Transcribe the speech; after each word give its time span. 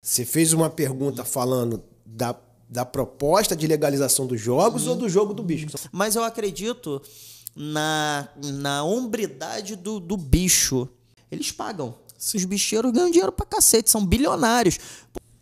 Você 0.00 0.24
fez 0.24 0.52
uma 0.52 0.70
pergunta 0.70 1.24
falando 1.24 1.82
da, 2.04 2.34
da 2.68 2.84
proposta 2.84 3.56
de 3.56 3.66
legalização 3.66 4.26
dos 4.26 4.40
jogos 4.40 4.86
ou 4.86 4.96
do 4.96 5.08
jogo 5.08 5.34
do 5.34 5.42
bicho? 5.42 5.66
Mas 5.90 6.16
eu 6.16 6.22
acredito 6.22 7.02
na, 7.54 8.28
na 8.36 8.84
hombridade 8.84 9.74
do, 9.74 9.98
do 9.98 10.16
bicho. 10.16 10.88
Eles 11.30 11.50
pagam. 11.50 11.94
Os 12.16 12.44
bicheiros 12.44 12.92
ganham 12.92 13.10
dinheiro 13.10 13.32
pra 13.32 13.46
cacete, 13.46 13.90
são 13.90 14.04
bilionários. 14.04 14.78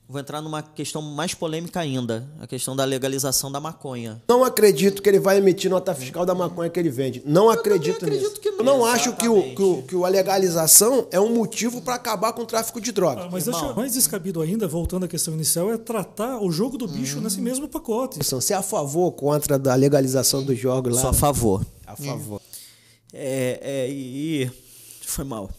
Vou 0.08 0.20
entrar 0.20 0.40
numa 0.40 0.62
questão 0.62 1.02
mais 1.02 1.34
polêmica 1.34 1.80
ainda, 1.80 2.28
a 2.38 2.46
questão 2.46 2.76
da 2.76 2.84
legalização 2.84 3.50
da 3.50 3.58
maconha. 3.58 4.22
Não 4.28 4.44
acredito 4.44 5.02
que 5.02 5.08
ele 5.08 5.18
vai 5.18 5.38
emitir 5.38 5.68
nota 5.68 5.92
fiscal 5.96 6.24
da 6.24 6.32
maconha 6.32 6.70
que 6.70 6.78
ele 6.78 6.90
vende. 6.90 7.20
Não 7.26 7.50
acredito 7.50 8.04
acredito 8.04 8.28
nisso. 8.28 8.40
que 8.40 8.50
não. 8.52 8.58
Eu 8.58 8.64
não 8.64 8.84
acho 8.86 9.16
que, 9.16 9.28
o, 9.28 9.42
que, 9.56 9.60
o, 9.62 9.82
que 9.82 9.96
o- 9.96 10.04
a 10.04 10.08
legalização 10.08 11.08
é 11.10 11.18
um 11.18 11.34
motivo 11.34 11.82
para 11.82 11.96
acabar 11.96 12.32
com 12.34 12.42
o 12.42 12.46
tráfico 12.46 12.80
de 12.80 12.92
drogas. 12.92 13.24
Ah, 13.24 13.28
mas 13.32 13.48
Irmão. 13.48 13.60
deixa 13.60 13.74
mais 13.74 13.94
descabido 13.94 14.40
ainda, 14.40 14.68
voltando 14.68 15.04
à 15.06 15.08
questão 15.08 15.34
inicial, 15.34 15.72
é 15.72 15.76
tratar 15.76 16.38
o 16.40 16.52
jogo 16.52 16.78
do 16.78 16.86
bicho 16.86 17.20
nesse 17.20 17.40
mesmo 17.40 17.66
pacote. 17.68 18.20
Você 18.22 18.52
é 18.52 18.56
a 18.56 18.62
favor 18.62 19.06
ou 19.06 19.12
contra 19.12 19.58
da 19.58 19.74
legalização 19.74 20.40
dos 20.44 20.56
jogos 20.56 20.94
lá? 20.94 21.00
Sou 21.00 21.10
a 21.10 21.14
favor. 21.14 21.66
A 21.84 21.96
favor. 21.96 22.40
É, 23.12 23.58
é, 23.60 23.90
e, 23.90 24.44
e- 24.44 24.50
Foi 25.04 25.24
mal. 25.24 25.50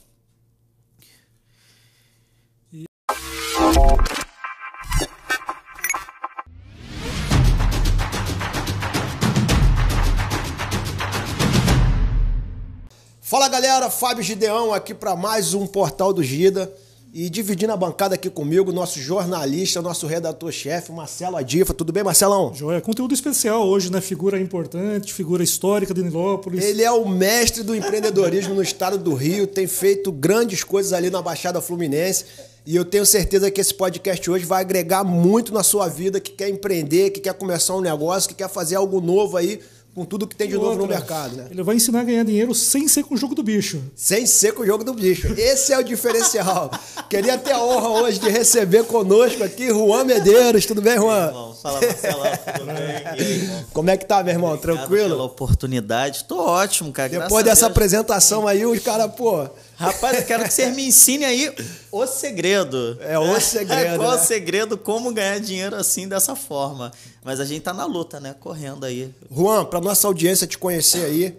Fala 13.29 13.49
galera, 13.49 13.89
Fábio 13.89 14.23
Gideão 14.23 14.73
aqui 14.73 14.93
para 14.93 15.13
mais 15.13 15.53
um 15.53 15.67
Portal 15.67 16.13
do 16.13 16.23
Gida. 16.23 16.71
E 17.13 17.29
dividindo 17.29 17.73
a 17.73 17.75
bancada 17.75 18.15
aqui 18.15 18.29
comigo, 18.29 18.71
nosso 18.71 19.01
jornalista, 19.01 19.81
nosso 19.81 20.07
redator-chefe, 20.07 20.93
Marcelo 20.93 21.35
Adifa. 21.35 21.73
Tudo 21.73 21.91
bem, 21.91 22.05
Marcelão? 22.05 22.53
Joia, 22.53 22.79
conteúdo 22.79 23.13
especial 23.13 23.67
hoje, 23.67 23.91
né? 23.91 23.99
Figura 23.99 24.39
importante, 24.39 25.13
figura 25.13 25.43
histórica 25.43 25.93
de 25.93 26.03
Nilópolis. 26.03 26.63
Ele 26.63 26.81
é 26.81 26.89
o 26.89 27.05
mestre 27.05 27.63
do 27.63 27.75
empreendedorismo 27.75 28.55
no 28.55 28.61
estado 28.61 28.97
do 28.97 29.13
Rio, 29.13 29.45
tem 29.45 29.67
feito 29.67 30.09
grandes 30.09 30.63
coisas 30.63 30.93
ali 30.93 31.09
na 31.09 31.21
Baixada 31.21 31.59
Fluminense. 31.59 32.23
E 32.65 32.77
eu 32.77 32.85
tenho 32.85 33.05
certeza 33.05 33.51
que 33.51 33.59
esse 33.59 33.73
podcast 33.73 34.29
hoje 34.29 34.45
vai 34.45 34.61
agregar 34.61 35.03
muito 35.03 35.53
na 35.53 35.63
sua 35.63 35.89
vida, 35.89 36.21
que 36.21 36.31
quer 36.31 36.47
empreender, 36.47 37.09
que 37.09 37.19
quer 37.19 37.33
começar 37.33 37.75
um 37.75 37.81
negócio, 37.81 38.29
que 38.29 38.35
quer 38.35 38.49
fazer 38.49 38.75
algo 38.75 39.01
novo 39.01 39.35
aí 39.35 39.59
com 39.97 40.05
tudo 40.05 40.27
que 40.27 40.35
tem 40.35 40.47
de 40.47 40.53
E 40.53 40.57
novo 40.57 40.75
no 40.75 40.81
outra, 40.81 40.95
mercado, 40.95 41.35
né? 41.35 41.47
Ele 41.49 41.63
vai 41.63 41.75
ensinar 41.75 42.01
a 42.01 42.03
ganhar 42.03 42.23
dinheiro 42.23 42.53
sem 42.53 42.87
ser 42.87 43.01
com 43.03 43.15
o 43.15 43.17
jogo 43.17 43.33
do 43.33 43.41
bicho. 43.41 43.81
Sem 43.95 44.27
ser 44.27 44.53
com 44.53 44.61
o 44.61 44.65
jogo 44.65 44.83
do 44.83 44.93
bicho. 44.93 45.27
Esse 45.35 45.73
é 45.73 45.79
o 45.79 45.81
diferencial. 45.81 46.69
Queria 47.09 47.35
ter 47.35 47.53
a 47.53 47.63
honra 47.63 48.03
hoje 48.03 48.19
de 48.19 48.29
receber 48.29 48.83
conosco 48.83 49.43
aqui 49.43 49.69
Juan 49.69 50.03
Medeiros. 50.03 50.67
Tudo 50.67 50.83
bem, 50.83 50.97
Juan? 50.97 51.29
Irmão, 51.29 51.55
fala 51.55 51.81
Marcelão, 51.81 52.31
tudo 52.59 52.65
bem? 52.67 52.77
Aí, 53.05 53.31
irmão? 53.41 53.65
Como 53.73 53.89
é 53.89 53.97
que 53.97 54.05
tá, 54.05 54.21
meu 54.21 54.33
irmão? 54.35 54.53
Obrigado 54.53 54.77
Tranquilo? 54.77 55.09
Pela 55.09 55.23
oportunidade. 55.23 56.25
Tô 56.25 56.37
ótimo, 56.45 56.91
cara. 56.91 57.09
Depois 57.09 57.43
dessa 57.43 57.61
Deus. 57.61 57.71
apresentação 57.71 58.47
aí, 58.47 58.67
os 58.67 58.79
caras, 58.83 59.11
pô, 59.15 59.49
Rapaz, 59.77 60.17
eu 60.17 60.25
quero 60.25 60.43
que 60.43 60.51
vocês 60.51 60.75
me 60.75 60.87
ensinem 60.87 61.27
aí 61.27 61.55
o 61.91 62.07
segredo. 62.07 62.97
É 62.99 63.17
o 63.19 63.39
segredo, 63.39 63.97
Qual 64.01 64.11
né? 64.11 64.17
o 64.17 64.25
segredo, 64.25 64.77
como 64.77 65.13
ganhar 65.13 65.39
dinheiro 65.39 65.75
assim, 65.75 66.07
dessa 66.07 66.35
forma. 66.35 66.91
Mas 67.23 67.39
a 67.39 67.45
gente 67.45 67.61
tá 67.61 67.73
na 67.73 67.85
luta, 67.85 68.19
né? 68.19 68.35
Correndo 68.39 68.85
aí. 68.85 69.13
Juan, 69.31 69.65
pra 69.65 69.79
nossa 69.79 70.07
audiência 70.07 70.47
te 70.47 70.57
conhecer 70.57 71.05
aí, 71.05 71.37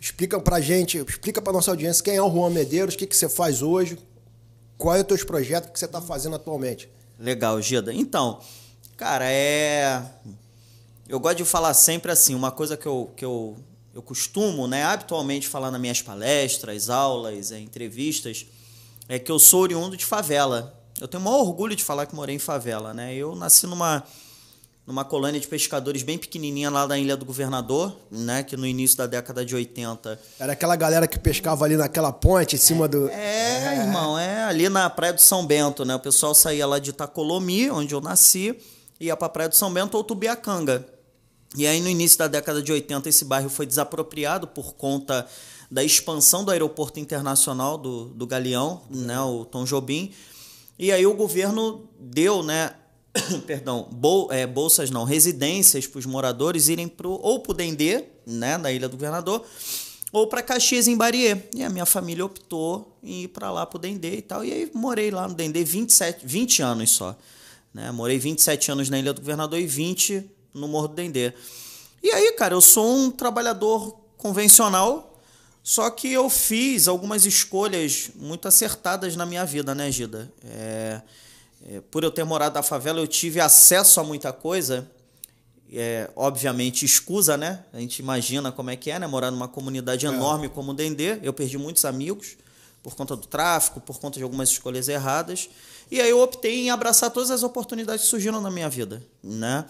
explica 0.00 0.38
pra 0.38 0.60
gente, 0.60 0.98
explica 0.98 1.42
pra 1.42 1.52
nossa 1.52 1.72
audiência 1.72 2.04
quem 2.04 2.14
é 2.14 2.22
o 2.22 2.30
Juan 2.30 2.50
Medeiros, 2.50 2.94
o 2.94 2.98
que, 2.98 3.08
que 3.08 3.16
você 3.16 3.28
faz 3.28 3.60
hoje, 3.60 3.98
qual 4.78 4.94
é 4.94 5.00
os 5.00 5.06
teus 5.06 5.24
projetos, 5.24 5.68
o 5.68 5.72
que 5.72 5.78
você 5.78 5.88
tá 5.88 6.00
fazendo 6.00 6.36
atualmente. 6.36 6.88
Legal, 7.18 7.60
Gida. 7.60 7.92
Então, 7.92 8.38
cara, 8.96 9.24
é. 9.28 10.00
Eu 11.08 11.18
gosto 11.18 11.38
de 11.38 11.44
falar 11.44 11.74
sempre 11.74 12.12
assim, 12.12 12.36
uma 12.36 12.52
coisa 12.52 12.76
que 12.76 12.86
eu, 12.86 13.10
que 13.16 13.24
eu, 13.24 13.56
eu 13.94 14.02
costumo, 14.02 14.66
né, 14.68 14.84
habitualmente 14.84 15.48
falar 15.48 15.70
nas 15.70 15.80
minhas 15.80 16.00
palestras, 16.00 16.88
aulas, 16.88 17.50
é, 17.50 17.58
entrevistas, 17.58 18.46
é 19.08 19.18
que 19.18 19.30
eu 19.30 19.38
sou 19.38 19.62
oriundo 19.62 19.96
de 19.96 20.04
favela. 20.04 20.74
Eu 21.00 21.08
tenho 21.08 21.20
o 21.20 21.24
maior 21.24 21.40
orgulho 21.40 21.74
de 21.74 21.82
falar 21.82 22.06
que 22.06 22.14
morei 22.14 22.36
em 22.36 22.38
favela, 22.38 22.94
né? 22.94 23.14
Eu 23.14 23.34
nasci 23.34 23.66
numa, 23.66 24.04
numa 24.86 25.04
colônia 25.04 25.40
de 25.40 25.48
pescadores 25.48 26.02
bem 26.02 26.18
pequenininha 26.18 26.70
lá 26.70 26.86
da 26.86 26.96
Ilha 26.96 27.16
do 27.16 27.24
Governador, 27.24 27.96
né, 28.10 28.42
que 28.42 28.56
no 28.56 28.66
início 28.66 28.98
da 28.98 29.06
década 29.06 29.44
de 29.44 29.54
80 29.54 30.20
Era 30.38 30.52
aquela 30.52 30.76
galera 30.76 31.08
que 31.08 31.18
pescava 31.18 31.64
ali 31.64 31.76
naquela 31.76 32.12
ponte 32.12 32.54
em 32.54 32.58
cima 32.58 32.86
do. 32.86 33.08
é, 33.08 33.76
irmão, 33.78 34.16
é 34.16 34.44
ali 34.44 34.68
na 34.68 34.88
Praia 34.88 35.12
do 35.12 35.20
São 35.20 35.44
Bento, 35.44 35.84
né? 35.84 35.94
O 35.94 36.00
pessoal 36.00 36.34
saía 36.34 36.66
lá 36.66 36.78
de 36.78 36.90
Itacolomi, 36.90 37.70
onde 37.70 37.94
eu 37.94 38.00
nasci, 38.00 38.56
ia 39.00 39.16
pra 39.16 39.28
Praia 39.28 39.48
do 39.48 39.56
São 39.56 39.72
Bento 39.72 39.96
ou 39.96 40.04
Tubiacanga. 40.04 40.86
E 41.56 41.66
aí, 41.66 41.80
no 41.80 41.88
início 41.88 42.18
da 42.18 42.28
década 42.28 42.62
de 42.62 42.70
80, 42.70 43.08
esse 43.08 43.24
bairro 43.24 43.48
foi 43.48 43.66
desapropriado 43.66 44.46
por 44.46 44.74
conta 44.74 45.26
da 45.70 45.82
expansão 45.82 46.44
do 46.44 46.50
aeroporto 46.50 47.00
internacional 47.00 47.76
do, 47.76 48.06
do 48.06 48.26
Galeão, 48.26 48.82
né? 48.88 49.20
O 49.20 49.44
Tom 49.44 49.64
Jobim. 49.64 50.12
E 50.78 50.90
aí 50.92 51.06
o 51.06 51.14
governo 51.14 51.88
deu, 51.98 52.42
né? 52.42 52.74
Perdão, 53.46 53.88
bol, 53.90 54.32
é, 54.32 54.46
bolsas 54.46 54.90
não, 54.90 55.04
residências 55.04 55.86
para 55.86 55.98
os 55.98 56.06
moradores 56.06 56.68
irem 56.68 56.88
pro, 56.88 57.10
ou 57.10 57.40
para 57.40 57.52
o 57.52 57.54
Dendê, 57.54 58.04
né, 58.24 58.56
na 58.56 58.70
Ilha 58.70 58.88
do 58.88 58.96
Governador, 58.96 59.44
ou 60.12 60.26
para 60.28 60.42
Caxias 60.42 60.86
em 60.86 60.96
Bariê. 60.96 61.36
E 61.54 61.62
a 61.62 61.70
minha 61.70 61.86
família 61.86 62.24
optou 62.24 62.96
em 63.02 63.24
ir 63.24 63.28
para 63.28 63.50
lá 63.50 63.66
para 63.66 63.76
o 63.76 63.80
Dendê 63.80 64.16
e 64.16 64.22
tal. 64.22 64.44
E 64.44 64.52
aí 64.52 64.70
morei 64.72 65.10
lá 65.10 65.26
no 65.26 65.34
Dendê 65.34 65.64
27, 65.64 66.24
20 66.24 66.62
anos 66.62 66.90
só. 66.90 67.16
Né? 67.74 67.90
Morei 67.90 68.18
27 68.18 68.72
anos 68.72 68.88
na 68.88 68.98
Ilha 68.98 69.12
do 69.12 69.20
Governador 69.20 69.58
e 69.58 69.66
20 69.66 70.30
no 70.52 70.68
Morro 70.68 70.88
do 70.88 70.94
Dendê. 70.94 71.32
E 72.02 72.10
aí, 72.10 72.32
cara, 72.32 72.54
eu 72.54 72.60
sou 72.60 72.96
um 72.96 73.10
trabalhador 73.10 73.96
convencional, 74.16 75.20
só 75.62 75.90
que 75.90 76.10
eu 76.10 76.30
fiz 76.30 76.88
algumas 76.88 77.26
escolhas 77.26 78.10
muito 78.14 78.48
acertadas 78.48 79.16
na 79.16 79.26
minha 79.26 79.44
vida, 79.44 79.74
né, 79.74 79.90
Gida? 79.90 80.32
É, 80.44 81.00
é, 81.68 81.80
por 81.90 82.02
eu 82.02 82.10
ter 82.10 82.24
morado 82.24 82.54
na 82.54 82.62
favela, 82.62 83.00
eu 83.00 83.06
tive 83.06 83.40
acesso 83.40 84.00
a 84.00 84.04
muita 84.04 84.32
coisa. 84.32 84.90
É, 85.72 86.10
obviamente, 86.16 86.84
escusa, 86.84 87.36
né? 87.36 87.64
A 87.72 87.78
gente 87.78 88.00
imagina 88.00 88.50
como 88.50 88.70
é 88.70 88.76
que 88.76 88.90
é, 88.90 88.98
né? 88.98 89.06
Morar 89.06 89.30
numa 89.30 89.46
comunidade 89.46 90.04
enorme 90.06 90.48
como 90.48 90.72
o 90.72 90.74
Dendê. 90.74 91.18
Eu 91.22 91.32
perdi 91.32 91.58
muitos 91.58 91.84
amigos 91.84 92.36
por 92.82 92.96
conta 92.96 93.14
do 93.14 93.26
tráfico, 93.26 93.80
por 93.80 93.98
conta 94.00 94.18
de 94.18 94.24
algumas 94.24 94.50
escolhas 94.50 94.88
erradas. 94.88 95.48
E 95.90 96.00
aí 96.00 96.10
eu 96.10 96.20
optei 96.20 96.62
em 96.62 96.70
abraçar 96.70 97.10
todas 97.10 97.30
as 97.30 97.42
oportunidades 97.42 98.04
que 98.04 98.10
surgiram 98.10 98.40
na 98.40 98.50
minha 98.50 98.68
vida, 98.68 99.02
né? 99.22 99.64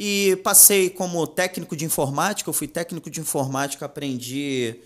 E 0.00 0.36
passei 0.44 0.88
como 0.88 1.26
técnico 1.26 1.74
de 1.74 1.84
informática, 1.84 2.48
eu 2.48 2.54
fui 2.54 2.68
técnico 2.68 3.10
de 3.10 3.18
informática, 3.18 3.84
aprendi 3.84 4.76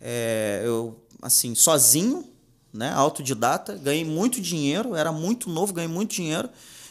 é, 0.00 0.62
eu, 0.64 0.96
assim, 1.20 1.52
sozinho, 1.52 2.24
né, 2.72 2.92
autodidata, 2.92 3.74
ganhei 3.74 4.04
muito 4.04 4.40
dinheiro, 4.40 4.94
era 4.94 5.10
muito 5.10 5.50
novo, 5.50 5.72
ganhei 5.72 5.90
muito 5.90 6.14
dinheiro. 6.14 6.48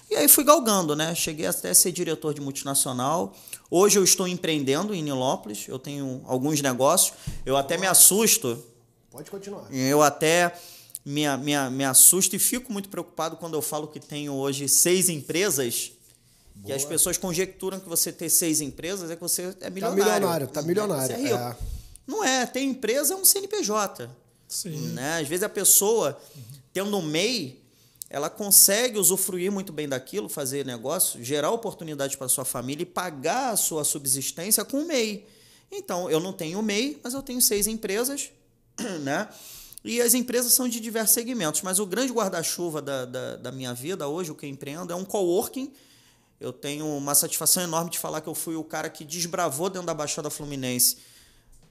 E 0.09 0.15
aí 0.17 0.27
fui 0.27 0.43
galgando, 0.43 0.93
né? 0.97 1.15
Cheguei 1.15 1.45
até 1.45 1.69
a 1.69 1.73
ser 1.73 1.93
diretor 1.93 2.33
de 2.33 2.41
multinacional. 2.41 3.33
Hoje 3.69 3.97
eu 3.97 4.03
estou 4.03 4.27
empreendendo 4.27 4.93
em 4.93 5.01
Nilópolis, 5.01 5.65
eu 5.69 5.79
tenho 5.79 6.21
alguns 6.25 6.61
negócios. 6.61 7.13
Eu 7.45 7.55
até 7.55 7.77
me 7.77 7.87
assusto, 7.87 8.61
Pode 9.09 9.31
continuar. 9.31 9.73
eu 9.73 10.01
até 10.01 10.53
me, 11.05 11.25
me, 11.37 11.69
me 11.69 11.85
assusto 11.85 12.35
e 12.35 12.39
fico 12.39 12.73
muito 12.73 12.89
preocupado 12.89 13.37
quando 13.37 13.53
eu 13.53 13.61
falo 13.61 13.87
que 13.87 14.01
tenho 14.01 14.33
hoje 14.33 14.67
seis 14.67 15.07
empresas. 15.07 15.93
Que 16.65 16.71
as 16.71 16.85
pessoas 16.85 17.17
conjecturam 17.17 17.79
que 17.79 17.89
você 17.89 18.11
ter 18.11 18.29
seis 18.29 18.61
empresas 18.61 19.09
é 19.09 19.15
que 19.15 19.21
você 19.21 19.55
é 19.61 19.69
milionário. 19.69 20.03
milionário, 20.03 20.47
tá 20.47 20.61
milionário, 20.61 21.07
Você 21.07 21.13
é 21.13 21.23
rico. 21.23 21.35
é. 21.35 21.57
Não 22.05 22.23
é, 22.23 22.45
tem 22.45 22.69
empresa 22.69 23.13
é 23.13 23.17
um 23.17 23.25
CNPJ. 23.25 24.09
Sim. 24.47 24.89
Né? 24.89 25.19
Às 25.21 25.27
vezes 25.27 25.43
a 25.43 25.49
pessoa, 25.49 26.19
tendo 26.73 26.95
um 26.97 27.01
MEI, 27.01 27.61
ela 28.09 28.29
consegue 28.29 28.99
usufruir 28.99 29.51
muito 29.51 29.71
bem 29.71 29.87
daquilo, 29.87 30.27
fazer 30.27 30.65
negócio, 30.65 31.23
gerar 31.23 31.49
oportunidade 31.51 32.17
para 32.17 32.27
sua 32.27 32.43
família 32.43 32.83
e 32.83 32.85
pagar 32.85 33.51
a 33.51 33.55
sua 33.55 33.83
subsistência 33.83 34.65
com 34.65 34.81
o 34.81 34.85
MEI. 34.87 35.25
Então, 35.71 36.11
eu 36.11 36.19
não 36.19 36.33
tenho 36.33 36.61
MEI, 36.61 36.99
mas 37.01 37.13
eu 37.13 37.21
tenho 37.21 37.41
seis 37.41 37.65
empresas, 37.65 38.29
né? 39.01 39.29
E 39.83 39.99
as 40.01 40.13
empresas 40.13 40.53
são 40.53 40.67
de 40.67 40.79
diversos 40.79 41.13
segmentos, 41.13 41.61
mas 41.61 41.79
o 41.79 41.85
grande 41.85 42.11
guarda-chuva 42.11 42.81
da, 42.81 43.05
da, 43.05 43.35
da 43.37 43.51
minha 43.51 43.73
vida 43.73 44.07
hoje, 44.07 44.29
o 44.29 44.35
que 44.35 44.45
eu 44.45 44.49
empreendo, 44.49 44.91
é 44.93 44.95
um 44.95 45.05
coworking. 45.05 45.71
Eu 46.41 46.51
tenho 46.51 46.85
uma 46.85 47.15
satisfação 47.15 47.63
enorme 47.63 47.89
de 47.89 47.99
falar 47.99 48.19
que 48.19 48.27
eu 48.27 48.35
fui 48.35 48.55
o 48.55 48.63
cara 48.63 48.89
que 48.89 49.05
desbravou 49.05 49.69
dentro 49.69 49.87
da 49.87 49.93
Baixada 49.93 50.29
Fluminense 50.29 50.97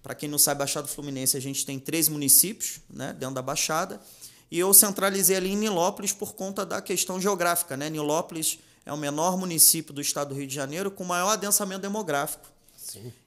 para 0.02 0.14
quem 0.14 0.28
não 0.28 0.38
sabe, 0.38 0.58
Baixada 0.58 0.88
Fluminense, 0.88 1.36
a 1.36 1.40
gente 1.40 1.64
tem 1.64 1.78
três 1.78 2.08
municípios 2.08 2.80
né, 2.88 3.12
dentro 3.12 3.34
da 3.34 3.42
Baixada. 3.42 4.00
E 4.50 4.58
eu 4.58 4.72
centralizei 4.72 5.36
ali 5.36 5.50
em 5.50 5.56
Nilópolis 5.56 6.12
por 6.12 6.34
conta 6.34 6.64
da 6.64 6.80
questão 6.80 7.20
geográfica. 7.20 7.76
Né? 7.76 7.90
Nilópolis 7.90 8.58
é 8.84 8.92
o 8.92 8.96
menor 8.96 9.36
município 9.36 9.92
do 9.92 10.00
estado 10.00 10.30
do 10.30 10.34
Rio 10.34 10.46
de 10.46 10.54
Janeiro 10.54 10.90
com 10.90 11.04
maior 11.04 11.30
adensamento 11.30 11.82
demográfico. 11.82 12.46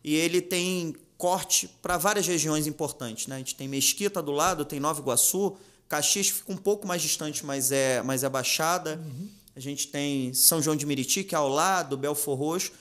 E 0.03 0.15
ele 0.15 0.41
tem 0.41 0.95
corte 1.17 1.69
para 1.81 1.97
várias 1.97 2.27
regiões 2.27 2.67
importantes. 2.67 3.27
Né? 3.27 3.35
A 3.35 3.37
gente 3.37 3.55
tem 3.55 3.67
Mesquita 3.67 4.21
do 4.21 4.31
lado, 4.31 4.65
tem 4.65 4.79
Nova 4.79 4.99
Iguaçu, 4.99 5.55
Caxias 5.87 6.29
fica 6.29 6.51
um 6.51 6.57
pouco 6.57 6.87
mais 6.87 7.01
distante, 7.01 7.45
mas 7.45 7.71
é, 7.71 8.01
mas 8.01 8.23
é 8.23 8.29
Baixada. 8.29 8.95
Uhum. 8.95 9.29
A 9.55 9.59
gente 9.59 9.87
tem 9.87 10.33
São 10.33 10.61
João 10.61 10.75
de 10.75 10.85
Meriti, 10.85 11.23
que 11.23 11.35
é 11.35 11.37
ao 11.37 11.49
lado, 11.49 11.95
Belfor 11.95 12.37
Roxo. 12.37 12.71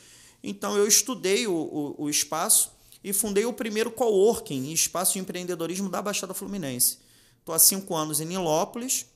Então 0.43 0.77
eu 0.77 0.87
estudei 0.87 1.47
o, 1.47 1.53
o, 1.55 2.05
o 2.05 2.11
espaço 2.11 2.73
e 3.05 3.13
fundei 3.13 3.45
o 3.45 3.53
primeiro 3.53 3.91
coworking, 3.91 4.73
espaço 4.73 5.15
de 5.15 5.19
empreendedorismo 5.19 5.89
da 5.89 6.01
Baixada 6.01 6.33
Fluminense. 6.33 6.99
Estou 7.39 7.55
há 7.55 7.59
cinco 7.59 7.95
anos 7.95 8.21
em 8.21 8.25
Nilópolis, 8.25 9.07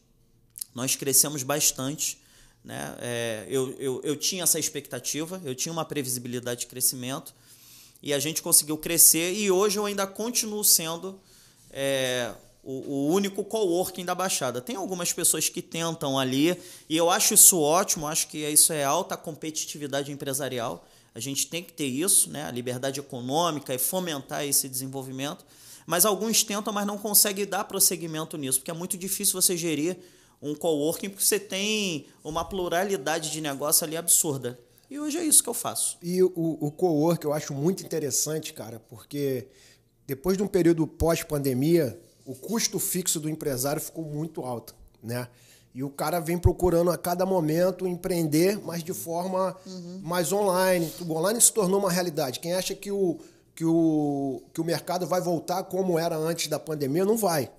nós 0.75 0.97
crescemos 0.97 1.43
bastante. 1.43 2.21
Né? 2.65 2.97
É, 2.99 3.47
eu, 3.49 3.75
eu, 3.79 4.01
eu 4.03 4.17
tinha 4.17 4.43
essa 4.43 4.59
expectativa, 4.59 5.41
eu 5.45 5.55
tinha 5.55 5.73
uma 5.73 5.85
previsibilidade 5.85 6.61
de 6.61 6.67
crescimento 6.67 7.33
e 8.03 8.13
a 8.13 8.19
gente 8.19 8.43
conseguiu 8.43 8.77
crescer 8.77 9.33
e 9.33 9.51
hoje 9.51 9.79
eu 9.79 9.87
ainda 9.87 10.07
continuo 10.07 10.63
sendo 10.65 11.21
é, 11.71 12.35
o, 12.67 12.93
o, 12.93 13.09
único 13.13 13.45
coworking 13.45 14.05
da 14.05 14.15
Baixada. 14.15 14.61
Tem 14.61 14.75
algumas 14.75 15.13
pessoas 15.13 15.49
que 15.49 15.63
tentam 15.63 16.19
ali 16.19 16.61
e 16.89 16.97
eu 16.97 17.09
acho 17.09 17.33
isso 17.33 17.61
ótimo, 17.61 18.09
acho 18.09 18.27
que 18.27 18.39
isso 18.39 18.73
é 18.73 18.83
alta 18.83 19.17
competitividade 19.17 20.11
empresarial. 20.11 20.85
A 21.15 21.21
gente 21.21 21.47
tem 21.47 21.63
que 21.63 21.73
ter 21.73 21.87
isso, 21.87 22.29
né? 22.29 22.45
a 22.45 22.51
liberdade 22.51 22.99
econômica 22.99 23.73
e 23.73 23.79
fomentar 23.79 24.45
esse 24.45 24.69
desenvolvimento. 24.69 25.47
Mas 25.87 26.05
alguns 26.05 26.43
tentam, 26.43 26.73
mas 26.73 26.85
não 26.85 26.99
conseguem 26.99 27.47
dar 27.47 27.63
prosseguimento 27.65 28.37
nisso, 28.37 28.59
porque 28.59 28.73
é 28.73 28.75
muito 28.75 28.99
difícil 28.99 29.41
você 29.41 29.57
gerir 29.57 29.97
um 30.43 30.53
coworking, 30.53 31.09
porque 31.09 31.25
você 31.25 31.39
tem 31.39 32.07
uma 32.25 32.45
pluralidade 32.45 33.31
de 33.31 33.41
negócio 33.41 33.87
ali 33.87 33.97
absurda. 33.97 34.59
E 34.91 34.99
hoje 34.99 35.19
é 35.19 35.25
isso 35.25 35.43
que 35.43 35.49
eu 35.49 35.55
faço. 35.55 35.97
E 36.03 36.21
o, 36.21 36.33
o 36.35 36.71
coworking 36.73 37.27
eu 37.27 37.33
acho 37.33 37.55
muito 37.55 37.85
interessante, 37.85 38.53
cara, 38.53 38.81
porque 38.81 39.47
depois 40.05 40.37
de 40.37 40.43
um 40.43 40.49
período 40.49 40.87
pós-pandemia, 40.87 41.99
o 42.27 42.35
custo 42.35 42.79
fixo 42.79 43.21
do 43.21 43.31
empresário 43.31 43.81
ficou 43.81 44.05
muito 44.05 44.43
alto, 44.43 44.75
né? 45.03 45.29
E 45.73 45.85
o 45.85 45.91
cara 45.91 46.21
vem 46.21 46.39
procurando 46.39 46.91
a 46.91 46.97
cada 46.97 47.25
momento 47.25 47.87
empreender, 47.87 48.59
mas 48.65 48.83
de 48.83 48.95
forma 48.95 49.55
uhum. 49.67 50.01
mais 50.03 50.33
online. 50.33 50.91
O 51.07 51.13
online 51.13 51.41
se 51.41 51.53
tornou 51.53 51.79
uma 51.79 51.91
realidade. 51.91 52.41
Quem 52.41 52.55
acha 52.55 52.75
que 52.75 52.91
o, 52.91 53.19
que, 53.55 53.65
o, 53.65 54.43
que 54.55 54.61
o 54.61 54.65
mercado 54.65 55.07
vai 55.07 55.21
voltar 55.21 55.63
como 55.65 55.99
era 55.99 56.17
antes 56.17 56.49
da 56.49 56.59
pandemia, 56.59 57.05
não 57.05 57.17
vai. 57.17 57.51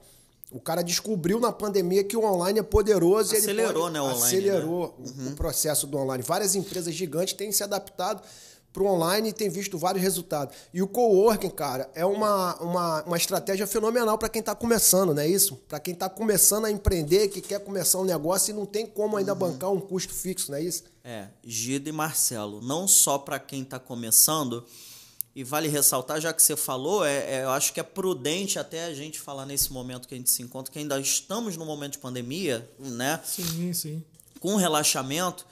O 0.52 0.60
cara 0.60 0.82
descobriu 0.82 1.40
na 1.40 1.52
pandemia 1.52 2.04
que 2.04 2.18
o 2.18 2.24
online 2.24 2.60
é 2.60 2.64
poderoso 2.64 3.36
acelerou, 3.36 3.84
e 3.84 3.86
ele 3.86 3.92
né, 3.92 4.02
online, 4.02 4.24
acelerou 4.24 4.96
né? 4.98 5.06
Uhum. 5.18 5.32
o 5.32 5.36
processo 5.36 5.86
do 5.86 5.98
online. 5.98 6.24
Várias 6.24 6.56
empresas 6.56 6.96
gigantes 6.96 7.34
têm 7.34 7.52
se 7.52 7.64
adaptado 7.64 8.24
para 8.72 8.84
o 8.84 8.88
online 8.88 9.30
e 9.30 9.34
têm 9.34 9.50
visto 9.50 9.78
vários 9.78 10.04
resultados. 10.04 10.56
E 10.74 10.82
o 10.82 10.88
coworking, 10.88 11.50
cara, 11.50 11.90
é 11.96 12.06
uma, 12.06 12.56
uma, 12.62 13.04
uma 13.04 13.18
estratégia 13.18 13.66
fenomenal 13.66 14.18
para 14.18 14.30
quem 14.30 14.40
está 14.40 14.54
começando, 14.54 15.14
não 15.14 15.22
é 15.22 15.28
isso? 15.28 15.56
Para 15.68 15.80
quem 15.80 15.94
está 15.94 16.10
começando 16.10 16.66
a 16.66 16.72
empreender, 16.72 17.30
que 17.30 17.42
quer 17.42 17.60
começar 17.60 18.00
um 18.00 18.06
negócio 18.06 18.52
e 18.52 18.54
não 18.54 18.66
tem 18.66 18.86
como 18.86 19.18
ainda 19.18 19.34
uhum. 19.34 19.40
bancar 19.40 19.72
um 19.72 19.80
custo 19.80 20.14
fixo, 20.14 20.52
não 20.52 20.58
é 20.58 20.62
isso? 20.62 20.84
É, 21.04 21.28
Gida 21.44 21.90
e 21.90 21.92
Marcelo, 21.92 22.62
não 22.62 22.88
só 22.88 23.18
para 23.18 23.40
quem 23.40 23.64
está 23.64 23.80
começando, 23.80 24.64
e 25.38 25.44
vale 25.44 25.68
ressaltar, 25.68 26.20
já 26.20 26.34
que 26.34 26.42
você 26.42 26.56
falou, 26.56 27.06
é, 27.06 27.36
é, 27.36 27.44
eu 27.44 27.52
acho 27.52 27.72
que 27.72 27.80
é 27.80 27.84
prudente 27.84 28.58
até 28.58 28.86
a 28.86 28.94
gente 28.94 29.20
falar 29.20 29.46
nesse 29.46 29.72
momento 29.72 30.08
que 30.08 30.16
a 30.16 30.18
gente 30.18 30.32
se 30.32 30.42
encontra, 30.42 30.74
que 30.74 30.80
ainda 30.80 31.00
estamos 31.00 31.56
no 31.56 31.64
momento 31.64 31.92
de 31.92 32.00
pandemia, 32.00 32.68
né? 32.80 33.22
Sim, 33.24 33.72
sim. 33.72 34.04
Com 34.40 34.56
relaxamento, 34.56 35.46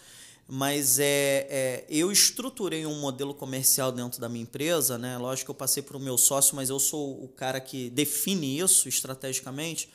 mas 0.47 0.99
é, 0.99 1.47
é, 1.49 1.85
eu 1.89 2.11
estruturei 2.11 2.85
um 2.85 2.99
modelo 2.99 3.33
comercial 3.33 3.91
dentro 3.91 4.21
da 4.21 4.29
minha 4.29 4.43
empresa, 4.43 4.97
né? 4.97 5.17
Lógico 5.17 5.47
que 5.47 5.51
eu 5.51 5.55
passei 5.55 5.81
para 5.81 5.97
o 5.97 5.99
meu 5.99 6.17
sócio, 6.17 6.55
mas 6.55 6.69
eu 6.69 6.79
sou 6.79 7.23
o 7.23 7.27
cara 7.27 7.59
que 7.59 7.89
define 7.89 8.59
isso 8.59 8.87
estrategicamente. 8.87 9.89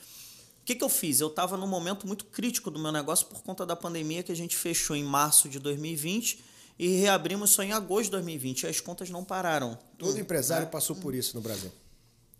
O 0.61 0.65
que, 0.65 0.75
que 0.75 0.83
eu 0.83 0.89
fiz? 0.89 1.21
Eu 1.21 1.27
estava 1.27 1.55
num 1.55 1.67
momento 1.67 2.05
muito 2.05 2.25
crítico 2.25 2.69
do 2.69 2.79
meu 2.79 2.91
negócio 2.91 3.25
por 3.27 3.41
conta 3.41 3.65
da 3.65 3.75
pandemia 3.75 4.23
que 4.23 4.31
a 4.31 4.35
gente 4.35 4.55
fechou 4.55 4.95
em 4.95 5.03
março 5.03 5.47
de 5.47 5.57
2020 5.57 6.43
e 6.77 6.97
reabrimos 6.97 7.51
só 7.51 7.63
em 7.63 7.71
agosto 7.71 8.05
de 8.05 8.11
2020 8.11 8.63
e 8.63 8.67
as 8.67 8.79
contas 8.79 9.09
não 9.09 9.23
pararam. 9.23 9.77
Todo 9.97 10.19
empresário 10.19 10.67
passou 10.67 10.95
por 10.97 11.15
isso 11.15 11.35
no 11.35 11.41
Brasil. 11.41 11.71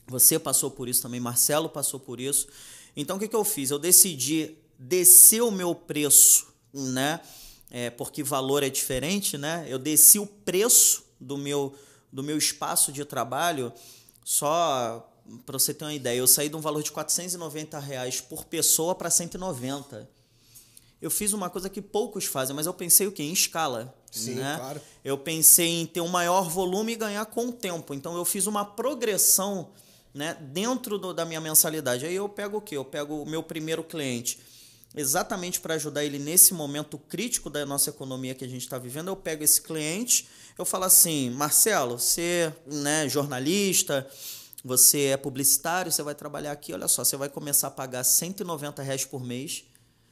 Você 0.07 0.37
passou 0.37 0.69
por 0.69 0.89
isso 0.89 1.01
também, 1.01 1.19
Marcelo 1.19 1.69
passou 1.69 1.99
por 1.99 2.19
isso. 2.19 2.47
Então 2.95 3.15
o 3.15 3.19
que, 3.19 3.27
que 3.27 3.35
eu 3.35 3.45
fiz? 3.45 3.71
Eu 3.71 3.79
decidi 3.79 4.57
descer 4.77 5.41
o 5.41 5.51
meu 5.51 5.73
preço, 5.73 6.47
né? 6.73 7.21
É, 7.71 7.89
porque 7.89 8.21
valor 8.21 8.63
é 8.63 8.69
diferente, 8.69 9.37
né? 9.37 9.65
Eu 9.67 9.79
desci 9.79 10.19
o 10.19 10.27
preço 10.27 11.03
do 11.19 11.37
meu, 11.37 11.73
do 12.11 12.21
meu 12.21 12.37
espaço 12.37 12.91
de 12.91 13.05
trabalho 13.05 13.71
só 14.23 15.07
para 15.45 15.57
você 15.57 15.73
ter 15.73 15.85
uma 15.85 15.93
ideia, 15.93 16.17
eu 16.17 16.27
saí 16.27 16.49
de 16.49 16.55
um 16.55 16.59
valor 16.59 16.83
de 16.83 16.91
490 16.91 17.79
reais 17.79 18.19
por 18.19 18.43
pessoa 18.43 18.93
para 18.93 19.09
190 19.09 20.09
eu 21.01 21.09
fiz 21.09 21.33
uma 21.33 21.49
coisa 21.49 21.67
que 21.67 21.81
poucos 21.81 22.25
fazem, 22.25 22.55
mas 22.55 22.67
eu 22.67 22.73
pensei 22.73 23.07
o 23.07 23.11
quê? 23.11 23.23
Em 23.23 23.33
escala. 23.33 23.93
Sim, 24.11 24.35
né? 24.35 24.55
claro. 24.57 24.81
Eu 25.03 25.17
pensei 25.17 25.81
em 25.81 25.85
ter 25.85 25.99
um 25.99 26.07
maior 26.07 26.47
volume 26.47 26.93
e 26.93 26.95
ganhar 26.95 27.25
com 27.25 27.47
o 27.47 27.51
tempo. 27.51 27.93
Então 27.93 28.15
eu 28.15 28.23
fiz 28.23 28.45
uma 28.45 28.63
progressão 28.63 29.69
né, 30.13 30.37
dentro 30.39 30.99
do, 30.99 31.11
da 31.11 31.25
minha 31.25 31.41
mensalidade. 31.41 32.05
Aí 32.05 32.13
eu 32.13 32.29
pego 32.29 32.57
o 32.57 32.61
quê? 32.61 32.77
Eu 32.77 32.85
pego 32.85 33.23
o 33.23 33.25
meu 33.25 33.41
primeiro 33.41 33.83
cliente. 33.83 34.39
Exatamente 34.95 35.59
para 35.59 35.75
ajudar 35.75 36.03
ele 36.03 36.19
nesse 36.19 36.53
momento 36.53 36.97
crítico 36.97 37.49
da 37.49 37.65
nossa 37.65 37.89
economia 37.89 38.35
que 38.35 38.43
a 38.43 38.47
gente 38.47 38.61
está 38.61 38.77
vivendo, 38.77 39.07
eu 39.07 39.15
pego 39.15 39.43
esse 39.43 39.61
cliente, 39.61 40.27
eu 40.57 40.65
falo 40.65 40.83
assim, 40.83 41.29
Marcelo, 41.29 41.97
você 41.97 42.53
né, 42.65 43.07
jornalista, 43.07 44.05
você 44.63 45.05
é 45.05 45.17
publicitário, 45.17 45.91
você 45.91 46.03
vai 46.03 46.13
trabalhar 46.13 46.51
aqui, 46.51 46.73
olha 46.73 46.87
só, 46.87 47.03
você 47.03 47.15
vai 47.15 47.29
começar 47.29 47.67
a 47.67 47.71
pagar 47.71 48.03
190 48.03 48.83
reais 48.83 49.05
por 49.05 49.23
mês 49.23 49.63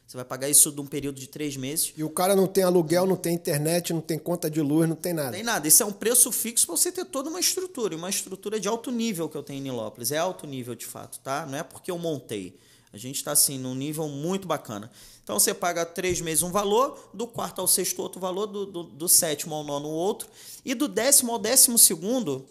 você 0.10 0.18
vai 0.18 0.26
pagar 0.26 0.50
isso 0.50 0.72
de 0.72 0.82
um 0.82 0.88
período 0.88 1.20
de 1.20 1.30
três 1.30 1.56
meses. 1.56 1.94
E 1.96 2.04
o 2.04 2.10
cara 2.10 2.36
não 2.36 2.48
tem 2.48 2.64
aluguel, 2.64 3.06
não 3.06 3.16
tem 3.16 3.36
internet, 3.36 3.94
não 3.94 4.02
tem 4.02 4.18
conta 4.18 4.50
de 4.50 4.60
luz, 4.60 4.90
não 4.90 4.96
tem 4.96 5.14
nada. 5.14 5.28
Não 5.28 5.36
tem 5.36 5.44
nada. 5.44 5.68
Isso 5.68 5.84
é 5.84 5.86
um 5.86 5.92
preço 5.92 6.32
fixo 6.32 6.66
para 6.66 6.76
você 6.76 6.92
ter 6.92 7.06
toda 7.06 7.30
uma 7.30 7.40
estrutura. 7.40 7.96
Uma 7.96 8.10
estrutura 8.10 8.60
de 8.60 8.68
alto 8.68 8.90
nível 8.90 9.30
que 9.30 9.38
eu 9.38 9.44
tenho 9.44 9.60
em 9.60 9.62
Nilópolis. 9.62 10.12
É 10.12 10.18
alto 10.18 10.48
nível 10.48 10.74
de 10.74 10.88
fato, 10.88 11.20
tá? 11.20 11.46
Não 11.46 11.60
é 11.60 11.62
porque 11.62 11.92
eu 11.92 11.98
montei. 12.00 12.58
A 12.92 12.98
gente 12.98 13.18
está 13.18 13.32
assim, 13.32 13.58
num 13.58 13.76
nível 13.76 14.08
muito 14.08 14.48
bacana. 14.48 14.92
Então 15.24 15.40
você 15.40 15.54
paga 15.54 15.86
três 15.86 16.20
meses 16.22 16.42
um 16.42 16.52
valor, 16.52 17.10
do 17.14 17.28
quarto 17.28 17.62
ao 17.62 17.68
sexto 17.68 18.02
outro 18.02 18.20
valor, 18.20 18.48
do, 18.48 18.66
do, 18.66 18.84
do 18.84 19.08
sétimo 19.08 19.54
ao 19.54 19.64
nono 19.64 19.88
outro, 19.88 20.28
e 20.66 20.74
do 20.74 20.88
décimo 20.88 21.32
ao 21.32 21.40
décimo 21.40 21.78
segundo 21.78 22.46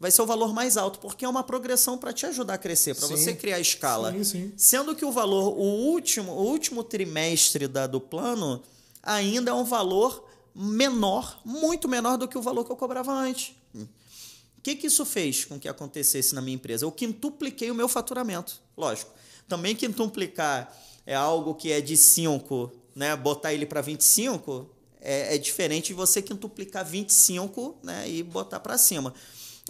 vai 0.00 0.10
ser 0.10 0.22
o 0.22 0.26
valor 0.26 0.52
mais 0.52 0.76
alto, 0.76 0.98
porque 0.98 1.24
é 1.24 1.28
uma 1.28 1.44
progressão 1.44 1.96
para 1.96 2.12
te 2.12 2.26
ajudar 2.26 2.54
a 2.54 2.58
crescer, 2.58 2.94
para 2.94 3.06
você 3.06 3.34
criar 3.34 3.60
escala. 3.60 4.12
Sim, 4.12 4.24
sim. 4.24 4.52
Sendo 4.56 4.96
que 4.96 5.04
o 5.04 5.12
valor, 5.12 5.56
o 5.56 5.62
último, 5.62 6.32
o 6.32 6.44
último 6.44 6.82
trimestre 6.82 7.68
da, 7.68 7.86
do 7.86 8.00
plano, 8.00 8.60
ainda 9.02 9.52
é 9.52 9.54
um 9.54 9.64
valor 9.64 10.28
menor, 10.54 11.40
muito 11.44 11.88
menor 11.88 12.18
do 12.18 12.28
que 12.28 12.36
o 12.36 12.42
valor 12.42 12.64
que 12.64 12.72
eu 12.72 12.76
cobrava 12.76 13.12
antes. 13.12 13.54
O 13.74 14.60
que, 14.64 14.74
que 14.76 14.86
isso 14.86 15.04
fez 15.04 15.44
com 15.44 15.60
que 15.60 15.68
acontecesse 15.68 16.34
na 16.34 16.40
minha 16.40 16.54
empresa? 16.54 16.84
Eu 16.84 16.90
quintupliquei 16.90 17.70
o 17.70 17.74
meu 17.74 17.86
faturamento. 17.86 18.60
Lógico. 18.76 19.10
Também 19.48 19.74
quintuplicar 19.74 20.74
é 21.06 21.14
algo 21.14 21.54
que 21.54 21.70
é 21.70 21.80
de 21.80 21.96
5, 21.96 22.72
né? 22.94 23.14
botar 23.16 23.52
ele 23.52 23.66
para 23.66 23.80
25 23.80 24.70
é, 25.00 25.34
é 25.34 25.38
diferente 25.38 25.88
de 25.88 25.94
você 25.94 26.22
quintuplicar 26.22 26.84
25 26.84 27.78
né? 27.82 28.08
e 28.08 28.22
botar 28.22 28.58
para 28.58 28.78
cima. 28.78 29.14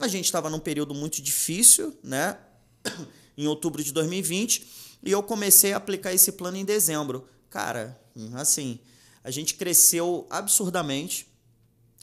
A 0.00 0.08
gente 0.08 0.24
estava 0.26 0.48
num 0.48 0.60
período 0.60 0.94
muito 0.94 1.20
difícil, 1.20 1.96
né? 2.02 2.38
em 3.36 3.46
outubro 3.46 3.82
de 3.82 3.92
2020, 3.92 4.66
e 5.02 5.10
eu 5.10 5.22
comecei 5.22 5.72
a 5.72 5.76
aplicar 5.76 6.12
esse 6.12 6.32
plano 6.32 6.56
em 6.56 6.64
dezembro. 6.64 7.28
Cara, 7.50 8.00
assim, 8.34 8.78
a 9.22 9.30
gente 9.30 9.54
cresceu 9.54 10.26
absurdamente. 10.30 11.26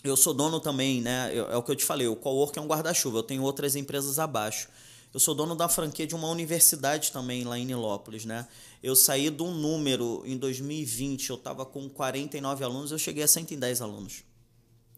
Eu 0.04 0.18
sou 0.18 0.34
dono 0.34 0.60
também, 0.60 1.02
né? 1.02 1.32
É 1.36 1.56
o 1.56 1.64
que 1.64 1.72
eu 1.72 1.76
te 1.76 1.86
falei, 1.86 2.08
o 2.08 2.16
Cowork 2.16 2.58
é 2.58 2.62
um 2.62 2.68
guarda-chuva, 2.68 3.20
eu 3.20 3.24
tenho 3.24 3.44
outras 3.44 3.76
empresas 3.76 4.20
abaixo. 4.20 4.68
Eu 5.14 5.20
sou 5.20 5.36
dono 5.36 5.56
da 5.56 5.68
franquia 5.68 6.08
de 6.08 6.16
uma 6.16 6.30
universidade 6.30 7.12
também 7.12 7.44
lá 7.44 7.58
em 7.58 7.66
Nilópolis, 7.66 8.24
né? 8.24 8.48
Eu 8.82 8.96
saí 8.96 9.30
de 9.30 9.44
um 9.44 9.52
número 9.52 10.24
em 10.26 10.38
2020, 10.38 11.30
eu 11.30 11.36
estava 11.36 11.66
com 11.66 11.90
49 11.90 12.64
alunos, 12.64 12.92
eu 12.92 12.98
cheguei 12.98 13.24
a 13.24 13.28
110 13.28 13.82
alunos. 13.82 14.24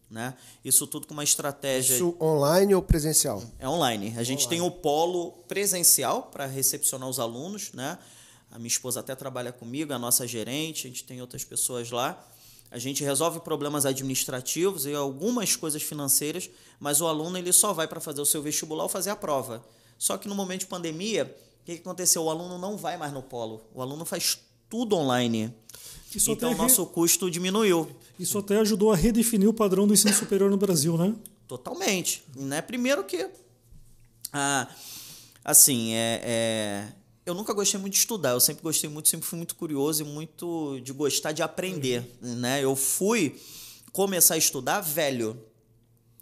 Né? 0.08 0.34
Isso 0.64 0.86
tudo 0.86 1.08
com 1.08 1.14
uma 1.14 1.24
estratégia. 1.24 1.94
Isso 1.94 2.16
online 2.20 2.74
ou 2.74 2.82
presencial? 2.82 3.42
É 3.58 3.68
online. 3.68 4.14
A 4.16 4.22
gente 4.22 4.46
online. 4.46 4.60
tem 4.60 4.60
o 4.60 4.70
polo 4.70 5.32
presencial 5.48 6.24
para 6.24 6.46
recepcionar 6.46 7.08
os 7.08 7.18
alunos. 7.18 7.72
Né? 7.72 7.98
A 8.52 8.58
minha 8.58 8.68
esposa 8.68 9.00
até 9.00 9.16
trabalha 9.16 9.50
comigo, 9.50 9.92
a 9.92 9.98
nossa 9.98 10.24
gerente, 10.24 10.86
a 10.86 10.90
gente 10.90 11.02
tem 11.02 11.20
outras 11.20 11.42
pessoas 11.42 11.90
lá. 11.90 12.24
A 12.70 12.78
gente 12.78 13.02
resolve 13.02 13.40
problemas 13.40 13.84
administrativos 13.84 14.86
e 14.86 14.94
algumas 14.94 15.56
coisas 15.56 15.82
financeiras, 15.82 16.48
mas 16.78 17.00
o 17.00 17.06
aluno 17.06 17.36
ele 17.36 17.52
só 17.52 17.72
vai 17.72 17.88
para 17.88 18.00
fazer 18.00 18.20
o 18.20 18.26
seu 18.26 18.40
vestibular 18.40 18.84
ou 18.84 18.88
fazer 18.88 19.10
a 19.10 19.16
prova. 19.16 19.64
Só 20.04 20.18
que 20.18 20.28
no 20.28 20.34
momento 20.34 20.60
de 20.60 20.66
pandemia, 20.66 21.34
o 21.62 21.64
que 21.64 21.72
aconteceu? 21.72 22.24
O 22.24 22.28
aluno 22.28 22.58
não 22.58 22.76
vai 22.76 22.94
mais 22.98 23.10
no 23.10 23.22
polo. 23.22 23.62
O 23.72 23.80
aluno 23.80 24.04
faz 24.04 24.38
tudo 24.68 24.96
online. 24.96 25.50
Isso 26.14 26.30
então 26.30 26.52
o 26.52 26.54
nosso 26.54 26.84
custo 26.84 27.30
diminuiu. 27.30 27.90
Isso 28.18 28.36
até 28.36 28.58
ajudou 28.58 28.92
a 28.92 28.96
redefinir 28.96 29.48
o 29.48 29.54
padrão 29.54 29.86
do 29.86 29.94
ensino 29.94 30.12
superior 30.12 30.50
no 30.50 30.58
Brasil, 30.58 30.98
né? 30.98 31.14
Totalmente. 31.48 32.22
Né? 32.36 32.60
Primeiro 32.60 33.02
que, 33.04 33.30
ah, 34.30 34.68
assim, 35.42 35.94
é, 35.94 36.20
é, 36.22 36.92
eu 37.24 37.32
nunca 37.32 37.54
gostei 37.54 37.80
muito 37.80 37.94
de 37.94 38.00
estudar, 38.00 38.32
eu 38.32 38.40
sempre 38.40 38.62
gostei 38.62 38.90
muito, 38.90 39.08
sempre 39.08 39.26
fui 39.26 39.38
muito 39.38 39.54
curioso 39.54 40.02
e 40.02 40.04
muito 40.04 40.80
de 40.84 40.92
gostar 40.92 41.32
de 41.32 41.42
aprender, 41.42 42.04
né? 42.20 42.62
Eu 42.62 42.76
fui 42.76 43.40
começar 43.90 44.34
a 44.34 44.36
estudar 44.36 44.82
velho. 44.82 45.42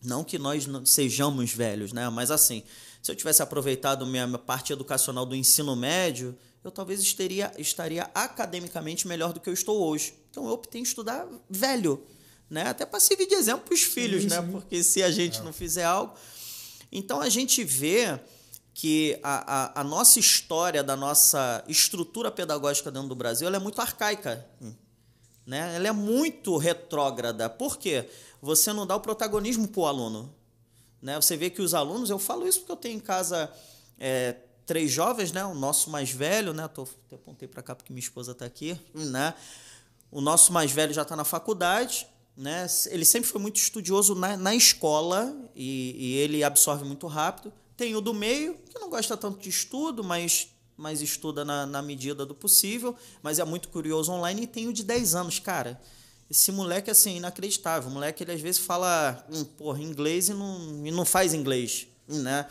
Não 0.05 0.23
que 0.23 0.39
nós 0.39 0.69
não 0.69 0.87
sejamos 0.87 1.53
velhos, 1.53 1.93
né? 1.93 2.09
Mas 2.11 2.31
assim, 2.31 2.63
se 3.03 3.11
eu 3.11 3.17
tivesse 3.17 3.43
aproveitado 3.43 4.07
minha 4.07 4.39
parte 4.39 4.73
educacional 4.73 5.27
do 5.27 5.35
ensino 5.35 5.75
médio, 5.75 6.39
eu 6.63 6.71
talvez 6.71 7.01
estaria, 7.01 7.53
estaria 7.59 8.09
academicamente 8.15 9.09
melhor 9.09 9.33
do 9.33 9.41
que 9.41 9.49
eu 9.49 9.53
estou 9.53 9.83
hoje. 9.83 10.15
Então 10.31 10.47
eu 10.47 10.53
optei 10.53 10.81
em 10.81 10.85
estudar 10.85 11.27
velho, 11.51 12.01
né? 12.49 12.69
Até 12.69 12.87
para 12.87 13.01
servir 13.01 13.27
de 13.27 13.35
exemplo 13.35 13.65
para 13.65 13.75
os 13.75 13.83
filhos, 13.83 14.25
né? 14.27 14.41
Porque 14.53 14.85
se 14.85 15.03
a 15.03 15.11
gente 15.11 15.41
é. 15.41 15.43
não 15.43 15.53
fizer 15.53 15.85
algo. 15.85 16.15
Então 16.93 17.21
a 17.21 17.29
gente 17.29 17.65
vê 17.65 18.21
que 18.73 19.19
a, 19.23 19.81
a, 19.81 19.81
a, 19.81 19.85
nossa 19.85 20.21
história, 20.21 20.83
da 20.83 20.97
nossa 20.97 21.65
estrutura 21.67 22.31
pedagógica 22.31 22.91
dentro 22.91 23.09
do 23.09 23.17
Brasil, 23.17 23.49
ela 23.49 23.57
é 23.57 23.61
muito 23.61 23.81
arcaica. 23.81 24.47
Né? 25.45 25.75
Ela 25.75 25.89
é 25.89 25.93
muito 25.93 26.57
retrógrada. 26.57 27.51
Por 27.51 27.77
quê? 27.77 28.09
Você 28.41 28.73
não 28.73 28.87
dá 28.87 28.95
o 28.95 29.01
protagonismo 29.01 29.67
para 29.67 29.81
o 29.81 29.87
aluno. 29.87 30.35
Né? 31.03 31.21
Você 31.21 31.37
vê 31.37 31.51
que 31.51 31.61
os 31.61 31.75
alunos, 31.75 32.09
eu 32.09 32.19
falo 32.19 32.47
isso 32.47 32.61
porque 32.61 32.73
eu 32.73 32.77
tenho 32.77 32.97
em 32.97 33.01
casa 33.01 33.53
é, 33.99 34.37
três 34.65 34.91
jovens, 34.91 35.33
né? 35.33 35.45
o 35.45 35.55
nosso 35.55 35.91
mais 35.91 36.11
velho, 36.11 36.55
né? 36.55 36.69
Tô, 36.69 36.83
até 36.83 37.17
apontei 37.17 37.49
para 37.49 37.63
cá 37.63 37.75
porque 37.75 37.93
minha 37.93 38.03
esposa 38.03 38.33
está 38.33 38.47
aqui. 38.47 38.79
Né? 38.95 39.35
O 40.11 40.21
nosso 40.21 40.53
mais 40.53 40.71
velho 40.71 40.95
já 40.95 41.03
está 41.03 41.17
na 41.17 41.25
faculdade. 41.25 42.07
Né? 42.37 42.67
Ele 42.87 43.05
sempre 43.05 43.29
foi 43.29 43.41
muito 43.41 43.57
estudioso 43.57 44.15
na, 44.15 44.37
na 44.37 44.55
escola 44.55 45.35
e, 45.57 45.95
e 45.99 46.15
ele 46.19 46.45
absorve 46.45 46.85
muito 46.85 47.07
rápido. 47.09 47.53
Tem 47.77 47.97
o 47.97 48.01
do 48.01 48.15
meio, 48.15 48.55
que 48.71 48.79
não 48.79 48.89
gosta 48.89 49.17
tanto 49.17 49.41
de 49.41 49.49
estudo, 49.49 50.05
mas, 50.05 50.49
mas 50.77 51.03
estuda 51.03 51.45
na, 51.45 51.67
na 51.67 51.83
medida 51.83 52.25
do 52.25 52.35
possível, 52.35 52.95
mas 53.23 53.41
é 53.41 53.45
muito 53.45 53.69
curioso 53.69 54.13
online. 54.13 54.43
E 54.43 54.47
tem 54.47 54.69
o 54.69 54.73
de 54.73 54.85
10 54.85 55.17
anos, 55.17 55.39
cara. 55.41 55.81
Esse 56.33 56.51
moleque, 56.51 56.91
assim, 56.91 57.19
inacreditável. 57.19 57.91
O 57.91 57.93
moleque, 57.93 58.25
ele 58.25 58.33
às 58.33 58.41
vezes 58.41 58.59
fala, 58.59 59.23
hum, 59.31 59.45
porra, 59.45 59.83
inglês 59.83 60.31
e 60.31 60.33
não, 60.33 60.87
e 60.87 60.91
não 60.91 61.05
faz 61.05 61.35
inglês, 61.35 61.87
né? 62.09 62.47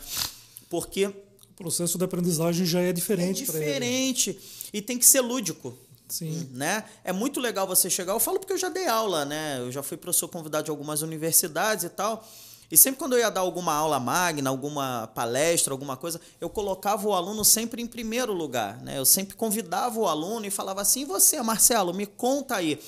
Porque... 0.70 1.06
O 1.06 1.54
processo 1.56 1.98
de 1.98 2.04
aprendizagem 2.04 2.64
já 2.64 2.80
é 2.80 2.92
diferente. 2.92 3.42
É 3.42 3.46
diferente. 3.46 4.38
E 4.72 4.80
tem 4.80 4.96
que 4.96 5.04
ser 5.04 5.20
lúdico. 5.20 5.76
Sim. 6.08 6.48
Né? 6.52 6.84
É 7.02 7.12
muito 7.12 7.40
legal 7.40 7.66
você 7.66 7.90
chegar. 7.90 8.12
Eu 8.12 8.20
falo 8.20 8.38
porque 8.38 8.52
eu 8.52 8.58
já 8.58 8.68
dei 8.68 8.86
aula, 8.86 9.24
né? 9.24 9.58
Eu 9.58 9.72
já 9.72 9.82
fui 9.82 9.96
professor 9.96 10.28
convidado 10.28 10.66
de 10.66 10.70
algumas 10.70 11.02
universidades 11.02 11.84
e 11.84 11.88
tal. 11.88 12.24
E 12.70 12.76
sempre 12.76 13.00
quando 13.00 13.14
eu 13.14 13.18
ia 13.18 13.30
dar 13.32 13.40
alguma 13.40 13.74
aula 13.74 13.98
magna, 13.98 14.48
alguma 14.48 15.10
palestra, 15.12 15.74
alguma 15.74 15.96
coisa, 15.96 16.20
eu 16.40 16.48
colocava 16.48 17.08
o 17.08 17.14
aluno 17.14 17.44
sempre 17.44 17.82
em 17.82 17.86
primeiro 17.88 18.32
lugar. 18.32 18.80
Né? 18.80 18.96
Eu 18.96 19.04
sempre 19.04 19.34
convidava 19.34 19.98
o 19.98 20.06
aluno 20.06 20.46
e 20.46 20.50
falava 20.50 20.80
assim: 20.80 21.04
você, 21.04 21.42
Marcelo, 21.42 21.92
me 21.92 22.06
conta 22.06 22.54
aí. 22.54 22.80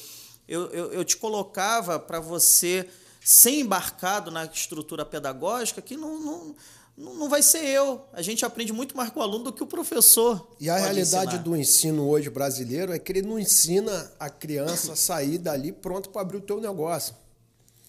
Eu, 0.48 0.66
eu, 0.70 0.92
eu 0.92 1.04
te 1.04 1.16
colocava 1.16 1.98
para 1.98 2.20
você 2.20 2.88
ser 3.24 3.52
embarcado 3.52 4.30
na 4.30 4.44
estrutura 4.44 5.04
pedagógica 5.04 5.80
que 5.80 5.96
não, 5.96 6.20
não 6.20 6.54
não 6.96 7.28
vai 7.28 7.42
ser 7.42 7.64
eu. 7.64 8.04
A 8.12 8.22
gente 8.22 8.44
aprende 8.44 8.72
muito 8.72 8.96
mais 8.96 9.10
com 9.10 9.18
o 9.18 9.22
aluno 9.22 9.44
do 9.44 9.52
que 9.52 9.62
o 9.62 9.66
professor. 9.66 10.46
E 10.60 10.70
a 10.70 10.76
realidade 10.76 11.26
ensinar. 11.26 11.42
do 11.42 11.56
ensino 11.56 12.08
hoje 12.08 12.30
brasileiro 12.30 12.92
é 12.92 12.98
que 12.98 13.10
ele 13.10 13.22
não 13.22 13.38
ensina 13.38 14.12
a 14.18 14.30
criança 14.30 14.92
a 14.92 14.96
sair 14.96 15.38
dali 15.38 15.72
pronto 15.72 16.10
para 16.10 16.22
abrir 16.22 16.36
o 16.36 16.40
teu 16.40 16.60
negócio. 16.60 17.14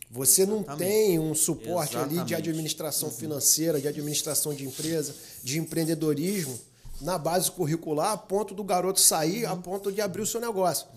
Você 0.10 0.46
não 0.46 0.62
Exatamente. 0.62 0.90
tem 0.90 1.20
um 1.20 1.36
suporte 1.36 1.96
Exatamente. 1.96 2.20
ali 2.20 2.28
de 2.28 2.36
administração 2.36 3.10
uhum. 3.10 3.16
financeira, 3.16 3.82
de 3.82 3.88
administração 3.88 4.54
de 4.54 4.66
empresa, 4.66 5.14
de 5.44 5.60
empreendedorismo 5.60 6.58
na 7.02 7.18
base 7.18 7.52
curricular 7.52 8.14
a 8.14 8.18
ponto 8.18 8.56
do 8.56 8.64
garoto 8.64 9.00
sair, 9.00 9.46
uhum. 9.46 9.52
a 9.52 9.56
ponto 9.58 9.92
de 9.92 10.02
abrir 10.02 10.22
o 10.22 10.26
seu 10.26 10.40
negócio. 10.42 10.88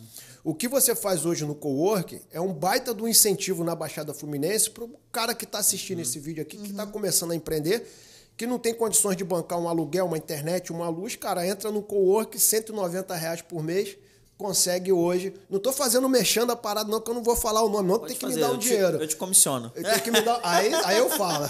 O 0.49 0.55
que 0.55 0.67
você 0.67 0.95
faz 0.95 1.27
hoje 1.27 1.45
no 1.45 1.55
Cowork 1.55 2.23
é 2.33 2.41
um 2.41 2.55
baita 2.55 2.95
do 2.95 3.07
incentivo 3.07 3.63
na 3.63 3.75
Baixada 3.75 4.15
Fluminense 4.15 4.71
para 4.71 4.85
o 4.85 4.91
cara 5.13 5.35
que 5.35 5.45
está 5.45 5.59
assistindo 5.59 5.99
uhum. 5.99 6.03
esse 6.05 6.19
vídeo 6.19 6.41
aqui, 6.41 6.57
que 6.57 6.71
está 6.71 6.85
uhum. 6.85 6.91
começando 6.91 7.33
a 7.33 7.37
empreender, 7.37 7.87
que 8.35 8.47
não 8.47 8.59
tem 8.59 8.73
condições 8.73 9.15
de 9.15 9.25
bancar 9.25 9.61
um 9.61 9.69
aluguel, 9.69 10.07
uma 10.07 10.17
internet, 10.17 10.73
uma 10.73 10.89
luz, 10.89 11.15
cara, 11.17 11.47
entra 11.47 11.71
no 11.71 11.83
Cowork, 11.83 12.39
190 12.39 13.15
reais 13.15 13.43
por 13.43 13.63
mês, 13.63 13.99
consegue 14.39 14.93
hoje. 14.93 15.35
Não 15.51 15.59
estou 15.59 15.73
fazendo 15.73 16.09
mexendo 16.09 16.53
a 16.53 16.57
parada, 16.57 16.89
não, 16.89 17.01
que 17.01 17.11
eu 17.11 17.15
não 17.15 17.23
vou 17.23 17.35
falar 17.35 17.63
o 17.63 17.69
nome, 17.69 17.89
não, 17.89 17.99
tem 17.99 18.15
que 18.15 18.21
fazer, 18.21 18.37
me 18.37 18.41
dar 18.41 18.53
o 18.53 18.57
dinheiro. 18.57 18.97
Te, 18.97 19.03
eu 19.03 19.09
te 19.09 19.17
comissiono. 19.17 19.73
Eu 19.75 19.83
tenho 19.83 20.01
que 20.01 20.11
me 20.13 20.21
dar, 20.21 20.41
aí, 20.45 20.73
aí 20.73 20.99
eu 20.99 21.11
falo. 21.11 21.49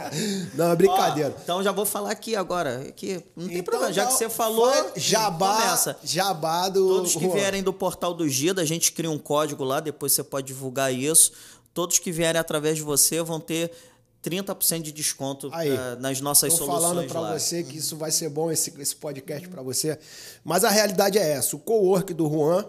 não, 0.56 0.72
é 0.72 0.76
brincadeira. 0.76 1.34
Ó, 1.36 1.42
então 1.42 1.62
já 1.62 1.70
vou 1.70 1.84
falar 1.84 2.10
aqui 2.10 2.34
agora. 2.34 2.90
Que 2.96 3.22
não 3.36 3.46
tem 3.46 3.58
então, 3.58 3.64
problema, 3.64 3.92
já 3.92 4.06
que 4.06 4.14
você 4.14 4.30
falou. 4.30 4.72
Jabá, 4.96 5.62
começa. 5.62 5.96
jabá 6.02 6.70
do. 6.70 6.88
Todos 6.88 7.14
que 7.14 7.28
vierem 7.28 7.62
do 7.62 7.72
portal 7.72 8.14
do 8.14 8.26
Gida, 8.26 8.62
a 8.62 8.64
gente 8.64 8.92
cria 8.92 9.10
um 9.10 9.18
código 9.18 9.62
lá, 9.62 9.78
depois 9.78 10.12
você 10.12 10.24
pode 10.24 10.46
divulgar 10.46 10.92
isso. 10.92 11.32
Todos 11.74 11.98
que 11.98 12.10
vierem 12.10 12.40
através 12.40 12.76
de 12.76 12.82
você 12.82 13.22
vão 13.22 13.40
ter 13.40 13.70
30% 14.22 14.82
de 14.82 14.92
desconto 14.92 15.50
Aí, 15.52 15.70
uh, 15.70 16.00
nas 16.00 16.20
nossas 16.20 16.52
tô 16.52 16.64
soluções. 16.64 16.82
falando 16.82 17.08
para 17.08 17.38
você 17.38 17.64
que 17.64 17.78
isso 17.78 17.96
vai 17.96 18.10
ser 18.10 18.28
bom, 18.28 18.50
esse, 18.50 18.72
esse 18.80 18.94
podcast 18.94 19.48
para 19.48 19.62
você. 19.62 19.98
Mas 20.44 20.64
a 20.64 20.70
realidade 20.70 21.18
é 21.18 21.32
essa: 21.32 21.56
o 21.56 21.58
co-work 21.58 22.14
do 22.14 22.28
Juan 22.28 22.64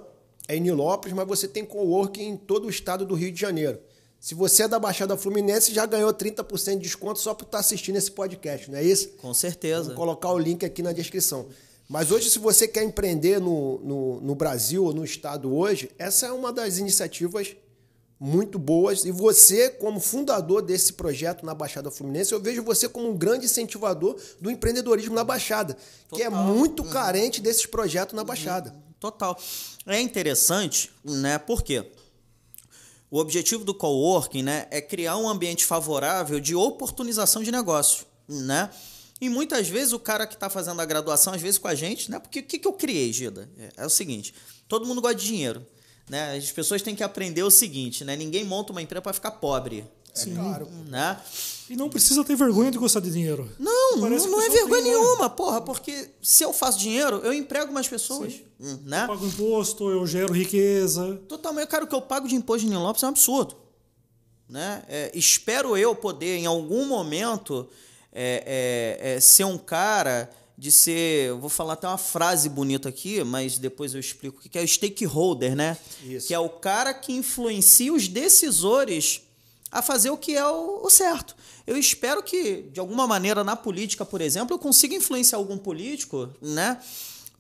é 0.47 0.55
em 0.55 0.59
Nilópolis, 0.59 1.15
mas 1.15 1.27
você 1.27 1.47
tem 1.47 1.63
co-work 1.63 2.21
em 2.21 2.35
todo 2.35 2.65
o 2.65 2.69
estado 2.69 3.05
do 3.05 3.13
Rio 3.13 3.31
de 3.31 3.39
Janeiro. 3.39 3.79
Se 4.19 4.33
você 4.33 4.63
é 4.63 4.67
da 4.67 4.79
Baixada 4.79 5.17
Fluminense, 5.17 5.73
já 5.73 5.85
ganhou 5.85 6.13
30% 6.13 6.75
de 6.75 6.79
desconto 6.79 7.19
só 7.19 7.33
por 7.33 7.43
estar 7.43 7.57
tá 7.57 7.59
assistindo 7.59 7.97
esse 7.97 8.09
podcast, 8.09 8.71
não 8.71 8.77
é 8.77 8.83
isso? 8.83 9.09
Com 9.21 9.33
certeza. 9.33 9.89
Vou 9.89 9.95
colocar 9.95 10.31
o 10.31 10.39
link 10.39 10.65
aqui 10.65 10.81
na 10.81 10.93
descrição. 10.93 11.45
Mas 11.89 12.09
hoje, 12.09 12.29
se 12.29 12.39
você 12.39 12.65
quer 12.67 12.83
empreender 12.83 13.41
no, 13.41 13.79
no, 13.79 14.21
no 14.21 14.33
Brasil 14.33 14.85
ou 14.85 14.93
no 14.93 15.03
estado 15.03 15.53
hoje, 15.53 15.91
essa 15.99 16.27
é 16.27 16.31
uma 16.31 16.53
das 16.53 16.77
iniciativas 16.77 17.55
muito 18.19 18.57
boas. 18.57 19.05
E 19.05 19.11
você, 19.11 19.69
como 19.69 19.99
fundador 19.99 20.61
desse 20.61 20.93
projeto 20.93 21.45
na 21.45 21.53
Baixada 21.53 21.91
Fluminense, 21.91 22.31
eu 22.31 22.39
vejo 22.39 22.63
você 22.63 22.87
como 22.87 23.09
um 23.09 23.17
grande 23.17 23.45
incentivador 23.45 24.17
do 24.39 24.49
empreendedorismo 24.49 25.13
na 25.13 25.23
Baixada, 25.23 25.73
Total. 25.73 26.17
que 26.17 26.23
é 26.23 26.29
muito 26.29 26.83
uhum. 26.83 26.89
carente 26.89 27.41
desses 27.41 27.65
projetos 27.65 28.15
na 28.15 28.23
Baixada. 28.23 28.73
Total. 28.99 29.37
É 29.85 29.99
interessante, 29.99 30.89
né? 31.03 31.37
Por 31.37 31.61
quê? 31.61 31.85
O 33.11 33.19
objetivo 33.19 33.63
do 33.63 33.73
coworking 33.73 34.41
né, 34.41 34.65
é 34.71 34.81
criar 34.81 35.17
um 35.17 35.29
ambiente 35.29 35.65
favorável 35.65 36.39
de 36.39 36.55
oportunização 36.55 37.43
de 37.43 37.51
negócio, 37.51 38.05
né? 38.27 38.71
E 39.21 39.29
muitas 39.29 39.67
vezes 39.67 39.93
o 39.93 39.99
cara 39.99 40.25
que 40.25 40.33
está 40.33 40.49
fazendo 40.49 40.81
a 40.81 40.85
graduação, 40.85 41.33
às 41.33 41.41
vezes 41.41 41.57
com 41.57 41.67
a 41.67 41.75
gente, 41.75 42.09
né? 42.09 42.17
Porque 42.17 42.39
o 42.39 42.43
que, 42.43 42.57
que 42.57 42.67
eu 42.67 42.73
criei, 42.73 43.13
Gida? 43.13 43.49
É, 43.57 43.83
é 43.83 43.85
o 43.85 43.89
seguinte: 43.89 44.33
todo 44.67 44.85
mundo 44.85 44.99
gosta 44.99 45.15
de 45.15 45.25
dinheiro. 45.25 45.65
Né? 46.09 46.35
As 46.35 46.51
pessoas 46.51 46.81
têm 46.81 46.95
que 46.95 47.03
aprender 47.03 47.43
o 47.43 47.49
seguinte, 47.49 48.03
né? 48.03 48.15
Ninguém 48.15 48.43
monta 48.43 48.71
uma 48.71 48.81
empresa 48.81 49.01
para 49.01 49.13
ficar 49.13 49.31
pobre. 49.31 49.85
Sim. 50.13 50.33
É 50.33 50.35
claro. 50.35 50.67
Né? 50.87 51.17
E 51.69 51.75
não 51.75 51.89
precisa 51.89 52.23
ter 52.23 52.35
vergonha 52.35 52.69
de 52.69 52.77
gostar 52.77 52.99
de 52.99 53.09
dinheiro. 53.09 53.49
Não, 53.57 53.99
Parece 53.99 54.25
não, 54.25 54.33
não 54.33 54.43
é 54.43 54.49
vergonha 54.49 54.83
tem, 54.83 54.91
nenhuma, 54.91 55.29
porra, 55.29 55.61
porque 55.61 56.09
se 56.21 56.43
eu 56.43 56.53
faço 56.53 56.77
dinheiro, 56.77 57.17
eu 57.23 57.33
emprego 57.33 57.73
mais 57.73 57.87
pessoas. 57.87 58.33
Sim. 58.33 58.79
Né? 58.85 59.03
Eu 59.03 59.07
pago 59.07 59.25
imposto, 59.25 59.89
eu 59.89 60.05
gero 60.05 60.33
riqueza. 60.33 61.19
Totalmente. 61.27 61.67
Cara, 61.67 61.85
o 61.85 61.87
que 61.87 61.95
eu 61.95 62.01
pago 62.01 62.27
de 62.27 62.35
imposto 62.35 62.67
em 62.67 62.75
Lopes 62.75 63.01
é 63.01 63.05
um 63.05 63.09
absurdo. 63.09 63.55
Né? 64.47 64.83
É, 64.87 65.11
espero 65.15 65.75
eu 65.75 65.95
poder, 65.95 66.37
em 66.37 66.45
algum 66.45 66.85
momento, 66.85 67.67
é, 68.11 68.99
é, 69.01 69.15
é 69.15 69.19
ser 69.19 69.45
um 69.45 69.57
cara 69.57 70.29
de 70.57 70.71
ser, 70.71 71.33
vou 71.33 71.49
falar 71.49 71.73
até 71.73 71.87
uma 71.87 71.97
frase 71.97 72.47
bonita 72.47 72.89
aqui, 72.89 73.23
mas 73.23 73.57
depois 73.57 73.93
eu 73.93 73.99
explico 73.99 74.39
o 74.39 74.49
que 74.49 74.57
é 74.57 74.61
o 74.61 74.67
stakeholder, 74.67 75.55
né? 75.55 75.77
Isso. 76.03 76.27
Que 76.27 76.33
é 76.33 76.39
o 76.39 76.49
cara 76.49 76.93
que 76.93 77.11
influencia 77.11 77.91
os 77.91 78.07
decisores 78.07 79.21
a 79.71 79.81
fazer 79.81 80.11
o 80.11 80.17
que 80.17 80.35
é 80.35 80.47
o, 80.47 80.87
certo. 80.89 81.35
Eu 81.65 81.75
espero 81.75 82.21
que, 82.21 82.63
de 82.71 82.79
alguma 82.79 83.07
maneira, 83.07 83.43
na 83.43 83.55
política, 83.55 84.05
por 84.05 84.21
exemplo, 84.21 84.53
eu 84.53 84.59
consiga 84.59 84.95
influenciar 84.95 85.39
algum 85.39 85.57
político, 85.57 86.29
né? 86.39 86.79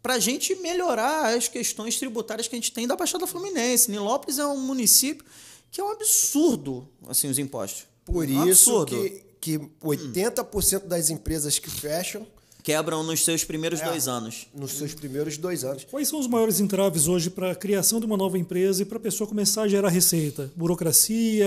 Para 0.01 0.15
a 0.15 0.19
gente 0.19 0.55
melhorar 0.55 1.35
as 1.35 1.47
questões 1.47 1.97
tributárias 1.99 2.47
que 2.47 2.55
a 2.55 2.57
gente 2.57 2.71
tem 2.71 2.87
da 2.87 2.95
Baixada 2.95 3.27
Fluminense. 3.27 3.91
Nilópolis 3.91 4.39
é 4.39 4.45
um 4.45 4.59
município 4.59 5.23
que 5.71 5.79
é 5.79 5.83
um 5.83 5.91
absurdo, 5.91 6.89
assim, 7.07 7.29
os 7.29 7.37
impostos. 7.37 7.85
Por 8.03 8.27
um 8.27 8.47
isso 8.47 8.81
absurdo. 8.81 8.95
que, 9.39 9.57
que 9.59 9.59
80% 9.81 10.87
das 10.87 11.09
empresas 11.09 11.59
que 11.59 11.69
fecham 11.69 12.27
quebram 12.63 13.03
nos 13.03 13.23
seus 13.23 13.43
primeiros 13.43 13.81
é, 13.81 13.85
dois 13.85 14.07
anos. 14.07 14.47
Nos 14.55 14.71
seus 14.71 14.93
primeiros 14.93 15.37
dois 15.37 15.65
anos. 15.65 15.83
Quais 15.83 16.07
são 16.07 16.19
os 16.19 16.27
maiores 16.27 16.61
entraves 16.61 17.07
hoje 17.07 17.29
para 17.29 17.51
a 17.51 17.55
criação 17.55 17.99
de 17.99 18.05
uma 18.05 18.15
nova 18.15 18.37
empresa 18.37 18.81
e 18.81 18.85
para 18.85 18.97
a 18.97 19.01
pessoa 19.01 19.27
começar 19.27 19.63
a 19.63 19.67
gerar 19.67 19.89
receita? 19.89 20.49
Burocracia, 20.55 21.45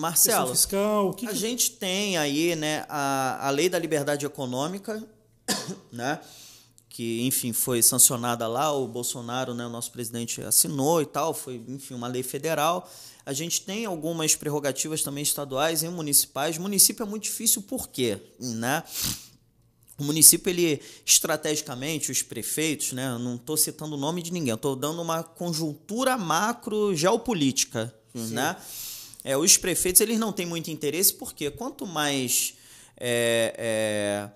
Marcelo, 0.00 0.48
fiscal? 0.48 1.12
Que 1.12 1.26
a 1.26 1.30
que... 1.30 1.36
gente 1.36 1.72
tem 1.72 2.16
aí 2.16 2.56
né, 2.56 2.86
a, 2.88 3.46
a 3.46 3.50
lei 3.50 3.68
da 3.68 3.78
liberdade 3.78 4.24
econômica, 4.24 5.04
né? 5.92 6.18
que 6.88 7.26
enfim 7.26 7.52
foi 7.52 7.82
sancionada 7.82 8.48
lá, 8.48 8.72
o 8.72 8.88
Bolsonaro, 8.88 9.52
né, 9.52 9.66
o 9.66 9.68
nosso 9.68 9.92
presidente 9.92 10.40
assinou 10.40 11.02
e 11.02 11.04
tal, 11.04 11.34
foi 11.34 11.62
enfim 11.68 11.92
uma 11.92 12.08
lei 12.08 12.22
federal. 12.22 12.90
A 13.26 13.34
gente 13.34 13.60
tem 13.60 13.84
algumas 13.84 14.34
prerrogativas 14.34 15.02
também 15.02 15.22
estaduais 15.22 15.82
e 15.82 15.88
municipais. 15.90 16.56
Município 16.56 17.02
é 17.02 17.06
muito 17.06 17.24
difícil 17.24 17.60
por 17.60 17.88
quê, 17.88 18.18
né? 18.40 18.82
O 19.98 20.04
município, 20.04 20.50
ele 20.50 20.80
estrategicamente, 21.04 22.10
os 22.10 22.22
prefeitos, 22.22 22.92
né, 22.92 23.16
não 23.18 23.36
estou 23.36 23.56
citando 23.56 23.94
o 23.94 23.98
nome 23.98 24.22
de 24.22 24.32
ninguém, 24.32 24.52
estou 24.52 24.76
dando 24.76 25.00
uma 25.00 25.22
conjuntura 25.22 26.18
macro 26.18 26.94
geopolítica. 26.94 27.94
Né? 28.14 28.56
É, 29.24 29.36
os 29.36 29.56
prefeitos 29.56 30.00
eles 30.00 30.18
não 30.18 30.32
têm 30.32 30.46
muito 30.46 30.70
interesse, 30.70 31.14
porque 31.14 31.50
quanto 31.50 31.86
mais 31.86 32.54
é, 32.96 33.54
é, 33.58 34.30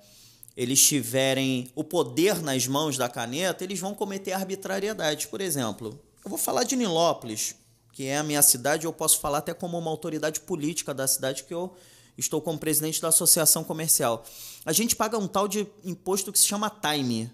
eles 0.57 0.83
tiverem 0.83 1.71
o 1.75 1.85
poder 1.85 2.43
nas 2.43 2.67
mãos 2.67 2.97
da 2.97 3.09
caneta, 3.09 3.65
eles 3.65 3.79
vão 3.79 3.95
cometer 3.95 4.33
arbitrariedade. 4.33 5.29
Por 5.29 5.41
exemplo, 5.41 5.99
eu 6.25 6.29
vou 6.29 6.39
falar 6.39 6.65
de 6.65 6.77
Nilópolis, 6.77 7.55
que 7.93 8.05
é 8.05 8.19
a 8.19 8.23
minha 8.23 8.43
cidade, 8.43 8.85
eu 8.85 8.93
posso 8.93 9.21
falar 9.21 9.39
até 9.39 9.55
como 9.55 9.79
uma 9.79 9.91
autoridade 9.91 10.41
política 10.41 10.93
da 10.93 11.07
cidade 11.07 11.45
que 11.45 11.55
eu 11.55 11.75
estou 12.17 12.41
como 12.41 12.59
presidente 12.59 13.01
da 13.01 13.09
associação 13.09 13.65
comercial. 13.65 14.25
A 14.65 14.73
gente 14.73 14.95
paga 14.95 15.19
um 15.19 15.27
tal 15.27 15.49
de 15.49 15.67
imposto 15.85 16.33
que 16.33 16.39
se 16.39 16.47
chama 16.47 16.71
time. 16.71 17.31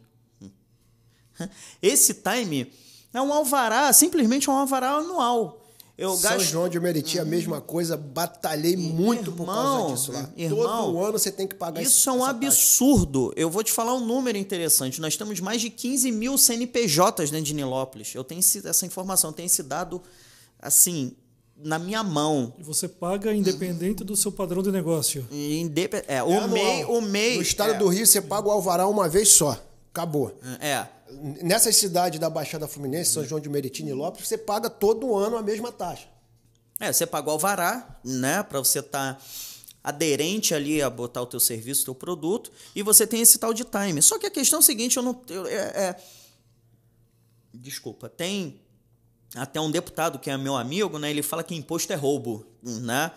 Esse 1.82 2.14
time 2.14 2.72
é 3.12 3.20
um 3.20 3.32
alvará, 3.32 3.92
simplesmente 3.92 4.48
um 4.48 4.52
alvará 4.52 4.92
anual. 4.92 5.62
Eu 5.98 6.14
São 6.14 6.30
gasto... 6.30 6.44
João 6.44 6.68
de 6.68 6.78
Meriti, 6.78 7.18
a 7.18 7.24
mesma 7.24 7.58
coisa, 7.58 7.96
batalhei 7.96 8.76
muito 8.76 9.30
irmão, 9.30 9.36
por 9.36 9.46
causa 9.46 9.94
disso 9.94 10.12
lá. 10.12 10.30
Irmão, 10.36 10.92
Todo 10.92 11.02
ano 11.02 11.18
você 11.18 11.32
tem 11.32 11.48
que 11.48 11.54
pagar 11.54 11.80
Isso 11.80 12.00
esse, 12.00 12.08
é 12.10 12.12
um 12.12 12.22
absurdo. 12.22 13.30
Taxa. 13.30 13.40
Eu 13.40 13.50
vou 13.50 13.64
te 13.64 13.72
falar 13.72 13.94
um 13.94 14.04
número 14.04 14.36
interessante. 14.36 15.00
Nós 15.00 15.16
temos 15.16 15.40
mais 15.40 15.62
de 15.62 15.70
15 15.70 16.12
mil 16.12 16.36
CNPJs 16.36 17.30
dentro 17.30 17.46
de 17.46 17.54
Nilópolis. 17.54 18.14
Eu 18.14 18.22
tenho 18.22 18.40
essa 18.40 18.84
informação, 18.84 19.30
eu 19.30 19.34
tenho 19.34 19.46
esse 19.46 19.62
dado, 19.62 20.02
assim, 20.60 21.16
na 21.56 21.78
minha 21.78 22.02
mão. 22.02 22.54
E 22.58 22.62
você 22.62 22.88
paga 22.88 23.34
independente 23.34 24.04
do 24.04 24.16
seu 24.16 24.30
padrão 24.30 24.62
de 24.62 24.70
negócio. 24.70 25.26
Indep 25.30 26.04
é, 26.06 26.22
o 26.22 26.30
é 26.30 26.46
MEI, 26.46 26.84
o 26.84 27.00
MEI. 27.00 27.36
No 27.36 27.42
estado 27.42 27.74
é. 27.74 27.78
do 27.78 27.88
Rio, 27.88 28.06
você 28.06 28.20
paga 28.20 28.48
o 28.48 28.50
alvará 28.50 28.86
uma 28.86 29.08
vez 29.08 29.30
só. 29.30 29.60
Acabou. 29.90 30.38
É. 30.60 30.86
Nessas 31.42 31.76
cidades 31.76 32.20
da 32.20 32.28
Baixada 32.28 32.68
Fluminense, 32.68 33.12
São 33.12 33.24
João 33.24 33.40
de 33.40 33.48
Meriti 33.48 33.82
e 33.82 33.92
Lopes, 33.92 34.26
você 34.26 34.36
paga 34.36 34.68
todo 34.68 35.16
ano 35.16 35.36
a 35.36 35.42
mesma 35.42 35.72
taxa. 35.72 36.08
É, 36.78 36.92
você 36.92 37.06
paga 37.06 37.28
o 37.28 37.32
alvará, 37.32 37.98
né, 38.04 38.42
para 38.42 38.58
você 38.58 38.80
estar 38.80 39.14
tá 39.14 39.20
aderente 39.82 40.52
ali 40.52 40.82
a 40.82 40.90
botar 40.90 41.22
o 41.22 41.26
teu 41.26 41.40
serviço, 41.40 41.82
o 41.82 41.84
teu 41.86 41.94
produto, 41.94 42.52
e 42.74 42.82
você 42.82 43.06
tem 43.06 43.22
esse 43.22 43.38
tal 43.38 43.54
de 43.54 43.64
time. 43.64 44.02
Só 44.02 44.18
que 44.18 44.26
a 44.26 44.30
questão 44.30 44.58
é 44.58 44.60
a 44.60 44.62
seguinte, 44.62 44.96
eu 44.96 45.02
não 45.02 45.18
eu, 45.28 45.46
é, 45.46 45.54
é, 45.54 45.96
desculpa, 47.54 48.08
tem 48.08 48.60
até 49.36 49.60
um 49.60 49.70
deputado 49.70 50.18
que 50.18 50.30
é 50.30 50.36
meu 50.36 50.56
amigo, 50.56 50.98
né, 50.98 51.10
ele 51.10 51.22
fala 51.22 51.42
que 51.42 51.54
imposto 51.54 51.92
é 51.92 51.96
roubo, 51.96 52.46
né? 52.62 53.10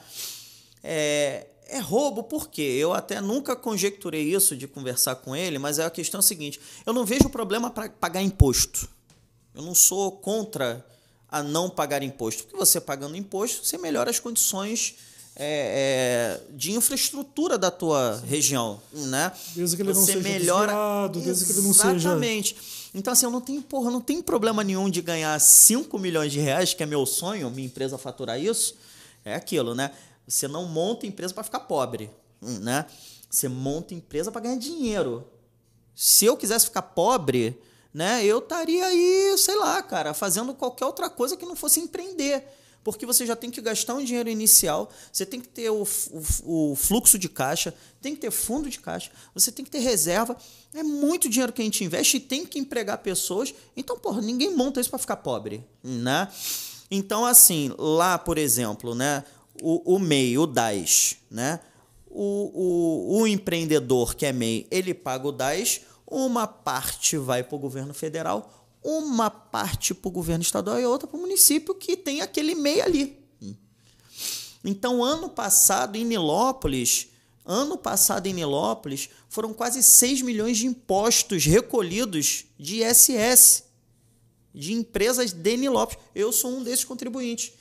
É, 0.83 1.47
é 1.67 1.79
roubo 1.79 2.23
por 2.23 2.49
quê? 2.49 2.61
Eu 2.61 2.93
até 2.93 3.21
nunca 3.21 3.55
conjecturei 3.55 4.33
isso 4.33 4.55
de 4.55 4.67
conversar 4.67 5.15
com 5.15 5.35
ele, 5.35 5.59
mas 5.59 5.79
é 5.79 5.85
a 5.85 5.89
questão 5.89 6.19
é 6.19 6.21
a 6.21 6.23
seguinte: 6.23 6.59
eu 6.85 6.93
não 6.93 7.05
vejo 7.05 7.29
problema 7.29 7.69
para 7.69 7.89
pagar 7.89 8.21
imposto. 8.21 8.89
Eu 9.53 9.61
não 9.63 9.75
sou 9.75 10.11
contra 10.11 10.85
a 11.27 11.43
não 11.43 11.69
pagar 11.69 12.01
imposto, 12.01 12.43
porque 12.43 12.57
você 12.57 12.81
pagando 12.81 13.15
imposto, 13.15 13.65
você 13.65 13.77
melhora 13.77 14.09
as 14.09 14.19
condições 14.19 14.95
é, 15.35 16.39
é, 16.49 16.53
de 16.55 16.71
infraestrutura 16.71 17.57
da 17.57 17.69
tua 17.69 18.21
região, 18.27 18.81
né? 18.91 19.31
Desde 19.55 19.75
que 19.75 19.81
ele 19.81 19.93
você 19.93 19.99
não 19.99 20.05
seja 20.05 20.19
melhora 20.19 20.71
desviado, 20.71 21.19
desde 21.21 21.45
que 21.45 21.51
ele 21.51 21.61
não 21.61 21.73
seja... 21.73 21.95
Exatamente. 21.95 22.57
Então, 22.93 23.13
assim, 23.13 23.25
eu 23.25 23.31
não 23.31 23.41
tenho, 23.41 23.61
porra, 23.61 23.91
não 23.91 24.01
tenho 24.01 24.23
problema 24.23 24.63
nenhum 24.63 24.89
de 24.89 25.01
ganhar 25.01 25.39
5 25.39 25.97
milhões 25.99 26.31
de 26.31 26.39
reais, 26.39 26.73
que 26.73 26.81
é 26.81 26.85
meu 26.85 27.05
sonho, 27.05 27.49
minha 27.51 27.67
empresa 27.67 27.97
faturar 27.97 28.39
isso. 28.39 28.75
É 29.23 29.35
aquilo, 29.35 29.75
né? 29.75 29.91
Você 30.27 30.47
não 30.47 30.65
monta 30.65 31.05
empresa 31.05 31.33
para 31.33 31.43
ficar 31.43 31.61
pobre, 31.61 32.09
né? 32.41 32.85
Você 33.29 33.47
monta 33.47 33.93
empresa 33.93 34.31
para 34.31 34.41
ganhar 34.41 34.57
dinheiro. 34.57 35.27
Se 35.95 36.25
eu 36.25 36.35
quisesse 36.35 36.65
ficar 36.65 36.81
pobre, 36.81 37.61
né, 37.93 38.23
eu 38.23 38.39
estaria 38.39 38.85
aí, 38.85 39.35
sei 39.37 39.55
lá, 39.55 39.81
cara, 39.83 40.13
fazendo 40.13 40.53
qualquer 40.53 40.85
outra 40.85 41.09
coisa 41.09 41.35
que 41.35 41.45
não 41.45 41.55
fosse 41.55 41.79
empreender. 41.79 42.43
Porque 42.83 43.05
você 43.05 43.25
já 43.25 43.35
tem 43.35 43.51
que 43.51 43.61
gastar 43.61 43.95
um 43.95 44.03
dinheiro 44.03 44.29
inicial, 44.29 44.89
você 45.11 45.25
tem 45.25 45.39
que 45.39 45.47
ter 45.47 45.69
o, 45.69 45.83
o, 46.43 46.71
o 46.71 46.75
fluxo 46.75 47.19
de 47.19 47.27
caixa, 47.27 47.73
tem 48.01 48.15
que 48.15 48.21
ter 48.21 48.31
fundo 48.31 48.69
de 48.69 48.79
caixa, 48.79 49.11
você 49.33 49.51
tem 49.51 49.65
que 49.65 49.71
ter 49.71 49.79
reserva. 49.79 50.37
É 50.73 50.81
muito 50.81 51.29
dinheiro 51.29 51.51
que 51.51 51.61
a 51.61 51.65
gente 51.65 51.83
investe 51.83 52.17
e 52.17 52.19
tem 52.19 52.45
que 52.45 52.57
empregar 52.57 52.99
pessoas. 52.99 53.53
Então, 53.75 53.97
porra, 53.97 54.21
ninguém 54.21 54.55
monta 54.55 54.79
isso 54.79 54.89
para 54.89 54.99
ficar 54.99 55.17
pobre, 55.17 55.63
né? 55.83 56.29
Então, 56.89 57.25
assim, 57.25 57.71
lá, 57.77 58.17
por 58.17 58.37
exemplo, 58.37 58.95
né, 58.95 59.23
o, 59.61 59.95
o 59.95 59.99
MEI, 59.99 60.37
o 60.37 60.47
DAS, 60.47 61.17
né? 61.29 61.59
O, 62.09 63.13
o, 63.13 63.19
o 63.19 63.27
empreendedor 63.27 64.15
que 64.15 64.25
é 64.25 64.33
MEI, 64.33 64.65
ele 64.71 64.93
paga 64.93 65.27
o 65.27 65.31
DAS, 65.31 65.81
uma 66.09 66.47
parte 66.47 67.17
vai 67.17 67.43
para 67.43 67.55
o 67.55 67.59
governo 67.59 67.93
federal, 67.93 68.58
uma 68.83 69.29
parte 69.29 69.93
para 69.93 70.07
o 70.07 70.11
governo 70.11 70.41
estadual 70.41 70.79
e 70.79 70.85
outra 70.85 71.07
para 71.07 71.17
o 71.17 71.21
município 71.21 71.75
que 71.75 71.97
tem 71.97 72.21
aquele 72.21 72.55
MEI 72.55 72.81
ali. 72.81 73.19
Então, 74.63 75.03
ano 75.03 75.29
passado, 75.29 75.95
em 75.95 76.03
Nilópolis, 76.03 77.07
ano 77.45 77.77
passado 77.77 78.27
em 78.27 78.33
Nilópolis, 78.33 79.09
foram 79.29 79.53
quase 79.53 79.81
6 79.81 80.21
milhões 80.21 80.57
de 80.57 80.67
impostos 80.67 81.45
recolhidos 81.45 82.45
de 82.57 82.83
ISS, 82.83 83.63
de 84.53 84.73
empresas 84.73 85.31
de 85.31 85.57
Nilópolis. 85.57 86.03
Eu 86.13 86.31
sou 86.31 86.51
um 86.51 86.63
desses 86.63 86.83
contribuintes. 86.83 87.53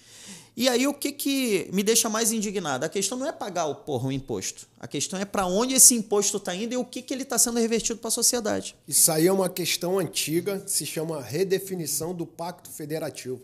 E 0.59 0.69
aí 0.69 0.89
o 0.89 0.93
que, 0.93 1.13
que 1.13 1.71
me 1.73 1.85
deixa 1.85 2.09
mais 2.09 2.33
indignado? 2.33 2.85
A 2.85 2.89
questão 2.89 3.17
não 3.17 3.29
é 3.29 3.31
pagar 3.31 3.67
o, 3.67 3.77
porra, 3.77 4.09
o 4.09 4.13
imposto. 4.13 4.67
A 4.81 4.89
questão 4.89 5.17
é 5.17 5.25
para 5.25 5.47
onde 5.47 5.75
esse 5.75 5.95
imposto 5.95 6.37
está 6.37 6.53
indo 6.53 6.75
e 6.75 6.77
o 6.77 6.85
que, 6.85 7.01
que 7.01 7.15
ele 7.15 7.23
está 7.23 7.39
sendo 7.39 7.61
revertido 7.61 8.01
para 8.01 8.09
a 8.09 8.11
sociedade. 8.11 8.75
Isso 8.89 9.13
aí 9.13 9.29
é 9.29 9.33
uma 9.33 9.49
questão 9.49 10.01
antiga, 10.01 10.61
se 10.67 10.85
chama 10.85 11.23
redefinição 11.23 12.13
do 12.13 12.27
Pacto 12.27 12.71
Federativo. 12.71 13.41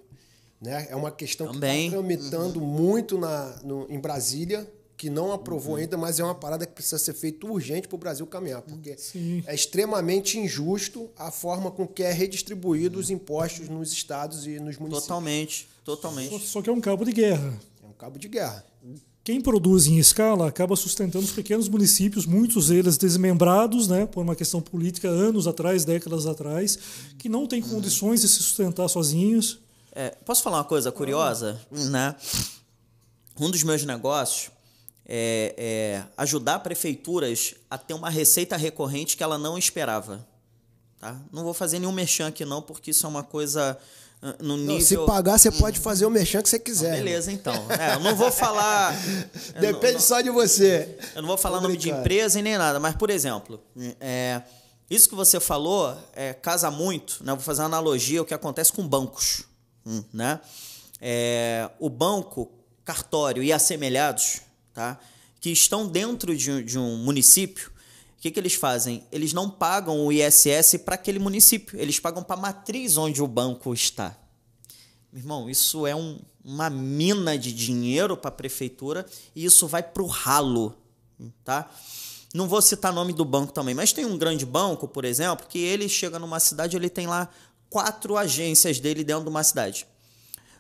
Né? 0.61 0.89
É 0.91 0.97
uma 0.97 1.13
questão 1.13 1.53
Também. 1.53 1.83
que 1.89 1.95
está 1.95 1.99
tramitando 1.99 2.59
uhum. 2.59 2.67
muito 2.67 3.17
na, 3.17 3.61
no, 3.63 3.87
em 3.89 4.01
Brasília, 4.01 4.69
que 4.97 5.09
não 5.09 5.33
aprovou 5.33 5.75
uhum. 5.75 5.83
ainda, 5.83 5.97
mas 5.97 6.19
é 6.19 6.25
uma 6.25 6.35
parada 6.35 6.67
que 6.67 6.73
precisa 6.73 6.99
ser 6.99 7.15
feita 7.15 7.47
urgente 7.47 7.87
para 7.87 7.95
o 7.95 7.99
Brasil 7.99 8.27
caminhar, 8.27 8.63
porque 8.63 8.97
Sim. 8.99 9.41
é 9.47 9.55
extremamente 9.55 10.37
injusto 10.37 11.09
a 11.17 11.31
forma 11.31 11.71
com 11.71 11.87
que 11.87 12.03
é 12.03 12.11
redistribuído 12.11 12.99
os 12.99 13.09
impostos 13.09 13.69
nos 13.69 13.93
estados 13.93 14.49
e 14.49 14.59
nos 14.59 14.79
municípios. 14.79 15.03
Totalmente, 15.03 15.69
totalmente. 15.85 16.31
Só, 16.31 16.39
só 16.39 16.63
que 16.63 16.71
é 16.71 16.73
um 16.73 16.81
cabo 16.81 17.05
de 17.05 17.13
guerra. 17.13 17.55
É 17.83 17.87
um 17.87 17.93
cabo 17.93 18.19
de 18.19 18.29
guerra. 18.29 18.65
Quem 19.25 19.41
produz 19.41 19.87
em 19.87 19.99
escala 19.99 20.47
acaba 20.47 20.77
sustentando 20.77 21.25
os 21.25 21.33
pequenos 21.33 21.67
municípios, 21.67 22.27
muitos 22.27 22.69
deles 22.69 22.99
desmembrados, 22.99 23.89
né, 23.89 24.05
por 24.05 24.21
uma 24.21 24.37
questão 24.37 24.61
política 24.61 25.09
anos 25.09 25.47
atrás, 25.47 25.83
décadas 25.83 26.27
atrás, 26.27 26.79
que 27.19 27.27
não 27.27 27.47
têm 27.47 27.63
condições 27.63 28.21
de 28.21 28.29
se 28.29 28.43
sustentar 28.43 28.87
sozinhos. 28.89 29.61
É, 29.93 30.11
posso 30.11 30.43
falar 30.43 30.59
uma 30.59 30.65
coisa 30.65 30.93
curiosa? 30.93 31.59
Ah. 31.73 31.85
Né? 31.89 32.17
Um 33.41 33.51
dos 33.51 33.63
meus 33.63 33.83
negócios 33.85 34.51
é, 35.07 35.55
é, 35.57 36.05
ajudar 36.19 36.59
prefeituras 36.59 37.55
a 37.71 37.79
ter 37.79 37.95
uma 37.95 38.11
receita 38.11 38.59
recorrente 38.59 39.17
que 39.17 39.23
ela 39.23 39.39
não 39.39 39.57
esperava. 39.57 40.27
Tá? 40.99 41.19
Não 41.33 41.45
vou 41.45 41.55
fazer 41.55 41.79
nenhum 41.79 41.93
merchan 41.93 42.29
aqui 42.29 42.45
não, 42.45 42.61
porque 42.61 42.91
isso 42.91 43.07
é 43.07 43.09
uma 43.09 43.23
coisa 43.23 43.79
no 44.41 44.57
nível... 44.57 44.75
Não, 44.75 44.81
se 44.81 44.97
pagar, 44.99 45.39
você 45.39 45.51
pode 45.51 45.79
fazer 45.79 46.07
o 46.07 46.11
merchan 46.11 46.43
que 46.43 46.49
você 46.49 46.59
quiser. 46.59 46.91
Não, 46.91 47.05
beleza, 47.05 47.31
então. 47.31 47.55
É, 47.71 47.95
eu 47.95 48.01
não 48.01 48.15
vou 48.15 48.31
falar... 48.31 48.95
Depende 49.61 49.95
não, 49.95 50.01
só 50.01 50.21
de 50.21 50.31
você. 50.31 50.97
Eu 51.15 51.23
não 51.23 51.29
vou 51.29 51.39
falar 51.39 51.61
nome 51.61 51.77
de 51.77 51.91
empresa 51.91 52.39
e 52.39 52.43
nem 52.43 52.57
nada, 52.57 52.81
mas, 52.81 52.95
por 52.95 53.11
exemplo, 53.11 53.63
é, 54.01 54.43
isso 54.89 55.09
que 55.09 55.15
você 55.15 55.39
falou 55.41 55.97
é, 56.15 56.33
casa 56.33 56.71
muito, 56.71 57.23
né? 57.25 57.33
vou 57.33 57.43
fazer 57.43 57.63
uma 57.63 57.67
analogia 57.67 58.21
ao 58.21 58.25
que 58.25 58.35
acontece 58.35 58.73
com 58.73 58.87
bancos. 58.87 59.45
Hum, 59.87 60.03
né? 60.13 60.41
É, 61.01 61.71
o 61.79 61.91
banco, 61.91 62.51
cartório 62.85 63.43
e 63.43 63.53
assemelhados 63.53 64.41
tá? 64.73 64.99
que 65.41 65.51
estão 65.51 65.87
dentro 65.87 66.37
de, 66.37 66.63
de 66.63 66.79
um 66.79 66.97
município, 66.99 67.71
que, 68.25 68.31
que 68.31 68.41
eles 68.41 68.55
fazem? 68.55 69.05
Eles 69.13 69.35
não 69.35 69.51
pagam 69.51 70.07
o 70.07 70.11
ISS 70.11 70.79
para 70.83 70.95
aquele 70.95 71.19
município, 71.19 71.79
eles 71.79 72.01
pagam 72.01 72.23
para 72.23 72.37
a 72.37 72.41
matriz 72.41 72.97
onde 72.97 73.23
o 73.23 73.27
banco 73.27 73.75
está. 73.75 74.17
Meu 75.13 75.21
irmão, 75.21 75.51
isso 75.51 75.87
é 75.87 75.95
um, 75.95 76.19
uma 76.43 76.71
mina 76.71 77.37
de 77.37 77.53
dinheiro 77.53 78.17
para 78.17 78.31
a 78.31 78.33
prefeitura 78.33 79.05
e 79.37 79.45
isso 79.45 79.69
vai 79.69 79.83
para 79.83 80.03
o 80.03 80.07
ralo. 80.07 80.75
Tá? 81.45 81.71
Não 82.33 82.49
vou 82.49 82.63
citar 82.63 82.95
nome 82.95 83.13
do 83.13 83.27
banco 83.27 83.53
também, 83.53 83.75
mas 83.75 83.93
tem 83.93 84.07
um 84.07 84.17
grande 84.17 84.47
banco, 84.47 84.89
por 84.89 85.05
exemplo, 85.05 85.47
que 85.47 85.59
ele 85.59 85.87
chega 85.87 86.19
numa 86.19 86.41
cidade, 86.41 86.79
ele 86.79 86.89
tem 86.89 87.07
lá 87.07 87.29
quatro 87.69 88.17
agências 88.17 88.81
dele 88.81 89.05
dentro 89.05 89.25
de 89.25 89.29
uma 89.29 89.45
cidade. 89.45 89.87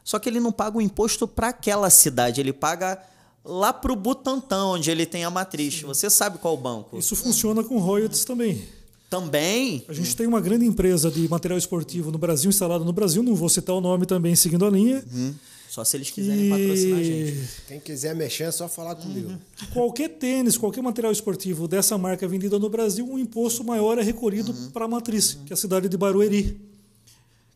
Só 0.04 0.18
que 0.18 0.28
ele 0.28 0.38
não 0.38 0.52
paga 0.52 0.76
o 0.76 0.82
imposto 0.82 1.26
para 1.26 1.48
aquela 1.48 1.88
cidade, 1.88 2.42
ele 2.42 2.52
paga 2.52 3.02
lá 3.44 3.72
para 3.72 3.92
o 3.92 3.96
Butantã, 3.96 4.64
onde 4.64 4.90
ele 4.90 5.04
tem 5.04 5.24
a 5.24 5.30
matriz. 5.30 5.80
Sim. 5.80 5.86
Você 5.86 6.08
sabe 6.08 6.38
qual 6.38 6.56
banco? 6.56 6.98
Isso 6.98 7.14
funciona 7.14 7.62
com 7.62 7.78
royalties 7.78 8.24
também. 8.24 8.62
Também. 9.10 9.84
A 9.86 9.92
gente 9.92 10.16
tem 10.16 10.26
uma 10.26 10.40
grande 10.40 10.64
empresa 10.64 11.10
de 11.10 11.28
material 11.28 11.58
esportivo 11.58 12.10
no 12.10 12.18
Brasil, 12.18 12.48
instalada 12.48 12.84
no 12.84 12.92
Brasil, 12.92 13.22
não 13.22 13.34
vou 13.34 13.48
citar 13.48 13.76
o 13.76 13.80
nome 13.80 14.06
também 14.06 14.34
seguindo 14.34 14.64
a 14.64 14.70
linha, 14.70 15.04
uhum. 15.12 15.34
Só 15.74 15.82
se 15.82 15.96
eles 15.96 16.08
quiserem 16.08 16.50
patrocinar 16.50 17.00
a 17.00 17.02
gente. 17.02 17.48
Quem 17.66 17.80
quiser 17.80 18.14
mexer 18.14 18.44
é 18.44 18.50
só 18.52 18.68
falar 18.68 18.94
comigo. 18.94 19.30
Uhum. 19.30 19.38
Qualquer 19.72 20.08
tênis, 20.08 20.56
qualquer 20.56 20.80
material 20.82 21.10
esportivo 21.12 21.66
dessa 21.66 21.98
marca 21.98 22.28
vendido 22.28 22.60
no 22.60 22.70
Brasil, 22.70 23.04
um 23.04 23.18
imposto 23.18 23.64
maior 23.64 23.98
é 23.98 24.02
recolhido 24.02 24.52
Uhum. 24.52 24.70
para 24.70 24.84
a 24.84 24.88
matriz, 24.88 25.36
que 25.44 25.52
é 25.52 25.54
a 25.54 25.56
cidade 25.56 25.88
de 25.88 25.96
Barueri. 25.96 26.60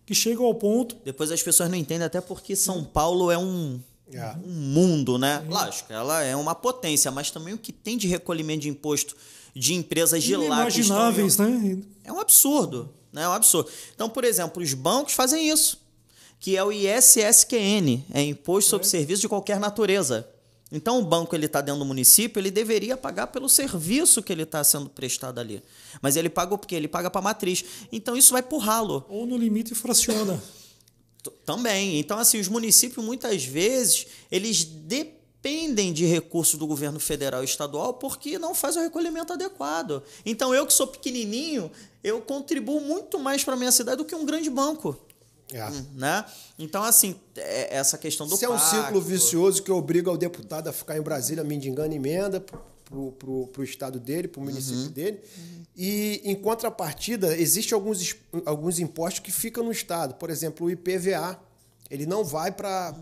Que 0.04 0.16
chega 0.16 0.42
ao 0.42 0.52
ponto 0.52 0.96
Depois 1.04 1.30
as 1.30 1.40
pessoas 1.40 1.70
não 1.70 1.76
entendem, 1.76 2.04
até 2.06 2.20
porque 2.20 2.56
São 2.56 2.82
Paulo 2.82 3.30
é 3.30 3.38
um, 3.38 3.78
É. 4.12 4.34
um 4.44 4.50
mundo, 4.50 5.18
né? 5.18 5.44
Lógico, 5.48 5.92
ela 5.92 6.22
é 6.22 6.34
uma 6.34 6.54
potência, 6.54 7.10
mas 7.10 7.30
também 7.30 7.54
o 7.54 7.58
que 7.58 7.72
tem 7.72 7.96
de 7.98 8.08
recolhimento 8.08 8.62
de 8.62 8.68
imposto 8.68 9.14
de 9.54 9.74
empresas 9.74 10.22
de 10.22 10.36
lá 10.36 10.44
inimagináveis, 10.44 11.36
né? 11.36 11.78
É 12.04 12.12
um 12.12 12.20
absurdo, 12.20 12.88
né? 13.12 13.22
É 13.22 13.28
um 13.28 13.32
absurdo. 13.32 13.68
Então, 13.94 14.08
por 14.08 14.24
exemplo, 14.24 14.62
os 14.62 14.72
bancos 14.74 15.14
fazem 15.14 15.48
isso, 15.48 15.80
que 16.38 16.56
é 16.56 16.62
o 16.62 16.70
ISSQN, 16.70 18.04
é 18.12 18.22
Imposto 18.22 18.70
sobre 18.70 18.86
Serviço 18.86 19.22
de 19.22 19.28
Qualquer 19.28 19.58
Natureza. 19.58 20.28
Então, 20.70 20.98
o 20.98 21.02
banco 21.02 21.34
ele 21.34 21.46
está 21.46 21.60
dentro 21.60 21.78
do 21.78 21.84
município, 21.84 22.38
ele 22.38 22.50
deveria 22.50 22.96
pagar 22.96 23.28
pelo 23.28 23.48
serviço 23.48 24.22
que 24.22 24.30
ele 24.30 24.42
está 24.42 24.62
sendo 24.62 24.90
prestado 24.90 25.38
ali. 25.38 25.62
Mas 26.02 26.14
ele 26.14 26.28
paga 26.28 26.54
o 26.54 26.58
quê? 26.58 26.74
Ele 26.74 26.88
paga 26.88 27.10
para 27.10 27.20
a 27.20 27.24
matriz. 27.24 27.64
Então, 27.90 28.14
isso 28.14 28.32
vai 28.32 28.42
por 28.42 28.58
ralo. 28.58 29.04
Ou 29.08 29.26
no 29.26 29.36
limite 29.36 29.74
fraciona. 29.74 30.40
Também. 31.44 31.98
Então, 31.98 32.18
assim, 32.18 32.38
os 32.40 32.48
municípios, 32.48 33.04
muitas 33.04 33.44
vezes, 33.44 34.06
eles 34.30 34.64
dependem 34.64 35.92
de 35.92 36.04
recursos 36.06 36.58
do 36.58 36.66
governo 36.66 36.98
federal 37.00 37.42
e 37.42 37.44
estadual 37.44 37.94
porque 37.94 38.38
não 38.38 38.54
faz 38.54 38.76
o 38.76 38.80
recolhimento 38.80 39.32
adequado. 39.32 40.02
Então, 40.24 40.54
eu 40.54 40.66
que 40.66 40.72
sou 40.72 40.86
pequenininho, 40.86 41.70
eu 42.02 42.20
contribuo 42.20 42.80
muito 42.80 43.18
mais 43.18 43.44
para 43.44 43.56
minha 43.56 43.72
cidade 43.72 43.98
do 43.98 44.04
que 44.04 44.14
um 44.14 44.24
grande 44.24 44.48
banco. 44.48 44.96
É. 45.52 45.66
Né? 45.94 46.24
Então, 46.58 46.82
assim, 46.82 47.16
é- 47.34 47.76
essa 47.76 47.96
questão 47.96 48.26
do 48.26 48.34
Isso 48.34 48.44
é 48.44 48.48
um 48.48 48.58
pacto- 48.58 48.76
ciclo 48.76 49.00
vicioso 49.00 49.62
que 49.62 49.72
obriga 49.72 50.10
o 50.10 50.16
deputado 50.16 50.68
a 50.68 50.72
ficar 50.72 50.98
em 50.98 51.00
Brasília 51.02 51.42
mendigando 51.42 51.94
emenda 51.94 52.44
pro, 52.88 53.12
pro, 53.12 53.46
pro 53.48 53.62
estado 53.62 54.00
dele, 54.00 54.26
pro 54.28 54.40
município 54.40 54.80
Uhum. 54.84 54.88
dele. 54.88 55.20
E, 55.76 56.22
em 56.24 56.34
contrapartida, 56.34 57.36
existem 57.36 57.74
alguns, 57.74 58.16
alguns 58.46 58.78
impostos 58.78 59.20
que 59.20 59.30
ficam 59.30 59.62
no 59.62 59.70
estado. 59.70 60.14
Por 60.14 60.30
exemplo, 60.30 60.66
o 60.66 60.70
IPVA. 60.70 61.38
Ele 61.90 62.04
não 62.04 62.22
vai 62.24 62.52
para 62.52 62.94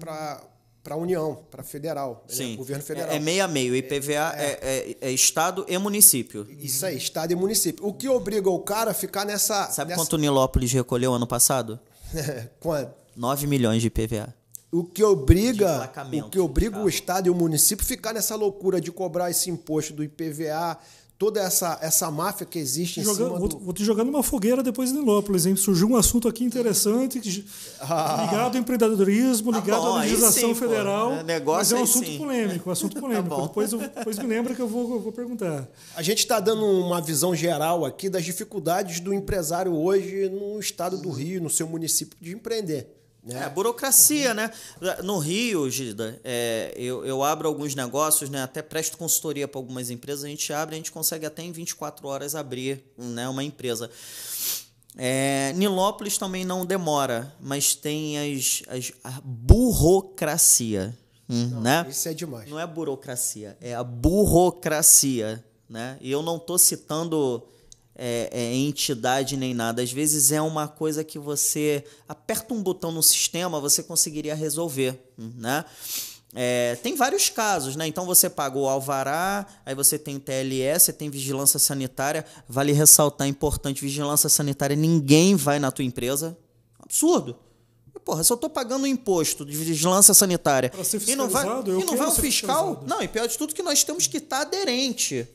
a 0.89 0.97
União, 0.97 1.45
para 1.51 1.63
federal, 1.65 2.25
né? 2.29 2.35
Sim. 2.35 2.57
governo 2.57 2.83
federal. 2.83 3.11
É, 3.13 3.17
é 3.17 3.19
meio 3.21 3.45
a 3.45 3.49
meio. 3.49 3.73
O 3.73 3.77
IPVA 3.77 4.33
é, 4.37 4.59
é- 5.01 5.09
é 5.09 5.11
estado 5.11 5.65
e 5.69 5.77
município. 5.79 6.47
Isso 6.61 6.87
aí, 6.87 6.97
estado 6.97 7.33
e 7.33 7.35
município. 7.35 7.85
O 7.85 7.93
que 7.93 8.09
obriga 8.09 8.49
o 8.51 8.61
cara 8.61 8.93
a 8.93 8.95
ficar 8.95 9.25
nessa... 9.25 9.71
Sabe 9.71 9.91
nessa... 9.91 10.03
quanto 10.03 10.17
Nilópolis 10.19 10.71
recolheu 10.73 11.13
ano 11.15 11.27
passado? 11.27 11.81
Quanto? 12.61 12.95
9 13.17 13.47
milhões 13.49 13.81
de 13.83 13.89
IPVA. 13.89 14.33
O 14.73 14.85
que 14.85 15.03
obriga, 15.03 15.91
o 16.25 16.29
que 16.31 16.39
obriga 16.39 16.81
o 16.81 16.89
estado 16.89 17.29
e 17.29 17.31
o 17.31 17.35
município 17.35 17.85
a 17.85 17.89
ficar 17.89 18.13
nessa 18.13 18.35
loucura 18.35 18.81
de 18.81 18.91
cobrar 18.91 19.31
esse 19.31 19.49
imposto 19.49 19.93
do 19.95 20.03
IPVA, 20.03 20.77
toda 21.17 21.41
essa, 21.41 21.79
essa 21.81 22.11
máfia 22.11 22.45
que 22.45 22.59
existe 22.59 23.01
em 23.01 23.05
Joga- 23.05 23.17
cima 23.25 23.39
vou, 23.39 23.49
do... 23.49 23.59
vou 23.59 23.73
te 23.73 23.83
jogar 23.85 24.05
numa 24.05 24.23
fogueira 24.23 24.63
depois 24.63 24.91
de 24.93 24.99
Nilópolis, 24.99 25.47
hein? 25.47 25.57
Surgiu 25.57 25.89
um 25.89 25.97
assunto 25.97 26.29
aqui 26.29 26.45
interessante, 26.45 27.21
que- 27.21 27.31
ligado 27.81 28.55
ao 28.55 28.57
empreendedorismo, 28.57 29.51
Tá 29.53 29.61
ligado 29.61 29.81
bom, 29.81 29.97
à 29.97 30.01
legislação 30.01 30.55
sim, 30.55 30.61
pô. 30.61 30.67
negócio 30.67 31.13
É, 31.21 31.23
negócio 31.23 31.59
mas 31.59 31.73
é 31.73 31.77
um 31.77 31.83
assunto 31.85 32.07
sim. 32.07 32.19
polêmico, 32.19 32.69
um 32.69 32.73
assunto 32.73 32.97
polêmico. 33.01 33.29
bom. 33.35 33.47
depois, 33.47 33.73
eu- 33.73 33.79
depois 33.79 34.19
me 34.19 34.27
lembra 34.27 34.55
que 34.55 34.61
eu 34.61 34.69
vou, 34.69 34.93
eu 34.95 35.01
vou 35.01 35.13
perguntar. 35.13 35.67
A 35.95 36.03
gente 36.03 36.19
está 36.19 36.39
dando 36.39 36.65
uma 36.67 37.01
visão 37.01 37.35
geral 37.35 37.85
aqui 37.87 38.11
das 38.11 38.25
dificuldades 38.25 39.01
do 39.01 39.15
empresário 39.15 39.73
hoje 39.73 40.29
no 40.29 40.59
estado 40.59 40.99
do 40.99 41.09
Rio, 41.11 41.41
no 41.41 41.49
seu 41.49 41.67
município, 41.69 42.19
de 42.21 42.33
empreender. 42.35 42.93
É, 43.29 43.49
burocracia, 43.49 44.33
né? 44.33 44.51
No 45.03 45.19
Rio, 45.19 45.69
Gida, 45.69 46.21
é, 46.23 46.73
eu, 46.77 47.05
eu 47.05 47.25
abro 47.25 47.49
alguns 47.49 47.75
negócios, 47.75 48.31
né? 48.31 48.43
Até 48.43 48.63
presto 48.63 48.97
consultoria 48.97 49.49
para 49.49 49.59
algumas 49.59 49.91
empresas, 49.91 50.25
a 50.25 50.29
gente 50.29 50.53
abre, 50.53 50.77
a 50.77 50.79
gente 50.79 50.93
consegue 50.93 51.27
até 51.27 51.43
em 51.43 51.51
24 51.51 52.07
horas 52.07 52.37
abrir 52.37 52.85
né, 52.97 53.29
uma 53.29 53.43
empresa. 53.43 53.91
É, 54.97 55.53
Nilópolis 55.55 56.17
também 56.17 56.45
não 56.45 56.65
demora, 56.65 57.35
mas 57.41 57.75
tem 57.75 58.17
as, 58.17 58.63
as, 58.69 58.93
a 59.03 59.21
burocracia, 59.23 60.97
hum, 61.29 61.61
né? 61.61 61.85
Isso 61.91 62.09
é 62.09 62.15
demais. 62.15 62.49
Não 62.49 62.61
é 62.61 62.67
burocracia, 62.67 63.57
é 63.61 63.75
a 63.75 63.83
burocracia, 63.83 65.45
né? 65.69 65.99
E 66.01 66.11
eu 66.11 66.23
não 66.23 66.37
estou 66.37 66.59
citando 66.59 67.43
é, 67.97 68.29
é, 68.31 68.55
entidade 68.55 69.37
nem 69.37 69.55
nada. 69.55 69.83
Às 69.83 69.91
vezes 69.91 70.31
é 70.31 70.41
uma 70.41 70.69
coisa 70.69 71.03
que 71.03 71.19
você 71.19 71.85
aperta 72.09 72.53
um 72.53 72.63
botão 72.63 72.93
no 72.93 73.03
sistema, 73.03 73.61
você 73.61 73.83
conseguiria 73.83 74.35
resolver, 74.35 74.99
né? 75.17 75.65
É, 76.39 76.77
tem 76.83 76.95
vários 76.95 77.31
casos, 77.31 77.77
né? 77.77 77.87
Então 77.87 78.05
você 78.05 78.29
paga 78.29 78.59
o 78.59 78.69
alvará, 78.69 79.47
aí 79.65 79.75
você 79.75 79.99
tem 79.99 80.19
TLS, 80.19 80.85
você 80.85 80.93
tem 80.93 81.09
vigilância 81.09 81.59
sanitária. 81.59 82.27
Vale 82.47 82.73
ressaltar, 82.73 83.27
importante, 83.27 83.81
vigilância 83.81 84.29
sanitária, 84.29 84.77
ninguém 84.77 85.35
vai 85.35 85.59
na 85.59 85.71
tua 85.71 85.85
empresa. 85.85 86.37
Absurdo. 86.79 87.39
Porra, 88.05 88.23
se 88.23 88.33
eu 88.33 88.37
tô 88.37 88.49
pagando 88.49 88.85
um 88.85 88.87
imposto 88.87 89.45
de 89.45 89.57
vigilância 89.57 90.15
sanitária 90.15 90.71
e 91.09 91.17
não 91.17 91.29
vai, 91.29 91.45
e 91.45 91.85
não 91.85 91.97
vai 91.97 92.07
um 92.07 92.11
ser 92.13 92.21
fiscal, 92.21 92.85
não, 92.87 93.03
e 93.03 93.09
pior 93.09 93.27
de 93.27 93.37
tudo 93.37 93.53
que 93.53 93.63
nós 93.65 93.83
temos 93.83 94.07
que 94.07 94.19
estar 94.19 94.43
aderente. 94.43 95.27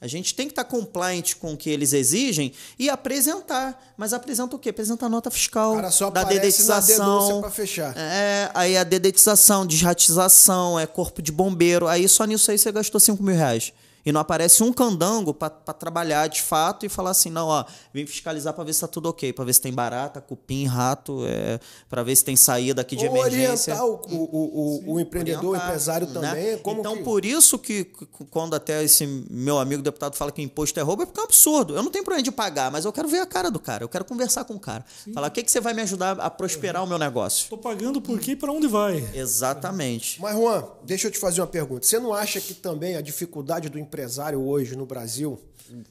A 0.00 0.06
gente 0.06 0.34
tem 0.34 0.46
que 0.46 0.52
estar 0.52 0.64
compliant 0.64 1.34
com 1.34 1.52
o 1.52 1.56
que 1.56 1.68
eles 1.68 1.92
exigem 1.92 2.52
e 2.78 2.88
apresentar. 2.88 3.78
Mas 3.96 4.14
apresenta 4.14 4.56
o 4.56 4.58
quê? 4.58 4.70
Apresenta 4.70 5.06
a 5.06 5.08
nota 5.08 5.30
fiscal, 5.30 5.74
cara 5.76 5.90
só 5.90 6.08
da 6.08 6.22
na 6.22 6.28
dedetização. 6.28 7.40
pra 7.40 7.50
fechar. 7.50 7.94
É, 7.96 8.50
aí 8.54 8.76
a 8.78 8.84
dedetização, 8.84 9.66
desratização, 9.66 10.80
é 10.80 10.86
corpo 10.86 11.20
de 11.20 11.30
bombeiro. 11.30 11.86
Aí 11.86 12.08
só 12.08 12.24
nisso 12.24 12.50
aí 12.50 12.58
você 12.58 12.72
gastou 12.72 12.98
5 12.98 13.22
mil 13.22 13.34
reais. 13.34 13.72
E 14.04 14.12
não 14.12 14.20
aparece 14.20 14.62
um 14.62 14.72
candango 14.72 15.34
para 15.34 15.50
trabalhar 15.50 16.26
de 16.28 16.40
fato 16.42 16.86
e 16.86 16.88
falar 16.88 17.10
assim, 17.10 17.30
não, 17.30 17.48
ó, 17.48 17.64
vim 17.92 18.06
fiscalizar 18.06 18.54
para 18.54 18.64
ver 18.64 18.72
se 18.72 18.80
tá 18.80 18.88
tudo 18.88 19.08
ok, 19.08 19.32
para 19.32 19.44
ver 19.44 19.52
se 19.52 19.60
tem 19.60 19.72
barata, 19.72 20.20
cupim, 20.20 20.64
rato, 20.66 21.24
é, 21.26 21.60
para 21.88 22.02
ver 22.02 22.16
se 22.16 22.24
tem 22.24 22.34
saída 22.36 22.80
aqui 22.82 22.96
de 22.96 23.06
Ou 23.06 23.16
emergência. 23.16 23.74
orientar 23.74 23.86
o, 24.10 24.16
o, 24.16 24.90
o, 24.90 24.94
o 24.94 25.00
empreendedor, 25.00 25.44
o 25.44 25.48
Orientar, 25.50 25.68
empresário 25.68 26.06
né? 26.06 26.12
também. 26.12 26.58
Como 26.58 26.80
então, 26.80 26.96
que- 26.96 27.02
por 27.04 27.24
isso 27.24 27.58
que 27.58 27.84
quando 28.30 28.54
até 28.54 28.82
esse 28.82 29.06
meu 29.30 29.58
amigo 29.58 29.82
deputado 29.82 30.16
fala 30.16 30.32
que 30.32 30.40
imposto 30.40 30.78
é 30.80 30.82
roubo, 30.82 31.02
é 31.02 31.06
porque 31.06 31.20
é 31.20 31.22
um 31.22 31.26
absurdo. 31.26 31.74
Eu 31.76 31.82
não 31.82 31.90
tenho 31.90 32.04
problema 32.04 32.22
de 32.22 32.32
pagar, 32.32 32.70
mas 32.70 32.84
eu 32.84 32.92
quero 32.92 33.08
ver 33.08 33.18
a 33.20 33.26
cara 33.26 33.50
do 33.50 33.58
cara, 33.60 33.84
eu 33.84 33.88
quero 33.88 34.04
conversar 34.04 34.44
com 34.44 34.54
o 34.54 34.60
cara. 34.60 34.84
Falar, 35.12 35.28
o 35.28 35.30
que, 35.30 35.42
que 35.42 35.50
você 35.50 35.60
vai 35.60 35.74
me 35.74 35.82
ajudar 35.82 36.18
a 36.20 36.30
prosperar 36.30 36.82
o 36.82 36.86
meu 36.86 36.98
negócio? 36.98 37.44
Estou 37.44 37.58
pagando 37.58 38.00
por 38.00 38.18
quê 38.18 38.32
e 38.32 38.36
para 38.36 38.50
onde 38.52 38.66
vai? 38.66 39.06
Exatamente. 39.14 40.20
Mas, 40.20 40.36
Juan, 40.36 40.64
deixa 40.84 41.08
eu 41.08 41.10
te 41.10 41.18
fazer 41.18 41.40
uma 41.40 41.46
pergunta. 41.46 41.86
Você 41.86 41.98
não 41.98 42.14
acha 42.14 42.40
que 42.40 42.54
também 42.54 42.96
a 42.96 43.00
dificuldade 43.00 43.68
do 43.68 43.78
empresário 43.90 44.40
hoje 44.40 44.76
no 44.76 44.86
Brasil 44.86 45.36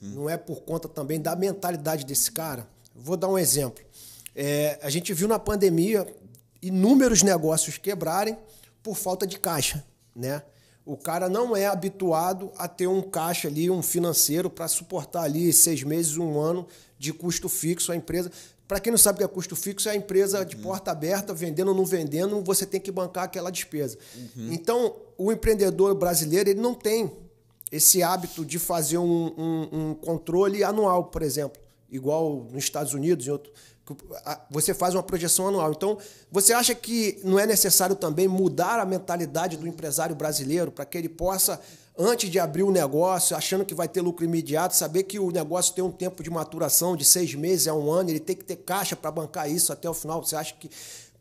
não 0.02 0.30
é 0.30 0.38
por 0.38 0.62
conta 0.62 0.88
também 0.88 1.20
da 1.20 1.36
mentalidade 1.36 2.06
desse 2.06 2.32
cara? 2.32 2.66
Vou 2.96 3.18
dar 3.18 3.28
um 3.28 3.38
exemplo. 3.38 3.84
É, 4.34 4.80
a 4.82 4.90
gente 4.90 5.14
viu 5.14 5.28
na 5.28 5.38
pandemia 5.38 6.08
inúmeros 6.62 7.22
negócios 7.24 7.78
quebrarem 7.78 8.38
por 8.82 8.96
falta 8.96 9.28
de 9.28 9.38
caixa, 9.38 9.84
né? 10.16 10.42
O 10.86 10.98
cara 10.98 11.30
não 11.30 11.56
é 11.56 11.68
habituado 11.68 12.52
a 12.58 12.68
ter 12.68 12.88
um 12.88 13.02
caixa 13.02 13.48
ali, 13.48 13.70
um 13.70 13.84
financeiro, 13.84 14.50
para 14.50 14.68
suportar 14.68 15.24
ali 15.24 15.52
seis 15.54 15.84
meses, 15.84 16.18
um 16.18 16.40
ano 16.40 16.66
de 16.98 17.14
custo 17.14 17.48
fixo 17.48 17.92
a 17.92 17.96
empresa. 17.96 18.32
Para 18.68 18.80
quem 18.80 18.92
não 18.92 18.98
sabe 18.98 19.18
o 19.18 19.20
que 19.20 19.24
é 19.24 19.28
custo 19.28 19.56
fixo, 19.56 19.88
é 19.88 19.92
a 19.92 19.96
empresa 19.96 20.44
de 20.44 20.56
porta 20.56 20.92
aberta, 20.92 21.34
vendendo 21.34 21.70
ou 21.70 21.76
não 21.76 21.86
vendendo, 21.86 22.42
você 22.42 22.66
tem 22.66 22.80
que 22.80 22.92
bancar 22.92 23.26
aquela 23.26 23.52
despesa. 23.52 23.98
Então, 24.36 24.96
o 25.18 25.32
empreendedor 25.32 25.94
brasileiro 25.96 26.50
ele 26.50 26.60
não 26.60 26.74
tem 26.74 27.12
esse 27.72 28.02
hábito 28.02 28.44
de 28.46 28.58
fazer 28.60 28.98
um, 28.98 29.34
um- 29.38 29.70
um 29.90 29.94
controle 29.96 30.64
anual, 30.64 31.06
por 31.06 31.22
exemplo, 31.22 31.62
igual 31.92 32.48
nos 32.52 32.64
Estados 32.64 32.94
Unidos 32.94 33.26
e 33.28 33.32
outro. 33.32 33.52
Você 34.52 34.74
faz 34.74 34.94
uma 34.94 35.02
projeção 35.02 35.48
anual. 35.48 35.72
Então, 35.72 35.98
você 36.32 36.54
acha 36.54 36.76
que 36.76 37.20
não 37.24 37.40
é 37.40 37.46
necessário 37.48 37.96
também 37.96 38.28
mudar 38.28 38.80
a 38.80 38.86
mentalidade 38.86 39.58
do 39.58 39.68
empresário 39.68 40.16
brasileiro 40.16 40.72
para 40.72 40.86
que 40.86 40.96
ele 40.98 41.10
possa, 41.10 41.60
antes 41.98 42.30
de 42.30 42.40
abrir 42.40 42.62
o 42.62 42.72
negócio, 42.72 43.36
achando 43.36 43.66
que 43.66 43.74
vai 43.74 43.88
ter 43.88 44.02
lucro 44.02 44.24
imediato, 44.24 44.76
saber 44.76 45.04
que 45.04 45.18
o 45.18 45.32
negócio 45.32 45.74
tem 45.74 45.84
um 45.84 45.92
tempo 45.92 46.22
de 46.22 46.30
maturação 46.30 46.96
de 46.96 47.04
seis 47.04 47.34
meses 47.34 47.68
a 47.68 47.74
um 47.74 47.90
ano, 47.92 48.12
ele 48.12 48.20
tem 48.20 48.36
que 48.36 48.44
ter 48.46 48.58
caixa 48.58 48.96
para 48.96 49.10
bancar 49.10 49.50
isso 49.50 49.74
até 49.74 49.90
o 49.90 49.94
final? 49.94 50.24
Você 50.24 50.36
acha 50.36 50.54
que. 50.60 50.70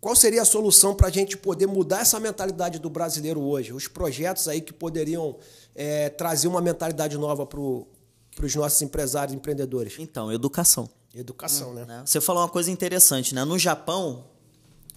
Qual 0.01 0.15
seria 0.15 0.43
a 0.43 0.45
solução 0.45 0.95
para 0.95 1.09
a 1.09 1.11
gente 1.11 1.37
poder 1.37 1.67
mudar 1.67 2.03
essa 2.03 2.21
mentalidade 2.21 2.79
do 2.79 2.89
brasileiro 2.89 3.41
hoje? 3.41 3.73
Os 3.73 3.89
projetos 3.89 4.47
aí 4.47 4.61
que 4.61 4.73
poderiam 4.73 5.37
é, 5.79 6.09
trazer 6.11 6.49
uma 6.49 6.61
mentalidade 6.61 7.17
nova 7.17 7.47
para 7.47 7.61
os 7.61 8.55
nossos 8.57 8.83
empresários 8.83 9.33
e 9.33 9.37
empreendedores? 9.37 9.95
Então, 9.97 10.33
educação. 10.33 10.91
Educação, 11.15 11.73
né? 11.73 11.85
né? 11.85 12.03
Você 12.05 12.21
falou 12.21 12.43
uma 12.43 12.49
coisa 12.49 12.69
interessante, 12.69 13.33
né? 13.33 13.45
No 13.45 13.57
Japão, 13.57 14.25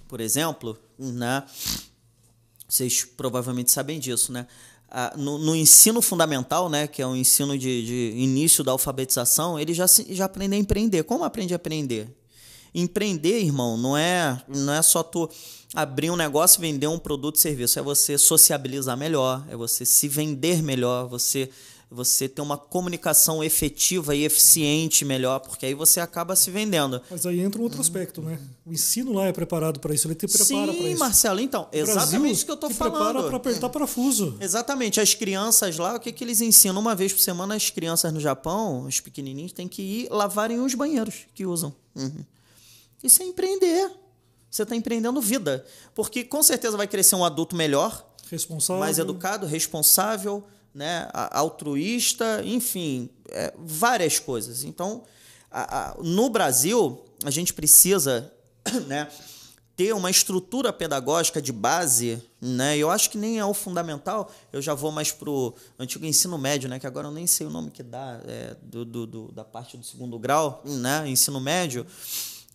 por 0.08 0.20
exemplo, 0.20 0.76
né? 0.98 1.44
Vocês 2.68 3.06
provavelmente 3.06 3.70
sabem 3.70 4.00
disso, 4.00 4.32
né? 4.32 4.48
Ah, 4.90 5.14
No, 5.16 5.38
no 5.38 5.56
ensino 5.56 6.02
fundamental, 6.02 6.68
né, 6.68 6.88
que 6.88 7.02
é 7.02 7.08
o 7.08 7.16
ensino 7.16 7.58
de, 7.58 7.86
de 7.86 8.18
início 8.18 8.64
da 8.64 8.72
alfabetização, 8.72 9.60
ele 9.60 9.74
já, 9.74 9.86
já 9.88 10.26
aprende 10.26 10.56
a 10.56 10.58
empreender. 10.58 11.04
Como 11.04 11.24
aprende 11.24 11.54
a 11.54 11.58
aprender? 11.58 12.10
Empreender, 12.74 13.40
irmão, 13.42 13.76
não 13.78 13.98
é, 13.98 14.42
não 14.48 14.74
é 14.74 14.82
só 14.82 15.04
tu 15.04 15.30
abrir 15.74 16.10
um 16.12 16.16
negócio, 16.16 16.62
vender 16.62 16.88
um 16.88 17.00
produto 17.00 17.36
e 17.36 17.40
serviço, 17.40 17.80
é 17.80 17.82
você 17.82 18.18
sociabilizar 18.18 18.98
melhor, 18.98 19.46
é 19.50 19.56
você 19.56 19.86
se 19.86 20.08
vender 20.08 20.62
melhor, 20.62 21.08
você 21.08 21.50
você 21.94 22.30
ter 22.30 22.42
uma 22.42 22.58
comunicação 22.58 23.44
efetiva 23.44 24.16
e 24.16 24.24
eficiente 24.24 25.04
melhor, 25.04 25.40
porque 25.40 25.66
aí 25.66 25.74
você 25.74 26.00
acaba 26.00 26.38
se 26.38 26.50
vendendo. 26.50 27.02
Mas 27.12 27.26
aí 27.26 27.42
entra 27.42 27.60
um 27.60 27.66
outro 27.66 27.82
aspecto, 27.82 28.22
né? 28.22 28.40
O 28.66 28.72
ensino 28.72 29.12
lá 29.12 29.26
é 29.26 29.34
preparado 29.34 29.78
para 29.82 29.94
isso, 29.94 30.08
ele 30.08 30.16
te 30.16 30.26
prepara 30.26 30.68
para 30.68 30.74
isso. 30.74 30.88
Sim, 30.88 30.96
Marcelo, 30.96 31.42
então, 31.42 31.68
exatamente 31.74 32.36
isso 32.36 32.46
que 32.46 32.52
eu 32.52 32.56
estou 32.56 32.70
falando. 32.70 32.94
prepara 32.94 33.24
para 33.24 33.36
apertar 33.36 33.70
parafuso. 33.70 34.38
Exatamente, 34.40 35.02
as 35.02 35.14
crianças 35.14 35.78
lá, 35.78 35.96
o 35.96 36.00
que, 36.00 36.14
que 36.14 36.24
eles 36.24 36.40
ensinam? 36.40 36.80
Uma 36.80 36.96
vez 36.96 37.12
por 37.12 37.20
semana, 37.20 37.56
as 37.56 37.70
crianças 37.70 38.14
no 38.14 38.22
Japão, 38.22 38.86
os 38.86 39.02
pequenininhos, 39.02 39.52
têm 39.52 39.68
que 39.68 39.82
ir 39.82 40.08
lavarem 40.10 40.62
os 40.62 40.74
banheiros 40.74 41.26
que 41.36 41.46
usam. 41.46 41.76
Uhum. 41.94 42.24
Isso 43.04 43.22
é 43.22 43.26
empreender. 43.26 43.92
Você 44.50 44.64
está 44.64 44.76
empreendendo 44.76 45.22
vida. 45.22 45.66
Porque 45.96 46.24
com 46.24 46.44
certeza 46.44 46.76
vai 46.76 46.88
crescer 46.88 47.16
um 47.16 47.24
adulto 47.24 47.56
melhor, 47.56 48.06
responsável. 48.30 48.80
mais 48.80 49.00
educado, 49.00 49.48
responsável, 49.48 50.44
né, 50.74 51.10
altruísta, 51.14 52.42
enfim, 52.44 53.10
é, 53.30 53.54
várias 53.58 54.20
coisas. 54.20 54.64
Então, 54.64 55.04
a, 55.50 55.92
a, 55.92 55.96
no 56.02 56.30
Brasil, 56.30 57.04
a 57.24 57.30
gente 57.30 57.54
precisa 57.54 58.32
né, 58.88 59.08
ter 59.76 59.94
uma 59.94 60.10
estrutura 60.10 60.72
pedagógica 60.72 61.42
de 61.42 61.52
base, 61.52 62.22
né? 62.40 62.78
Eu 62.78 62.90
acho 62.90 63.10
que 63.10 63.18
nem 63.18 63.40
é 63.40 63.46
o 63.46 63.54
fundamental. 63.54 64.32
Eu 64.52 64.62
já 64.62 64.74
vou 64.74 64.92
mais 64.92 65.12
pro 65.12 65.56
antigo 65.80 66.06
ensino 66.06 66.38
médio, 66.38 66.70
né? 66.70 66.78
Que 66.78 66.86
agora 66.86 67.08
eu 67.08 67.12
nem 67.12 67.26
sei 67.26 67.48
o 67.48 67.50
nome 67.50 67.72
que 67.72 67.82
dá 67.82 68.22
é, 68.28 68.56
do, 68.62 68.86
do, 68.86 69.08
do, 69.08 69.32
da 69.32 69.44
parte 69.44 69.78
do 69.78 69.86
segundo 69.86 70.20
grau, 70.20 70.62
né? 70.66 71.08
Ensino 71.08 71.40
médio, 71.40 71.86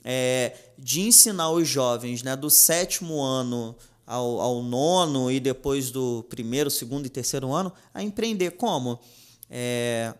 é, 0.08 0.52
de 0.78 1.00
ensinar 1.00 1.50
os 1.50 1.66
jovens, 1.66 2.22
né? 2.22 2.36
Do 2.36 2.48
sétimo 2.48 3.20
ano 3.20 3.74
ao, 4.06 4.40
ao 4.40 4.62
nono 4.62 5.32
e 5.32 5.40
depois 5.40 5.90
do 5.90 6.24
primeiro, 6.28 6.70
segundo 6.70 7.06
e 7.06 7.08
terceiro 7.08 7.52
ano 7.52 7.72
a 7.92 8.04
empreender. 8.04 8.52
Como? 8.52 9.00
É, 9.50 10.14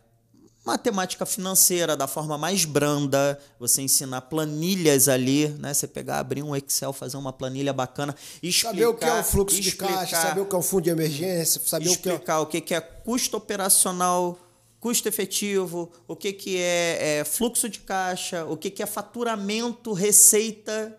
matemática 0.65 1.25
financeira 1.25 1.97
da 1.97 2.09
forma 2.09 2.37
mais 2.37 2.65
branda, 2.65 3.39
você 3.61 3.81
ensinar 3.81 4.23
planilhas 4.23 5.09
ali, 5.09 5.47
né? 5.61 5.73
Você 5.73 5.87
pegar, 5.87 6.19
abrir 6.19 6.43
um 6.43 6.57
Excel, 6.57 6.93
fazer 6.93 7.17
uma 7.17 7.33
planilha 7.33 7.73
bacana, 7.73 8.13
explicar, 8.43 8.71
saber 8.71 8.87
o 8.87 8.95
que 8.95 9.05
é 9.05 9.21
o 9.21 9.23
fluxo 9.23 9.61
explicar, 9.61 9.87
de 9.87 9.95
caixa, 9.95 10.21
saber 10.21 10.41
o 10.41 10.47
que 10.47 10.55
é 10.57 10.59
um 10.59 10.63
fundo 10.63 10.83
de 10.83 10.91
emergência, 10.91 11.61
saber 11.65 11.87
explicar 11.87 12.41
o 12.41 12.47
que 12.47 12.57
é... 12.57 12.61
o 12.61 12.63
que 12.65 12.75
é 12.75 12.81
custo 12.81 13.37
operacional, 13.37 14.37
custo 14.87 15.09
efetivo, 15.09 15.91
o 16.07 16.15
que 16.15 16.33
que 16.33 16.59
é, 16.59 17.19
é 17.19 17.25
fluxo 17.25 17.69
de 17.69 17.81
caixa, 17.81 18.45
o 18.45 18.57
que 18.57 18.71
que 18.71 18.81
é 18.81 18.87
faturamento, 18.87 19.93
receita, 19.93 20.97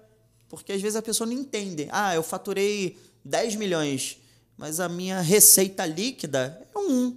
porque 0.50 0.74
às 0.74 0.82
vezes 0.82 0.98
a 0.98 1.02
pessoa 1.02 1.26
não 1.26 1.32
entende. 1.32 1.88
Ah, 1.90 2.14
eu 2.14 2.22
faturei 2.22 2.98
10 3.24 3.56
milhões, 3.56 4.18
mas 4.58 4.82
a 4.82 4.90
minha 4.90 5.22
receita 5.22 5.86
líquida 5.86 6.68
é 6.76 6.78
um. 6.78 7.16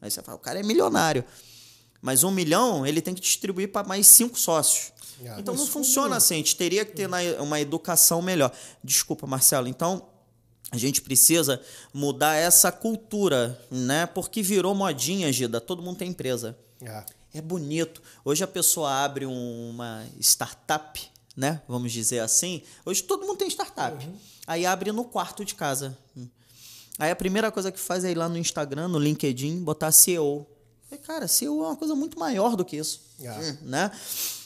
Aí 0.00 0.10
você 0.10 0.22
fala, 0.22 0.38
o 0.38 0.40
cara 0.40 0.58
é 0.58 0.62
milionário. 0.62 1.22
Mas 2.00 2.24
um 2.24 2.30
milhão 2.30 2.86
ele 2.86 3.02
tem 3.02 3.12
que 3.12 3.20
distribuir 3.20 3.70
para 3.70 3.86
mais 3.86 4.06
cinco 4.06 4.38
sócios. 4.38 4.94
Yeah. 5.20 5.38
Então 5.38 5.54
não 5.54 5.66
funciona 5.66 6.16
assim. 6.16 6.32
A 6.32 6.38
gente 6.38 6.56
teria 6.56 6.82
que 6.86 6.92
ter 6.92 7.10
uma 7.38 7.60
educação 7.60 8.22
melhor. 8.22 8.50
Desculpa, 8.82 9.26
Marcelo. 9.26 9.68
Então 9.68 10.02
a 10.72 10.78
gente 10.78 11.00
precisa 11.00 11.60
mudar 11.92 12.34
essa 12.34 12.72
cultura, 12.72 13.60
né? 13.70 14.06
Porque 14.06 14.42
virou 14.42 14.74
modinha, 14.74 15.32
Gida. 15.32 15.60
Todo 15.60 15.82
mundo 15.82 15.98
tem 15.98 16.10
empresa. 16.10 16.58
Yeah. 16.80 17.06
É 17.32 17.40
bonito. 17.40 18.02
Hoje 18.24 18.42
a 18.42 18.46
pessoa 18.46 19.04
abre 19.04 19.26
uma 19.26 20.04
startup 20.20 21.10
né? 21.36 21.60
Vamos 21.68 21.92
dizer 21.92 22.20
assim. 22.20 22.62
Hoje 22.84 23.02
todo 23.02 23.26
mundo 23.26 23.36
tem 23.36 23.48
startup. 23.48 24.04
Uhum. 24.04 24.14
Aí 24.46 24.64
abre 24.64 24.90
no 24.90 25.04
quarto 25.04 25.44
de 25.44 25.54
casa. 25.54 25.96
Aí 26.98 27.10
a 27.10 27.16
primeira 27.16 27.52
coisa 27.52 27.70
que 27.70 27.78
faz 27.78 28.04
é 28.04 28.10
ir 28.10 28.14
lá 28.14 28.28
no 28.28 28.38
Instagram, 28.38 28.88
no 28.88 28.98
LinkedIn, 28.98 29.62
botar 29.62 29.92
CEO. 29.92 30.46
E, 30.90 30.96
cara, 30.96 31.28
CEO 31.28 31.62
é 31.62 31.66
uma 31.66 31.76
coisa 31.76 31.94
muito 31.94 32.18
maior 32.18 32.56
do 32.56 32.64
que 32.64 32.76
isso. 32.76 33.02
Yeah. 33.20 33.58
Né? 33.60 33.90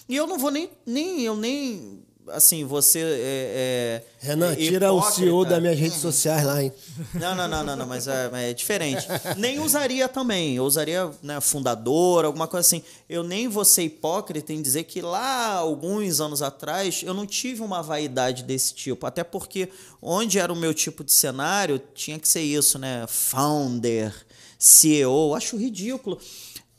E 0.09 0.17
eu 0.17 0.27
não 0.27 0.39
vou 0.39 0.51
nem, 0.51 0.69
nem 0.85 1.21
eu 1.21 1.37
nem 1.37 2.03
assim, 2.29 2.65
você 2.65 3.01
é, 3.01 4.03
é 4.23 4.27
Renan, 4.27 4.55
tira 4.55 4.87
hipócrita. 4.87 4.93
o 4.93 5.13
CEO 5.13 5.45
das 5.45 5.61
minhas 5.61 5.79
redes 5.79 5.99
sociais 5.99 6.45
lá, 6.45 6.63
hein? 6.63 6.73
Não, 7.15 7.35
não, 7.35 7.49
não, 7.49 7.65
não, 7.65 7.77
não 7.77 7.87
mas 7.87 8.07
é, 8.07 8.31
é, 8.33 8.53
diferente. 8.53 9.07
nem 9.37 9.61
usaria 9.61 10.09
também. 10.09 10.57
Eu 10.57 10.65
usaria 10.65 11.11
né, 11.23 11.41
fundador, 11.41 12.25
alguma 12.25 12.47
coisa 12.47 12.67
assim. 12.67 12.83
Eu 13.09 13.23
nem 13.23 13.49
vou 13.49 13.65
ser 13.65 13.83
hipócrita 13.83 14.53
em 14.53 14.63
dizer 14.63 14.85
que 14.85 15.01
lá, 15.01 15.55
alguns 15.55 16.21
anos 16.21 16.43
atrás, 16.43 17.03
eu 17.05 17.15
não 17.15 17.27
tive 17.27 17.63
uma 17.63 17.83
vaidade 17.83 18.43
desse 18.43 18.75
tipo. 18.75 19.07
Até 19.07 19.25
porque 19.25 19.69
onde 20.01 20.39
era 20.39 20.53
o 20.53 20.57
meu 20.57 20.75
tipo 20.75 21.03
de 21.03 21.13
cenário, 21.13 21.81
tinha 21.95 22.19
que 22.19 22.29
ser 22.29 22.43
isso, 22.43 22.79
né? 22.79 23.07
Founder, 23.09 24.15
CEO. 24.59 25.35
Acho 25.35 25.57
ridículo. 25.57 26.19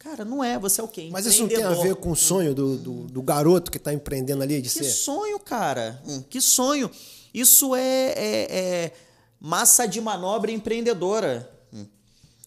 Cara, 0.03 0.25
não 0.25 0.43
é, 0.43 0.57
você 0.57 0.81
é 0.81 0.83
o 0.83 0.87
quê? 0.87 1.09
Mas 1.11 1.27
isso 1.27 1.43
não 1.43 1.47
tem 1.47 1.63
a 1.63 1.75
ver 1.75 1.95
com 1.95 2.09
o 2.09 2.15
sonho 2.15 2.55
do, 2.55 2.75
do, 2.75 2.93
do 3.03 3.21
garoto 3.21 3.69
que 3.69 3.77
está 3.77 3.93
empreendendo 3.93 4.41
ali 4.41 4.59
de 4.59 4.67
que 4.67 4.73
ser? 4.73 4.79
Que 4.79 4.89
sonho, 4.89 5.39
cara. 5.39 6.01
Hum, 6.07 6.23
que 6.27 6.41
sonho. 6.41 6.89
Isso 7.31 7.75
é, 7.75 8.07
é, 8.17 8.57
é, 8.57 8.91
massa 9.39 9.85
de 9.85 10.01
manobra 10.01 10.51
empreendedora. 10.51 11.47
Hum. 11.71 11.85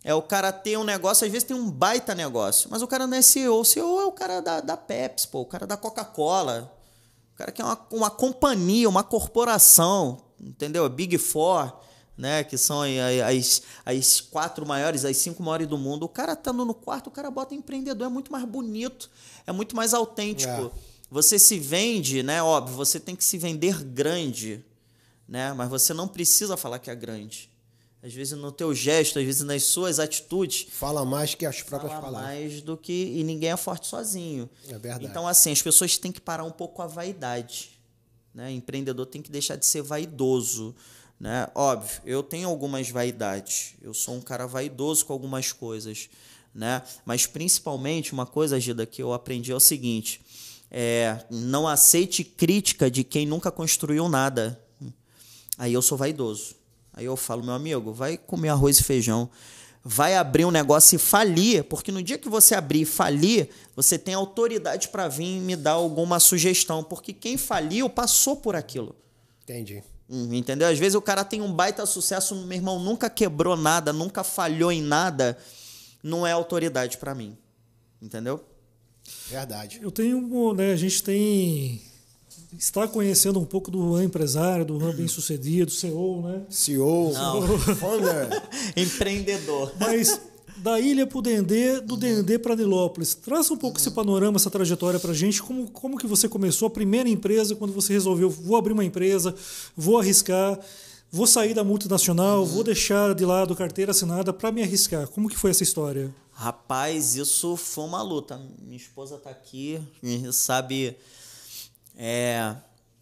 É 0.03 0.13
o 0.13 0.21
cara 0.21 0.51
ter 0.51 0.77
um 0.77 0.83
negócio, 0.83 1.25
às 1.25 1.31
vezes 1.31 1.47
tem 1.47 1.57
um 1.57 1.71
baita 1.71 2.13
negócio, 2.13 2.69
mas 2.73 2.83
o 2.83 2.89
cara 2.89 3.07
não 3.07 3.17
é 3.17 3.23
CEO. 3.23 3.61
O 3.61 3.65
CEO 3.65 4.01
é 4.01 4.05
o 4.05 4.13
cara 4.13 4.41
da, 4.41 4.61
da 4.61 4.77
Pepsi, 4.77 5.29
pô, 5.29 5.43
o 5.43 5.47
cara 5.47 5.65
da 5.65 5.77
Coca-Cola. 5.77 6.77
O 7.35 7.37
cara 7.37 7.53
que 7.53 7.63
é 7.63 7.65
uma, 7.65 7.87
uma 7.93 8.11
companhia, 8.11 8.89
uma 8.89 9.05
corporação, 9.05 10.25
entendeu? 10.41 10.89
Big 10.89 11.17
Four 11.19 11.73
né, 12.17 12.45
que 12.45 12.57
são 12.57 12.81
as, 12.83 13.63
as 13.85 14.21
quatro 14.21 14.67
maiores, 14.67 15.05
as 15.05 15.17
cinco 15.17 15.43
maiores 15.43 15.67
do 15.67 15.77
mundo. 15.77 16.05
O 16.05 16.09
cara 16.09 16.33
estando 16.33 16.65
no 16.65 16.75
quarto, 16.75 17.09
o 17.09 17.11
cara 17.11 17.31
bota 17.31 17.55
empreendedor, 17.55 18.07
é 18.07 18.11
muito 18.11 18.31
mais 18.31 18.45
bonito, 18.45 19.11
é 19.47 19.53
muito 19.53 19.75
mais 19.75 19.93
autêntico. 19.93 20.73
É. 20.75 20.95
Você 21.11 21.39
se 21.39 21.59
vende, 21.59 22.23
né? 22.23 22.43
Óbvio, 22.43 22.77
você 22.77 22.99
tem 22.99 23.15
que 23.15 23.25
se 23.25 23.39
vender 23.39 23.85
grande, 23.85 24.65
né? 25.29 25.53
Mas 25.53 25.69
você 25.69 25.93
não 25.93 26.09
precisa 26.09 26.57
falar 26.57 26.79
que 26.79 26.91
é 26.91 26.95
grande. 26.95 27.51
Às 28.03 28.13
vezes 28.13 28.37
no 28.37 28.53
teu 28.53 28.75
gesto, 28.75 29.19
às 29.19 29.25
vezes 29.25 29.41
nas 29.41 29.63
suas 29.63 29.99
atitudes. 29.99 30.67
Fala 30.71 31.07
mais 31.07 31.35
que 31.35 31.47
as 31.47 31.63
próprias 31.63 31.91
fala 31.93 32.05
palavras. 32.05 32.37
mais 32.37 32.61
do 32.61 32.77
que. 32.77 32.93
E 32.93 33.25
ninguém 33.25 33.51
é 33.51 33.57
forte 33.57 33.87
sozinho. 33.87 34.49
É 34.69 34.77
verdade. 34.77 35.07
Então, 35.07 35.27
assim, 35.27 35.51
as 35.51 35.63
pessoas 35.63 35.97
têm 35.97 36.13
que 36.13 36.21
parar 36.21 36.45
um 36.45 36.51
pouco 36.51 36.83
a 36.83 36.87
vaidade. 36.87 37.71
Né? 38.35 38.53
Empreendedor 38.53 39.07
tem 39.07 39.23
que 39.23 39.31
deixar 39.31 39.57
de 39.57 39.65
ser 39.65 39.81
vaidoso. 39.81 40.75
Né? 41.25 41.49
Óbvio, 41.55 42.03
eu 42.05 42.23
tenho 42.23 42.47
algumas 42.51 42.91
vaidades. 42.91 43.77
Eu 43.81 43.95
sou 43.95 44.15
um 44.15 44.21
cara 44.21 44.47
vaidoso 44.47 45.07
com 45.07 45.15
algumas 45.15 45.53
coisas. 45.53 46.11
Né? 46.55 46.83
Mas 47.03 47.25
principalmente 47.25 48.13
uma 48.13 48.27
coisa, 48.27 48.61
Gida, 48.61 48.85
que 48.85 49.03
eu 49.03 49.11
aprendi 49.11 49.51
é 49.51 49.55
o 49.55 49.59
seguinte: 49.59 50.21
é, 50.71 51.25
não 51.31 51.67
aceite 51.67 52.23
crítica 52.23 52.91
de 52.91 53.03
quem 53.03 53.25
nunca 53.25 53.51
construiu 53.51 54.07
nada. 54.07 54.61
Aí 55.57 55.73
eu 55.73 55.81
sou 55.81 55.97
vaidoso. 55.97 56.57
Aí 56.93 57.07
eu 57.07 57.17
falo, 57.17 57.43
meu 57.43 57.55
amigo, 57.55 57.91
vai 57.91 58.19
comer 58.19 58.51
arroz 58.51 58.79
e 58.79 58.85
feijão. 58.85 59.31
Vai 59.83 60.17
abrir 60.17 60.45
um 60.45 60.51
negócio 60.51 60.97
e 60.97 60.99
falir, 60.99 61.65
porque 61.65 61.91
no 61.91 62.03
dia 62.03 62.19
que 62.19 62.29
você 62.29 62.55
abrir 62.55 62.83
e 62.83 62.85
falir, 62.85 63.49
você 63.75 63.99
tem 63.99 64.13
autoridade 64.13 64.89
para 64.89 65.09
vir 65.09 65.41
me 65.41 65.57
dar 65.57 65.73
alguma 65.73 66.21
sugestão, 66.21 66.85
porque 66.85 67.15
quem 67.15 67.39
faliu 67.39 67.89
passou 67.89 68.37
por 68.37 68.55
aquilo. 68.55 68.95
Entendi. 69.43 69.83
Entendeu? 70.09 70.69
Às 70.69 70.79
vezes 70.79 70.95
o 70.95 71.03
cara 71.03 71.25
tem 71.25 71.41
um 71.41 71.53
baita 71.53 71.87
sucesso, 71.87 72.35
meu 72.35 72.57
irmão 72.57 72.79
nunca 72.79 73.09
quebrou 73.09 73.57
nada, 73.57 73.93
nunca 73.93 74.23
falhou 74.23 74.71
em 74.71 74.83
nada, 74.83 75.39
não 76.03 76.27
é 76.27 76.33
autoridade 76.33 76.99
para 76.99 77.15
mim. 77.15 77.37
Entendeu? 78.03 78.45
Verdade. 79.29 79.81
Eu 79.83 79.91
tenho, 79.91 80.53
né, 80.55 80.73
a 80.73 80.77
gente 80.77 81.03
tem 81.03 81.83
está 82.59 82.87
conhecendo 82.87 83.41
um 83.41 83.45
pouco 83.45 83.71
do 83.71 84.01
empresário, 84.03 84.65
do 84.65 84.79
bem-sucedido, 84.93 85.71
CEO, 85.71 86.23
né? 86.23 86.43
CEO, 86.49 87.13
Não. 87.13 87.59
founder, 87.59 88.29
empreendedor. 88.77 89.73
Mas 89.79 90.21
da 90.65 90.81
ilha 90.81 91.07
para 91.07 91.19
o 91.19 91.21
Dendê, 91.21 91.79
do 91.79 91.95
Dendê 91.95 92.39
para 92.39 92.57
Nilópolis. 92.57 93.15
Traz 93.15 93.51
um 93.51 93.57
pouco 93.57 93.79
esse 93.79 93.91
panorama, 93.91 94.37
essa 94.37 94.51
trajetória 94.51 94.99
para 94.99 95.11
a 95.11 95.15
gente. 95.15 95.43
Como, 95.43 95.71
como 95.71 95.99
que 95.99 96.07
você 96.07 96.27
começou 96.27 96.69
a 96.69 96.71
primeira 96.71 97.07
empresa, 97.07 97.55
quando 97.55 97.75
você 97.75 97.93
resolveu, 97.93 98.31
vou 98.31 98.57
abrir 98.57 98.73
uma 98.73 98.83
empresa, 98.83 99.35
vou 99.77 99.99
arriscar, 99.99 100.59
vou 101.13 101.27
sair 101.27 101.53
da 101.53 101.63
multinacional, 101.63 102.47
vou 102.47 102.65
deixar 102.65 103.15
de 103.15 103.27
lado 103.27 103.55
carteira 103.55 103.91
assinada 103.91 104.33
para 104.33 104.51
me 104.51 104.63
arriscar. 104.63 105.07
Como 105.09 105.29
que 105.29 105.37
foi 105.37 105.51
essa 105.51 105.63
história? 105.63 106.11
Rapaz, 106.33 107.15
isso 107.15 107.59
foi 107.59 107.85
uma 107.85 108.01
luta. 108.01 108.41
Minha 108.63 108.79
esposa 108.79 109.17
está 109.17 109.29
aqui, 109.29 109.79
sabe 110.33 110.97
é, 111.95 112.57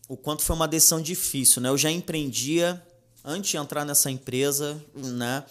o 0.09 0.17
quanto 0.17 0.43
foi 0.43 0.57
uma 0.57 0.67
decisão 0.67 1.01
difícil. 1.01 1.63
Né? 1.63 1.69
Eu 1.69 1.79
já 1.79 1.93
empreendia 1.93 2.83
antes 3.25 3.53
de 3.53 3.57
entrar 3.57 3.85
nessa 3.85 4.11
empresa, 4.11 4.85
né? 4.97 5.45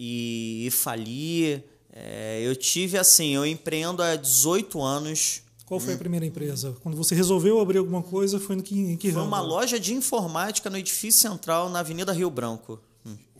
E, 0.00 0.66
e 0.66 0.70
falir. 0.70 1.64
É, 1.92 2.40
eu 2.44 2.54
tive 2.54 2.96
assim, 2.96 3.34
eu 3.34 3.44
empreendo 3.44 4.00
há 4.02 4.14
18 4.14 4.80
anos 4.80 5.42
Qual 5.66 5.80
foi 5.80 5.94
a 5.94 5.98
primeira 5.98 6.24
empresa? 6.24 6.76
Quando 6.80 6.96
você 6.96 7.12
resolveu 7.14 7.58
abrir 7.60 7.78
alguma 7.78 8.02
coisa, 8.02 8.38
foi 8.38 8.54
no 8.54 8.62
que, 8.62 8.78
em 8.78 8.96
que 8.96 9.08
Foi 9.10 9.16
ramo? 9.20 9.26
uma 9.26 9.40
loja 9.40 9.80
de 9.80 9.92
informática 9.94 10.70
no 10.70 10.78
edifício 10.78 11.20
central 11.20 11.68
na 11.68 11.80
Avenida 11.80 12.12
Rio 12.12 12.30
Branco. 12.30 12.78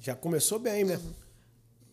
Já 0.01 0.14
começou 0.16 0.59
bem, 0.59 0.85
né? 0.85 1.01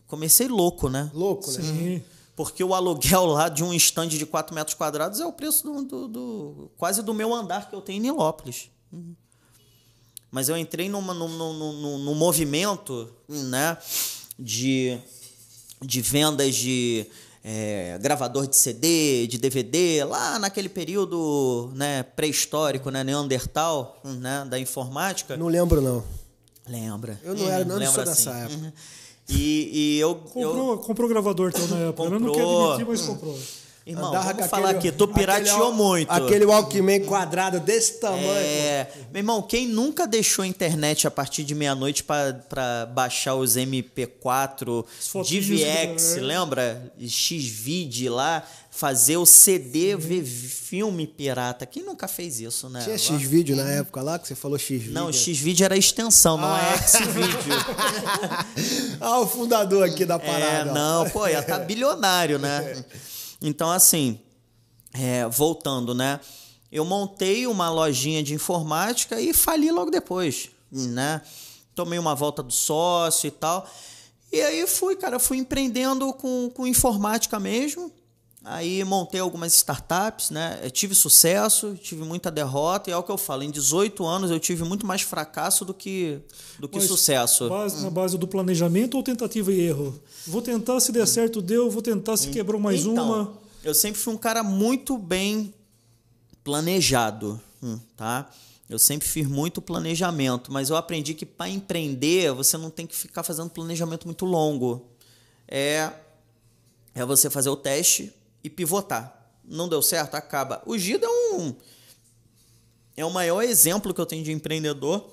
Comecei 0.08 0.48
louco, 0.48 0.88
né? 0.88 1.10
Louco, 1.14 1.50
né? 1.52 1.62
Sim. 1.62 2.02
Porque 2.34 2.62
o 2.62 2.74
aluguel 2.74 3.24
lá 3.26 3.48
de 3.48 3.64
um 3.64 3.72
estande 3.72 4.18
de 4.18 4.26
4 4.26 4.54
metros 4.54 4.74
quadrados 4.74 5.20
é 5.20 5.26
o 5.26 5.32
preço 5.32 5.62
do, 5.64 5.82
do- 5.84 6.08
do- 6.08 6.70
quase 6.76 7.02
do 7.02 7.14
meu 7.14 7.32
andar 7.34 7.68
que 7.68 7.74
eu 7.74 7.80
tenho 7.80 7.96
em 7.98 8.00
Nilópolis. 8.00 8.70
Uhum. 8.92 9.14
Mas 10.30 10.48
eu 10.48 10.56
entrei 10.56 10.88
numa, 10.88 11.14
num, 11.14 11.28
num, 11.28 11.52
num- 11.54 11.98
num 11.98 12.14
movimento 12.14 13.08
né, 13.28 13.76
de, 14.38 14.98
de 15.82 16.00
vendas 16.00 16.54
de 16.54 17.06
é, 17.44 17.98
gravador 18.00 18.46
de 18.46 18.56
CD, 18.56 19.26
de 19.26 19.38
DVD, 19.38 20.04
lá 20.04 20.38
naquele 20.38 20.68
período 20.68 21.70
né, 21.74 22.02
pré-histórico, 22.02 22.90
né, 22.90 23.04
Neandertal, 23.04 24.00
né, 24.04 24.44
da 24.48 24.58
informática. 24.58 25.36
Não 25.36 25.46
lembro, 25.48 25.80
não. 25.80 26.02
Lembra? 26.68 27.20
Eu 27.22 27.34
não 27.34 27.48
era- 27.48 27.64
não 27.64 27.76
lembra 27.76 27.94
sou 27.94 28.04
dessa 28.04 28.30
assim. 28.32 28.42
época. 28.54 28.66
Uhum. 28.66 28.72
E, 29.28 29.70
e 29.72 29.98
eu, 30.00 30.10
eu, 30.10 30.14
Comprou, 30.16 30.78
comprou 30.78 31.08
gravador 31.08 31.50
então 31.54 31.66
na 31.68 31.86
época. 31.88 32.02
Eu 32.04 32.10
não 32.20 32.32
quero 32.32 32.32
Comprou. 32.32 32.72
admitir, 32.72 32.86
mas 32.88 33.00
comprou. 33.02 33.38
Irmão, 33.86 34.08
Andava 34.08 34.32
vamos 34.32 34.50
falar 34.50 34.70
aquele- 34.70 34.88
aqui, 34.88 34.98
tu 34.98 35.06
pirateou 35.06 35.62
aquele- 35.68 35.76
muito. 35.76 36.10
Aquele 36.10 36.44
Walkman 36.44 37.04
quadrado 37.04 37.60
desse 37.60 38.00
tamanho. 38.00 38.30
É, 38.32 38.88
meu 39.12 39.20
irmão, 39.20 39.40
quem 39.40 39.68
nunca 39.68 40.08
deixou 40.08 40.42
a 40.42 40.46
internet 40.48 41.06
a 41.06 41.10
partir 41.10 41.44
de 41.44 41.54
meia-noite 41.54 42.02
para 42.02 42.86
baixar 42.92 43.36
os 43.36 43.56
MP4, 43.56 44.84
As 44.98 45.06
fotinhos 45.06 45.46
DVX, 45.46 46.14
do- 46.14 46.18
é. 46.18 46.20
lembra? 46.22 46.92
Xvid 47.00 48.08
lá, 48.08 48.42
fazer 48.72 49.18
o 49.18 49.24
CD, 49.24 49.94
ver 49.96 50.24
filme 50.24 51.06
pirata. 51.06 51.64
Quem 51.64 51.84
nunca 51.84 52.08
fez 52.08 52.40
isso, 52.40 52.68
né? 52.68 52.80
Tinha 52.82 52.98
X-Vídeo 52.98 53.54
na 53.54 53.70
época 53.70 54.02
lá, 54.02 54.18
que 54.18 54.26
você 54.26 54.34
falou 54.34 54.58
X-Vídeo. 54.58 54.92
Não, 54.94 55.12
Xvid 55.12 55.62
era 55.62 55.76
a 55.76 55.78
extensão, 55.78 56.36
não 56.36 56.56
é 56.56 56.76
Xvideo. 56.88 57.56
ah, 59.00 59.20
o 59.20 59.26
fundador 59.28 59.84
aqui 59.84 60.04
da 60.04 60.16
É, 60.16 60.18
parada. 60.18 60.70
ó. 60.72 60.74
não, 60.74 61.08
pô, 61.10 61.26
ia 61.28 61.38
estar 61.38 61.60
bilionário, 61.60 62.36
né? 62.40 62.84
Então, 63.40 63.70
assim, 63.70 64.18
é, 64.92 65.26
voltando, 65.28 65.94
né? 65.94 66.20
Eu 66.70 66.84
montei 66.84 67.46
uma 67.46 67.70
lojinha 67.70 68.22
de 68.22 68.34
informática 68.34 69.20
e 69.20 69.32
fali 69.32 69.70
logo 69.70 69.90
depois, 69.90 70.50
né? 70.70 71.22
Tomei 71.74 71.98
uma 71.98 72.14
volta 72.14 72.42
do 72.42 72.52
sócio 72.52 73.28
e 73.28 73.30
tal. 73.30 73.68
E 74.32 74.40
aí 74.40 74.66
fui, 74.66 74.96
cara, 74.96 75.18
fui 75.18 75.38
empreendendo 75.38 76.12
com, 76.12 76.50
com 76.50 76.66
informática 76.66 77.38
mesmo. 77.38 77.92
Aí 78.48 78.84
montei 78.84 79.20
algumas 79.20 79.52
startups, 79.54 80.30
né? 80.30 80.60
Eu 80.62 80.70
tive 80.70 80.94
sucesso, 80.94 81.74
tive 81.82 82.04
muita 82.04 82.30
derrota, 82.30 82.88
e 82.88 82.92
é 82.92 82.96
o 82.96 83.02
que 83.02 83.10
eu 83.10 83.18
falo, 83.18 83.42
em 83.42 83.50
18 83.50 84.06
anos 84.06 84.30
eu 84.30 84.38
tive 84.38 84.62
muito 84.62 84.86
mais 84.86 85.02
fracasso 85.02 85.64
do 85.64 85.74
que, 85.74 86.20
do 86.56 86.68
que 86.68 86.78
Mas 86.78 86.86
sucesso. 86.86 87.48
base- 87.48 87.82
Na 87.82 87.90
base 87.90 88.16
do 88.16 88.28
planejamento 88.28 88.96
ou 88.96 89.02
tentativa 89.02 89.52
e 89.52 89.60
erro? 89.62 89.98
Vou 90.28 90.40
tentar, 90.40 90.78
se 90.78 90.92
der 90.92 91.06
certo, 91.08 91.42
deu. 91.42 91.68
Vou 91.68 91.82
tentar, 91.82 92.16
se 92.16 92.28
quebrou 92.28 92.60
mais 92.60 92.86
Então, 92.86 93.04
uma. 93.10 93.32
Eu 93.64 93.74
sempre 93.74 94.00
fui 94.00 94.14
um 94.14 94.16
cara 94.16 94.44
muito 94.44 94.96
bem 94.96 95.52
planejado, 96.44 97.40
hum, 97.62 97.78
tá? 97.96 98.30
Eu 98.68 98.78
sempre 98.78 99.08
fiz 99.08 99.26
muito 99.26 99.60
planejamento, 99.62 100.52
mas 100.52 100.70
eu 100.70 100.76
aprendi 100.76 101.14
que 101.14 101.26
para 101.26 101.48
empreender 101.48 102.32
você 102.32 102.56
não 102.56 102.70
tem 102.70 102.86
que 102.86 102.94
ficar 102.96 103.22
fazendo 103.22 103.50
planejamento 103.50 104.06
muito 104.06 104.24
longo. 104.24 104.86
É 105.48 105.90
é 106.94 107.04
você 107.04 107.28
fazer 107.28 107.50
o 107.50 107.56
teste 107.56 108.12
e 108.46 108.50
pivotar. 108.50 109.12
Não 109.44 109.68
deu 109.68 109.82
certo, 109.82 110.14
acaba. 110.14 110.62
O 110.64 110.78
Gido 110.78 111.04
é 111.04 111.08
um 111.34 111.54
é 112.96 113.04
o 113.04 113.10
maior 113.10 113.42
exemplo 113.42 113.92
que 113.92 114.00
eu 114.00 114.06
tenho 114.06 114.24
de 114.24 114.32
empreendedor 114.32 115.10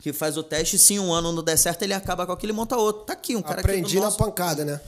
que 0.00 0.12
faz 0.12 0.36
o 0.36 0.42
teste, 0.42 0.76
se 0.78 0.98
um 0.98 1.12
ano 1.12 1.30
não 1.32 1.42
der 1.42 1.56
certo, 1.56 1.82
ele 1.82 1.94
acaba 1.94 2.26
com 2.26 2.32
aquilo 2.32 2.52
e 2.52 2.54
monta 2.56 2.76
outro. 2.76 3.04
Tá 3.04 3.12
aqui 3.12 3.36
um 3.36 3.40
cara 3.42 3.60
Aprendi 3.60 3.96
na 3.96 4.02
nosso- 4.06 4.18
pancada, 4.18 4.64
né? 4.64 4.80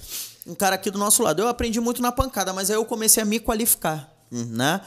um 0.46 0.54
cara 0.54 0.74
aqui 0.74 0.90
do 0.90 0.98
nosso 0.98 1.22
lado. 1.22 1.40
Eu 1.40 1.48
aprendi 1.48 1.80
muito 1.80 2.02
na 2.02 2.10
pancada, 2.12 2.52
mas 2.52 2.68
aí 2.70 2.76
eu 2.76 2.84
comecei 2.84 3.22
a 3.22 3.26
me 3.26 3.38
qualificar, 3.40 4.12
né? 4.30 4.80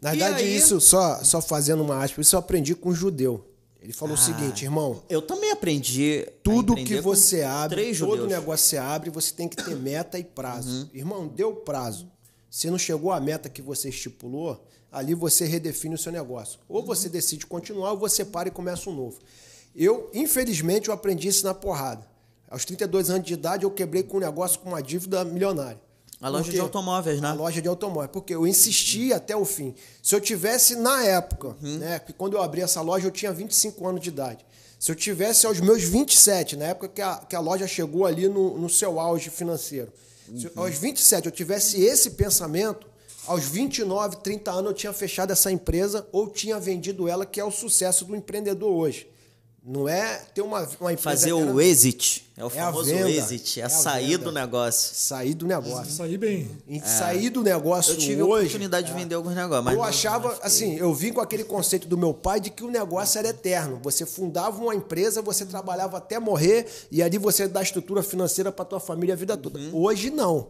Na 0.00 0.14
E 0.14 0.18
verdade, 0.18 0.42
aí- 0.44 0.56
isso, 0.56 0.80
só, 0.80 1.22
só 1.24 1.40
fazendo 1.40 1.82
uma 1.82 2.02
aspa, 2.04 2.20
isso 2.20 2.34
eu 2.36 2.40
aprendi 2.40 2.74
com 2.74 2.90
um 2.90 2.94
judeu. 2.94 3.48
Ele 3.82 3.92
falou 3.92 4.14
o 4.14 4.18
seguinte, 4.18 4.64
irmão, 4.64 5.02
Eu 5.08 5.20
também 5.20 5.50
aprendi. 5.50 6.24
tudo 6.42 6.74
Ah, 6.74 6.76
que 6.76 7.00
você 7.00 7.42
abre, 7.42 7.82
todo 7.86 7.94
judeus. 7.94 8.20
Uhum. 8.20 8.26
negócio 8.28 8.64
que 8.64 8.70
você 8.70 8.76
abre, 8.76 9.10
você 9.10 9.34
tem 9.34 9.48
que 9.48 9.56
ter 9.56 9.74
meta 9.76 10.18
e 10.20 10.24
prazo. 10.24 10.88
Irmão, 10.94 11.26
deu 11.26 11.52
prazo. 11.56 12.08
Se 12.48 12.70
não 12.70 12.78
chegou 12.78 13.10
à 13.10 13.20
meta 13.20 13.48
que 13.48 13.60
você 13.60 13.88
estipulou, 13.88 14.64
ali 14.90 15.14
você 15.14 15.46
redefine 15.46 15.96
o 15.96 15.98
seu 15.98 16.12
negócio. 16.12 16.60
Uhum. 16.68 16.76
Ou 16.76 16.86
você 16.86 17.08
decide 17.08 17.44
continuar, 17.44 17.90
ou 17.90 17.98
você 17.98 18.24
para 18.24 18.48
e 18.48 18.52
começa 18.52 18.88
um 18.88 18.94
novo. 18.94 19.18
Eu, 19.74 20.08
infelizmente, 20.14 20.88
eu 20.88 20.94
aprendi 20.94 21.26
isso 21.26 21.44
na 21.44 21.52
porrada. 21.54 22.06
Aos 22.48 22.64
32 22.64 23.10
anos 23.10 23.26
de 23.26 23.32
idade, 23.32 23.64
eu 23.64 23.70
quebrei 23.70 24.04
com 24.04 24.18
um 24.18 24.20
negócio 24.20 24.60
com 24.60 24.68
uma 24.68 24.82
dívida 24.82 25.24
milionária. 25.24 25.80
A 26.22 26.28
loja 26.28 26.44
Por 26.44 26.52
de 26.52 26.60
automóveis, 26.60 27.20
né? 27.20 27.28
A 27.28 27.32
loja 27.34 27.60
de 27.60 27.68
automóvel. 27.68 28.08
Porque 28.08 28.34
eu 28.34 28.46
insisti 28.46 29.12
até 29.12 29.36
o 29.36 29.44
fim. 29.44 29.74
Se 30.02 30.14
eu 30.14 30.20
tivesse 30.20 30.76
na 30.76 31.04
época, 31.04 31.48
Uhum. 31.62 31.78
né? 31.78 31.98
Que 31.98 32.12
quando 32.12 32.34
eu 32.36 32.42
abri 32.42 32.60
essa 32.62 32.80
loja, 32.80 33.06
eu 33.06 33.10
tinha 33.10 33.32
25 33.32 33.86
anos 33.88 34.00
de 34.00 34.08
idade. 34.08 34.46
Se 34.78 34.90
eu 34.90 34.96
tivesse 34.96 35.46
aos 35.46 35.60
meus 35.60 35.82
27, 35.82 36.56
na 36.56 36.66
época 36.66 36.88
que 36.88 37.02
a, 37.02 37.16
que 37.16 37.36
a 37.36 37.40
loja 37.40 37.66
chegou 37.66 38.06
ali 38.06 38.28
no, 38.28 38.56
no 38.58 38.68
seu 38.70 38.98
auge 39.00 39.30
financeiro. 39.30 39.92
Se 40.36 40.46
Uhum. 40.46 40.52
aos 40.56 40.78
27 40.78 41.26
eu 41.26 41.32
tivesse 41.32 41.82
esse 41.82 42.10
pensamento, 42.10 42.86
aos 43.26 43.44
29, 43.44 44.16
30 44.16 44.50
anos 44.50 44.66
eu 44.70 44.74
tinha 44.74 44.92
fechado 44.92 45.32
essa 45.32 45.50
empresa 45.52 46.06
ou 46.12 46.28
tinha 46.28 46.58
vendido 46.58 47.08
ela, 47.08 47.26
que 47.26 47.38
é 47.40 47.44
o 47.44 47.50
sucesso 47.50 48.04
do 48.04 48.16
empreendedor 48.16 48.70
hoje. 48.72 49.08
Não 49.64 49.88
é 49.88 50.16
ter 50.34 50.42
uma, 50.42 50.68
uma 50.80 50.92
empresa. 50.92 50.98
Fazer 50.98 51.30
grande, 51.32 51.52
o 51.52 51.60
exit. 51.60 52.28
É 52.36 52.44
o 52.44 52.48
É 52.48 52.58
a 52.58 52.64
famoso 52.66 52.90
venda. 52.90 53.08
exit. 53.08 53.60
É, 53.60 53.62
É 53.62 53.66
a 53.66 53.68
sair 53.68 54.06
venda. 54.18 54.24
do 54.24 54.32
negócio. 54.32 54.92
Sair 54.96 55.34
do 55.34 55.46
negócio. 55.46 55.92
Saí 55.92 56.18
bem. 56.18 56.50
E 56.66 56.80
sair 56.80 57.30
do 57.30 57.44
negócio 57.44 57.92
É. 57.92 57.94
Eu 57.94 57.98
tive 57.98 58.20
a 58.22 58.24
hoje. 58.24 58.46
oportunidade 58.46 58.88
de 58.88 58.92
vender 58.92 59.14
alguns 59.14 59.36
negócios. 59.36 59.64
Mas 59.64 59.74
eu 59.74 59.78
não- 59.80 59.86
achava, 59.86 60.36
assim, 60.42 60.74
eu 60.76 60.92
vim 60.92 61.12
com 61.12 61.20
aquele 61.20 61.44
conceito 61.44 61.86
do 61.86 61.96
meu 61.96 62.12
pai 62.12 62.40
de 62.40 62.50
que 62.50 62.64
o 62.64 62.70
negócio 62.72 63.18
era 63.20 63.28
eterno. 63.28 63.78
Você 63.84 64.04
fundava 64.04 64.60
uma 64.60 64.74
empresa, 64.74 65.22
você 65.22 65.46
trabalhava 65.46 65.96
até 65.98 66.18
morrer 66.18 66.66
e 66.90 67.00
ali 67.00 67.16
você 67.16 67.46
dá 67.46 67.62
estrutura 67.62 68.02
financeira 68.02 68.50
para 68.50 68.64
tua 68.64 68.80
família 68.80 69.14
a 69.14 69.16
vida 69.16 69.36
toda. 69.36 69.60
Uhum. 69.60 69.70
Hoje 69.74 70.10
não. 70.10 70.48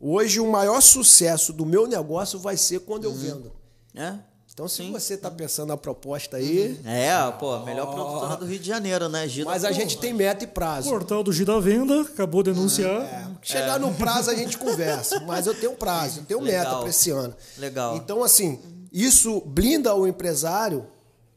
Hoje 0.00 0.40
o 0.40 0.50
maior 0.50 0.80
sucesso 0.80 1.52
do 1.52 1.64
meu 1.64 1.86
negócio 1.86 2.40
vai 2.40 2.56
ser 2.56 2.80
quando 2.80 3.04
eu 3.04 3.14
vendo. 3.14 3.52
É? 3.94 4.14
Então, 4.60 4.68
se 4.68 4.82
Sim. 4.82 4.92
você 4.92 5.14
está 5.14 5.30
pensando 5.30 5.68
na 5.68 5.76
proposta 5.78 6.36
aí, 6.36 6.78
É, 6.84 7.32
pô, 7.38 7.54
a 7.54 7.64
melhor 7.64 7.86
produtora 7.90 8.36
do 8.36 8.44
Rio 8.44 8.58
de 8.58 8.68
Janeiro, 8.68 9.08
né? 9.08 9.26
Gida? 9.26 9.46
mas 9.48 9.64
a 9.64 9.72
gente 9.72 9.96
tem 9.96 10.12
meta 10.12 10.44
e 10.44 10.46
prazo. 10.46 10.90
Portal 10.90 11.22
do 11.22 11.32
Gida 11.32 11.58
Venda, 11.58 12.02
acabou 12.02 12.42
de 12.42 12.52
denunciar. 12.52 13.38
Chegar 13.40 13.80
no 13.80 13.94
prazo 13.94 14.30
a 14.30 14.34
gente 14.34 14.58
conversa, 14.58 15.18
mas 15.26 15.46
eu 15.46 15.58
tenho 15.58 15.72
prazo, 15.72 16.20
eu 16.20 16.24
tenho 16.24 16.42
meta 16.42 16.64
Legal. 16.64 16.80
para 16.80 16.90
esse 16.90 17.10
ano. 17.10 17.34
Legal. 17.56 17.96
Então, 17.96 18.22
assim, 18.22 18.60
isso 18.92 19.40
blinda 19.46 19.94
o 19.94 20.06
empresário 20.06 20.86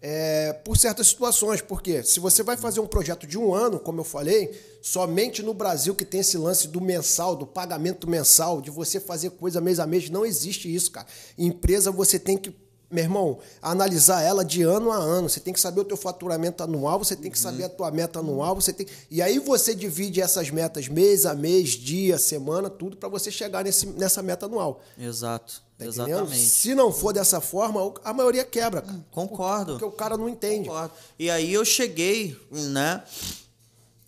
é, 0.01 0.51
por 0.51 0.75
certas 0.75 1.07
situações, 1.07 1.61
porque 1.61 2.03
se 2.03 2.19
você 2.19 2.43
vai 2.43 2.57
fazer 2.57 2.81
um 2.81 2.87
projeto 2.87 3.25
de 3.25 3.37
um 3.37 3.55
ano, 3.55 3.79
como 3.79 4.01
eu 4.01 4.03
falei, 4.03 4.51
somente 4.81 5.41
no 5.41 5.53
Brasil 5.53 5.95
que 5.95 6.03
tem 6.03 6.19
esse 6.19 6.37
lance 6.37 6.67
do 6.67 6.81
mensal, 6.81 7.37
do 7.37 7.47
pagamento 7.47 8.05
mensal, 8.05 8.59
de 8.59 8.69
você 8.69 8.99
fazer 8.99 9.29
coisa 9.29 9.61
mês 9.61 9.79
a 9.79 9.87
mês, 9.87 10.09
não 10.09 10.25
existe 10.25 10.75
isso, 10.75 10.91
cara. 10.91 11.07
Empresa 11.37 11.89
você 11.89 12.19
tem 12.19 12.37
que 12.37 12.62
meu 12.93 13.03
irmão, 13.03 13.39
analisar 13.61 14.21
ela 14.21 14.45
de 14.45 14.61
ano 14.61 14.91
a 14.91 14.95
ano. 14.95 15.27
Você 15.27 15.39
tem 15.39 15.53
que 15.53 15.59
saber 15.59 15.81
o 15.81 15.85
teu 15.85 15.97
faturamento 15.97 16.63
anual, 16.63 16.99
você 16.99 17.15
tem 17.15 17.31
que 17.31 17.39
saber 17.39 17.65
a 17.65 17.69
tua 17.69 17.91
meta 17.91 18.19
anual, 18.19 18.55
você 18.55 18.71
tem 18.71 18.87
e 19.09 19.21
aí 19.21 19.39
você 19.39 19.73
divide 19.75 20.21
essas 20.21 20.49
metas 20.49 20.87
mês 20.87 21.25
a 21.25 21.33
mês, 21.33 21.71
dia, 21.71 22.17
semana, 22.17 22.69
tudo 22.69 22.95
para 22.95 23.09
você 23.09 23.31
chegar 23.31 23.63
nesse, 23.63 23.87
nessa 23.87 24.21
meta 24.21 24.45
anual. 24.45 24.81
Exato. 24.97 25.61
Tá? 25.77 25.85
Exatamente. 25.85 26.37
Se 26.37 26.75
não 26.75 26.93
for 26.93 27.11
dessa 27.13 27.41
forma, 27.41 27.93
a 28.03 28.13
maioria 28.13 28.45
quebra, 28.45 28.81
cara. 28.81 29.05
Concordo. 29.11 29.73
Porque 29.73 29.85
o 29.85 29.91
cara 29.91 30.15
não 30.15 30.29
entende. 30.29 30.69
Concordo. 30.69 30.93
E 31.17 31.29
aí 31.29 31.51
eu 31.51 31.65
cheguei, 31.65 32.37
né? 32.51 33.03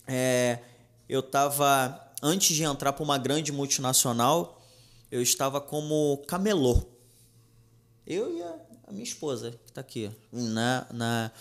é, 0.08 0.60
eu 1.08 1.20
estava, 1.20 2.00
antes 2.22 2.56
de 2.56 2.64
entrar 2.64 2.94
para 2.94 3.04
uma 3.04 3.18
grande 3.18 3.52
multinacional, 3.52 4.62
eu 5.12 5.22
estava 5.22 5.60
como 5.60 6.24
camelô. 6.28 6.84
Eu 8.06 8.38
e 8.38 8.42
a, 8.88 8.92
minha 8.92 9.04
esposa, 9.04 9.52
que 9.52 9.70
está 9.70 9.82
aqui. 9.82 10.10
Na, 10.32 10.88
na, 10.92 11.32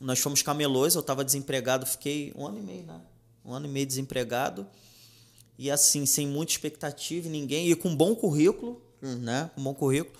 nós 0.00 0.18
fomos 0.18 0.42
camelôs, 0.42 0.94
eu 0.94 1.00
estava 1.00 1.24
desempregado, 1.24 1.86
fiquei 1.86 2.32
um 2.36 2.46
ano 2.46 2.58
e 2.58 2.62
meio, 2.62 2.82
né? 2.84 3.00
Um 3.44 3.52
ano 3.52 3.66
e 3.66 3.68
meio 3.68 3.86
desempregado. 3.86 4.66
E 5.58 5.70
assim, 5.70 6.06
sem 6.06 6.26
muita 6.26 6.52
expectativa 6.52 7.28
ninguém, 7.28 7.70
e 7.70 7.74
com 7.74 7.94
bom 7.94 8.14
currículo, 8.14 8.80
né? 9.00 9.50
Com 9.54 9.62
bom 9.62 9.74
currículo. 9.74 10.16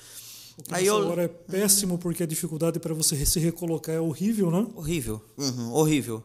Aí 0.71 0.87
eu... 0.87 0.97
hora 0.97 1.25
é 1.25 1.29
péssimo 1.29 1.99
porque 1.99 2.23
a 2.23 2.27
dificuldade 2.27 2.79
para 2.79 2.95
você 2.95 3.25
se 3.25 3.41
recolocar 3.41 3.95
é 3.95 4.01
horrível, 4.01 4.51
né? 4.51 4.67
Horrível. 4.75 5.23
Uhum, 5.37 5.73
horrível. 5.73 6.23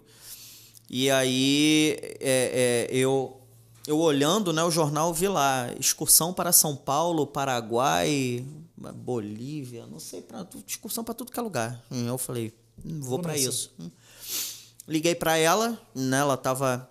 E 0.89 1.10
aí 1.10 1.98
é, 2.20 2.88
é, 2.91 2.95
eu 2.95 3.38
eu 3.88 3.98
olhando 4.00 4.52
né, 4.52 4.62
o 4.64 4.70
jornal, 4.70 5.14
vi 5.14 5.30
lá, 5.30 5.74
excursão 5.80 6.34
para 6.34 6.52
São 6.52 6.76
Paulo, 6.76 7.26
Paraguai, 7.26 8.45
Bolívia, 8.78 9.88
não 9.88 10.00
sei, 10.00 10.22
pra, 10.22 10.48
excursão 10.68 11.04
para 11.04 11.14
tudo 11.14 11.32
que 11.32 11.40
é 11.40 11.42
lugar. 11.42 11.84
Eu 11.90 12.18
falei, 12.18 12.54
hum, 12.86 13.00
vou 13.02 13.20
para 13.20 13.36
isso. 13.36 13.74
Hum. 13.80 13.90
Liguei 14.88 15.16
para 15.16 15.38
ela, 15.38 15.80
né, 15.96 16.20
ela 16.20 16.36
estava, 16.36 16.90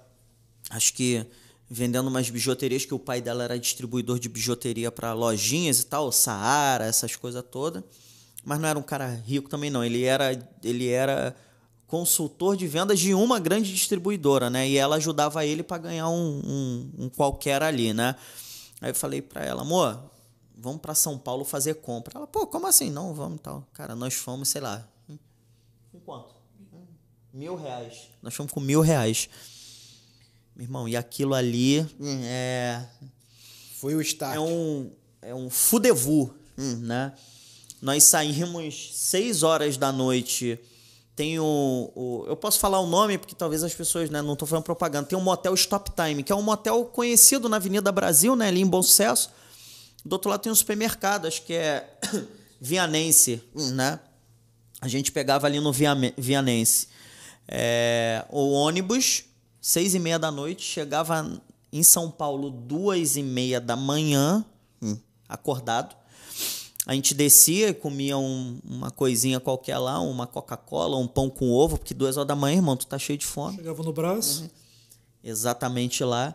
acho 0.71 0.93
que 0.93 1.25
vendendo 1.69 2.09
umas 2.09 2.29
bijuterias 2.29 2.85
que 2.85 2.95
o 2.95 2.99
pai 2.99 3.21
dela 3.21 3.45
era 3.45 3.59
distribuidor 3.59 4.19
de 4.19 4.29
bijuteria 4.29 4.91
para 4.91 5.13
lojinhas 5.13 5.81
e 5.81 5.87
tal, 5.87 6.13
Saara, 6.13 6.85
essas 6.85 7.17
coisas 7.17 7.43
todas. 7.51 7.83
Mas 8.45 8.61
não 8.61 8.69
era 8.69 8.79
um 8.79 8.83
cara 8.83 9.09
rico 9.09 9.49
também 9.49 9.71
não, 9.71 9.83
ele 9.83 10.05
era 10.05 10.31
ele 10.63 10.89
era 10.89 11.35
consultor 11.87 12.57
de 12.57 12.67
vendas 12.67 12.99
de 12.99 13.15
uma 13.15 13.39
grande 13.39 13.73
distribuidora, 13.73 14.51
né? 14.51 14.69
E 14.69 14.77
ela 14.77 14.97
ajudava 14.97 15.45
ele 15.45 15.63
para 15.63 15.79
ganhar 15.79 16.09
um, 16.09 16.43
um, 16.45 17.05
um, 17.05 17.09
qualquer 17.09 17.63
ali, 17.63 17.93
né? 17.93 18.15
Aí 18.81 18.91
eu 18.91 18.95
falei 18.95 19.23
para 19.23 19.45
ela, 19.45 19.63
amor, 19.63 19.99
vamos 20.67 20.81
para 20.81 20.97
São 20.97 21.17
Paulo 21.17 21.45
fazer 21.45 21.75
compra. 21.75 22.19
Ela, 22.19 22.27
pô, 22.27 22.45
como 22.45 22.67
assim? 22.67 22.91
Não, 22.91 23.15
vamos 23.15 23.41
tal. 23.41 23.65
Cara, 23.73 23.95
nós 23.95 24.15
fomos, 24.15 24.49
sei 24.49 24.61
lá. 24.61 24.85
Com 25.93 26.01
quanto? 26.01 26.35
Mil 27.33 27.55
reais. 27.55 28.09
Nós 28.21 28.35
fomos 28.35 28.51
com 28.51 28.59
mil 28.59 28.81
reais. 28.81 29.29
Meu 30.57 30.65
irmão, 30.65 30.89
e 30.89 30.97
aquilo 30.97 31.35
ali 31.35 31.87
é. 32.25 32.85
Foi 33.77 33.95
o 33.95 34.01
start. 34.01 34.35
É 34.35 34.41
um, 34.41 34.91
é 35.23 35.35
um 35.35 35.49
fudevu, 35.49 36.35
né? 36.57 37.13
Nós 37.81 38.03
saímos 38.03 38.91
seis 38.95 39.45
horas 39.45 39.77
da 39.77 39.93
noite. 39.93 40.59
Tem 41.15 41.39
o, 41.39 41.93
o, 41.95 42.25
Eu 42.27 42.37
posso 42.37 42.59
falar 42.59 42.81
o 42.81 42.87
nome, 42.87 43.19
porque 43.19 43.37
talvez 43.37 43.63
as 43.63 43.75
pessoas 43.75 44.11
né, 44.11 44.21
não 44.21 44.33
estão 44.33 44.49
falando 44.49 44.65
propaganda. 44.65 45.07
Tem 45.07 45.17
um 45.17 45.23
motel 45.23 45.55
Stop 45.55 45.93
Time, 45.93 46.25
que 46.25 46.33
é 46.33 46.35
um 46.35 46.43
motel 46.43 46.87
conhecido 46.87 47.49
na 47.49 47.57
Avenida 47.57 47.93
Brasil, 47.93 48.35
né, 48.35 48.49
ali 48.49 48.63
em 48.63 48.67
Bom 48.67 48.83
Sucesso. 48.83 49.31
Do 50.07 50.13
outro 50.15 50.31
lado 50.31 50.41
tem 50.41 50.53
um 50.53 50.57
supermercado, 50.57 51.27
acho 51.27 51.43
que 51.43 51.53
é 51.53 51.99
Vianense, 52.61 53.43
né? 53.55 53.99
A 54.81 54.89
gente 54.89 55.11
pegava 55.11 55.47
ali 55.47 55.59
no 55.61 55.73
Vianense. 55.73 56.89
É, 57.49 58.25
o 58.31 58.53
ônibus 58.53 59.25
seis 59.67 59.97
e 59.97 59.99
meia 59.99 60.17
da 60.17 60.31
noite, 60.31 60.63
chegava 60.63 61.43
em 61.73 61.83
São 61.83 62.09
Paulo 62.09 62.51
duas 62.51 63.17
e 63.17 63.23
meia 63.23 63.61
da 63.61 63.75
manhã, 63.75 64.45
hum, 64.81 64.97
acordado. 65.29 65.97
A 66.87 66.95
gente 66.95 67.13
descia 67.13 67.71
e 67.71 67.75
comia 67.75 68.17
um, 68.17 68.61
uma 68.65 68.93
coisinha 68.93 69.41
qualquer 69.41 69.77
lá, 69.79 69.99
uma 69.99 70.25
Coca-Cola, 70.25 70.97
um 70.97 71.09
pão 71.09 71.29
com 71.29 71.51
ovo, 71.51 71.79
porque 71.79 71.93
duas 71.93 72.17
horas 72.17 72.29
da 72.29 72.37
manhã, 72.37 72.59
irmão, 72.59 72.77
tu 72.77 72.87
tá 72.87 72.97
cheio 72.97 73.19
de 73.19 73.27
fome. 73.27 73.57
Chegava 73.57 73.83
no 73.83 73.93
braço. 73.93 74.43
Uhum. 74.43 74.51
Exatamente 75.25 76.05
lá. 76.05 76.33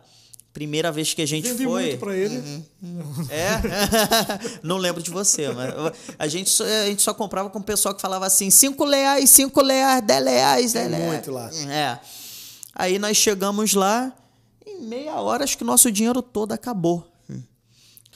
Primeira 0.53 0.91
vez 0.91 1.13
que 1.13 1.21
a 1.21 1.25
gente 1.25 1.49
Vendi 1.49 1.63
foi. 1.63 1.83
muito 1.83 1.99
pra 1.99 2.15
ele. 2.15 2.37
Uhum. 2.83 3.27
É? 3.29 3.61
Não 4.61 4.77
lembro 4.77 5.01
de 5.01 5.09
você, 5.09 5.47
mas 5.49 5.73
a 6.19 6.27
gente, 6.27 6.49
só, 6.49 6.65
a 6.65 6.85
gente 6.87 7.01
só 7.01 7.13
comprava 7.13 7.49
com 7.49 7.59
o 7.59 7.63
pessoal 7.63 7.95
que 7.95 8.01
falava 8.01 8.25
assim: 8.25 8.49
5 8.49 8.85
reais, 8.85 9.29
5 9.29 9.65
reais, 9.65 10.03
10 10.05 10.25
reais, 10.25 10.73
10 10.73 10.89
reais. 10.89 11.05
muito 11.05 11.31
lá. 11.31 11.49
É. 11.69 11.99
Aí 12.75 12.99
nós 12.99 13.15
chegamos 13.15 13.73
lá, 13.73 14.13
em 14.65 14.81
meia 14.81 15.15
hora, 15.15 15.43
acho 15.43 15.57
que 15.57 15.63
o 15.63 15.67
nosso 15.67 15.89
dinheiro 15.91 16.21
todo 16.21 16.51
acabou. 16.51 17.07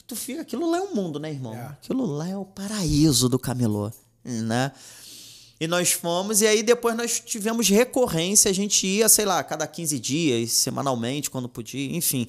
Tu 0.06 0.14
fica, 0.14 0.42
aquilo 0.42 0.70
lá 0.70 0.78
é 0.78 0.82
um 0.82 0.94
mundo, 0.94 1.18
né, 1.18 1.30
irmão? 1.30 1.52
É. 1.52 1.64
Aquilo 1.64 2.06
lá 2.06 2.28
é 2.28 2.36
o 2.36 2.44
paraíso 2.44 3.28
do 3.28 3.40
camelô, 3.40 3.90
né? 4.24 4.70
E 5.58 5.66
nós 5.66 5.92
fomos, 5.92 6.42
e 6.42 6.46
aí 6.46 6.62
depois 6.62 6.94
nós 6.94 7.18
tivemos 7.18 7.68
recorrência, 7.68 8.50
a 8.50 8.54
gente 8.54 8.86
ia, 8.86 9.08
sei 9.08 9.24
lá, 9.24 9.42
cada 9.42 9.66
15 9.66 9.98
dias, 9.98 10.52
semanalmente, 10.52 11.30
quando 11.30 11.48
podia, 11.48 11.96
enfim. 11.96 12.26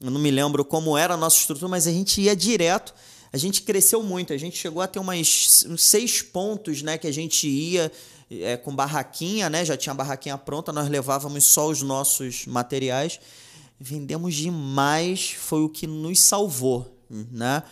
Eu 0.00 0.10
não 0.10 0.20
me 0.20 0.30
lembro 0.30 0.64
como 0.64 0.96
era 0.98 1.14
a 1.14 1.16
nossa 1.16 1.38
estrutura, 1.38 1.68
mas 1.68 1.86
a 1.86 1.92
gente 1.92 2.20
ia 2.20 2.34
direto. 2.34 2.92
A 3.32 3.36
gente 3.36 3.62
cresceu 3.62 4.02
muito, 4.02 4.32
a 4.32 4.36
gente 4.36 4.56
chegou 4.56 4.82
a 4.82 4.86
ter 4.86 4.98
umas, 4.98 5.64
uns 5.68 5.84
seis 5.84 6.22
pontos, 6.22 6.82
né, 6.82 6.98
que 6.98 7.06
a 7.06 7.12
gente 7.12 7.46
ia 7.46 7.90
é, 8.30 8.56
com 8.56 8.74
barraquinha, 8.74 9.48
né? 9.48 9.64
Já 9.64 9.76
tinha 9.76 9.92
a 9.92 9.96
barraquinha 9.96 10.36
pronta, 10.36 10.72
nós 10.72 10.88
levávamos 10.88 11.44
só 11.44 11.68
os 11.68 11.82
nossos 11.82 12.46
materiais. 12.46 13.20
Vendemos 13.78 14.34
demais, 14.34 15.30
foi 15.38 15.60
o 15.60 15.68
que 15.68 15.86
nos 15.86 16.20
salvou, 16.20 16.98
né? 17.10 17.62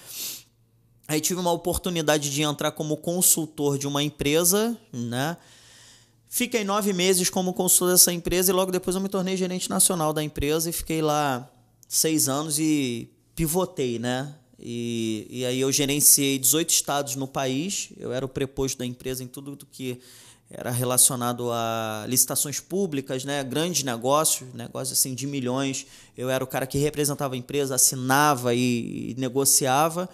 Aí 1.06 1.20
tive 1.20 1.40
uma 1.40 1.52
oportunidade 1.52 2.30
de 2.30 2.42
entrar 2.42 2.70
como 2.72 2.96
consultor 2.96 3.78
de 3.78 3.86
uma 3.86 4.02
empresa, 4.02 4.76
né? 4.92 5.36
Fiquei 6.28 6.64
nove 6.64 6.92
meses 6.92 7.30
como 7.30 7.52
consultor 7.52 7.92
dessa 7.92 8.12
empresa 8.12 8.50
e 8.50 8.54
logo 8.54 8.72
depois 8.72 8.96
eu 8.96 9.02
me 9.02 9.08
tornei 9.08 9.36
gerente 9.36 9.70
nacional 9.70 10.12
da 10.12 10.22
empresa 10.22 10.70
e 10.70 10.72
fiquei 10.72 11.00
lá 11.00 11.48
seis 11.86 12.28
anos 12.28 12.58
e 12.58 13.08
pivotei, 13.36 13.98
né? 13.98 14.34
E, 14.58 15.26
e 15.30 15.44
aí 15.44 15.60
eu 15.60 15.70
gerenciei 15.70 16.38
18 16.38 16.70
estados 16.70 17.16
no 17.16 17.28
país, 17.28 17.90
eu 17.98 18.12
era 18.12 18.24
o 18.24 18.28
preposto 18.28 18.78
da 18.78 18.86
empresa 18.86 19.22
em 19.22 19.26
tudo 19.26 19.58
que 19.70 20.00
era 20.50 20.70
relacionado 20.70 21.50
a 21.50 22.04
licitações 22.08 22.60
públicas, 22.60 23.24
né, 23.24 23.42
grandes 23.42 23.82
negócios, 23.82 24.52
negócios 24.54 24.98
assim 24.98 25.14
de 25.14 25.26
milhões. 25.26 25.86
Eu 26.16 26.30
era 26.30 26.44
o 26.44 26.46
cara 26.46 26.66
que 26.66 26.78
representava 26.78 27.34
a 27.34 27.36
empresa, 27.36 27.74
assinava 27.74 28.54
e, 28.54 29.10
e 29.10 29.14
negociava. 29.18 30.08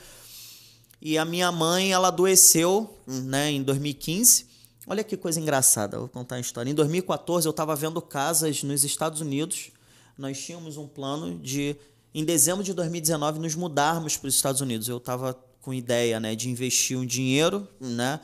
E 1.02 1.16
a 1.16 1.24
minha 1.24 1.50
mãe, 1.50 1.92
ela 1.92 2.08
adoeceu, 2.08 2.94
né, 3.06 3.50
em 3.50 3.62
2015. 3.62 4.46
Olha 4.86 5.02
que 5.02 5.16
coisa 5.16 5.40
engraçada, 5.40 5.98
vou 5.98 6.08
contar 6.08 6.36
a 6.36 6.40
história. 6.40 6.70
Em 6.70 6.74
2014 6.74 7.46
eu 7.46 7.50
estava 7.50 7.74
vendo 7.74 8.02
casas 8.02 8.62
nos 8.62 8.84
Estados 8.84 9.20
Unidos. 9.20 9.70
Nós 10.18 10.38
tínhamos 10.38 10.76
um 10.76 10.86
plano 10.86 11.38
de 11.38 11.76
em 12.12 12.24
dezembro 12.24 12.64
de 12.64 12.74
2019 12.74 13.38
nos 13.38 13.54
mudarmos 13.54 14.16
para 14.16 14.28
os 14.28 14.34
Estados 14.34 14.60
Unidos. 14.60 14.88
Eu 14.88 14.96
estava 14.98 15.32
com 15.62 15.72
ideia, 15.72 16.18
né, 16.18 16.34
de 16.34 16.50
investir 16.50 16.98
um 16.98 17.06
dinheiro, 17.06 17.68
né, 17.80 18.20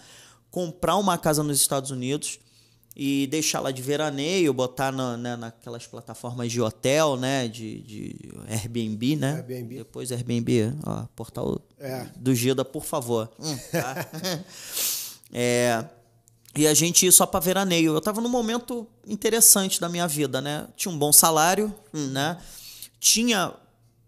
comprar 0.50 0.96
uma 0.96 1.16
casa 1.16 1.42
nos 1.42 1.60
Estados 1.60 1.90
Unidos 1.90 2.40
e 2.98 3.26
deixar 3.26 3.60
lá 3.60 3.70
de 3.70 3.82
veraneio, 3.82 4.54
botar 4.54 4.90
na, 4.90 5.18
né, 5.18 5.36
naquelas 5.36 5.86
plataformas 5.86 6.50
de 6.50 6.62
hotel, 6.62 7.18
né? 7.18 7.46
De, 7.46 7.80
de 7.82 8.16
Airbnb, 8.48 9.16
né? 9.16 9.34
Airbnb. 9.34 9.76
Depois 9.76 10.10
Airbnb, 10.10 10.72
ó, 10.82 11.04
portal 11.14 11.60
é. 11.78 12.06
do 12.16 12.34
Gida, 12.34 12.64
por 12.64 12.82
favor. 12.82 13.30
Hum, 13.38 13.58
tá? 13.70 14.08
é, 15.30 15.84
e 16.56 16.66
a 16.66 16.72
gente 16.72 17.04
ia 17.04 17.12
só 17.12 17.26
para 17.26 17.38
veraneio. 17.38 17.92
Eu 17.92 17.98
estava 17.98 18.22
num 18.22 18.30
momento 18.30 18.86
interessante 19.06 19.78
da 19.78 19.90
minha 19.90 20.08
vida, 20.08 20.40
né? 20.40 20.66
Tinha 20.74 20.90
um 20.90 20.96
bom 20.98 21.12
salário, 21.12 21.74
né? 21.92 22.38
Tinha 22.98 23.52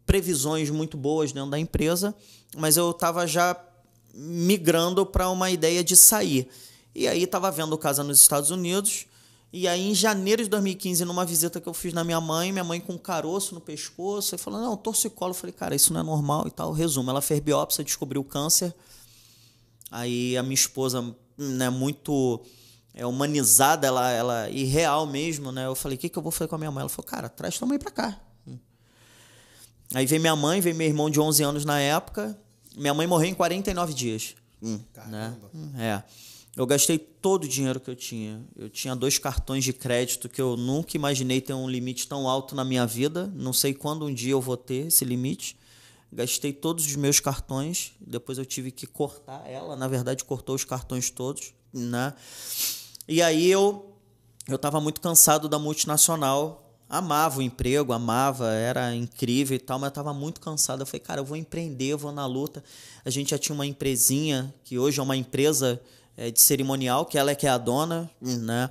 previsões 0.07 0.70
muito 0.70 0.97
boas 0.97 1.30
dentro 1.30 1.51
da 1.51 1.59
empresa, 1.59 2.14
mas 2.57 2.78
eu 2.78 2.91
estava 2.93 3.26
já 3.26 3.55
migrando 4.14 5.05
para 5.05 5.28
uma 5.28 5.51
ideia 5.51 5.84
de 5.84 5.95
sair. 5.95 6.49
E 6.99 7.07
aí 7.07 7.22
estava 7.22 7.49
vendo 7.53 7.78
casa 7.78 8.03
nos 8.03 8.18
Estados 8.18 8.51
Unidos. 8.51 9.07
E 9.53 9.68
aí, 9.68 9.88
em 9.88 9.94
janeiro 9.94 10.42
de 10.42 10.49
2015, 10.51 11.05
numa 11.05 11.24
visita 11.24 11.61
que 11.61 11.68
eu 11.68 11.72
fiz 11.72 11.92
na 11.92 12.03
minha 12.03 12.20
mãe, 12.20 12.51
minha 12.51 12.64
mãe 12.64 12.80
com 12.80 12.94
um 12.94 12.99
caroço 12.99 13.55
no 13.55 13.61
pescoço, 13.61 14.34
e 14.34 14.38
falou: 14.38 14.61
Não, 14.61 14.76
torcicolo. 14.76 15.30
Eu 15.30 15.34
falei: 15.34 15.53
Cara, 15.53 15.76
isso 15.76 15.92
não 15.92 16.01
é 16.01 16.03
normal 16.03 16.49
e 16.49 16.51
tal. 16.51 16.72
Resumo: 16.72 17.09
ela 17.09 17.22
fez 17.22 17.38
biópsia, 17.38 17.84
descobriu 17.84 18.24
câncer. 18.24 18.74
Aí 19.92 20.36
a 20.36 20.42
minha 20.42 20.57
esposa, 20.57 21.14
né, 21.36 21.70
muito 21.70 22.42
é, 22.92 23.07
humanizada, 23.07 23.86
ela, 23.86 24.11
ela 24.11 24.51
irreal 24.51 25.07
mesmo, 25.07 25.53
né? 25.53 25.66
Eu 25.66 25.76
falei: 25.76 25.96
O 25.96 26.01
que, 26.01 26.09
que 26.09 26.18
eu 26.18 26.22
vou 26.22 26.32
fazer 26.32 26.49
com 26.49 26.57
a 26.57 26.59
minha 26.59 26.72
mãe? 26.72 26.80
Ela 26.80 26.88
falou: 26.88 27.07
Cara, 27.07 27.28
traz 27.28 27.57
tua 27.57 27.68
mãe 27.68 27.78
pra 27.78 27.92
cá. 27.92 28.20
Aí 29.94 30.05
veio 30.05 30.20
minha 30.20 30.36
mãe, 30.36 30.61
veio 30.61 30.74
meu 30.74 30.88
irmão 30.88 31.09
de 31.09 31.20
11 31.20 31.42
anos 31.44 31.64
na 31.64 31.78
época. 31.78 32.36
Minha 32.76 32.92
mãe 32.92 33.07
morreu 33.07 33.28
em 33.28 33.34
49 33.34 33.94
dias. 33.94 34.34
Hum, 34.61 34.80
né? 35.07 35.36
Hum, 35.55 35.72
é. 35.78 36.03
Eu 36.59 36.66
gastei 36.66 36.98
todo 36.98 37.44
o 37.44 37.48
dinheiro 37.48 37.78
que 37.78 37.88
eu 37.88 37.94
tinha. 37.94 38.44
Eu 38.56 38.68
tinha 38.68 38.96
dois 38.96 39.16
cartões 39.16 39.62
de 39.62 39.72
crédito 39.72 40.28
que 40.28 40.42
eu 40.42 40.56
nunca 40.56 40.96
imaginei 40.96 41.40
ter 41.40 41.54
um 41.54 41.70
limite 41.70 42.09
tão 42.09 42.28
alto 42.28 42.56
na 42.56 42.64
minha 42.64 42.84
vida. 42.84 43.32
Não 43.32 43.52
sei 43.52 43.72
quando 43.72 44.04
um 44.04 44.12
dia 44.12 44.32
eu 44.32 44.40
vou 44.40 44.56
ter 44.56 44.88
esse 44.88 45.04
limite. 45.04 45.56
Gastei 46.12 46.52
todos 46.52 46.84
os 46.84 46.96
meus 46.96 47.20
cartões. 47.20 47.92
Depois 48.00 48.38
eu 48.38 48.44
tive 48.44 48.72
que 48.72 48.88
cortar 48.88 49.48
ela. 49.48 49.76
Na 49.76 49.86
verdade, 49.86 50.24
cortou 50.24 50.56
os 50.56 50.64
cartões 50.64 51.11
todos. 51.11 51.54
Né? 51.72 52.12
E 53.06 53.22
aí 53.22 53.48
eu 53.48 53.94
eu 54.48 54.56
estava 54.56 54.80
muito 54.80 55.00
cansado 55.00 55.48
da 55.48 55.61
multinacional 55.61 56.64
amava 56.88 57.40
o 57.40 57.42
emprego, 57.42 57.92
amava, 57.92 58.50
era 58.50 58.94
incrível 58.94 59.54
e 59.54 59.59
tal, 59.59 59.78
mas 59.78 59.88
eu 59.88 59.90
estava 59.90 60.14
muito 60.14 60.40
cansado. 60.40 60.80
Eu 60.80 60.86
falei, 60.86 61.00
cara, 61.00 61.20
eu 61.20 61.24
vou 61.24 61.36
empreender, 61.36 61.88
eu 61.88 61.98
vou 61.98 62.11
na 62.11 62.24
luta. 62.24 62.64
A 63.04 63.11
gente 63.11 63.30
já 63.30 63.38
tinha 63.38 63.54
uma 63.54 63.66
empresinha, 63.66 64.52
que 64.64 64.78
hoje 64.78 64.98
é 64.98 65.02
uma 65.02 65.16
empresa 65.16 65.78
é, 66.18 66.32
de 66.32 66.40
cerimonial, 66.40 67.06
que 67.06 67.16
ela 67.16 67.30
é 67.30 67.34
que 67.34 67.46
é 67.46 67.50
a 67.50 67.56
dona, 67.56 68.10
né? 68.20 68.68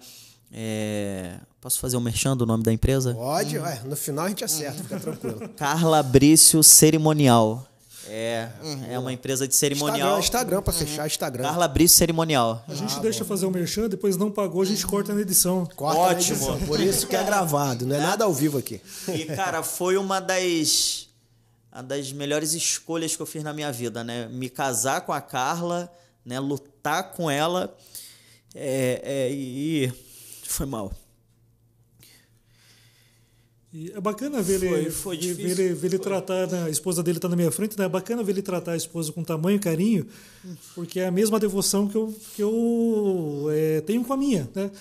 É... 0.51 1.35
Posso 1.61 1.79
fazer 1.79 1.95
o 1.95 1.99
um 1.99 2.03
merchan 2.03 2.35
do 2.35 2.45
nome 2.45 2.63
da 2.63 2.71
empresa? 2.71 3.13
Pode, 3.13 3.57
hum. 3.57 3.63
ué, 3.63 3.81
no 3.85 3.95
final 3.95 4.25
a 4.25 4.29
gente 4.29 4.43
acerta, 4.43 4.83
fica 4.83 4.99
tranquilo. 4.99 5.49
Carla 5.57 6.03
Brício 6.03 6.61
Cerimonial. 6.61 7.65
É, 8.09 8.49
é 8.89 8.99
uma 8.99 9.11
empresa 9.11 9.47
de 9.47 9.55
cerimonial. 9.55 10.19
Instagram, 10.19 10.19
Instagram 10.19 10.61
pra 10.61 10.73
fechar, 10.73 11.07
Instagram. 11.07 11.43
Carla 11.43 11.67
Brice 11.67 11.95
Cerimonial. 11.95 12.63
A 12.67 12.73
gente 12.73 12.99
deixa 13.01 13.25
fazer 13.25 13.45
o 13.45 13.51
merchan, 13.51 13.89
depois 13.89 14.15
não 14.15 14.31
pagou, 14.31 14.61
a 14.61 14.65
gente 14.65 14.85
corta 14.87 15.13
na 15.13 15.21
edição. 15.21 15.67
Corta 15.75 15.99
na 15.99 16.05
Ótimo. 16.07 16.35
edição, 16.35 16.59
Por 16.67 16.79
isso 16.79 17.05
que 17.05 17.15
é 17.15 17.23
gravado, 17.23 17.85
não 17.85 17.95
é 17.95 17.99
nada 17.99 18.23
ao 18.23 18.33
vivo 18.33 18.57
aqui. 18.57 18.81
E, 19.09 19.25
cara, 19.25 19.61
foi 19.61 19.97
uma 19.97 20.21
das, 20.21 21.09
uma 21.71 21.83
das 21.83 22.13
melhores 22.13 22.53
escolhas 22.53 23.13
que 23.13 23.21
eu 23.21 23.25
fiz 23.25 23.43
na 23.43 23.51
minha 23.51 23.71
vida, 23.71 24.03
né? 24.05 24.27
Me 24.27 24.49
casar 24.49 25.01
com 25.01 25.11
a 25.11 25.19
Carla, 25.19 25.91
né? 26.28 26.39
Lutar 26.39 27.11
com 27.13 27.32
ela. 27.32 27.75
É, 28.53 29.01
é, 29.03 29.32
e 29.32 29.91
foi 30.43 30.65
mal. 30.65 30.93
E 33.73 33.91
é 33.91 33.99
bacana 33.99 34.41
ver 34.41 34.63
ele, 34.63 34.89
Foi- 34.91 35.17
ver- 35.17 35.34
ver 35.34 35.49
ele, 35.59 35.73
ver 35.73 35.88
ele 35.88 35.99
tratar, 35.99 36.47
né, 36.47 36.63
a 36.63 36.69
esposa 36.69 37.03
dele 37.03 37.19
tá 37.19 37.28
na 37.28 37.36
minha 37.36 37.51
frente, 37.51 37.78
né? 37.78 37.86
É 37.86 37.89
bacana 37.89 38.23
ver 38.23 38.32
ele 38.32 38.41
tratar 38.41 38.71
a 38.71 38.78
esposa 38.78 39.11
com 39.11 39.23
tamanho 39.23 39.59
carinho, 39.59 40.07
porque 40.73 40.99
é 41.01 41.07
a 41.07 41.11
mesma 41.11 41.39
devoção 41.39 41.88
que 41.88 41.95
eu, 41.95 42.15
que 42.36 42.41
eu 42.41 43.47
é, 43.51 43.82
tenho 43.82 44.03
com 44.05 44.13
a 44.13 44.17
minha, 44.17 44.49
né? 44.55 44.71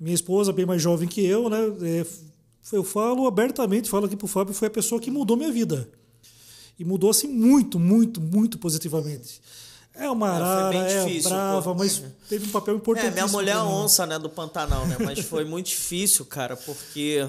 Minha 0.00 0.14
esposa, 0.14 0.52
bem 0.52 0.64
mais 0.66 0.80
jovem 0.82 1.06
que 1.06 1.24
eu, 1.24 1.48
né? 1.48 1.58
é, 1.82 2.06
eu 2.72 2.82
falo 2.82 3.26
abertamente, 3.26 3.88
falo 3.90 4.06
aqui 4.06 4.16
pro 4.16 4.26
Fábio, 4.26 4.54
foi 4.54 4.68
a 4.68 4.70
pessoa 4.70 5.00
que 5.00 5.10
mudou 5.10 5.36
minha 5.36 5.52
vida. 5.52 5.88
E 6.78 6.84
mudou 6.84 7.10
assim 7.10 7.28
muito, 7.28 7.78
muito, 7.78 8.20
muito 8.20 8.58
positivamente. 8.58 9.40
É 9.94 10.08
uma 10.08 10.26
foi 10.28 10.36
arara, 10.36 10.70
bem 10.70 10.80
é 10.80 11.04
difícil, 11.04 11.30
brava, 11.30 11.62
pô. 11.62 11.74
mas 11.74 12.02
teve 12.28 12.46
um 12.46 12.50
papel 12.50 12.74
É, 12.74 12.76
importante. 12.78 13.10
minha 13.12 13.26
mulher 13.28 13.56
é 13.56 13.58
onça, 13.62 14.06
né, 14.06 14.18
do 14.18 14.28
Pantanal, 14.30 14.86
né? 14.86 14.96
Mas 14.98 15.20
foi 15.20 15.44
muito 15.44 15.66
difícil, 15.66 16.24
cara, 16.24 16.56
porque. 16.56 17.26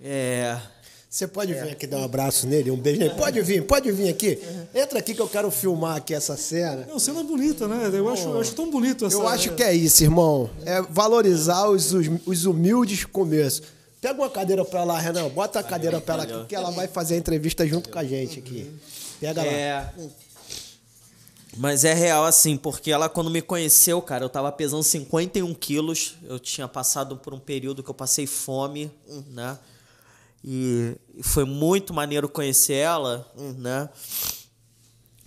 É. 0.00 0.58
Você 1.08 1.26
pode 1.26 1.52
vir 1.52 1.72
aqui 1.72 1.88
dar 1.88 1.98
um 1.98 2.04
abraço 2.04 2.46
nele, 2.46 2.70
um 2.70 2.76
beijo 2.76 3.00
nele. 3.00 3.14
Pode 3.14 3.42
vir, 3.42 3.64
pode 3.64 3.90
vir 3.90 4.08
aqui. 4.08 4.38
Entra 4.72 5.00
aqui 5.00 5.12
que 5.12 5.20
eu 5.20 5.28
quero 5.28 5.50
filmar 5.50 5.96
aqui 5.96 6.14
essa 6.14 6.36
cena. 6.36 6.86
É 6.88 6.92
uma 6.92 7.00
cena 7.00 7.24
bonita, 7.24 7.66
né? 7.66 7.90
Eu 7.92 8.08
acho, 8.08 8.28
eu 8.28 8.40
acho 8.40 8.54
tão 8.54 8.70
bonito 8.70 9.04
essa. 9.04 9.16
Eu 9.16 9.26
acho 9.26 9.52
que 9.56 9.62
é 9.64 9.74
isso, 9.74 10.04
irmão. 10.04 10.48
É 10.64 10.80
valorizar 10.82 11.68
os, 11.68 11.92
os 12.24 12.44
humildes 12.44 13.04
começos. 13.04 13.62
Pega 14.00 14.20
uma 14.22 14.30
cadeira 14.30 14.64
pra 14.64 14.84
lá, 14.84 15.00
Renan. 15.00 15.28
Bota 15.30 15.58
a 15.58 15.64
cadeira 15.64 16.00
pra 16.00 16.14
ela 16.14 16.22
aqui, 16.22 16.46
que 16.46 16.54
ela 16.54 16.70
vai 16.70 16.86
fazer 16.86 17.14
a 17.14 17.18
entrevista 17.18 17.66
junto 17.66 17.88
com 17.88 17.98
a 17.98 18.04
gente 18.04 18.38
aqui. 18.38 18.70
Pega 19.20 19.42
lá. 19.42 19.48
É. 19.48 19.92
Mas 21.56 21.84
é 21.84 21.92
real, 21.92 22.24
assim, 22.24 22.56
porque 22.56 22.92
ela, 22.92 23.08
quando 23.08 23.28
me 23.30 23.42
conheceu, 23.42 24.00
cara, 24.00 24.24
eu 24.24 24.28
tava 24.28 24.52
pesando 24.52 24.82
51 24.82 25.52
quilos. 25.54 26.14
Eu 26.24 26.38
tinha 26.38 26.68
passado 26.68 27.16
por 27.16 27.34
um 27.34 27.40
período 27.40 27.82
que 27.82 27.90
eu 27.90 27.94
passei 27.94 28.26
fome, 28.26 28.90
né? 29.28 29.58
E 30.44 30.96
foi 31.22 31.44
muito 31.44 31.92
maneiro 31.92 32.28
conhecer 32.28 32.74
ela, 32.74 33.26
né? 33.58 33.88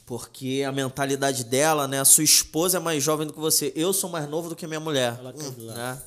Porque 0.05 0.63
a 0.67 0.71
mentalidade 0.71 1.43
dela, 1.43 1.87
né? 1.87 1.99
A 1.99 2.05
sua 2.05 2.23
esposa 2.23 2.77
é 2.77 2.79
mais 2.79 3.03
jovem 3.03 3.27
do 3.27 3.33
que 3.33 3.39
você. 3.39 3.71
Eu 3.75 3.93
sou 3.93 4.09
mais 4.09 4.27
novo 4.27 4.49
do 4.49 4.55
que 4.55 4.65
minha 4.65 4.79
mulher. 4.79 5.17
né? 5.73 6.01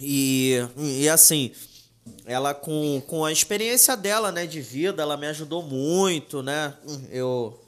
E, 0.00 0.54
e 0.76 1.08
assim, 1.08 1.50
ela 2.24 2.54
com, 2.54 3.02
com 3.06 3.24
a 3.24 3.32
experiência 3.32 3.96
dela, 3.96 4.30
né, 4.30 4.46
de 4.46 4.60
vida, 4.60 5.02
ela 5.02 5.16
me 5.16 5.26
ajudou 5.26 5.62
muito, 5.62 6.42
né? 6.42 6.74
Eu 7.10 7.60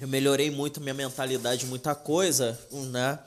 eu 0.00 0.08
melhorei 0.08 0.50
muito 0.50 0.80
minha 0.80 0.94
mentalidade, 0.94 1.66
muita 1.66 1.94
coisa, 1.94 2.58
né? 2.90 3.18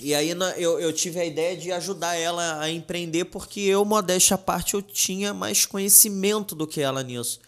E 0.00 0.14
aí 0.14 0.30
eu, 0.56 0.78
eu 0.78 0.92
tive 0.92 1.18
a 1.18 1.24
ideia 1.24 1.56
de 1.56 1.72
ajudar 1.72 2.14
ela 2.14 2.60
a 2.60 2.70
empreender, 2.70 3.24
porque 3.24 3.60
eu, 3.60 3.84
modéstia 3.84 4.34
à 4.34 4.38
parte, 4.38 4.74
eu 4.74 4.82
tinha 4.82 5.34
mais 5.34 5.66
conhecimento 5.66 6.54
do 6.54 6.66
que 6.66 6.80
ela 6.80 7.02
nisso. 7.02 7.40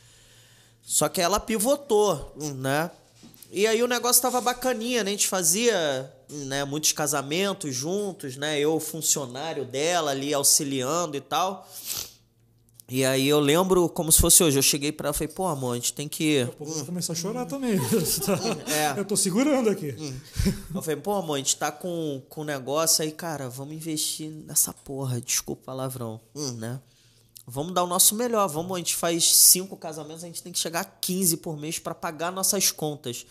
Só 0.82 1.08
que 1.08 1.20
ela 1.20 1.38
pivotou, 1.38 2.34
né? 2.56 2.90
E 3.52 3.66
aí 3.66 3.82
o 3.82 3.86
negócio 3.86 4.22
tava 4.22 4.40
bacaninha, 4.40 5.04
né? 5.04 5.10
A 5.10 5.12
gente 5.12 5.28
fazia 5.28 6.12
né, 6.28 6.64
muitos 6.64 6.92
casamentos 6.92 7.74
juntos, 7.74 8.36
né? 8.36 8.58
Eu, 8.58 8.80
funcionário 8.80 9.64
dela 9.64 10.10
ali, 10.10 10.34
auxiliando 10.34 11.16
e 11.16 11.20
tal. 11.20 11.68
E 12.90 13.04
aí 13.04 13.28
eu 13.28 13.38
lembro 13.38 13.88
como 13.88 14.10
se 14.10 14.20
fosse 14.20 14.42
hoje. 14.42 14.58
Eu 14.58 14.62
cheguei 14.62 14.90
pra 14.90 15.08
ela 15.08 15.14
e 15.14 15.18
falei, 15.18 15.32
pô, 15.32 15.46
amor, 15.46 15.72
a 15.72 15.74
gente 15.76 15.92
tem 15.92 16.08
que. 16.08 16.40
Daqui 16.40 16.50
a 16.50 16.56
pouco 16.56 16.72
eu 16.72 16.76
vou 16.76 16.86
começar 16.86 17.12
a 17.12 17.16
chorar 17.16 17.46
também. 17.46 17.78
É. 18.66 18.98
Eu 18.98 19.04
tô 19.04 19.16
segurando 19.16 19.70
aqui. 19.70 19.94
Eu 20.74 20.82
falei, 20.82 20.96
pô, 20.96 21.12
amor, 21.14 21.34
a 21.34 21.38
gente 21.38 21.56
tá 21.56 21.70
com, 21.70 22.20
com 22.28 22.40
um 22.40 22.44
negócio 22.44 23.04
aí, 23.04 23.12
cara, 23.12 23.48
vamos 23.48 23.74
investir 23.74 24.28
nessa 24.28 24.72
porra, 24.72 25.20
desculpa 25.20 25.62
o 25.62 25.64
palavrão, 25.66 26.20
né? 26.56 26.80
Vamos 27.46 27.72
dar 27.74 27.84
o 27.84 27.86
nosso 27.86 28.14
melhor, 28.14 28.48
vamos, 28.48 28.74
a 28.74 28.78
gente 28.78 28.94
faz 28.94 29.24
cinco 29.24 29.76
casamentos, 29.76 30.24
a 30.24 30.26
gente 30.26 30.42
tem 30.42 30.52
que 30.52 30.58
chegar 30.58 30.80
a 30.80 30.84
15 30.84 31.36
por 31.38 31.56
mês 31.56 31.78
para 31.78 31.94
pagar 31.94 32.32
nossas 32.32 32.70
contas. 32.70 33.26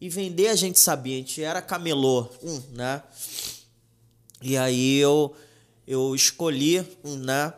E 0.00 0.08
vender 0.08 0.48
a 0.48 0.54
gente 0.54 0.78
sabia, 0.78 1.14
a 1.14 1.18
gente 1.18 1.42
era 1.42 1.60
camelô, 1.62 2.28
né? 2.72 3.02
E 4.42 4.56
aí 4.56 4.98
eu, 4.98 5.34
eu 5.86 6.14
escolhi, 6.14 6.86
né, 7.04 7.52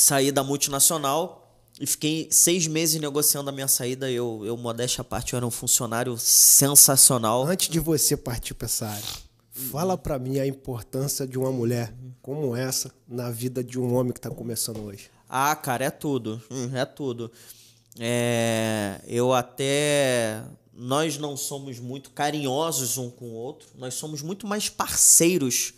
sair 0.00 0.32
da 0.32 0.42
multinacional 0.42 1.62
e 1.78 1.86
fiquei 1.86 2.28
seis 2.30 2.66
meses 2.66 3.00
negociando 3.00 3.50
a 3.50 3.52
minha 3.52 3.68
saída. 3.68 4.10
Eu, 4.10 4.42
eu 4.44 4.56
modéstia 4.56 5.02
à 5.02 5.04
parte, 5.04 5.32
eu 5.34 5.36
era 5.36 5.46
um 5.46 5.50
funcionário 5.50 6.16
sensacional. 6.18 7.46
Antes 7.46 7.68
de 7.68 7.78
você 7.78 8.16
partir 8.16 8.54
pra 8.54 8.64
essa 8.66 8.86
área, 8.86 9.04
fala 9.70 9.98
pra 9.98 10.18
mim 10.18 10.38
a 10.38 10.46
importância 10.46 11.26
de 11.26 11.38
uma 11.38 11.52
mulher 11.52 11.94
como 12.22 12.56
essa 12.56 12.90
na 13.06 13.30
vida 13.30 13.62
de 13.62 13.78
um 13.78 13.94
homem 13.94 14.12
que 14.12 14.20
tá 14.20 14.30
começando 14.30 14.80
hoje. 14.82 15.10
Ah, 15.28 15.54
cara, 15.54 15.84
é 15.84 15.90
tudo. 15.90 16.40
Hum, 16.50 16.70
É 16.74 16.84
tudo. 16.84 17.30
É, 17.98 19.00
eu 19.06 19.32
até. 19.32 20.42
Nós 20.72 21.18
não 21.18 21.36
somos 21.36 21.78
muito 21.78 22.10
carinhosos 22.10 22.96
um 22.96 23.10
com 23.10 23.26
o 23.26 23.34
outro, 23.34 23.68
nós 23.74 23.92
somos 23.94 24.22
muito 24.22 24.46
mais 24.46 24.70
parceiros, 24.70 25.74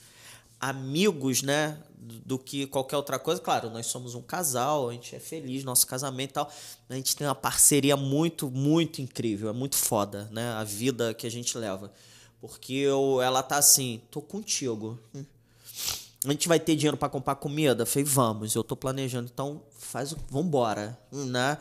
amigos, 0.61 1.43
né? 1.43 1.77
Do 2.05 2.37
que 2.37 2.67
qualquer 2.67 2.97
outra 2.97 3.17
coisa. 3.17 3.41
Claro, 3.41 3.71
nós 3.71 3.87
somos 3.87 4.17
um 4.17 4.23
casal, 4.23 4.89
a 4.89 4.93
gente 4.93 5.15
é 5.15 5.21
feliz, 5.21 5.63
nosso 5.63 5.87
casamento 5.87 6.31
e 6.31 6.35
tal. 6.35 6.51
A 6.89 6.95
gente 6.95 7.15
tem 7.15 7.27
uma 7.27 7.35
parceria 7.35 7.97
muito, 7.97 8.51
muito 8.51 9.01
incrível, 9.01 9.49
é 9.49 9.53
muito 9.53 9.77
foda, 9.77 10.29
né? 10.33 10.51
A 10.55 10.65
vida 10.65 11.15
que 11.15 11.27
a 11.27 11.31
gente 11.31 11.57
leva. 11.57 11.93
Porque 12.41 12.73
eu, 12.73 13.23
ela 13.23 13.41
tá 13.41 13.57
assim, 13.57 14.03
tô 14.11 14.21
contigo. 14.21 14.99
A 16.25 16.31
gente 16.33 16.49
vai 16.49 16.59
ter 16.59 16.75
dinheiro 16.75 16.97
para 16.97 17.09
comprar 17.09 17.37
comida? 17.37 17.87
Falei, 17.87 18.05
vamos, 18.05 18.55
eu 18.55 18.65
tô 18.65 18.75
planejando, 18.75 19.31
então 19.33 19.63
faz. 19.79 20.13
Vambora, 20.29 20.99
né? 21.13 21.57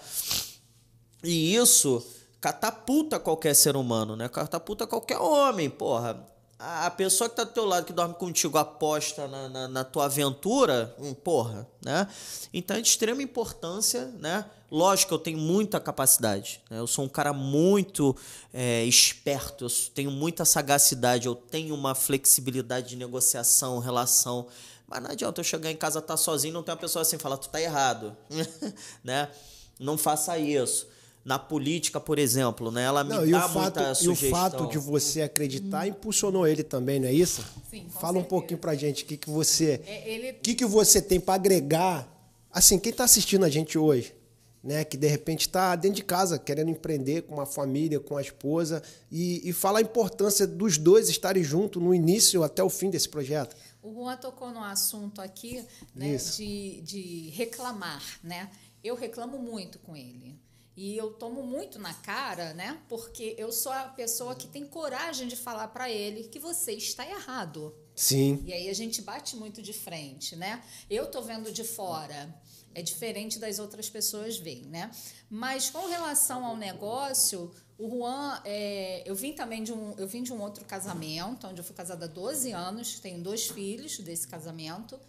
E 1.23 1.55
isso 1.55 2.03
catapulta 2.39 3.19
qualquer 3.19 3.55
ser 3.55 3.75
humano, 3.75 4.15
né? 4.15 4.27
Catapulta 4.27 4.87
qualquer 4.87 5.19
homem, 5.19 5.69
porra. 5.69 6.30
A 6.63 6.91
pessoa 6.91 7.27
que 7.27 7.35
tá 7.35 7.43
do 7.43 7.51
teu 7.51 7.65
lado, 7.65 7.87
que 7.87 7.93
dorme 7.93 8.13
contigo, 8.13 8.55
aposta 8.55 9.27
na, 9.27 9.49
na, 9.49 9.67
na 9.67 9.83
tua 9.83 10.05
aventura, 10.05 10.95
hum, 10.99 11.11
porra, 11.11 11.67
né? 11.83 12.07
Então 12.53 12.77
é 12.77 12.81
de 12.81 12.87
extrema 12.87 13.23
importância, 13.23 14.05
né? 14.19 14.45
Lógico 14.69 15.11
eu 15.11 15.17
tenho 15.17 15.39
muita 15.39 15.79
capacidade, 15.79 16.61
né? 16.69 16.77
Eu 16.77 16.85
sou 16.85 17.03
um 17.03 17.09
cara 17.09 17.33
muito 17.33 18.15
é, 18.53 18.85
esperto, 18.85 19.65
eu 19.65 19.69
tenho 19.95 20.11
muita 20.11 20.45
sagacidade, 20.45 21.25
eu 21.25 21.33
tenho 21.33 21.73
uma 21.73 21.95
flexibilidade 21.95 22.89
de 22.89 22.95
negociação, 22.95 23.79
relação. 23.79 24.45
Mas 24.85 25.01
não 25.01 25.09
adianta 25.09 25.39
eu 25.39 25.43
chegar 25.43 25.71
em 25.71 25.75
casa, 25.75 25.99
tá 25.99 26.15
sozinho, 26.15 26.53
não 26.53 26.61
tem 26.61 26.75
uma 26.75 26.79
pessoa 26.79 27.01
assim, 27.01 27.17
falar, 27.17 27.37
tu 27.37 27.49
tá 27.49 27.59
errado, 27.59 28.15
né? 29.03 29.31
Não 29.79 29.97
faça 29.97 30.37
isso. 30.37 30.87
Na 31.23 31.37
política, 31.37 31.99
por 31.99 32.17
exemplo, 32.17 32.71
né? 32.71 32.83
Ela 32.83 33.03
me 33.03 33.11
Não, 33.11 33.23
e 33.25 33.29
o, 33.29 33.31
dá 33.31 33.41
fato, 33.47 33.61
muita 33.79 33.81
e 33.89 33.91
o 33.91 33.95
sugestão. 33.95 34.29
fato 34.31 34.67
de 34.67 34.77
você 34.79 35.21
acreditar 35.21 35.87
impulsionou 35.87 36.47
ele 36.47 36.63
também, 36.63 36.99
não 36.99 37.07
é 37.07 37.13
isso? 37.13 37.45
Sim, 37.69 37.83
com 37.83 37.91
Fala 37.91 38.13
um 38.13 38.21
certeza. 38.21 38.27
pouquinho 38.29 38.59
pra 38.59 38.73
gente 38.73 39.03
o 39.03 39.05
que, 39.05 39.17
que 39.17 39.29
você. 39.29 39.81
É, 39.85 40.11
ele- 40.11 40.31
O 40.31 40.41
que, 40.41 40.55
que 40.55 40.65
você 40.65 40.99
tem 40.99 41.19
pra 41.19 41.35
agregar? 41.35 42.07
Assim, 42.51 42.79
quem 42.79 42.91
tá 42.91 43.03
assistindo 43.03 43.45
a 43.45 43.49
gente 43.49 43.77
hoje, 43.77 44.15
né? 44.63 44.83
Que 44.83 44.97
de 44.97 45.07
repente 45.07 45.47
tá 45.47 45.75
dentro 45.75 45.97
de 45.97 46.03
casa, 46.03 46.39
querendo 46.39 46.71
empreender 46.71 47.21
com 47.21 47.35
uma 47.35 47.45
família, 47.45 47.99
com 47.99 48.17
a 48.17 48.21
esposa, 48.21 48.81
e, 49.11 49.47
e 49.47 49.53
fala 49.53 49.77
a 49.77 49.81
importância 49.83 50.47
dos 50.47 50.79
dois 50.79 51.07
estarem 51.07 51.43
juntos 51.43 51.79
no 51.81 51.93
início 51.93 52.41
até 52.43 52.63
o 52.63 52.69
fim 52.69 52.89
desse 52.89 53.07
projeto. 53.07 53.55
O 53.83 53.93
Juan 53.93 54.17
tocou 54.17 54.49
no 54.51 54.63
assunto 54.63 55.21
aqui 55.21 55.63
né, 55.93 56.15
de, 56.17 56.81
de 56.81 57.29
reclamar, 57.29 58.01
né? 58.23 58.49
Eu 58.83 58.95
reclamo 58.95 59.37
muito 59.37 59.77
com 59.77 59.95
ele. 59.95 60.35
E 60.83 60.97
eu 60.97 61.11
tomo 61.11 61.43
muito 61.43 61.77
na 61.77 61.93
cara, 61.93 62.55
né? 62.55 62.81
Porque 62.89 63.35
eu 63.37 63.51
sou 63.51 63.71
a 63.71 63.83
pessoa 63.83 64.33
que 64.33 64.47
tem 64.47 64.65
coragem 64.65 65.27
de 65.27 65.35
falar 65.35 65.67
para 65.67 65.91
ele 65.91 66.23
que 66.23 66.39
você 66.39 66.71
está 66.71 67.07
errado. 67.07 67.71
Sim. 67.95 68.43
E 68.47 68.51
aí 68.51 68.67
a 68.67 68.73
gente 68.73 68.99
bate 68.99 69.35
muito 69.35 69.61
de 69.61 69.73
frente, 69.73 70.35
né? 70.35 70.63
Eu 70.89 71.05
tô 71.05 71.21
vendo 71.21 71.51
de 71.51 71.63
fora, 71.63 72.35
é 72.73 72.81
diferente 72.81 73.37
das 73.37 73.59
outras 73.59 73.91
pessoas 73.91 74.39
veem, 74.39 74.63
né? 74.63 74.89
Mas 75.29 75.69
com 75.69 75.85
relação 75.85 76.43
ao 76.43 76.57
negócio, 76.57 77.51
o 77.77 77.87
Juan, 77.87 78.41
é, 78.43 79.03
eu 79.05 79.13
vim 79.13 79.33
também 79.33 79.63
de 79.63 79.71
um, 79.71 79.93
eu 79.99 80.07
vim 80.07 80.23
de 80.23 80.33
um 80.33 80.41
outro 80.41 80.65
casamento, 80.65 81.45
onde 81.45 81.59
eu 81.59 81.63
fui 81.63 81.75
casada 81.75 82.05
há 82.05 82.07
12 82.07 82.53
anos, 82.53 82.99
tenho 82.99 83.21
dois 83.21 83.45
filhos 83.45 83.99
desse 83.99 84.27
casamento. 84.27 84.99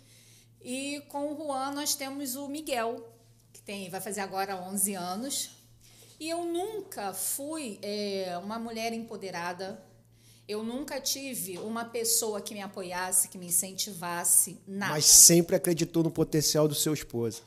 E 0.61 1.01
com 1.09 1.33
o 1.33 1.35
Juan 1.35 1.71
nós 1.71 1.95
temos 1.95 2.37
o 2.37 2.47
Miguel, 2.47 3.11
que 3.55 3.63
tem, 3.63 3.89
vai 3.89 4.03
fazer 4.03 4.21
agora 4.21 4.55
11 4.55 4.93
anos. 4.93 5.62
E 6.23 6.29
eu 6.29 6.45
nunca 6.45 7.13
fui 7.13 7.81
é, 7.83 8.39
uma 8.41 8.57
mulher 8.57 8.93
empoderada. 8.93 9.83
Eu 10.47 10.63
nunca 10.63 11.01
tive 11.01 11.59
uma 11.59 11.85
pessoa 11.87 12.41
que 12.41 12.55
me 12.55 12.61
apoiasse, 12.63 13.27
que 13.27 13.37
me 13.37 13.47
incentivasse, 13.47 14.57
nada. 14.65 14.93
Mas 14.93 15.05
sempre 15.05 15.57
acreditou 15.57 16.05
no 16.05 16.13
potencial 16.13 16.69
do 16.69 16.77
seu 16.77 16.95
esposo. 16.95 17.43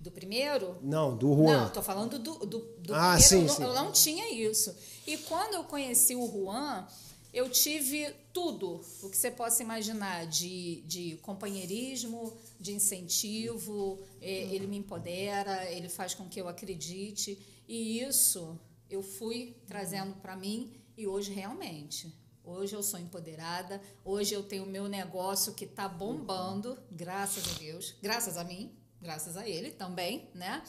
Do 0.00 0.10
primeiro? 0.10 0.78
Não, 0.80 1.14
do 1.14 1.34
Juan. 1.34 1.64
Não, 1.64 1.68
tô 1.70 1.82
falando 1.82 2.18
do, 2.18 2.46
do, 2.46 2.60
do 2.78 2.94
Ah, 2.94 3.18
primeiro. 3.18 3.22
sim, 3.22 3.40
eu, 3.40 3.46
não, 3.46 3.54
sim. 3.54 3.62
eu 3.64 3.74
não 3.74 3.92
tinha 3.92 4.32
isso. 4.32 4.74
E 5.06 5.18
quando 5.18 5.52
eu 5.52 5.64
conheci 5.64 6.16
o 6.16 6.26
Juan, 6.26 6.86
eu 7.30 7.50
tive 7.50 8.10
tudo 8.36 8.84
o 9.02 9.08
que 9.08 9.16
você 9.16 9.30
possa 9.30 9.62
imaginar 9.62 10.26
de, 10.26 10.82
de 10.82 11.16
companheirismo, 11.22 12.36
de 12.60 12.72
incentivo. 12.74 13.98
eh, 14.20 14.52
Ele 14.52 14.66
me 14.66 14.76
empodera, 14.76 15.64
ele 15.70 15.88
faz 15.88 16.14
com 16.14 16.28
que 16.28 16.38
eu 16.38 16.46
acredite. 16.46 17.38
E 17.66 17.98
isso 18.02 18.60
eu 18.90 19.02
fui 19.02 19.56
trazendo 19.66 20.14
para 20.16 20.36
mim 20.36 20.70
e 20.98 21.06
hoje 21.06 21.32
realmente. 21.32 22.14
Hoje 22.44 22.76
eu 22.76 22.82
sou 22.82 23.00
empoderada, 23.00 23.80
hoje 24.04 24.34
eu 24.34 24.42
tenho 24.42 24.64
o 24.64 24.68
meu 24.68 24.86
negócio 24.86 25.54
que 25.54 25.64
está 25.64 25.88
bombando, 25.88 26.78
graças 26.92 27.42
a 27.56 27.58
Deus, 27.58 27.94
graças 28.02 28.36
a 28.36 28.44
mim, 28.44 28.70
graças 29.00 29.34
a 29.38 29.48
ele 29.48 29.70
também, 29.70 30.28
né? 30.34 30.62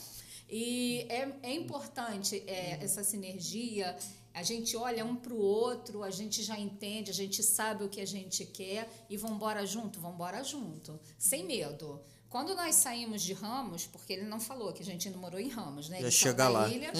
E 0.49 1.05
é, 1.09 1.29
é 1.43 1.53
importante 1.53 2.41
é, 2.47 2.81
essa 2.81 3.03
sinergia. 3.03 3.97
A 4.37 4.43
gente 4.43 4.77
olha 4.77 5.03
um 5.03 5.15
para 5.15 5.33
o 5.33 5.39
outro, 5.39 6.03
a 6.03 6.11
gente 6.11 6.43
já 6.43 6.59
entende, 6.59 7.09
a 7.09 7.13
gente 7.13 7.41
sabe 7.41 7.83
o 7.83 7.89
que 7.89 7.99
a 7.99 8.05
gente 8.05 8.45
quer 8.45 8.87
e 9.09 9.17
vamos 9.17 9.37
embora 9.37 9.65
junto, 9.65 9.99
vamos 9.99 10.13
embora 10.13 10.43
junto, 10.43 10.99
sem 11.17 11.43
medo. 11.43 11.99
Quando 12.29 12.53
nós 12.53 12.75
saímos 12.75 13.23
de 13.23 13.33
Ramos, 13.33 13.87
porque 13.87 14.13
ele 14.13 14.25
não 14.25 14.39
falou 14.39 14.71
que 14.73 14.83
a 14.83 14.85
gente 14.85 15.07
ainda 15.07 15.19
morou 15.19 15.39
em 15.39 15.47
Ramos, 15.47 15.89
né? 15.89 15.97
Ele 15.97 16.11
saiu 16.11 16.21
chega 16.21 16.43
da 16.43 16.49
lá. 16.49 16.69
ilha, 16.69 16.91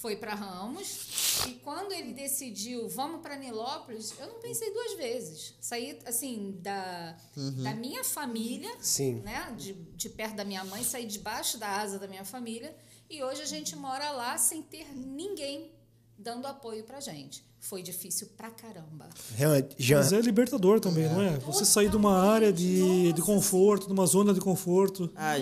foi 0.00 0.16
para 0.16 0.34
Ramos 0.34 1.44
e 1.46 1.56
quando 1.56 1.92
ele 1.92 2.14
decidiu 2.14 2.88
vamos 2.88 3.20
para 3.20 3.36
Nilópolis, 3.36 4.14
eu 4.18 4.26
não 4.26 4.40
pensei 4.40 4.72
duas 4.72 4.94
vezes. 4.94 5.56
Saí 5.60 5.98
assim 6.06 6.56
da, 6.62 7.18
da 7.64 7.74
minha 7.74 8.02
família, 8.02 8.74
Sim. 8.80 9.20
né? 9.20 9.54
De, 9.58 9.74
de 9.74 10.08
perto 10.08 10.36
da 10.36 10.44
minha 10.44 10.64
mãe, 10.64 10.82
saí 10.82 11.04
debaixo 11.04 11.58
da 11.58 11.68
asa 11.68 11.98
da 11.98 12.08
minha 12.08 12.24
família 12.24 12.74
e 13.10 13.22
hoje 13.22 13.42
a 13.42 13.46
gente 13.46 13.76
mora 13.76 14.10
lá 14.10 14.38
sem 14.38 14.62
ter 14.62 14.90
ninguém 14.96 15.76
dando 16.18 16.46
apoio 16.46 16.82
pra 16.82 17.00
gente. 17.00 17.46
Foi 17.60 17.82
difícil 17.82 18.28
pra 18.36 18.50
caramba. 18.50 19.08
Jean, 19.36 19.68
Jean, 19.78 19.98
Mas 19.98 20.12
é 20.12 20.20
libertador 20.20 20.80
também, 20.80 21.08
não 21.08 21.22
é? 21.22 21.38
Você 21.38 21.64
sair 21.64 21.88
de 21.88 21.96
uma 21.96 22.18
área 22.18 22.52
de, 22.52 23.12
de 23.12 23.22
conforto, 23.22 23.86
de 23.86 23.92
uma 23.92 24.06
zona 24.06 24.32
de 24.34 24.40
conforto. 24.40 25.10
A, 25.14 25.32
a 25.32 25.40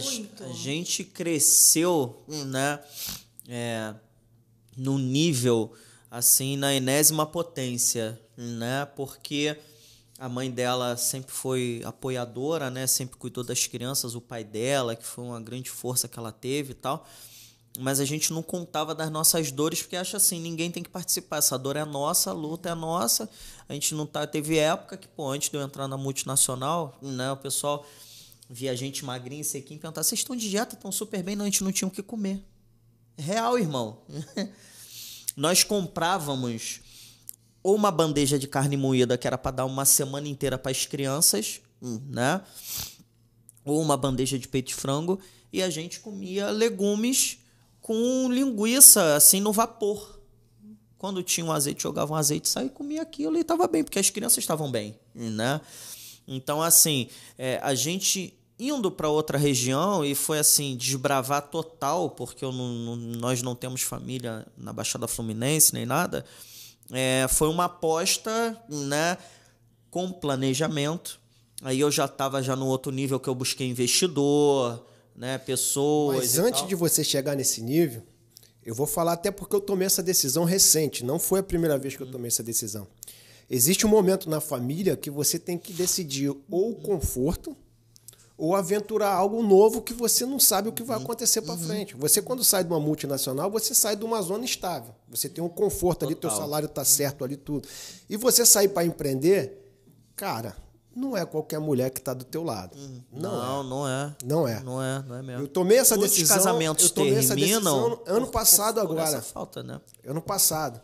gente 0.52 1.04
cresceu, 1.04 2.22
né, 2.46 2.80
é, 3.48 3.94
no 4.76 4.98
nível, 4.98 5.72
assim, 6.10 6.56
na 6.56 6.74
enésima 6.74 7.26
potência, 7.26 8.20
né, 8.36 8.86
porque 8.96 9.56
a 10.18 10.28
mãe 10.28 10.50
dela 10.50 10.96
sempre 10.96 11.32
foi 11.32 11.82
apoiadora, 11.84 12.70
né, 12.70 12.86
sempre 12.86 13.18
cuidou 13.18 13.44
das 13.44 13.66
crianças, 13.66 14.14
o 14.14 14.20
pai 14.20 14.42
dela, 14.42 14.96
que 14.96 15.04
foi 15.04 15.24
uma 15.24 15.40
grande 15.40 15.70
força 15.70 16.08
que 16.08 16.18
ela 16.18 16.32
teve 16.32 16.72
e 16.72 16.74
tal, 16.74 17.06
mas 17.78 18.00
a 18.00 18.04
gente 18.04 18.32
não 18.32 18.42
contava 18.42 18.94
das 18.94 19.10
nossas 19.10 19.50
dores, 19.50 19.82
porque 19.82 19.96
acha 19.96 20.16
assim, 20.16 20.40
ninguém 20.40 20.70
tem 20.70 20.82
que 20.82 20.88
participar, 20.88 21.38
essa 21.38 21.58
dor 21.58 21.76
é 21.76 21.84
nossa, 21.84 22.30
a 22.30 22.32
luta 22.32 22.70
é 22.70 22.74
nossa, 22.74 23.28
a 23.68 23.72
gente 23.74 23.94
não 23.94 24.06
tá, 24.06 24.26
teve 24.26 24.58
época 24.58 24.96
que, 24.96 25.08
pô, 25.08 25.28
antes 25.28 25.50
de 25.50 25.56
eu 25.56 25.62
entrar 25.62 25.86
na 25.88 25.96
multinacional, 25.96 26.98
né, 27.02 27.30
o 27.32 27.36
pessoal 27.36 27.86
via 28.48 28.72
a 28.72 28.74
gente 28.74 29.04
magrinho, 29.04 29.44
sequinho, 29.44 29.80
perguntava, 29.80 30.04
vocês 30.04 30.20
estão 30.20 30.36
de 30.36 30.48
dieta, 30.48 30.74
estão 30.74 30.92
super 30.92 31.22
bem? 31.22 31.34
Não, 31.36 31.44
a 31.44 31.48
gente 31.48 31.64
não 31.64 31.72
tinha 31.72 31.88
o 31.88 31.90
que 31.90 32.02
comer. 32.02 32.42
Real, 33.18 33.58
irmão. 33.58 33.98
Nós 35.36 35.64
comprávamos 35.64 36.80
ou 37.62 37.74
uma 37.74 37.90
bandeja 37.90 38.38
de 38.38 38.46
carne 38.46 38.76
moída 38.76 39.18
que 39.18 39.26
era 39.26 39.36
para 39.36 39.50
dar 39.50 39.64
uma 39.64 39.84
semana 39.84 40.28
inteira 40.28 40.56
para 40.56 40.70
as 40.70 40.86
crianças, 40.86 41.60
né? 41.82 42.40
Ou 43.64 43.80
uma 43.80 43.96
bandeja 43.96 44.38
de 44.38 44.46
peito 44.46 44.68
de 44.68 44.74
frango 44.74 45.18
e 45.52 45.60
a 45.60 45.68
gente 45.68 45.98
comia 45.98 46.50
legumes 46.50 47.38
com 47.86 48.28
linguiça 48.32 49.14
assim 49.14 49.40
no 49.40 49.52
vapor. 49.52 50.18
Quando 50.98 51.22
tinha 51.22 51.46
um 51.46 51.52
azeite, 51.52 51.84
jogava 51.84 52.12
um 52.12 52.16
azeite, 52.16 52.48
saía 52.48 52.66
e 52.66 52.70
comia 52.70 53.00
aquilo 53.00 53.36
e 53.36 53.42
estava 53.42 53.68
bem, 53.68 53.84
porque 53.84 54.00
as 54.00 54.10
crianças 54.10 54.38
estavam 54.38 54.68
bem, 54.68 54.98
né? 55.14 55.60
Então, 56.26 56.60
assim, 56.60 57.06
é, 57.38 57.60
a 57.62 57.76
gente 57.76 58.34
indo 58.58 58.90
para 58.90 59.08
outra 59.08 59.38
região 59.38 60.04
e 60.04 60.16
foi 60.16 60.40
assim, 60.40 60.76
desbravar 60.76 61.42
total, 61.42 62.10
porque 62.10 62.44
não- 62.44 62.52
não- 62.52 62.96
nós 62.96 63.40
não 63.40 63.54
temos 63.54 63.82
família 63.82 64.44
na 64.56 64.72
Baixada 64.72 65.06
Fluminense 65.06 65.72
nem 65.72 65.86
nada, 65.86 66.24
é, 66.90 67.26
foi 67.28 67.48
uma 67.48 67.66
aposta 67.66 68.60
né, 68.68 69.16
com 69.92 70.10
planejamento. 70.10 71.20
Aí 71.62 71.78
eu 71.78 71.90
já 71.92 72.06
estava 72.06 72.42
já 72.42 72.56
no 72.56 72.66
outro 72.66 72.90
nível 72.90 73.20
que 73.20 73.28
eu 73.28 73.34
busquei 73.34 73.68
investidor, 73.68 74.84
né, 75.16 75.38
pessoas. 75.38 76.18
Mas 76.18 76.38
antes 76.38 76.66
de 76.66 76.74
você 76.74 77.02
chegar 77.02 77.34
nesse 77.34 77.62
nível, 77.62 78.02
eu 78.64 78.74
vou 78.74 78.86
falar 78.86 79.14
até 79.14 79.30
porque 79.30 79.56
eu 79.56 79.60
tomei 79.60 79.86
essa 79.86 80.02
decisão 80.02 80.44
recente. 80.44 81.04
Não 81.04 81.18
foi 81.18 81.40
a 81.40 81.42
primeira 81.42 81.78
vez 81.78 81.96
que 81.96 82.02
eu 82.02 82.10
tomei 82.10 82.28
essa 82.28 82.42
decisão. 82.42 82.86
Existe 83.48 83.86
um 83.86 83.88
momento 83.88 84.28
na 84.28 84.40
família 84.40 84.96
que 84.96 85.10
você 85.10 85.38
tem 85.38 85.56
que 85.56 85.72
decidir 85.72 86.30
ou 86.50 86.70
o 86.70 86.74
conforto 86.74 87.56
ou 88.36 88.54
aventurar 88.54 89.12
algo 89.12 89.42
novo 89.42 89.80
que 89.80 89.94
você 89.94 90.26
não 90.26 90.38
sabe 90.38 90.68
o 90.68 90.72
que 90.72 90.82
vai 90.82 90.98
acontecer 90.98 91.40
para 91.40 91.56
frente. 91.56 91.96
Você 91.96 92.20
quando 92.20 92.44
sai 92.44 92.64
de 92.64 92.70
uma 92.70 92.80
multinacional, 92.80 93.50
você 93.50 93.74
sai 93.74 93.96
de 93.96 94.04
uma 94.04 94.20
zona 94.20 94.44
estável. 94.44 94.94
Você 95.08 95.28
tem 95.28 95.42
um 95.42 95.48
conforto 95.48 96.04
ali, 96.04 96.14
teu 96.14 96.30
salário 96.30 96.68
tá 96.68 96.84
certo 96.84 97.24
ali 97.24 97.36
tudo. 97.36 97.66
E 98.10 98.16
você 98.16 98.44
sair 98.44 98.68
para 98.68 98.84
empreender, 98.84 99.72
cara, 100.14 100.54
não 100.96 101.16
é 101.16 101.24
qualquer 101.26 101.60
mulher 101.60 101.90
que 101.90 102.00
tá 102.00 102.14
do 102.14 102.24
teu 102.24 102.42
lado. 102.42 102.76
Não, 103.12 103.62
Não, 103.62 103.62
é. 103.62 103.64
não 103.64 103.88
é. 103.88 104.16
Não 104.24 104.48
é. 104.48 104.60
Não 104.64 104.82
é, 104.82 105.04
não 105.06 105.16
é 105.16 105.22
mesmo. 105.22 105.42
Eu 105.42 105.48
tomei 105.48 105.76
essa 105.78 105.94
Muitos 105.96 106.14
decisão. 106.16 106.36
casamentos 106.38 106.84
eu 106.84 106.90
tomei 106.90 107.14
essa 107.16 107.28
terminam 107.36 107.60
decisão 107.60 108.02
ano 108.06 108.26
por- 108.26 108.32
passado 108.32 108.80
por- 108.80 108.88
por 108.88 108.98
agora. 108.98 109.20
falta, 109.22 109.62
né? 109.62 109.80
Ano 110.06 110.22
passado. 110.22 110.80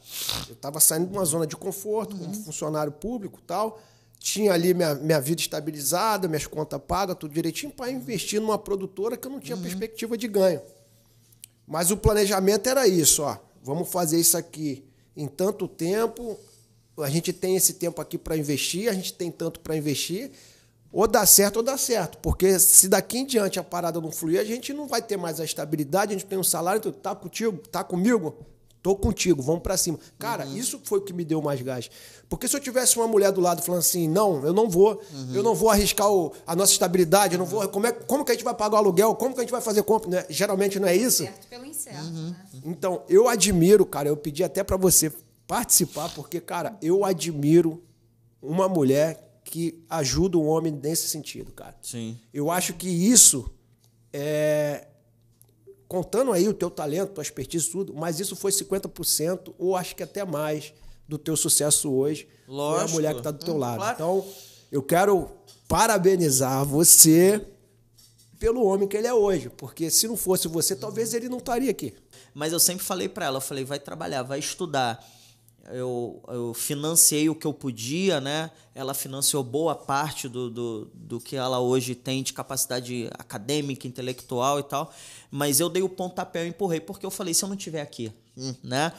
Eu 0.48 0.52
estava 0.54 0.78
saindo 0.80 1.06
de 1.08 1.12
uma 1.16 1.24
zona 1.24 1.46
de 1.46 1.56
conforto, 1.56 2.14
como 2.16 2.34
funcionário 2.34 2.92
público 2.92 3.38
e 3.42 3.46
tal. 3.46 3.80
Tinha 4.18 4.52
ali 4.52 4.72
minha, 4.74 4.94
minha 4.94 5.20
vida 5.20 5.40
estabilizada, 5.40 6.28
minhas 6.28 6.46
contas 6.46 6.80
pagas, 6.86 7.16
tudo 7.18 7.32
direitinho, 7.34 7.72
para 7.72 7.90
investir 7.90 8.40
numa 8.40 8.58
produtora 8.58 9.16
que 9.16 9.26
eu 9.26 9.32
não 9.32 9.40
tinha 9.40 9.56
perspectiva 9.56 10.16
de 10.16 10.28
ganho. 10.28 10.60
Mas 11.66 11.90
o 11.90 11.96
planejamento 11.96 12.68
era 12.68 12.86
isso, 12.86 13.22
ó. 13.22 13.36
Vamos 13.64 13.88
fazer 13.88 14.20
isso 14.20 14.36
aqui 14.36 14.84
em 15.16 15.26
tanto 15.26 15.66
tempo. 15.66 16.38
A 16.98 17.08
gente 17.08 17.32
tem 17.32 17.56
esse 17.56 17.74
tempo 17.74 18.00
aqui 18.02 18.18
para 18.18 18.36
investir, 18.36 18.88
a 18.88 18.92
gente 18.92 19.12
tem 19.14 19.30
tanto 19.30 19.60
para 19.60 19.76
investir. 19.76 20.30
Ou 20.92 21.06
dá 21.08 21.24
certo 21.24 21.56
ou 21.56 21.62
dá 21.62 21.78
certo. 21.78 22.18
Porque 22.18 22.58
se 22.58 22.86
daqui 22.86 23.18
em 23.18 23.26
diante 23.26 23.58
a 23.58 23.64
parada 23.64 23.98
não 24.00 24.12
fluir, 24.12 24.38
a 24.38 24.44
gente 24.44 24.74
não 24.74 24.86
vai 24.86 25.00
ter 25.00 25.16
mais 25.16 25.40
a 25.40 25.44
estabilidade, 25.44 26.12
a 26.14 26.18
gente 26.18 26.26
tem 26.28 26.38
um 26.38 26.42
salário, 26.44 26.80
tu 26.82 26.92
tá 26.92 27.14
contigo, 27.14 27.56
tá 27.70 27.82
comigo? 27.82 28.34
Tô 28.82 28.94
contigo, 28.96 29.40
vamos 29.40 29.62
para 29.62 29.76
cima. 29.76 29.98
Cara, 30.18 30.44
isso 30.44 30.80
foi 30.84 30.98
o 30.98 31.02
que 31.02 31.12
me 31.12 31.24
deu 31.24 31.40
mais 31.40 31.62
gás. 31.62 31.88
Porque 32.28 32.46
se 32.48 32.56
eu 32.56 32.60
tivesse 32.60 32.96
uma 32.96 33.06
mulher 33.06 33.30
do 33.30 33.40
lado 33.40 33.62
falando 33.62 33.78
assim, 33.78 34.08
não, 34.08 34.44
eu 34.44 34.52
não 34.52 34.68
vou, 34.68 35.00
eu 35.32 35.40
não 35.42 35.54
vou 35.54 35.70
arriscar 35.70 36.10
o- 36.10 36.32
a 36.44 36.54
nossa 36.56 36.72
estabilidade, 36.72 37.34
eu 37.34 37.38
não 37.38 37.46
vou. 37.46 37.66
Como, 37.68 37.86
é, 37.86 37.92
como 37.92 38.24
que 38.24 38.32
a 38.32 38.34
gente 38.34 38.42
vai 38.44 38.54
pagar 38.54 38.74
o 38.74 38.78
aluguel? 38.78 39.14
Como 39.14 39.34
que 39.34 39.40
a 39.40 39.44
gente 39.44 39.52
vai 39.52 39.60
fazer 39.60 39.82
compra? 39.84 40.10
Né? 40.10 40.26
Geralmente 40.28 40.80
não 40.80 40.88
é 40.88 40.96
isso? 40.96 41.22
Certo 41.22 41.46
pelo 41.46 41.64
incerto, 41.64 42.10
né? 42.10 42.36
Então, 42.66 43.02
eu 43.08 43.28
admiro, 43.28 43.86
cara, 43.86 44.08
eu 44.08 44.16
pedi 44.16 44.42
até 44.42 44.64
para 44.64 44.76
você 44.76 45.12
participar, 45.52 46.08
porque, 46.14 46.40
cara, 46.40 46.78
eu 46.80 47.04
admiro 47.04 47.82
uma 48.40 48.70
mulher 48.70 49.38
que 49.44 49.84
ajuda 49.90 50.38
o 50.38 50.46
homem 50.46 50.72
nesse 50.72 51.06
sentido, 51.10 51.52
cara. 51.52 51.76
Sim. 51.82 52.18
Eu 52.32 52.50
acho 52.50 52.72
que 52.72 52.88
isso 52.88 53.50
é 54.14 54.86
contando 55.86 56.32
aí 56.32 56.48
o 56.48 56.54
teu 56.54 56.70
talento, 56.70 57.10
tua 57.12 57.20
expertise, 57.22 57.68
tudo, 57.70 57.92
mas 57.92 58.18
isso 58.18 58.34
foi 58.34 58.50
50%, 58.50 59.52
ou 59.58 59.76
acho 59.76 59.94
que 59.94 60.02
até 60.02 60.24
mais, 60.24 60.72
do 61.06 61.18
teu 61.18 61.36
sucesso 61.36 61.92
hoje. 61.92 62.26
Foi 62.46 62.54
a 62.54 62.56
Lógico. 62.56 62.92
mulher 62.94 63.12
que 63.12 63.18
está 63.20 63.30
do 63.30 63.44
teu 63.44 63.54
Hum, 63.56 63.58
lado. 63.58 63.76
claro. 63.76 63.94
Então, 63.94 64.26
eu 64.70 64.82
quero 64.82 65.28
parabenizar 65.68 66.64
você 66.64 67.46
pelo 68.38 68.64
homem 68.64 68.88
que 68.88 68.96
ele 68.96 69.06
é 69.06 69.12
hoje, 69.12 69.50
porque 69.50 69.90
se 69.90 70.08
não 70.08 70.16
fosse 70.16 70.48
você, 70.48 70.74
talvez 70.74 71.12
ele 71.12 71.28
não 71.28 71.36
estaria 71.36 71.70
aqui. 71.70 71.92
Mas 72.32 72.54
eu 72.54 72.58
sempre 72.58 72.82
falei 72.82 73.06
para 73.06 73.26
ela, 73.26 73.36
eu 73.36 73.42
falei, 73.42 73.66
vai 73.66 73.78
trabalhar, 73.78 74.22
vai 74.22 74.38
estudar. 74.38 75.06
Eu, 75.70 76.20
eu 76.28 76.52
financiei 76.54 77.28
o 77.28 77.34
que 77.34 77.46
eu 77.46 77.54
podia, 77.54 78.20
né? 78.20 78.50
Ela 78.74 78.94
financiou 78.94 79.44
boa 79.44 79.74
parte 79.74 80.28
do, 80.28 80.50
do, 80.50 80.90
do 80.92 81.20
que 81.20 81.36
ela 81.36 81.60
hoje 81.60 81.94
tem 81.94 82.22
de 82.22 82.32
capacidade 82.32 83.08
acadêmica, 83.18 83.86
intelectual 83.86 84.58
e 84.58 84.64
tal. 84.64 84.92
Mas 85.30 85.60
eu 85.60 85.68
dei 85.68 85.82
o 85.82 85.88
pontapé, 85.88 86.42
eu 86.42 86.48
empurrei, 86.48 86.80
porque 86.80 87.06
eu 87.06 87.10
falei, 87.10 87.32
se 87.32 87.44
eu 87.44 87.48
não 87.48 87.56
estiver 87.56 87.80
aqui, 87.80 88.12
né? 88.62 88.92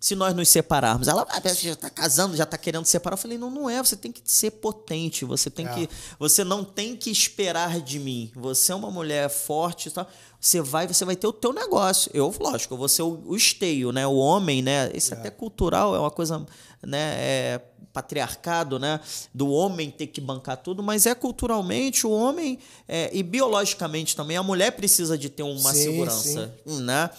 Se 0.00 0.14
nós 0.14 0.34
nos 0.34 0.48
separarmos? 0.48 1.08
Ela 1.08 1.26
ah, 1.28 1.54
já 1.54 1.74
tá 1.74 1.90
casando, 1.90 2.36
já 2.36 2.46
tá 2.46 2.56
querendo 2.56 2.84
separar. 2.84 3.14
Eu 3.14 3.18
falei, 3.18 3.36
não, 3.36 3.50
não 3.50 3.68
é, 3.68 3.82
você 3.82 3.96
tem 3.96 4.12
que 4.12 4.22
ser 4.24 4.52
potente, 4.52 5.24
você 5.24 5.50
tem 5.50 5.66
É. 5.66 5.74
que. 5.74 5.88
Você 6.18 6.44
não 6.44 6.64
tem 6.64 6.96
que 6.96 7.10
esperar 7.10 7.80
de 7.80 7.98
mim. 7.98 8.30
Você 8.36 8.70
é 8.70 8.74
uma 8.74 8.90
mulher 8.90 9.28
forte 9.28 9.88
e 9.88 9.90
tal. 9.90 10.06
Você 10.40 10.60
vai, 10.60 10.86
você 10.86 11.04
vai 11.04 11.16
ter 11.16 11.26
o 11.26 11.32
teu 11.32 11.52
negócio. 11.52 12.10
Eu, 12.14 12.32
lógico, 12.38 12.74
eu 12.74 12.78
vou 12.78 12.88
ser 12.88 13.02
o, 13.02 13.22
o 13.26 13.36
esteio, 13.36 13.90
né? 13.90 14.06
O 14.06 14.14
homem, 14.14 14.62
né? 14.62 14.90
Isso 14.94 15.12
até 15.14 15.30
cultural 15.30 15.96
é 15.96 15.98
uma 15.98 16.10
coisa, 16.12 16.46
né? 16.80 17.14
É 17.18 17.60
patriarcado, 17.92 18.78
né? 18.78 19.00
Do 19.34 19.50
homem 19.50 19.90
ter 19.90 20.06
que 20.06 20.20
bancar 20.20 20.58
tudo, 20.58 20.82
mas 20.82 21.06
é 21.06 21.14
culturalmente 21.14 22.06
o 22.06 22.10
homem 22.10 22.58
é, 22.86 23.10
e 23.12 23.24
biologicamente 23.24 24.14
também 24.14 24.36
a 24.36 24.42
mulher 24.42 24.72
precisa 24.72 25.18
de 25.18 25.28
ter 25.28 25.42
uma 25.42 25.72
Sim, 25.72 25.82
segurança, 25.82 26.54
né? 26.64 27.10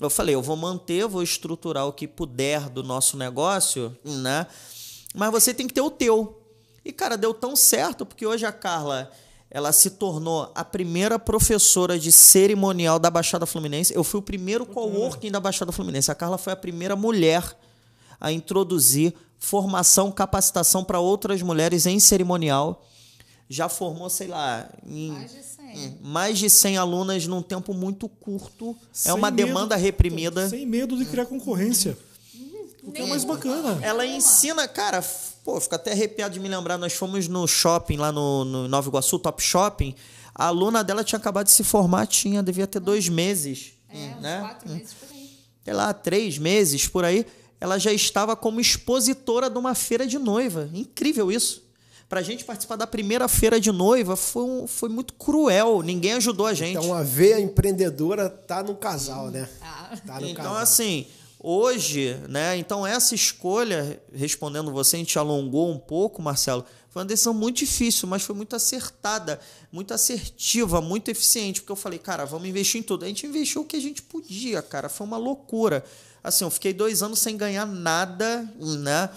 Eu 0.00 0.08
falei, 0.08 0.34
eu 0.34 0.40
vou 0.40 0.56
manter, 0.56 1.06
vou 1.06 1.22
estruturar 1.22 1.86
o 1.86 1.92
que 1.92 2.08
puder 2.08 2.70
do 2.70 2.82
nosso 2.82 3.18
negócio, 3.18 3.94
né? 4.02 4.46
Mas 5.14 5.30
você 5.30 5.52
tem 5.52 5.66
que 5.66 5.74
ter 5.74 5.82
o 5.82 5.90
teu. 5.90 6.42
E, 6.82 6.90
cara, 6.90 7.16
deu 7.16 7.34
tão 7.34 7.54
certo, 7.54 8.06
porque 8.06 8.26
hoje 8.26 8.46
a 8.46 8.52
Carla, 8.52 9.10
ela 9.50 9.72
se 9.72 9.90
tornou 9.90 10.50
a 10.54 10.64
primeira 10.64 11.18
professora 11.18 11.98
de 11.98 12.10
cerimonial 12.10 12.98
da 12.98 13.10
Baixada 13.10 13.44
Fluminense. 13.44 13.94
Eu 13.94 14.02
fui 14.02 14.20
o 14.20 14.22
primeiro 14.22 14.64
coworking 14.64 15.30
da 15.30 15.38
Baixada 15.38 15.70
Fluminense. 15.70 16.10
A 16.10 16.14
Carla 16.14 16.38
foi 16.38 16.54
a 16.54 16.56
primeira 16.56 16.96
mulher 16.96 17.54
a 18.18 18.32
introduzir 18.32 19.14
formação, 19.38 20.10
capacitação 20.10 20.82
para 20.82 20.98
outras 20.98 21.42
mulheres 21.42 21.84
em 21.84 22.00
cerimonial. 22.00 22.86
Já 23.48 23.68
formou, 23.68 24.08
sei 24.08 24.28
lá, 24.28 24.70
em 24.86 25.10
Mais 25.10 25.32
de 25.32 25.42
100. 25.74 25.98
mais 26.02 26.38
de 26.38 26.48
100 26.50 26.76
alunas 26.78 27.26
num 27.26 27.42
tempo 27.42 27.72
muito 27.74 28.08
curto. 28.08 28.76
é 28.82 28.86
Sem 28.92 29.12
uma 29.12 29.30
medo- 29.30 29.46
demanda 29.46 29.76
reprimida. 29.76 30.48
Sem 30.48 30.66
medo 30.66 30.96
de 30.96 31.04
criar 31.04 31.26
concorrência. 31.26 31.96
O 32.82 32.92
que 32.92 33.02
é 33.02 33.06
mais 33.06 33.24
bacana. 33.24 33.78
Ela 33.82 34.06
ensina, 34.06 34.66
cara, 34.66 35.02
pô, 35.44 35.60
fico 35.60 35.74
até 35.74 35.92
arrepiado 35.92 36.32
de 36.34 36.40
me 36.40 36.48
lembrar. 36.48 36.78
Nós 36.78 36.94
fomos 36.94 37.28
no 37.28 37.46
shopping 37.46 37.98
lá 37.98 38.10
no, 38.10 38.44
no 38.44 38.68
Nova 38.68 38.88
Iguaçu, 38.88 39.18
Top 39.18 39.42
Shopping. 39.42 39.94
A 40.34 40.46
aluna 40.46 40.82
dela 40.82 41.04
tinha 41.04 41.18
acabado 41.18 41.46
de 41.46 41.52
se 41.52 41.62
formar, 41.62 42.06
tinha, 42.06 42.42
devia 42.42 42.66
ter 42.66 42.80
dois 42.80 43.08
meses. 43.08 43.72
É, 43.92 44.14
uns 44.16 44.22
né? 44.22 44.40
quatro 44.40 44.70
meses 44.70 44.94
por 44.94 45.08
aí. 45.12 45.30
sei 45.64 45.74
lá, 45.74 45.92
três 45.92 46.38
meses 46.38 46.88
por 46.88 47.04
aí, 47.04 47.26
ela 47.60 47.76
já 47.78 47.92
estava 47.92 48.34
como 48.34 48.60
expositora 48.60 49.50
de 49.50 49.58
uma 49.58 49.74
feira 49.74 50.06
de 50.06 50.18
noiva. 50.18 50.70
Incrível 50.72 51.30
isso. 51.30 51.62
Pra 52.10 52.22
gente 52.22 52.44
participar 52.44 52.74
da 52.76 52.86
primeira 52.88 53.28
feira 53.28 53.60
de 53.60 53.70
noiva 53.70 54.16
foi, 54.16 54.42
um- 54.42 54.66
foi 54.66 54.88
muito 54.88 55.14
cruel. 55.14 55.80
Ninguém 55.80 56.14
ajudou 56.14 56.44
a 56.44 56.52
gente. 56.52 56.76
Então 56.76 56.92
a 56.92 57.04
veia 57.04 57.38
empreendedora 57.40 58.28
tá 58.28 58.62
no 58.64 58.74
casal, 58.74 59.30
né? 59.30 59.48
Ah. 59.62 59.96
Tá 60.04 60.20
no 60.20 60.26
Então, 60.26 60.44
casal. 60.44 60.56
assim, 60.58 61.06
hoje, 61.38 62.16
né? 62.28 62.56
Então, 62.56 62.86
essa 62.86 63.14
escolha, 63.14 64.02
respondendo 64.12 64.72
você, 64.72 64.96
a 64.96 64.98
gente 64.98 65.16
alongou 65.18 65.70
um 65.70 65.78
pouco, 65.78 66.20
Marcelo, 66.20 66.64
foi 66.90 67.02
uma 67.02 67.06
decisão 67.06 67.32
muito 67.32 67.58
difícil, 67.58 68.08
mas 68.08 68.22
foi 68.22 68.34
muito 68.34 68.56
acertada, 68.56 69.38
muito 69.70 69.94
assertiva, 69.94 70.80
muito 70.80 71.10
eficiente, 71.12 71.60
porque 71.60 71.70
eu 71.70 71.76
falei, 71.76 72.00
cara, 72.00 72.24
vamos 72.24 72.48
investir 72.48 72.80
em 72.80 72.82
tudo. 72.82 73.04
A 73.04 73.08
gente 73.08 73.24
investiu 73.24 73.62
o 73.62 73.64
que 73.64 73.76
a 73.76 73.80
gente 73.80 74.02
podia, 74.02 74.60
cara, 74.62 74.88
foi 74.88 75.06
uma 75.06 75.16
loucura. 75.16 75.84
Assim, 76.24 76.42
eu 76.44 76.50
fiquei 76.50 76.72
dois 76.72 77.02
anos 77.04 77.20
sem 77.20 77.36
ganhar 77.36 77.64
nada, 77.66 78.52
né? 78.58 79.08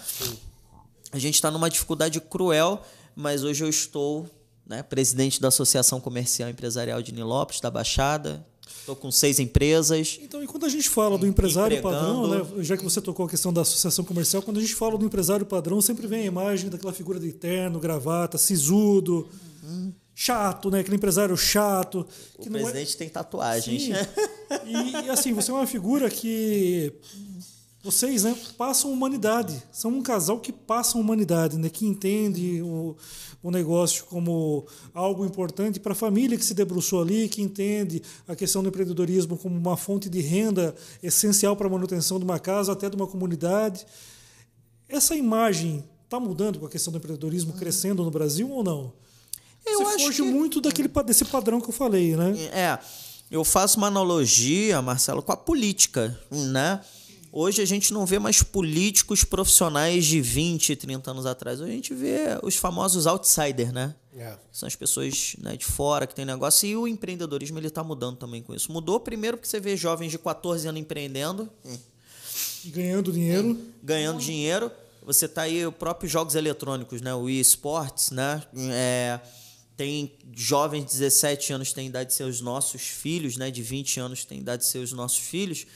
A 1.14 1.18
gente 1.20 1.36
está 1.36 1.48
numa 1.48 1.70
dificuldade 1.70 2.20
cruel, 2.20 2.82
mas 3.14 3.44
hoje 3.44 3.62
eu 3.62 3.68
estou 3.68 4.28
né, 4.66 4.82
presidente 4.82 5.40
da 5.40 5.46
Associação 5.46 6.00
Comercial 6.00 6.50
Empresarial 6.50 7.00
de 7.00 7.12
Nilópolis, 7.12 7.60
da 7.60 7.70
Baixada. 7.70 8.44
Estou 8.80 8.96
com 8.96 9.12
seis 9.12 9.38
empresas. 9.38 10.18
Então, 10.20 10.42
e 10.42 10.46
quando 10.48 10.66
a 10.66 10.68
gente 10.68 10.90
fala 10.90 11.16
do 11.16 11.24
empresário 11.24 11.80
padrão, 11.80 12.26
né, 12.26 12.64
já 12.64 12.76
que 12.76 12.82
você 12.82 13.00
tocou 13.00 13.26
a 13.26 13.28
questão 13.28 13.52
da 13.52 13.60
associação 13.60 14.04
comercial, 14.04 14.42
quando 14.42 14.58
a 14.58 14.60
gente 14.60 14.74
fala 14.74 14.98
do 14.98 15.06
empresário 15.06 15.46
padrão, 15.46 15.80
sempre 15.80 16.08
vem 16.08 16.22
a 16.22 16.26
imagem 16.26 16.68
daquela 16.68 16.92
figura 16.92 17.20
de 17.20 17.30
terno, 17.30 17.78
gravata, 17.78 18.36
sisudo, 18.36 19.28
chato, 20.16 20.68
né? 20.68 20.80
Aquele 20.80 20.96
empresário 20.96 21.36
chato. 21.36 22.04
O 22.36 22.42
é- 22.44 22.50
presidente 22.50 22.96
tem 22.96 23.08
tatuagens. 23.08 23.82
Sim. 23.84 23.92
E, 24.66 25.06
e, 25.06 25.10
assim, 25.10 25.32
você 25.32 25.50
é 25.50 25.54
uma 25.54 25.66
figura 25.66 26.08
que 26.08 26.92
vocês, 27.84 28.24
né, 28.24 28.34
passam 28.56 28.90
humanidade. 28.90 29.62
São 29.70 29.90
um 29.92 30.02
casal 30.02 30.40
que 30.40 30.50
passam 30.52 31.00
humanidade, 31.00 31.58
né, 31.58 31.68
que 31.68 31.84
entende 31.86 32.62
o, 32.62 32.96
o 33.42 33.50
negócio 33.50 34.06
como 34.06 34.66
algo 34.94 35.24
importante 35.26 35.78
para 35.78 35.92
a 35.92 35.94
família 35.94 36.38
que 36.38 36.44
se 36.44 36.54
debruçou 36.54 37.02
ali, 37.02 37.28
que 37.28 37.42
entende 37.42 38.02
a 38.26 38.34
questão 38.34 38.62
do 38.62 38.70
empreendedorismo 38.70 39.36
como 39.36 39.54
uma 39.56 39.76
fonte 39.76 40.08
de 40.08 40.20
renda 40.20 40.74
essencial 41.02 41.54
para 41.54 41.66
a 41.66 41.70
manutenção 41.70 42.18
de 42.18 42.24
uma 42.24 42.38
casa, 42.38 42.72
até 42.72 42.88
de 42.88 42.96
uma 42.96 43.06
comunidade. 43.06 43.86
Essa 44.88 45.14
imagem 45.14 45.84
está 46.04 46.18
mudando 46.18 46.58
com 46.58 46.66
a 46.66 46.70
questão 46.70 46.90
do 46.92 46.96
empreendedorismo 46.96 47.52
crescendo 47.52 48.02
no 48.02 48.10
Brasil 48.10 48.50
ou 48.50 48.64
não? 48.64 48.92
Eu 49.66 49.78
Você 49.78 49.84
acho 49.96 50.04
foge 50.06 50.22
que- 50.22 50.30
muito 50.30 50.60
daquele, 50.60 50.88
desse 51.06 51.24
padrão 51.26 51.60
que 51.60 51.68
eu 51.68 51.72
falei, 51.72 52.16
né? 52.16 52.32
É, 52.52 52.78
eu 53.30 53.42
faço 53.44 53.78
uma 53.78 53.86
analogia, 53.88 54.80
Marcelo, 54.82 55.22
com 55.22 55.32
a 55.32 55.36
política, 55.36 56.18
né? 56.30 56.80
Hoje 57.36 57.60
a 57.60 57.64
gente 57.64 57.92
não 57.92 58.06
vê 58.06 58.20
mais 58.20 58.44
políticos 58.44 59.24
profissionais 59.24 60.04
de 60.06 60.20
20, 60.20 60.76
30 60.76 61.10
anos 61.10 61.26
atrás. 61.26 61.60
Hoje 61.60 61.72
a 61.72 61.74
gente 61.74 61.92
vê 61.92 62.38
os 62.44 62.54
famosos 62.54 63.08
outsiders, 63.08 63.72
né? 63.72 63.92
É. 64.16 64.36
São 64.52 64.68
as 64.68 64.76
pessoas 64.76 65.34
né, 65.40 65.56
de 65.56 65.64
fora 65.64 66.06
que 66.06 66.14
tem 66.14 66.24
negócio. 66.24 66.64
E 66.68 66.76
o 66.76 66.86
empreendedorismo 66.86 67.58
ele 67.58 67.66
está 67.66 67.82
mudando 67.82 68.18
também 68.18 68.40
com 68.40 68.54
isso. 68.54 68.70
Mudou 68.70 69.00
primeiro 69.00 69.36
porque 69.36 69.48
você 69.48 69.58
vê 69.58 69.76
jovens 69.76 70.12
de 70.12 70.18
14 70.18 70.68
anos 70.68 70.80
empreendendo, 70.80 71.50
E 72.64 72.68
ganhando 72.68 73.10
dinheiro. 73.10 73.58
ganhando 73.82 74.20
dinheiro. 74.20 74.70
Você 75.02 75.26
tá 75.26 75.42
aí, 75.42 75.66
os 75.66 75.74
próprios 75.74 76.12
jogos 76.12 76.36
eletrônicos, 76.36 77.00
né? 77.00 77.12
O 77.16 77.28
eSports, 77.28 78.12
né? 78.12 78.44
É, 78.70 79.18
tem 79.76 80.12
jovens 80.32 80.84
de 80.84 80.92
17 80.92 81.52
anos 81.52 81.70
que 81.70 81.74
têm 81.74 81.88
idade 81.88 82.10
de 82.10 82.14
ser 82.14 82.22
os 82.22 82.40
nossos 82.40 82.82
filhos, 82.82 83.36
né? 83.36 83.50
De 83.50 83.60
20 83.60 83.98
anos 83.98 84.24
têm 84.24 84.38
idade 84.38 84.62
de 84.62 84.68
ser 84.68 84.78
os 84.78 84.92
nossos 84.92 85.18
filhos, 85.18 85.66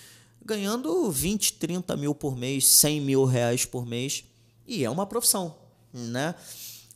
ganhando 0.45 1.11
20, 1.11 1.55
30 1.55 1.97
mil 1.97 2.14
por 2.14 2.36
mês, 2.36 2.66
100 2.66 3.01
mil 3.01 3.24
reais 3.24 3.64
por 3.64 3.86
mês. 3.86 4.24
E 4.66 4.84
é 4.84 4.91
uma 4.91 5.07
profissão, 5.07 5.57
né? 5.93 6.34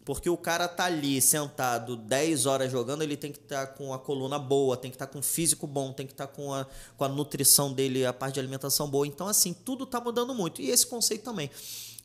Porque 0.05 0.29
o 0.29 0.37
cara 0.37 0.67
tá 0.67 0.87
ali 0.87 1.21
sentado 1.21 1.97
10 1.97 2.47
horas 2.47 2.73
jogando, 2.73 3.03
ele 3.03 3.17
tem 3.17 3.31
que 3.31 3.39
estar 3.39 3.69
com 3.69 3.95
a 3.95 3.99
coluna 3.99 4.37
boa, 4.37 4.77
tem 4.77 4.91
que 4.91 4.97
estar 4.97 5.07
com 5.07 5.21
o 5.21 5.23
físico 5.23 5.65
bom, 5.65 5.93
tem 5.93 6.07
que 6.07 6.13
estar 6.13 6.27
com 6.27 6.53
a, 6.53 6.67
com 6.97 7.05
a 7.05 7.09
nutrição 7.09 7.73
dele, 7.73 8.05
a 8.05 8.13
parte 8.13 8.35
de 8.35 8.41
alimentação 8.41 8.91
boa. 8.91 9.07
Então, 9.07 9.29
assim, 9.29 9.53
tudo 9.53 9.87
tá 9.87 10.01
mudando 10.01 10.35
muito. 10.35 10.61
E 10.61 10.71
esse 10.71 10.87
conceito 10.87 11.23
também. 11.23 11.51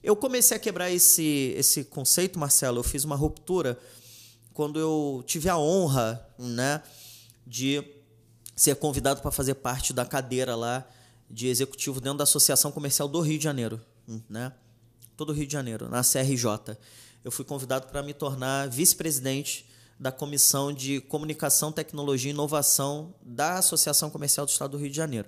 Eu 0.04 0.16
comecei 0.16 0.56
a 0.56 0.60
quebrar 0.60 0.92
esse, 0.92 1.56
esse 1.58 1.84
conceito, 1.86 2.38
Marcelo. 2.38 2.80
Eu 2.80 2.84
fiz 2.84 3.04
uma 3.04 3.16
ruptura 3.16 3.80
quando 4.54 4.80
eu 4.80 5.24
tive 5.26 5.50
a 5.50 5.58
honra, 5.58 6.24
né, 6.38 6.84
de 7.46 7.84
ser 8.56 8.76
convidado 8.76 9.22
para 9.22 9.32
fazer 9.32 9.56
parte 9.56 9.92
da 9.92 10.06
cadeira 10.06 10.56
lá 10.56 10.88
de 11.30 11.48
executivo 11.48 12.00
dentro 12.00 12.20
da 12.20 12.24
Associação 12.24 12.72
Comercial 12.72 13.08
do 13.08 13.20
Rio 13.22 13.38
de 13.38 13.44
Janeiro, 13.44 13.82
né? 14.30 14.54
Todo 15.16 15.30
o 15.30 15.34
Rio 15.34 15.46
de 15.48 15.54
Janeiro, 15.54 15.90
na 15.90 16.02
CRJ. 16.04 16.78
Eu 17.24 17.32
fui 17.32 17.44
convidado 17.44 17.88
para 17.88 18.02
me 18.04 18.14
tornar 18.14 18.70
vice-presidente 18.70 19.66
da 20.00 20.12
Comissão 20.12 20.72
de 20.72 21.02
Comunicação, 21.02 21.72
Tecnologia 21.72 22.32
e 22.32 22.34
Inovação 22.34 23.14
da 23.22 23.56
Associação 23.58 24.10
Comercial 24.10 24.46
do 24.46 24.50
Estado 24.50 24.72
do 24.72 24.78
Rio 24.78 24.90
de 24.90 24.96
Janeiro. 24.96 25.28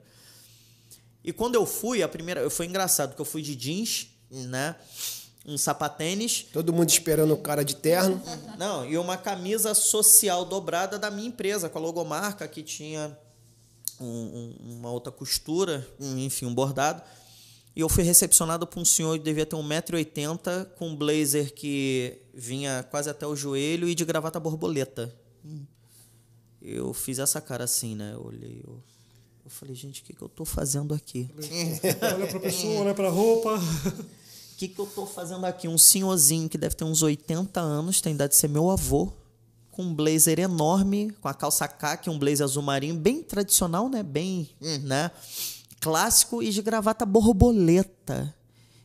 E 1.23 1.33
quando 1.33 1.55
eu 1.55 1.65
fui, 1.65 2.01
a 2.01 2.07
primeira, 2.07 2.49
foi 2.49 2.65
engraçado, 2.65 3.09
porque 3.09 3.21
eu 3.21 3.25
fui 3.25 3.41
de 3.41 3.55
jeans, 3.55 4.07
né? 4.31 4.75
Um 5.45 5.57
sapatênis, 5.57 6.45
Todo 6.53 6.71
mundo 6.71 6.89
esperando 6.89 7.33
o 7.33 7.37
cara 7.37 7.63
de 7.63 7.75
terno. 7.75 8.21
não, 8.57 8.85
e 8.85 8.97
uma 8.97 9.17
camisa 9.17 9.73
social 9.73 10.45
dobrada 10.45 10.99
da 10.99 11.09
minha 11.09 11.27
empresa, 11.27 11.67
com 11.67 11.79
a 11.79 11.81
logomarca 11.81 12.47
que 12.47 12.61
tinha 12.61 13.17
um- 13.99 14.05
um- 14.67 14.73
uma 14.79 14.91
outra 14.91 15.11
costura, 15.11 15.87
um- 15.99 16.17
enfim, 16.17 16.45
um 16.45 16.53
bordado. 16.53 17.01
E 17.75 17.81
eu 17.81 17.87
fui 17.89 18.03
recepcionado 18.03 18.65
por 18.67 18.79
um 18.79 18.85
senhor 18.85 19.17
que 19.17 19.23
devia 19.23 19.45
ter 19.45 19.55
1,80m, 19.55 20.65
com 20.77 20.89
um 20.89 20.95
blazer 20.95 21.53
que 21.53 22.17
vinha 22.33 22.83
quase 22.89 23.09
até 23.09 23.25
o 23.27 23.35
joelho 23.35 23.87
e 23.87 23.95
de 23.95 24.03
gravata 24.03 24.39
borboleta. 24.39 25.13
Eu 26.61 26.93
fiz 26.93 27.19
essa 27.19 27.39
cara 27.39 27.63
assim, 27.63 27.95
né? 27.95 28.11
Eu 28.13 28.25
olhei, 28.25 28.61
eu, 28.67 28.83
eu 29.45 29.49
falei, 29.49 29.73
gente, 29.75 30.01
o 30.01 30.05
que, 30.05 30.13
que 30.13 30.21
eu 30.21 30.27
tô 30.27 30.43
fazendo 30.43 30.93
aqui? 30.93 31.29
Olha 32.15 32.27
para 32.27 32.37
a 32.37 32.41
pessoa, 32.41 32.79
olha 32.81 32.93
para 32.93 33.07
a 33.07 33.11
roupa. 33.11 33.55
O 33.55 34.57
que, 34.59 34.67
que 34.67 34.77
eu 34.79 34.85
tô 34.87 35.05
fazendo 35.05 35.45
aqui? 35.45 35.69
Um 35.69 35.77
senhorzinho 35.77 36.49
que 36.49 36.57
deve 36.57 36.75
ter 36.75 36.83
uns 36.83 37.01
80 37.01 37.61
anos, 37.61 38.01
tem 38.01 38.13
idade 38.13 38.33
de 38.33 38.37
ser 38.39 38.49
meu 38.49 38.69
avô, 38.69 39.13
com 39.79 39.83
um 39.83 39.93
blazer 39.93 40.41
enorme, 40.41 41.09
com 41.21 41.29
a 41.29 41.33
calça 41.33 41.65
caque, 41.65 42.09
um 42.09 42.19
blazer 42.19 42.43
azul 42.43 42.61
marinho, 42.61 42.95
bem 42.95 43.23
tradicional, 43.23 43.87
né? 43.87 44.03
Bem, 44.03 44.49
né? 44.83 45.09
Clássico 45.79 46.43
e 46.43 46.49
de 46.49 46.61
gravata 46.61 47.05
borboleta. 47.05 48.35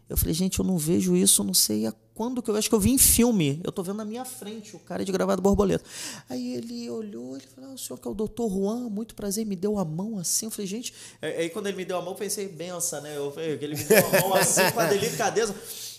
Eu 0.08 0.16
falei, 0.16 0.32
gente, 0.32 0.60
eu 0.60 0.64
não 0.64 0.78
vejo 0.78 1.16
isso, 1.16 1.42
não 1.42 1.52
sei 1.52 1.88
há 1.88 1.92
quando 2.14 2.40
que 2.40 2.48
eu 2.48 2.54
acho 2.54 2.68
que 2.68 2.74
eu 2.76 2.78
vi 2.78 2.92
em 2.92 2.98
filme. 2.98 3.60
Eu 3.64 3.72
tô 3.72 3.82
vendo 3.82 3.96
na 3.96 4.04
minha 4.04 4.24
frente 4.24 4.76
o 4.76 4.78
cara 4.78 5.04
de 5.04 5.10
gravado 5.10 5.42
borboleta. 5.42 5.84
Aí 6.30 6.54
ele 6.54 6.88
olhou, 6.88 7.34
ele 7.34 7.44
falou: 7.52 7.70
ah, 7.70 7.74
o 7.74 7.78
senhor 7.78 7.98
que 7.98 8.06
é 8.06 8.10
o 8.12 8.14
doutor 8.14 8.48
Juan, 8.48 8.88
muito 8.88 9.16
prazer, 9.16 9.44
me 9.44 9.56
deu 9.56 9.80
a 9.80 9.84
mão 9.84 10.16
assim. 10.16 10.46
Eu 10.46 10.52
falei, 10.52 10.68
gente. 10.68 10.94
Aí 11.20 11.50
quando 11.50 11.66
ele 11.66 11.76
me 11.76 11.84
deu 11.84 11.98
a 11.98 12.02
mão, 12.02 12.12
eu 12.12 12.16
pensei, 12.16 12.46
benção, 12.46 13.00
né? 13.00 13.16
Eu 13.16 13.32
falei, 13.32 13.58
ele 13.60 13.74
me 13.74 13.82
deu 13.82 13.98
a 13.98 14.20
mão 14.20 14.34
assim 14.34 14.70
com 14.70 14.78
a 14.78 14.86
delicadeza. 14.86 15.56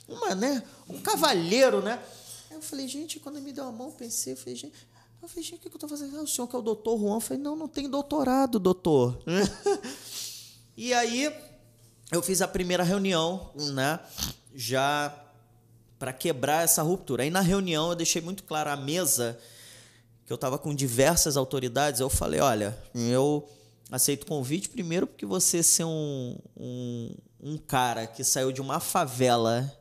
Uma, 0.08 0.34
né? 0.36 0.64
Um 0.88 1.02
cavalheiro, 1.02 1.82
né? 1.82 2.00
Aí 2.50 2.58
eu 2.58 2.62
falei, 2.62 2.88
gente, 2.88 3.20
quando 3.20 3.42
me 3.42 3.52
deu 3.52 3.66
a 3.66 3.72
mão, 3.72 3.92
pensei, 3.92 4.34
eu 4.34 4.38
falei, 4.38 4.56
gente. 4.56 4.74
Eu 5.22 5.28
falei, 5.28 5.44
gente, 5.44 5.68
o 5.68 5.70
que 5.70 5.76
eu 5.76 5.80
tô 5.80 5.88
fazendo? 5.88 6.18
Ah, 6.18 6.22
o 6.22 6.28
senhor 6.28 6.48
que 6.48 6.56
é 6.56 6.60
o 6.60 6.62
doutor 6.62 7.00
Juan? 7.00 7.16
Eu 7.16 7.20
falei, 7.20 7.42
não, 7.42 7.56
não 7.56 7.68
tem 7.68 7.90
doutorado, 7.90 8.60
doutor. 8.60 9.18
e 10.78 10.94
aí 10.94 11.34
eu 12.12 12.22
fiz 12.22 12.42
a 12.42 12.48
primeira 12.48 12.84
reunião, 12.84 13.52
né? 13.74 14.00
Já 14.54 15.26
para 15.98 16.14
quebrar 16.14 16.64
essa 16.64 16.84
ruptura. 16.84 17.24
Aí 17.24 17.30
na 17.30 17.42
reunião 17.42 17.90
eu 17.90 17.96
deixei 17.96 18.22
muito 18.22 18.44
claro 18.44 18.70
a 18.70 18.76
mesa 18.76 19.40
que 20.26 20.32
eu 20.32 20.36
estava 20.36 20.58
com 20.58 20.74
diversas 20.74 21.38
autoridades. 21.38 22.00
Eu 22.00 22.10
falei, 22.10 22.40
olha, 22.40 22.78
eu 22.94 23.48
aceito 23.92 24.24
o 24.24 24.28
convite 24.28 24.70
primeiro 24.70 25.08
porque 25.08 25.26
você 25.26 25.64
ser 25.64 25.86
um, 25.86 26.38
um, 26.56 27.16
um 27.42 27.58
cara 27.58 28.06
que 28.06 28.24
saiu 28.24 28.52
de 28.52 28.62
uma 28.62 28.80
favela 28.80 29.72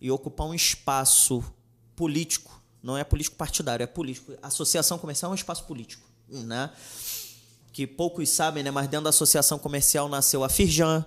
e 0.00 0.10
ocupar 0.10 0.46
um 0.46 0.54
espaço 0.54 1.44
político, 1.96 2.60
não 2.82 2.96
é 2.96 3.02
político 3.02 3.36
partidário, 3.36 3.82
é 3.82 3.86
político. 3.86 4.34
Associação 4.42 4.98
comercial 4.98 5.30
é 5.30 5.32
um 5.32 5.34
espaço 5.34 5.64
político, 5.64 6.06
né? 6.28 6.70
Que 7.72 7.86
poucos 7.86 8.28
sabem, 8.28 8.62
né? 8.62 8.70
Mas 8.70 8.86
dentro 8.86 9.04
da 9.04 9.10
associação 9.10 9.58
comercial 9.58 10.08
nasceu 10.08 10.44
a 10.44 10.48
Firjan, 10.48 11.04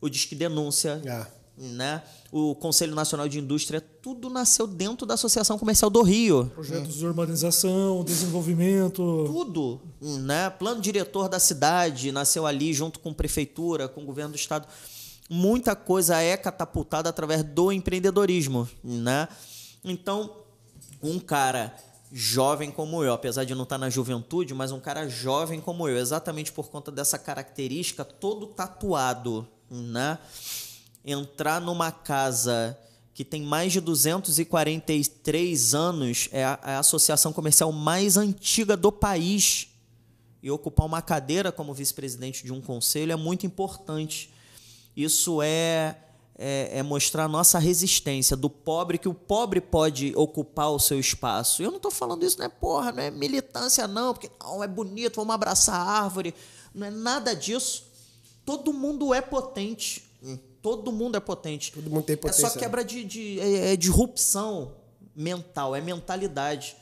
o 0.00 0.08
Disque 0.08 0.34
Denúncia, 0.34 1.00
é. 1.06 1.26
né? 1.56 2.02
o 2.36 2.52
Conselho 2.52 2.96
Nacional 2.96 3.28
de 3.28 3.38
Indústria, 3.38 3.80
tudo 3.80 4.28
nasceu 4.28 4.66
dentro 4.66 5.06
da 5.06 5.14
Associação 5.14 5.56
Comercial 5.56 5.88
do 5.88 6.02
Rio. 6.02 6.50
Projetos 6.52 6.96
de 6.96 7.06
urbanização, 7.06 8.02
desenvolvimento. 8.02 9.22
Tudo. 9.24 9.80
Né? 10.00 10.50
Plano 10.50 10.80
diretor 10.80 11.28
da 11.28 11.38
cidade 11.38 12.10
nasceu 12.10 12.44
ali 12.44 12.74
junto 12.74 12.98
com 12.98 13.14
prefeitura, 13.14 13.86
com 13.86 14.02
o 14.02 14.04
governo 14.04 14.32
do 14.32 14.36
estado. 14.36 14.66
Muita 15.30 15.76
coisa 15.76 16.20
é 16.20 16.36
catapultada 16.36 17.08
através 17.08 17.44
do 17.44 17.70
empreendedorismo. 17.70 18.68
Né? 18.82 19.28
Então, 19.84 20.36
um 21.02 21.18
cara 21.18 21.76
jovem 22.10 22.70
como 22.70 23.02
eu, 23.02 23.12
apesar 23.12 23.44
de 23.44 23.54
não 23.54 23.64
estar 23.64 23.76
na 23.76 23.90
juventude, 23.90 24.54
mas 24.54 24.72
um 24.72 24.80
cara 24.80 25.08
jovem 25.08 25.60
como 25.60 25.88
eu, 25.88 25.98
exatamente 25.98 26.52
por 26.52 26.68
conta 26.68 26.90
dessa 26.90 27.18
característica, 27.18 28.04
todo 28.04 28.46
tatuado, 28.46 29.46
né? 29.70 30.18
Entrar 31.04 31.60
numa 31.60 31.90
casa 31.92 32.78
que 33.12 33.24
tem 33.24 33.42
mais 33.42 33.72
de 33.72 33.80
243 33.80 35.74
anos, 35.74 36.28
é 36.32 36.44
a, 36.44 36.58
é 36.64 36.70
a 36.70 36.78
associação 36.78 37.32
comercial 37.32 37.70
mais 37.70 38.16
antiga 38.16 38.76
do 38.76 38.90
país, 38.90 39.68
e 40.44 40.50
ocupar 40.50 40.84
uma 40.84 41.00
cadeira 41.00 41.50
como 41.50 41.72
vice-presidente 41.72 42.44
de 42.44 42.52
um 42.52 42.60
conselho 42.60 43.12
é 43.12 43.16
muito 43.16 43.46
importante. 43.46 44.30
Isso 44.94 45.40
é, 45.40 45.96
é, 46.36 46.78
é, 46.78 46.82
mostrar 46.82 47.24
a 47.24 47.28
nossa 47.28 47.58
resistência 47.58 48.36
do 48.36 48.50
pobre, 48.50 48.98
que 48.98 49.08
o 49.08 49.14
pobre 49.14 49.60
pode 49.60 50.12
ocupar 50.16 50.70
o 50.70 50.78
seu 50.78 50.98
espaço. 50.98 51.62
Eu 51.62 51.70
não 51.70 51.76
estou 51.76 51.90
falando 51.90 52.24
isso, 52.24 52.38
não 52.38 52.46
é 52.46 52.48
porra, 52.48 52.92
não 52.92 53.02
é 53.02 53.10
militância, 53.10 53.86
não, 53.86 54.12
porque 54.12 54.30
não, 54.42 54.62
é 54.62 54.68
bonito, 54.68 55.16
vamos 55.16 55.34
abraçar 55.34 55.76
a 55.76 56.02
árvore. 56.02 56.34
Não 56.74 56.86
é 56.86 56.90
nada 56.90 57.34
disso. 57.34 57.84
Todo 58.44 58.72
mundo 58.72 59.14
é 59.14 59.20
potente. 59.20 60.04
Hum. 60.22 60.36
Todo 60.60 60.90
mundo 60.90 61.16
é 61.16 61.20
potente. 61.20 61.72
Todo 61.72 61.88
mundo 61.88 62.04
tem 62.04 62.16
potência. 62.16 62.46
É 62.46 62.50
só 62.50 62.58
quebra 62.58 62.84
de, 62.84 63.04
de 63.04 63.40
é, 63.40 63.72
é 63.72 63.76
disrupção 63.76 64.72
mental, 65.14 65.76
é 65.76 65.80
mentalidade. 65.80 66.76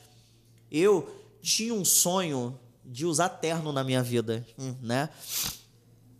Eu 0.71 1.07
tinha 1.41 1.73
um 1.73 1.85
sonho 1.85 2.57
de 2.83 3.05
usar 3.05 3.29
terno 3.29 3.71
na 3.71 3.83
minha 3.83 4.01
vida, 4.01 4.45
hum. 4.57 4.73
né? 4.81 5.09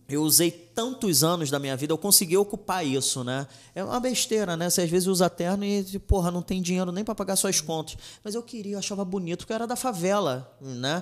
Eu 0.07 0.21
usei 0.21 0.51
tantos 0.51 1.23
anos 1.23 1.49
da 1.49 1.59
minha 1.59 1.77
vida, 1.77 1.93
eu 1.93 1.97
consegui 1.97 2.35
ocupar 2.35 2.85
isso, 2.85 3.23
né? 3.23 3.47
É 3.73 3.83
uma 3.83 3.99
besteira, 3.99 4.57
né? 4.57 4.69
Você 4.69 4.81
às 4.81 4.89
vezes 4.89 5.07
usa 5.07 5.29
terno 5.29 5.63
e, 5.63 5.97
porra, 5.99 6.29
não 6.29 6.41
tem 6.41 6.61
dinheiro 6.61 6.91
nem 6.91 7.03
para 7.03 7.15
pagar 7.15 7.35
suas 7.35 7.61
contas. 7.61 7.97
Mas 8.23 8.35
eu 8.35 8.43
queria, 8.43 8.73
eu 8.75 8.79
achava 8.79 9.05
bonito, 9.05 9.39
porque 9.39 9.53
eu 9.53 9.55
era 9.55 9.67
da 9.67 9.75
favela, 9.75 10.55
né? 10.59 11.01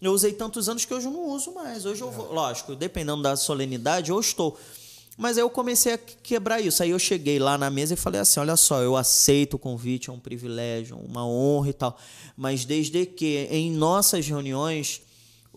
Eu 0.00 0.12
usei 0.12 0.32
tantos 0.32 0.68
anos 0.68 0.84
que 0.84 0.94
hoje 0.94 1.06
eu 1.06 1.12
não 1.12 1.26
uso 1.28 1.52
mais. 1.52 1.84
Hoje 1.84 2.00
eu 2.00 2.10
vou, 2.10 2.32
lógico, 2.32 2.74
dependendo 2.74 3.22
da 3.22 3.36
solenidade, 3.36 4.10
eu 4.10 4.20
estou. 4.20 4.56
Mas 5.16 5.36
aí 5.36 5.42
eu 5.42 5.50
comecei 5.50 5.94
a 5.94 5.98
quebrar 5.98 6.60
isso. 6.60 6.82
Aí 6.82 6.90
eu 6.90 6.98
cheguei 6.98 7.40
lá 7.40 7.58
na 7.58 7.68
mesa 7.68 7.94
e 7.94 7.96
falei 7.96 8.20
assim: 8.20 8.38
olha 8.38 8.56
só, 8.56 8.80
eu 8.80 8.96
aceito 8.96 9.54
o 9.54 9.58
convite, 9.58 10.08
é 10.08 10.12
um 10.12 10.18
privilégio, 10.20 10.96
uma 10.96 11.26
honra 11.26 11.70
e 11.70 11.72
tal. 11.72 11.98
Mas 12.36 12.64
desde 12.64 13.04
que 13.04 13.48
em 13.50 13.72
nossas 13.72 14.26
reuniões 14.28 15.02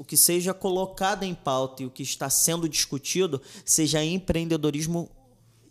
o 0.02 0.04
que 0.04 0.18
seja 0.18 0.52
colocado 0.52 1.22
em 1.22 1.36
pauta 1.36 1.84
e 1.84 1.86
o 1.86 1.92
que 1.92 2.02
está 2.02 2.28
sendo 2.28 2.68
discutido 2.68 3.40
seja 3.64 4.04
empreendedorismo 4.04 5.08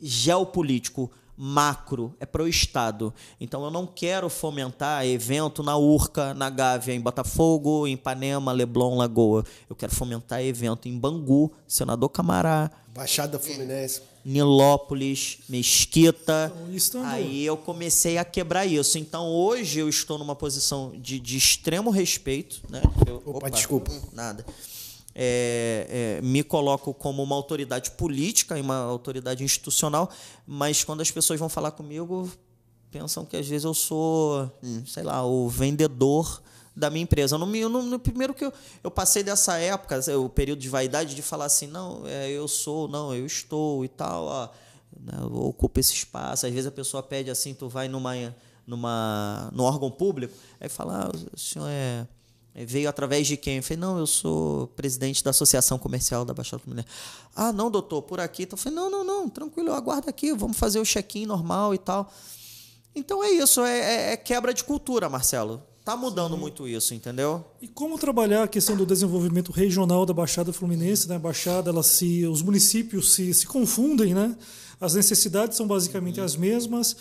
geopolítico, 0.01 1.11
macro, 1.37 2.14
é 2.20 2.24
para 2.24 2.45
o 2.45 2.47
Estado. 2.47 3.12
Então 3.41 3.64
eu 3.64 3.72
não 3.72 3.89
quero 3.89 4.28
fomentar 4.28 5.05
evento 5.05 5.64
na 5.64 5.76
Urca, 5.76 6.33
na 6.33 6.49
Gávea, 6.49 6.95
em 6.95 7.01
Botafogo, 7.01 7.89
em 7.89 7.95
Ipanema, 7.95 8.53
Leblon, 8.53 8.99
Lagoa. 8.99 9.45
Eu 9.68 9.74
quero 9.74 9.93
fomentar 9.93 10.41
evento 10.41 10.87
em 10.87 10.97
Bangu, 10.97 11.51
Senador 11.66 12.11
Camará. 12.11 12.70
Baixada 12.95 13.38
Fluminense. 13.38 14.03
Nilópolis, 14.24 15.38
Mesquita. 15.49 16.53
Então, 16.70 17.05
Aí 17.07 17.45
eu 17.45 17.57
comecei 17.57 18.18
a 18.18 18.24
quebrar 18.24 18.66
isso. 18.66 18.99
Então 18.99 19.26
hoje 19.26 19.78
eu 19.78 19.88
estou 19.88 20.18
numa 20.18 20.36
posição 20.36 20.93
de, 20.97 21.18
de 21.18 21.36
extremo 21.36 21.91
respeito. 21.91 22.61
Né? 22.68 22.82
Eu, 23.07 23.16
opa, 23.24 23.38
opa, 23.38 23.51
desculpa. 23.51 23.91
Nada 24.12 24.45
é, 25.14 26.18
é, 26.18 26.22
me 26.22 26.43
coloco 26.43 26.95
como 26.95 27.22
uma 27.22 27.34
autoridade 27.34 27.91
política 27.93 28.57
e 28.59 28.61
uma 28.61 28.76
autoridade 28.76 29.43
institucional, 29.43 30.11
mas 30.47 30.84
quando 30.84 31.01
as 31.01 31.11
pessoas 31.11 31.38
vão 31.38 31.49
falar 31.49 31.72
comigo, 31.72 32.30
pensam 32.91 33.24
que 33.24 33.36
às 33.36 33.47
vezes 33.47 33.64
eu 33.64 33.74
sou, 33.74 34.51
hum, 34.62 34.82
sei 34.86 35.03
lá, 35.03 35.24
o 35.24 35.49
vendedor 35.49 36.43
da 36.81 36.91
minha 36.91 37.03
empresa. 37.03 37.39
No, 37.39 37.47
no, 37.47 37.83
no 37.83 37.99
primeiro 37.99 38.35
que 38.35 38.45
eu, 38.45 38.53
eu 38.83 38.91
passei 38.91 39.22
dessa 39.22 39.57
época, 39.59 40.01
o 40.18 40.28
período 40.28 40.59
de 40.59 40.68
vaidade, 40.68 41.14
de 41.14 41.22
falar 41.22 41.45
assim, 41.45 41.66
não, 41.66 42.03
é, 42.07 42.31
eu 42.31 42.49
sou, 42.49 42.89
não, 42.89 43.14
eu 43.14 43.24
estou 43.24 43.85
e 43.85 43.89
tal, 43.89 44.24
ó, 44.24 44.49
né, 44.99 45.12
eu 45.20 45.37
ocupo 45.45 45.78
esse 45.78 45.93
espaço. 45.93 46.47
Às 46.47 46.53
vezes 46.53 46.66
a 46.66 46.72
pessoa 46.72 47.03
pede 47.03 47.31
assim, 47.31 47.55
tu 47.55 47.68
vai 47.68 47.87
numa, 47.87 48.14
numa, 48.66 49.51
no 49.53 49.62
órgão 49.62 49.91
público, 49.91 50.35
aí 50.59 50.68
fala, 50.68 51.09
ah, 51.09 51.33
o 51.33 51.39
senhor 51.39 51.68
é 51.68 52.07
é, 52.55 52.64
veio 52.64 52.89
através 52.89 53.26
de 53.26 53.37
quem? 53.37 53.59
Eu 53.59 53.62
falei, 53.62 53.78
não, 53.78 53.99
eu 53.99 54.07
sou 54.07 54.66
presidente 54.68 55.22
da 55.22 55.31
Associação 55.31 55.78
Comercial 55.78 56.24
da 56.24 56.35
Baixada 56.35 56.62
Fluminense. 56.62 56.89
Ah, 57.35 57.53
não, 57.53 57.70
doutor, 57.70 58.03
por 58.03 58.20
aqui. 58.20 58.43
Então 58.43 58.57
eu 58.57 58.62
falei, 58.62 58.76
não, 58.76 58.91
não, 58.91 59.05
não, 59.05 59.28
tranquilo, 59.28 59.68
eu 59.68 59.74
aguardo 59.74 60.09
aqui, 60.09 60.33
vamos 60.33 60.59
fazer 60.59 60.81
o 60.81 60.85
check-in 60.85 61.26
normal 61.26 61.74
e 61.74 61.78
tal. 61.78 62.12
Então 62.95 63.22
é 63.22 63.31
isso, 63.31 63.64
é, 63.64 63.78
é, 63.78 64.12
é 64.12 64.16
quebra 64.16 64.53
de 64.53 64.64
cultura, 64.64 65.09
Marcelo. 65.09 65.62
Tá 65.85 65.97
mudando 65.97 66.35
Sim. 66.35 66.41
muito 66.41 66.68
isso, 66.68 66.95
entendeu? 66.95 67.45
E 67.61 67.66
como 67.66 67.99
trabalhar 67.99 68.45
a 68.45 68.49
questão 68.49 68.76
do 68.76 68.85
desenvolvimento 68.85 69.51
regional 69.51 70.05
da 70.05 70.12
Baixada 70.12 70.53
Fluminense, 70.53 71.09
né? 71.09 71.16
A 71.16 71.18
Baixada, 71.18 71.70
ela 71.70 71.83
se, 71.83 72.26
os 72.26 72.43
municípios 72.43 73.14
se, 73.14 73.33
se 73.33 73.47
confundem, 73.47 74.14
né? 74.14 74.37
As 74.81 74.95
necessidades 74.95 75.57
são 75.57 75.66
basicamente 75.66 76.20
uhum. 76.20 76.26
as 76.26 76.37
mesmas 76.37 76.97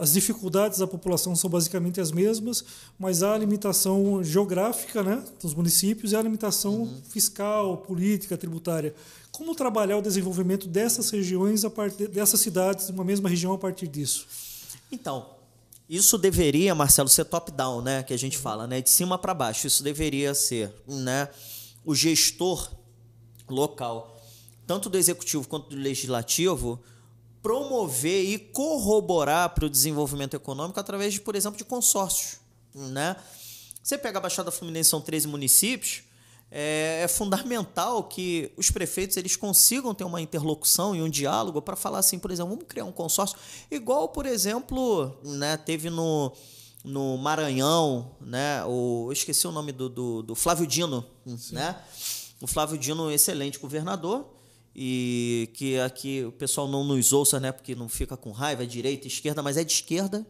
as 0.00 0.12
dificuldades 0.12 0.78
da 0.78 0.86
população 0.86 1.36
são 1.36 1.48
basicamente 1.48 2.00
as 2.00 2.10
mesmas, 2.10 2.64
mas 2.98 3.22
há 3.22 3.34
a 3.34 3.38
limitação 3.38 4.22
geográfica 4.24 5.02
né, 5.02 5.22
dos 5.40 5.54
municípios 5.54 6.12
e 6.12 6.16
a 6.16 6.22
limitação 6.22 6.82
uhum. 6.82 7.02
fiscal, 7.08 7.76
política, 7.78 8.36
tributária. 8.36 8.94
Como 9.30 9.54
trabalhar 9.54 9.96
o 9.98 10.02
desenvolvimento 10.02 10.66
dessas 10.66 11.10
regiões, 11.10 11.64
a 11.64 11.70
partir 11.70 12.08
dessas 12.08 12.40
cidades, 12.40 12.88
uma 12.88 13.04
mesma 13.04 13.28
região, 13.28 13.52
a 13.52 13.58
partir 13.58 13.86
disso? 13.86 14.26
Então, 14.90 15.26
isso 15.96 16.16
deveria, 16.16 16.74
Marcelo, 16.74 17.08
ser 17.08 17.26
top-down, 17.26 17.82
né, 17.82 18.02
que 18.02 18.14
a 18.14 18.16
gente 18.16 18.38
fala, 18.38 18.66
né, 18.66 18.80
de 18.80 18.88
cima 18.88 19.18
para 19.18 19.34
baixo. 19.34 19.66
Isso 19.66 19.82
deveria 19.82 20.32
ser 20.32 20.74
né, 20.86 21.28
o 21.84 21.94
gestor 21.94 22.70
local, 23.46 24.18
tanto 24.66 24.88
do 24.88 24.96
executivo 24.96 25.46
quanto 25.46 25.68
do 25.68 25.76
legislativo, 25.76 26.82
promover 27.42 28.24
e 28.24 28.38
corroborar 28.38 29.50
para 29.50 29.66
o 29.66 29.68
desenvolvimento 29.68 30.34
econômico 30.34 30.80
através, 30.80 31.12
de, 31.12 31.20
por 31.20 31.36
exemplo, 31.36 31.58
de 31.58 31.64
consórcios. 31.64 32.38
Né? 32.74 33.14
Você 33.82 33.98
pega 33.98 34.16
a 34.16 34.22
Baixada 34.22 34.50
Fluminense, 34.50 34.88
são 34.88 35.00
13 35.02 35.28
municípios, 35.28 36.04
é, 36.54 37.00
é, 37.02 37.08
fundamental 37.08 38.04
que 38.04 38.52
os 38.58 38.70
prefeitos 38.70 39.16
eles 39.16 39.36
consigam 39.36 39.94
ter 39.94 40.04
uma 40.04 40.20
interlocução 40.20 40.94
e 40.94 41.00
um 41.00 41.08
diálogo 41.08 41.62
para 41.62 41.74
falar 41.74 41.98
assim, 41.98 42.18
por 42.18 42.30
exemplo, 42.30 42.50
vamos 42.50 42.66
criar 42.68 42.84
um 42.84 42.92
consórcio, 42.92 43.38
igual, 43.70 44.10
por 44.10 44.26
exemplo, 44.26 45.16
né, 45.24 45.56
teve 45.56 45.88
no, 45.88 46.30
no 46.84 47.16
Maranhão, 47.16 48.14
né, 48.20 48.62
o, 48.66 49.06
eu 49.08 49.12
esqueci 49.12 49.46
o 49.46 49.50
nome 49.50 49.72
do, 49.72 49.88
do, 49.88 50.22
do 50.22 50.34
Flávio 50.34 50.66
Dino, 50.66 51.02
né? 51.50 51.74
O 52.38 52.46
Flávio 52.46 52.76
Dino, 52.76 53.10
excelente 53.10 53.58
governador, 53.58 54.26
e 54.74 55.48
que 55.54 55.78
aqui 55.78 56.24
o 56.24 56.32
pessoal 56.32 56.66
não 56.66 56.82
nos 56.82 57.12
ouça, 57.12 57.38
né? 57.38 57.52
Porque 57.52 57.72
não 57.74 57.88
fica 57.88 58.16
com 58.16 58.32
raiva, 58.32 58.64
é 58.64 58.66
direita, 58.66 59.06
esquerda, 59.06 59.42
mas 59.42 59.56
é 59.56 59.62
de 59.62 59.72
esquerda, 59.72 60.26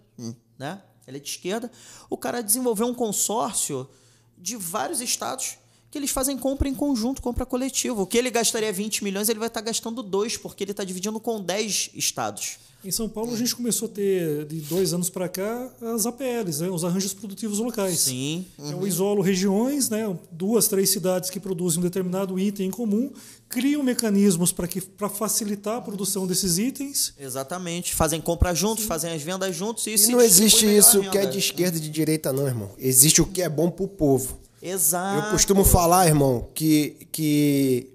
né? 0.58 0.82
Ele 1.06 1.16
é 1.16 1.20
de 1.20 1.28
esquerda. 1.30 1.70
O 2.10 2.18
cara 2.18 2.42
desenvolveu 2.42 2.86
um 2.86 2.92
consórcio 2.92 3.88
de 4.36 4.56
vários 4.56 5.00
estados 5.00 5.56
que 5.92 5.98
eles 5.98 6.10
fazem 6.10 6.38
compra 6.38 6.66
em 6.66 6.74
conjunto, 6.74 7.20
compra 7.20 7.44
coletiva. 7.44 8.00
O 8.00 8.06
que 8.06 8.16
ele 8.16 8.30
gastaria 8.30 8.72
20 8.72 9.04
milhões, 9.04 9.28
ele 9.28 9.38
vai 9.38 9.48
estar 9.48 9.60
gastando 9.60 10.02
dois, 10.02 10.38
porque 10.38 10.64
ele 10.64 10.70
está 10.70 10.82
dividindo 10.82 11.20
com 11.20 11.38
10 11.38 11.90
estados. 11.94 12.56
Em 12.82 12.90
São 12.90 13.08
Paulo, 13.08 13.32
a 13.32 13.36
gente 13.36 13.54
começou 13.54 13.86
a 13.86 13.90
ter, 13.90 14.46
de 14.46 14.56
dois 14.62 14.94
anos 14.94 15.10
para 15.10 15.28
cá, 15.28 15.70
as 15.94 16.06
APLs, 16.06 16.62
né, 16.62 16.70
os 16.70 16.82
arranjos 16.82 17.12
produtivos 17.12 17.58
locais. 17.58 18.00
Sim. 18.00 18.46
Uhum. 18.58 18.70
Eu 18.70 18.86
isolo 18.86 19.22
regiões, 19.22 19.90
né, 19.90 20.16
duas, 20.32 20.66
três 20.66 20.88
cidades 20.88 21.28
que 21.28 21.38
produzem 21.38 21.78
um 21.78 21.82
determinado 21.82 22.40
item 22.40 22.68
em 22.68 22.70
comum, 22.70 23.12
criam 23.48 23.82
mecanismos 23.82 24.50
para 24.50 25.08
facilitar 25.10 25.76
a 25.76 25.80
produção 25.82 26.26
desses 26.26 26.56
itens. 26.56 27.12
Exatamente. 27.20 27.94
Fazem 27.94 28.20
compra 28.20 28.54
juntos, 28.54 28.82
Sim. 28.84 28.88
fazem 28.88 29.12
as 29.12 29.22
vendas 29.22 29.54
juntos. 29.54 29.86
E, 29.86 29.94
e 29.94 30.06
não 30.08 30.22
existe 30.22 30.64
isso 30.66 31.02
que 31.10 31.18
é 31.18 31.26
de 31.26 31.38
esquerda 31.38 31.76
e 31.76 31.80
de 31.80 31.90
direita, 31.90 32.32
não, 32.32 32.46
irmão. 32.46 32.70
Existe 32.78 33.20
o 33.20 33.26
que 33.26 33.42
é 33.42 33.48
bom 33.48 33.70
para 33.70 33.84
o 33.84 33.88
povo. 33.88 34.41
Exato. 34.62 35.26
Eu 35.26 35.30
costumo 35.32 35.64
falar, 35.64 36.06
irmão, 36.06 36.48
que, 36.54 37.08
que 37.10 37.92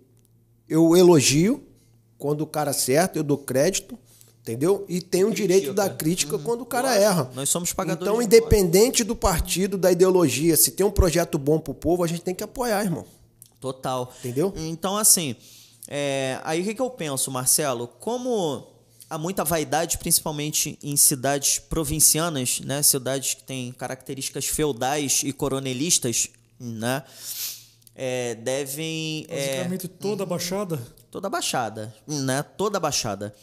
eu 0.67 0.95
elogio 0.97 1.63
quando 2.17 2.41
o 2.41 2.47
cara 2.47 2.71
acerta, 2.71 3.17
eu 3.17 3.23
dou 3.23 3.37
crédito 3.37 3.97
Entendeu? 4.47 4.85
E 4.87 5.01
tem 5.01 5.25
o 5.25 5.31
direito 5.33 5.73
da 5.73 5.89
crítica 5.89 6.37
uhum. 6.37 6.41
quando 6.41 6.61
o 6.61 6.65
cara 6.65 6.95
erra. 6.95 7.29
Nós 7.35 7.49
somos 7.49 7.73
pagadores. 7.73 8.09
Então, 8.09 8.21
independente 8.21 9.03
do 9.03 9.13
partido, 9.13 9.77
da 9.77 9.91
ideologia, 9.91 10.55
se 10.55 10.71
tem 10.71 10.85
um 10.85 10.91
projeto 10.91 11.37
bom 11.37 11.59
pro 11.59 11.73
povo, 11.73 12.01
a 12.01 12.07
gente 12.07 12.21
tem 12.21 12.33
que 12.33 12.45
apoiar, 12.45 12.81
irmão. 12.81 13.05
Total. 13.59 14.09
Entendeu? 14.19 14.53
Então, 14.55 14.95
assim, 14.95 15.35
é... 15.85 16.39
aí 16.45 16.61
o 16.61 16.63
que, 16.63 16.75
que 16.75 16.81
eu 16.81 16.89
penso, 16.89 17.29
Marcelo? 17.29 17.89
Como 17.99 18.65
há 19.09 19.17
muita 19.17 19.43
vaidade, 19.43 19.97
principalmente 19.97 20.79
em 20.81 20.95
cidades 20.95 21.59
provincianas, 21.59 22.61
né? 22.61 22.81
Cidades 22.81 23.33
que 23.33 23.43
têm 23.43 23.73
características 23.73 24.45
feudais 24.45 25.23
e 25.25 25.33
coronelistas, 25.33 26.29
né? 26.59 27.03
É, 27.95 28.35
devem. 28.35 29.25
É, 29.27 29.47
Basicamente 29.47 29.85
é, 29.87 29.89
toda 29.89 30.23
a 30.23 30.25
Baixada? 30.25 30.79
Toda 31.09 31.27
a 31.27 31.29
Baixada, 31.29 31.95
né? 32.07 32.43
Toda 32.43 32.77
a 32.77 32.79
Baixada. 32.79 33.33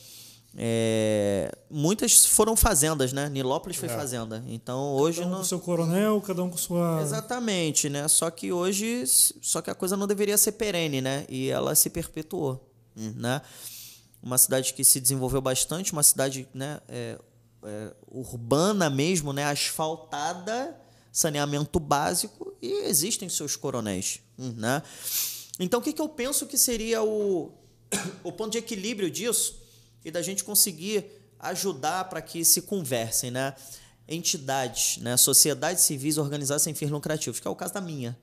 É, 0.56 1.50
muitas 1.68 2.24
foram 2.26 2.54
fazendas, 2.54 3.12
né? 3.12 3.28
Nilópolis 3.28 3.76
foi 3.76 3.88
é. 3.88 3.92
fazenda. 3.92 4.44
Então 4.46 4.94
hoje 4.94 5.18
cada 5.18 5.28
um 5.28 5.30
não... 5.32 5.38
com 5.38 5.44
seu 5.44 5.58
coronel, 5.58 6.20
cada 6.20 6.44
um 6.44 6.50
com 6.50 6.56
sua 6.56 7.00
Exatamente, 7.02 7.88
né? 7.88 8.06
Só 8.06 8.30
que 8.30 8.52
hoje, 8.52 9.04
só 9.06 9.60
que 9.60 9.70
a 9.70 9.74
coisa 9.74 9.96
não 9.96 10.06
deveria 10.06 10.38
ser 10.38 10.52
perene, 10.52 11.00
né? 11.00 11.26
E 11.28 11.50
ela 11.50 11.74
se 11.74 11.90
perpetuou, 11.90 12.72
né? 12.94 13.42
Uma 14.22 14.38
cidade 14.38 14.72
que 14.72 14.84
se 14.84 15.00
desenvolveu 15.00 15.40
bastante, 15.40 15.92
uma 15.92 16.04
cidade, 16.04 16.48
né? 16.54 16.80
É, 16.88 17.18
é, 17.64 17.92
urbana 18.08 18.88
mesmo, 18.88 19.32
né? 19.32 19.44
Asfaltada, 19.44 20.78
saneamento 21.14 21.80
básico 21.80 22.52
e 22.60 22.86
existem 22.88 23.30
seus 23.30 23.56
coronéis, 23.56 24.20
né? 24.36 24.82
Então 25.58 25.80
o 25.80 25.82
que, 25.82 25.94
que 25.94 26.02
eu 26.02 26.08
penso 26.10 26.46
que 26.46 26.58
seria 26.58 27.02
o 27.02 27.52
o 28.22 28.30
ponto 28.30 28.50
de 28.50 28.58
equilíbrio 28.58 29.10
disso? 29.10 29.64
e 30.04 30.10
da 30.10 30.20
gente 30.20 30.44
conseguir 30.44 31.06
ajudar 31.40 32.04
para 32.04 32.20
que 32.20 32.44
se 32.44 32.62
conversem, 32.62 33.30
né? 33.30 33.54
Entidades, 34.06 34.98
né? 34.98 35.16
sociedades 35.16 35.82
civis 35.82 36.18
organizadas 36.18 36.62
sem 36.62 36.74
fins 36.74 36.90
lucrativos, 36.90 37.40
que 37.40 37.48
é 37.48 37.50
o 37.50 37.56
caso 37.56 37.72
da 37.72 37.80
minha, 37.80 38.16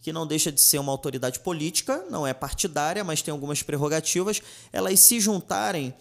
que 0.00 0.12
não 0.12 0.26
deixa 0.26 0.50
de 0.50 0.60
ser 0.60 0.78
uma 0.78 0.90
autoridade 0.90 1.38
política, 1.40 2.04
não 2.10 2.26
é 2.26 2.34
partidária, 2.34 3.04
mas 3.04 3.22
tem 3.22 3.30
algumas 3.30 3.62
prerrogativas, 3.62 4.42
elas 4.72 4.98
se 4.98 5.20
juntarem 5.20 5.94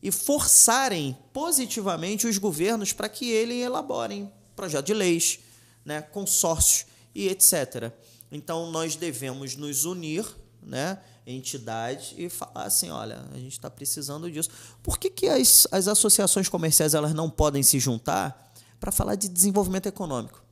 e 0.00 0.12
forçarem 0.12 1.16
positivamente 1.32 2.28
os 2.28 2.38
governos 2.38 2.92
para 2.92 3.08
que 3.08 3.28
eles 3.28 3.64
elaborem 3.64 4.30
projetos 4.54 4.86
de 4.86 4.94
leis, 4.94 5.40
né? 5.88 6.02
consórcios 6.02 6.86
e 7.14 7.28
etc. 7.28 7.90
Então 8.30 8.70
nós 8.70 8.94
devemos 8.94 9.56
nos 9.56 9.86
unir, 9.86 10.24
né? 10.62 11.00
entidade 11.26 12.14
e 12.16 12.28
falar 12.28 12.64
assim, 12.64 12.90
olha, 12.90 13.24
a 13.32 13.38
gente 13.38 13.52
está 13.52 13.70
precisando 13.70 14.30
disso. 14.30 14.50
Por 14.82 14.98
que, 14.98 15.10
que 15.10 15.26
as, 15.26 15.66
as 15.72 15.88
associações 15.88 16.48
comerciais 16.48 16.94
elas 16.94 17.12
não 17.14 17.28
podem 17.28 17.62
se 17.62 17.78
juntar 17.78 18.52
para 18.78 18.92
falar 18.92 19.14
de 19.14 19.28
desenvolvimento 19.28 19.86
econômico? 19.86 20.42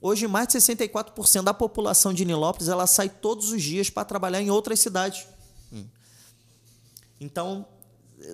Hoje, 0.00 0.26
mais 0.26 0.48
de 0.48 0.58
64% 0.58 1.42
da 1.42 1.54
população 1.54 2.12
de 2.12 2.24
Nilópolis 2.24 2.68
ela 2.68 2.86
sai 2.86 3.08
todos 3.08 3.50
os 3.50 3.62
dias 3.62 3.90
para 3.90 4.04
trabalhar 4.04 4.40
em 4.40 4.50
outras 4.50 4.80
cidades. 4.80 5.26
Hum. 5.72 5.86
Então, 7.20 7.66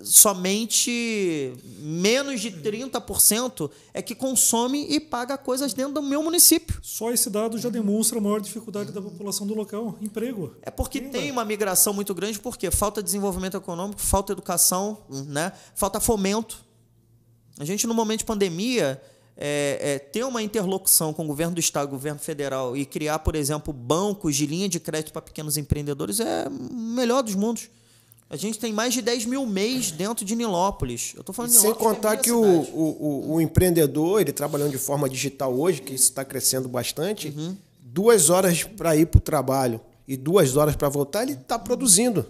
somente 0.04 1.54
menos 1.78 2.40
de 2.40 2.50
30% 2.50 3.70
é 3.92 4.00
que 4.00 4.14
consome 4.14 4.86
e 4.88 5.00
paga 5.00 5.36
coisas 5.36 5.74
dentro 5.74 5.94
do 5.94 6.02
meu 6.02 6.22
município. 6.22 6.78
Só 6.82 7.10
esse 7.10 7.28
dado 7.28 7.58
já 7.58 7.68
demonstra 7.68 8.18
a 8.18 8.20
maior 8.20 8.40
dificuldade 8.40 8.92
da 8.92 9.02
população 9.02 9.46
do 9.46 9.54
local, 9.54 9.96
emprego. 10.00 10.54
É 10.62 10.70
porque 10.70 11.00
tem 11.00 11.30
uma 11.30 11.44
migração 11.44 11.92
muito 11.92 12.14
grande, 12.14 12.38
porque 12.38 12.70
falta 12.70 13.02
desenvolvimento 13.02 13.56
econômico, 13.56 14.00
falta 14.00 14.32
educação, 14.32 14.98
né? 15.08 15.52
falta 15.74 16.00
fomento. 16.00 16.64
A 17.58 17.64
gente, 17.64 17.86
no 17.86 17.94
momento 17.94 18.20
de 18.20 18.24
pandemia, 18.24 19.00
é, 19.36 19.78
é, 19.80 19.98
ter 19.98 20.24
uma 20.24 20.42
interlocução 20.42 21.12
com 21.12 21.24
o 21.24 21.26
governo 21.26 21.54
do 21.54 21.60
Estado, 21.60 21.88
governo 21.88 22.20
federal 22.20 22.76
e 22.76 22.86
criar, 22.86 23.18
por 23.18 23.34
exemplo, 23.34 23.72
bancos 23.72 24.36
de 24.36 24.46
linha 24.46 24.68
de 24.68 24.80
crédito 24.80 25.12
para 25.12 25.22
pequenos 25.22 25.56
empreendedores 25.56 26.20
é 26.20 26.46
o 26.48 26.74
melhor 26.74 27.22
dos 27.22 27.34
mundos. 27.34 27.68
A 28.32 28.36
gente 28.36 28.58
tem 28.58 28.72
mais 28.72 28.94
de 28.94 29.02
10 29.02 29.26
mil 29.26 29.44
mês 29.44 29.90
dentro 29.90 30.24
de 30.24 30.34
Nilópolis. 30.34 31.12
Eu 31.14 31.22
tô 31.22 31.34
falando 31.34 31.50
de 31.50 31.58
Sem 31.58 31.74
contar 31.74 32.16
que, 32.16 32.30
é 32.30 32.32
o, 32.32 32.40
o, 32.40 33.34
o, 33.34 33.40
empreendedor, 33.42 34.22
ele 34.22 34.32
trabalhando 34.32 34.70
de 34.70 34.78
forma 34.78 35.06
digital 35.06 35.52
hoje, 35.52 35.82
que 35.82 35.92
isso 35.92 36.04
está 36.04 36.24
crescendo 36.24 36.66
bastante, 36.66 37.28
uhum. 37.28 37.54
duas 37.78 38.30
horas 38.30 38.64
para 38.64 38.96
ir 38.96 39.04
para 39.04 39.18
o 39.18 39.20
trabalho 39.20 39.78
e 40.08 40.16
duas 40.16 40.56
horas 40.56 40.74
para 40.74 40.88
voltar, 40.88 41.24
ele 41.24 41.34
está 41.34 41.58
produzindo. 41.58 42.24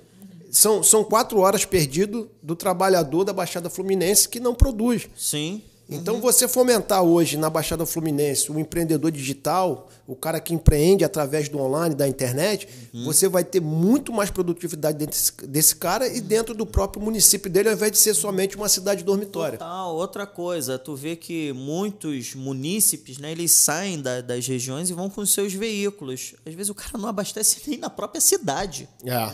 São, 0.51 0.83
são 0.83 1.05
quatro 1.05 1.39
horas 1.39 1.65
perdido 1.65 2.29
do 2.43 2.57
trabalhador 2.57 3.23
da 3.23 3.33
Baixada 3.33 3.71
Fluminense 3.71 4.29
que 4.29 4.41
não 4.41 4.57
produz. 4.57 5.09
Sim. 5.17 5.63
Então, 5.95 6.15
uhum. 6.15 6.21
você 6.21 6.49
fomentar 6.49 7.03
hoje 7.03 7.37
na 7.37 7.51
Baixada 7.51 7.85
Fluminense 7.87 8.51
o 8.51 8.59
empreendedor 8.59 9.11
digital, 9.11 9.89
o 10.07 10.17
cara 10.17 10.41
que 10.41 10.55
empreende 10.55 11.05
através 11.05 11.49
do 11.49 11.59
online, 11.59 11.95
da 11.95 12.09
internet, 12.09 12.69
uhum. 12.93 13.05
você 13.05 13.29
vai 13.29 13.45
ter 13.45 13.61
muito 13.61 14.13
mais 14.13 14.31
produtividade 14.31 14.99
dentro 14.99 15.19
desse, 15.47 15.77
cara 15.77 16.07
e 16.07 16.21
dentro 16.21 16.55
do 16.55 16.67
próprio 16.67 17.03
município 17.03 17.51
dele, 17.51 17.69
ao 17.69 17.75
invés 17.75 17.93
de 17.93 17.99
ser 17.99 18.15
somente 18.15 18.57
uma 18.57 18.69
cidade 18.69 19.05
dormitória. 19.05 19.59
Total. 19.59 19.95
Outra 19.95 20.27
coisa, 20.27 20.79
tu 20.79 20.95
vê 20.95 21.17
que 21.17 21.53
muitos 21.53 22.35
munícipes, 22.35 23.19
né, 23.19 23.33
eles 23.33 23.53
saem 23.53 24.01
da, 24.01 24.21
das 24.21 24.47
regiões 24.47 24.91
e 24.91 24.93
vão 24.93 25.09
com 25.09 25.25
seus 25.25 25.53
veículos. 25.53 26.35
Às 26.45 26.55
vezes 26.55 26.71
o 26.71 26.75
cara 26.75 26.99
não 26.99 27.09
abastece 27.09 27.63
nem 27.69 27.79
na 27.79 27.91
própria 27.91 28.21
cidade. 28.21 28.89
É. 29.05 29.33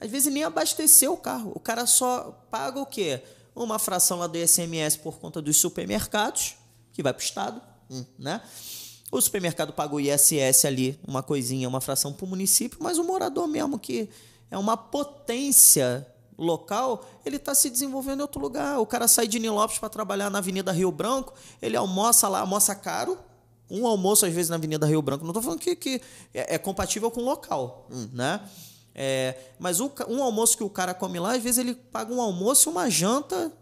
Às 0.00 0.10
vezes 0.10 0.32
nem 0.32 0.44
abasteceu 0.44 1.12
o 1.12 1.16
carro. 1.16 1.52
O 1.54 1.60
cara 1.60 1.86
só 1.86 2.46
paga 2.50 2.80
o 2.80 2.86
quê? 2.86 3.20
Uma 3.64 3.78
fração 3.78 4.18
lá 4.18 4.26
do 4.26 4.36
ICMS 4.36 4.98
por 4.98 5.18
conta 5.18 5.40
dos 5.42 5.56
supermercados, 5.56 6.56
que 6.92 7.02
vai 7.02 7.12
para 7.12 7.20
o 7.20 7.24
Estado, 7.24 7.62
hum. 7.90 8.04
né? 8.18 8.40
O 9.10 9.20
supermercado 9.20 9.72
paga 9.72 9.94
o 9.94 10.00
ISS 10.00 10.66
ali, 10.66 11.00
uma 11.06 11.22
coisinha, 11.22 11.66
uma 11.66 11.80
fração 11.80 12.12
para 12.12 12.26
o 12.26 12.28
município, 12.28 12.78
mas 12.80 12.98
o 12.98 13.04
morador 13.04 13.46
mesmo, 13.48 13.78
que 13.78 14.08
é 14.50 14.58
uma 14.58 14.76
potência 14.76 16.06
local, 16.36 17.04
ele 17.24 17.36
está 17.36 17.54
se 17.54 17.70
desenvolvendo 17.70 18.20
em 18.20 18.22
outro 18.22 18.40
lugar. 18.40 18.78
O 18.78 18.86
cara 18.86 19.08
sai 19.08 19.26
de 19.26 19.38
Nilópolis 19.38 19.78
para 19.78 19.88
trabalhar 19.88 20.30
na 20.30 20.38
Avenida 20.38 20.70
Rio 20.72 20.92
Branco, 20.92 21.32
ele 21.60 21.76
almoça 21.76 22.28
lá, 22.28 22.40
almoça 22.40 22.74
caro, 22.74 23.18
um 23.70 23.86
almoço 23.86 24.24
às 24.24 24.32
vezes 24.32 24.48
na 24.48 24.56
Avenida 24.56 24.86
Rio 24.86 25.02
Branco. 25.02 25.24
Não 25.24 25.30
estou 25.30 25.42
falando 25.42 25.60
que, 25.60 25.74
que 25.74 26.00
é, 26.32 26.54
é, 26.54 26.58
compatível 26.58 27.10
com 27.10 27.20
o 27.20 27.24
local, 27.24 27.86
hum. 27.90 28.08
né? 28.12 28.40
É, 29.00 29.36
mas 29.60 29.78
o, 29.78 29.92
um 30.08 30.20
almoço 30.20 30.56
que 30.56 30.64
o 30.64 30.68
cara 30.68 30.92
come 30.92 31.20
lá, 31.20 31.36
às 31.36 31.40
vezes 31.40 31.58
ele 31.58 31.72
paga 31.72 32.12
um 32.12 32.20
almoço 32.20 32.68
e 32.68 32.72
uma 32.72 32.90
janta 32.90 33.52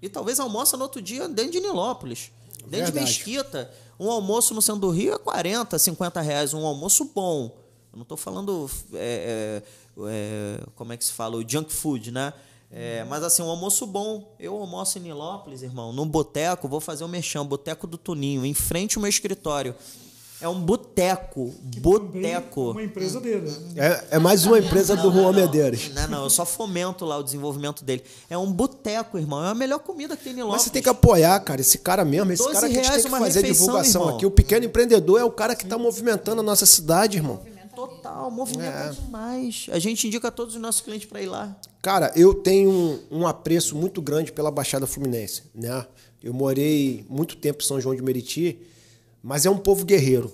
e 0.00 0.08
talvez 0.08 0.38
almoça 0.38 0.76
no 0.76 0.84
outro 0.84 1.02
dia 1.02 1.26
dentro 1.26 1.50
de 1.50 1.58
Nilópolis, 1.58 2.30
dentro 2.60 2.92
Verdade. 2.92 2.92
de 2.92 3.00
Mesquita. 3.00 3.74
Um 3.98 4.08
almoço 4.08 4.54
no 4.54 4.62
centro 4.62 4.82
do 4.82 4.90
Rio 4.90 5.14
é 5.14 5.18
40, 5.18 5.76
50 5.80 6.20
reais, 6.20 6.54
um 6.54 6.64
almoço 6.64 7.10
bom. 7.12 7.56
Eu 7.92 7.96
não 7.96 8.02
estou 8.02 8.16
falando, 8.16 8.70
é, 8.92 9.62
é, 9.98 10.02
é, 10.06 10.60
como 10.76 10.92
é 10.92 10.96
que 10.96 11.04
se 11.04 11.12
fala, 11.12 11.36
o 11.38 11.48
junk 11.48 11.72
food, 11.72 12.12
né? 12.12 12.32
É, 12.70 13.02
mas 13.02 13.24
assim, 13.24 13.42
um 13.42 13.50
almoço 13.50 13.88
bom. 13.88 14.32
Eu 14.38 14.56
almoço 14.56 14.98
em 14.98 15.02
Nilópolis, 15.02 15.62
irmão, 15.62 15.92
num 15.92 16.06
boteco, 16.06 16.68
vou 16.68 16.80
fazer 16.80 17.02
o 17.02 17.08
um 17.08 17.10
mexão, 17.10 17.44
boteco 17.44 17.88
do 17.88 17.98
Tuninho, 17.98 18.46
em 18.46 18.54
frente 18.54 18.96
ao 18.96 19.02
meu 19.02 19.08
escritório. 19.08 19.74
É 20.44 20.48
um 20.48 20.60
boteco. 20.60 21.54
Boteco. 21.78 22.72
Uma 22.72 22.82
empresa 22.82 23.18
dele. 23.18 23.50
É, 23.76 24.16
é 24.16 24.18
mais 24.18 24.44
uma 24.44 24.58
empresa 24.58 24.94
do 24.94 25.10
Juan 25.10 25.32
Medeiros. 25.32 25.88
Não, 25.94 26.06
não, 26.06 26.24
eu 26.24 26.28
só 26.28 26.44
fomento 26.44 27.06
lá 27.06 27.16
o 27.16 27.22
desenvolvimento 27.22 27.82
dele. 27.82 28.04
É 28.28 28.36
um 28.36 28.52
boteco, 28.52 29.16
irmão. 29.16 29.42
É 29.42 29.48
a 29.48 29.54
melhor 29.54 29.78
comida 29.78 30.14
que 30.14 30.22
tem 30.24 30.34
em 30.34 30.42
Lopes. 30.42 30.52
Mas 30.52 30.62
você 30.64 30.68
tem 30.70 30.82
que 30.82 30.88
apoiar, 30.90 31.40
cara, 31.40 31.62
esse 31.62 31.78
cara 31.78 32.04
mesmo. 32.04 32.30
Esse 32.30 32.44
cara 32.44 32.68
que 32.68 32.78
a 32.78 32.82
gente 32.82 32.92
tem 32.92 33.02
que 33.04 33.08
fazer 33.08 33.40
refeição, 33.40 33.66
divulgação 33.68 34.02
irmão. 34.02 34.16
aqui. 34.16 34.26
O 34.26 34.30
pequeno 34.30 34.66
empreendedor 34.66 35.18
é 35.18 35.24
o 35.24 35.30
cara 35.30 35.56
que 35.56 35.64
está 35.64 35.78
movimentando 35.78 36.42
a 36.42 36.44
nossa 36.44 36.66
cidade, 36.66 37.16
irmão. 37.16 37.40
Total, 37.74 38.30
movimenta 38.30 38.76
É. 38.76 38.90
demais. 38.90 39.66
A 39.72 39.78
gente 39.78 40.06
indica 40.06 40.30
todos 40.30 40.54
os 40.56 40.60
nossos 40.60 40.82
clientes 40.82 41.08
para 41.08 41.22
ir 41.22 41.26
lá. 41.26 41.56
Cara, 41.80 42.12
eu 42.14 42.34
tenho 42.34 42.70
um, 42.70 43.00
um 43.10 43.26
apreço 43.26 43.74
muito 43.74 44.02
grande 44.02 44.30
pela 44.30 44.50
Baixada 44.50 44.86
Fluminense, 44.86 45.44
né? 45.54 45.86
Eu 46.22 46.34
morei 46.34 47.06
muito 47.08 47.34
tempo 47.34 47.62
em 47.64 47.66
São 47.66 47.80
João 47.80 47.96
de 47.96 48.02
Meriti, 48.02 48.58
mas 49.24 49.44
é 49.46 49.50
um 49.50 49.56
povo 49.58 49.84
guerreiro. 49.84 50.30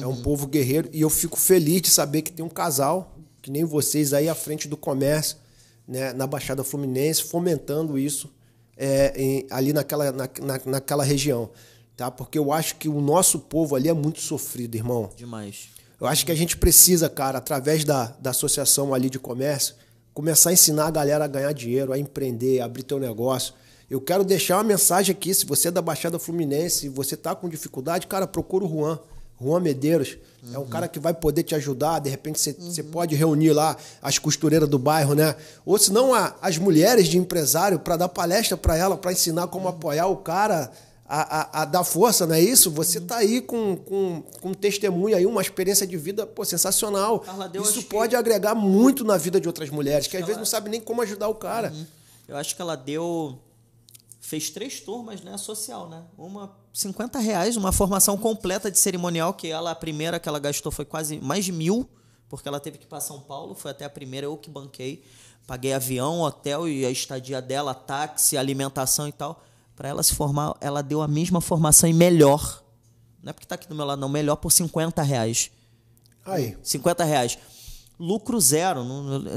É 0.00 0.06
um 0.06 0.22
povo 0.22 0.46
guerreiro 0.46 0.88
e 0.92 1.00
eu 1.00 1.10
fico 1.10 1.36
feliz 1.36 1.82
de 1.82 1.90
saber 1.90 2.22
que 2.22 2.30
tem 2.30 2.44
um 2.44 2.48
casal, 2.48 3.16
que 3.42 3.50
nem 3.50 3.64
vocês 3.64 4.12
aí 4.12 4.28
à 4.28 4.34
frente 4.36 4.68
do 4.68 4.76
comércio, 4.76 5.36
né, 5.86 6.12
na 6.12 6.28
Baixada 6.28 6.62
Fluminense, 6.62 7.24
fomentando 7.24 7.98
isso 7.98 8.32
é, 8.76 9.12
em- 9.20 9.46
ali 9.50 9.72
naquela, 9.72 10.12
na, 10.12 10.28
na- 10.42 10.60
naquela 10.64 11.02
região, 11.02 11.50
tá? 11.96 12.08
Porque 12.10 12.38
eu 12.38 12.52
acho 12.52 12.76
que 12.76 12.88
o 12.88 13.00
nosso 13.00 13.40
povo 13.40 13.74
ali 13.74 13.88
é 13.88 13.92
muito 13.92 14.20
sofrido, 14.20 14.76
irmão. 14.76 15.10
Demais. 15.16 15.68
Eu 16.00 16.06
acho 16.06 16.24
que 16.24 16.30
a 16.32 16.36
gente 16.36 16.56
precisa, 16.56 17.08
cara, 17.10 17.38
através 17.38 17.84
da, 17.84 18.06
da 18.20 18.30
associação 18.30 18.94
ali 18.94 19.10
de 19.10 19.18
comércio, 19.18 19.74
começar 20.14 20.50
a 20.50 20.52
ensinar 20.52 20.86
a 20.86 20.90
galera 20.90 21.24
a 21.24 21.28
ganhar 21.28 21.52
dinheiro, 21.52 21.92
a 21.92 21.98
empreender, 21.98 22.60
a 22.60 22.64
abrir 22.66 22.84
teu 22.84 22.98
negócio. 23.00 23.52
Eu 23.90 24.00
quero 24.00 24.22
deixar 24.22 24.56
uma 24.58 24.62
mensagem 24.64 25.12
aqui, 25.12 25.34
se 25.34 25.44
você 25.44 25.68
é 25.68 25.70
da 25.70 25.82
Baixada 25.82 26.18
Fluminense, 26.18 26.80
se 26.82 26.88
você 26.88 27.16
tá 27.16 27.34
com 27.34 27.48
dificuldade, 27.48 28.06
cara, 28.06 28.26
procura 28.26 28.64
o 28.64 28.68
Juan. 28.68 28.98
Juan 29.42 29.58
Medeiros. 29.60 30.16
É 30.54 30.58
um 30.58 30.66
cara 30.66 30.86
que 30.86 30.98
vai 31.00 31.12
poder 31.14 31.42
te 31.42 31.54
ajudar. 31.54 31.98
De 31.98 32.08
repente 32.10 32.38
você 32.38 32.52
você 32.52 32.82
pode 32.82 33.14
reunir 33.14 33.52
lá 33.52 33.76
as 34.00 34.18
costureiras 34.18 34.68
do 34.68 34.78
bairro, 34.78 35.14
né? 35.14 35.34
Ou 35.66 35.76
se 35.78 35.90
não, 35.92 36.12
as 36.14 36.56
mulheres 36.58 37.08
de 37.08 37.18
empresário 37.18 37.78
para 37.78 37.96
dar 37.96 38.08
palestra 38.08 38.56
para 38.56 38.76
ela, 38.76 38.96
para 38.96 39.12
ensinar 39.12 39.48
como 39.48 39.66
apoiar 39.66 40.06
o 40.06 40.16
cara 40.18 40.70
a, 41.08 41.40
a, 41.40 41.62
a 41.62 41.64
dar 41.64 41.82
força, 41.84 42.26
não 42.26 42.34
é 42.34 42.40
isso? 42.40 42.70
Você 42.70 43.00
tá 43.00 43.16
aí 43.16 43.40
com, 43.40 43.76
com, 43.76 44.22
com 44.40 44.48
um 44.50 44.54
testemunho 44.54 45.16
aí, 45.16 45.26
uma 45.26 45.40
experiência 45.42 45.86
de 45.86 45.96
vida 45.96 46.24
pô, 46.26 46.44
sensacional. 46.44 47.20
Carla, 47.20 47.50
isso 47.54 47.62
acho 47.70 47.78
que- 47.80 47.84
pode 47.86 48.14
agregar 48.14 48.54
muito 48.54 49.04
na 49.04 49.16
vida 49.16 49.40
de 49.40 49.48
outras 49.48 49.68
mulheres, 49.70 50.06
que 50.06 50.16
às 50.16 50.22
vezes 50.24 50.36
não 50.38 50.46
sabem 50.46 50.70
nem 50.70 50.80
como 50.80 51.02
ajudar 51.02 51.28
o 51.28 51.34
cara. 51.34 51.72
Eu 52.28 52.36
acho 52.36 52.54
que 52.54 52.62
ela 52.62 52.76
deu. 52.76 53.36
Fez 54.30 54.48
três 54.48 54.78
turmas, 54.78 55.22
né? 55.22 55.36
Social, 55.36 55.88
né? 55.88 56.04
Uma 56.16 56.56
50 56.72 57.18
reais, 57.18 57.56
uma 57.56 57.72
formação 57.72 58.16
completa 58.16 58.70
de 58.70 58.78
cerimonial, 58.78 59.34
que 59.34 59.48
ela, 59.48 59.72
a 59.72 59.74
primeira 59.74 60.20
que 60.20 60.28
ela 60.28 60.38
gastou 60.38 60.70
foi 60.70 60.84
quase 60.84 61.18
mais 61.18 61.44
de 61.44 61.50
mil, 61.50 61.90
porque 62.28 62.46
ela 62.46 62.60
teve 62.60 62.78
que 62.78 62.84
ir 62.84 62.86
para 62.86 63.00
São 63.00 63.18
Paulo, 63.18 63.56
foi 63.56 63.72
até 63.72 63.84
a 63.84 63.90
primeira, 63.90 64.28
eu 64.28 64.36
que 64.36 64.48
banquei. 64.48 65.04
Paguei 65.48 65.72
avião, 65.72 66.20
hotel 66.20 66.68
e 66.68 66.86
a 66.86 66.90
estadia 66.92 67.42
dela, 67.42 67.74
táxi, 67.74 68.36
alimentação 68.36 69.08
e 69.08 69.12
tal. 69.12 69.42
Para 69.74 69.88
ela 69.88 70.00
se 70.00 70.14
formar, 70.14 70.56
ela 70.60 70.80
deu 70.80 71.02
a 71.02 71.08
mesma 71.08 71.40
formação 71.40 71.90
e 71.90 71.92
melhor. 71.92 72.62
Não 73.20 73.30
é 73.30 73.32
porque 73.32 73.48
tá 73.48 73.56
aqui 73.56 73.66
do 73.66 73.74
meu 73.74 73.84
lado, 73.84 74.00
não, 74.00 74.08
melhor 74.08 74.36
por 74.36 74.52
50 74.52 75.02
reais. 75.02 75.50
Aí. 76.24 76.56
50 76.62 77.02
reais. 77.02 77.36
Lucro 78.00 78.40
zero, 78.40 78.80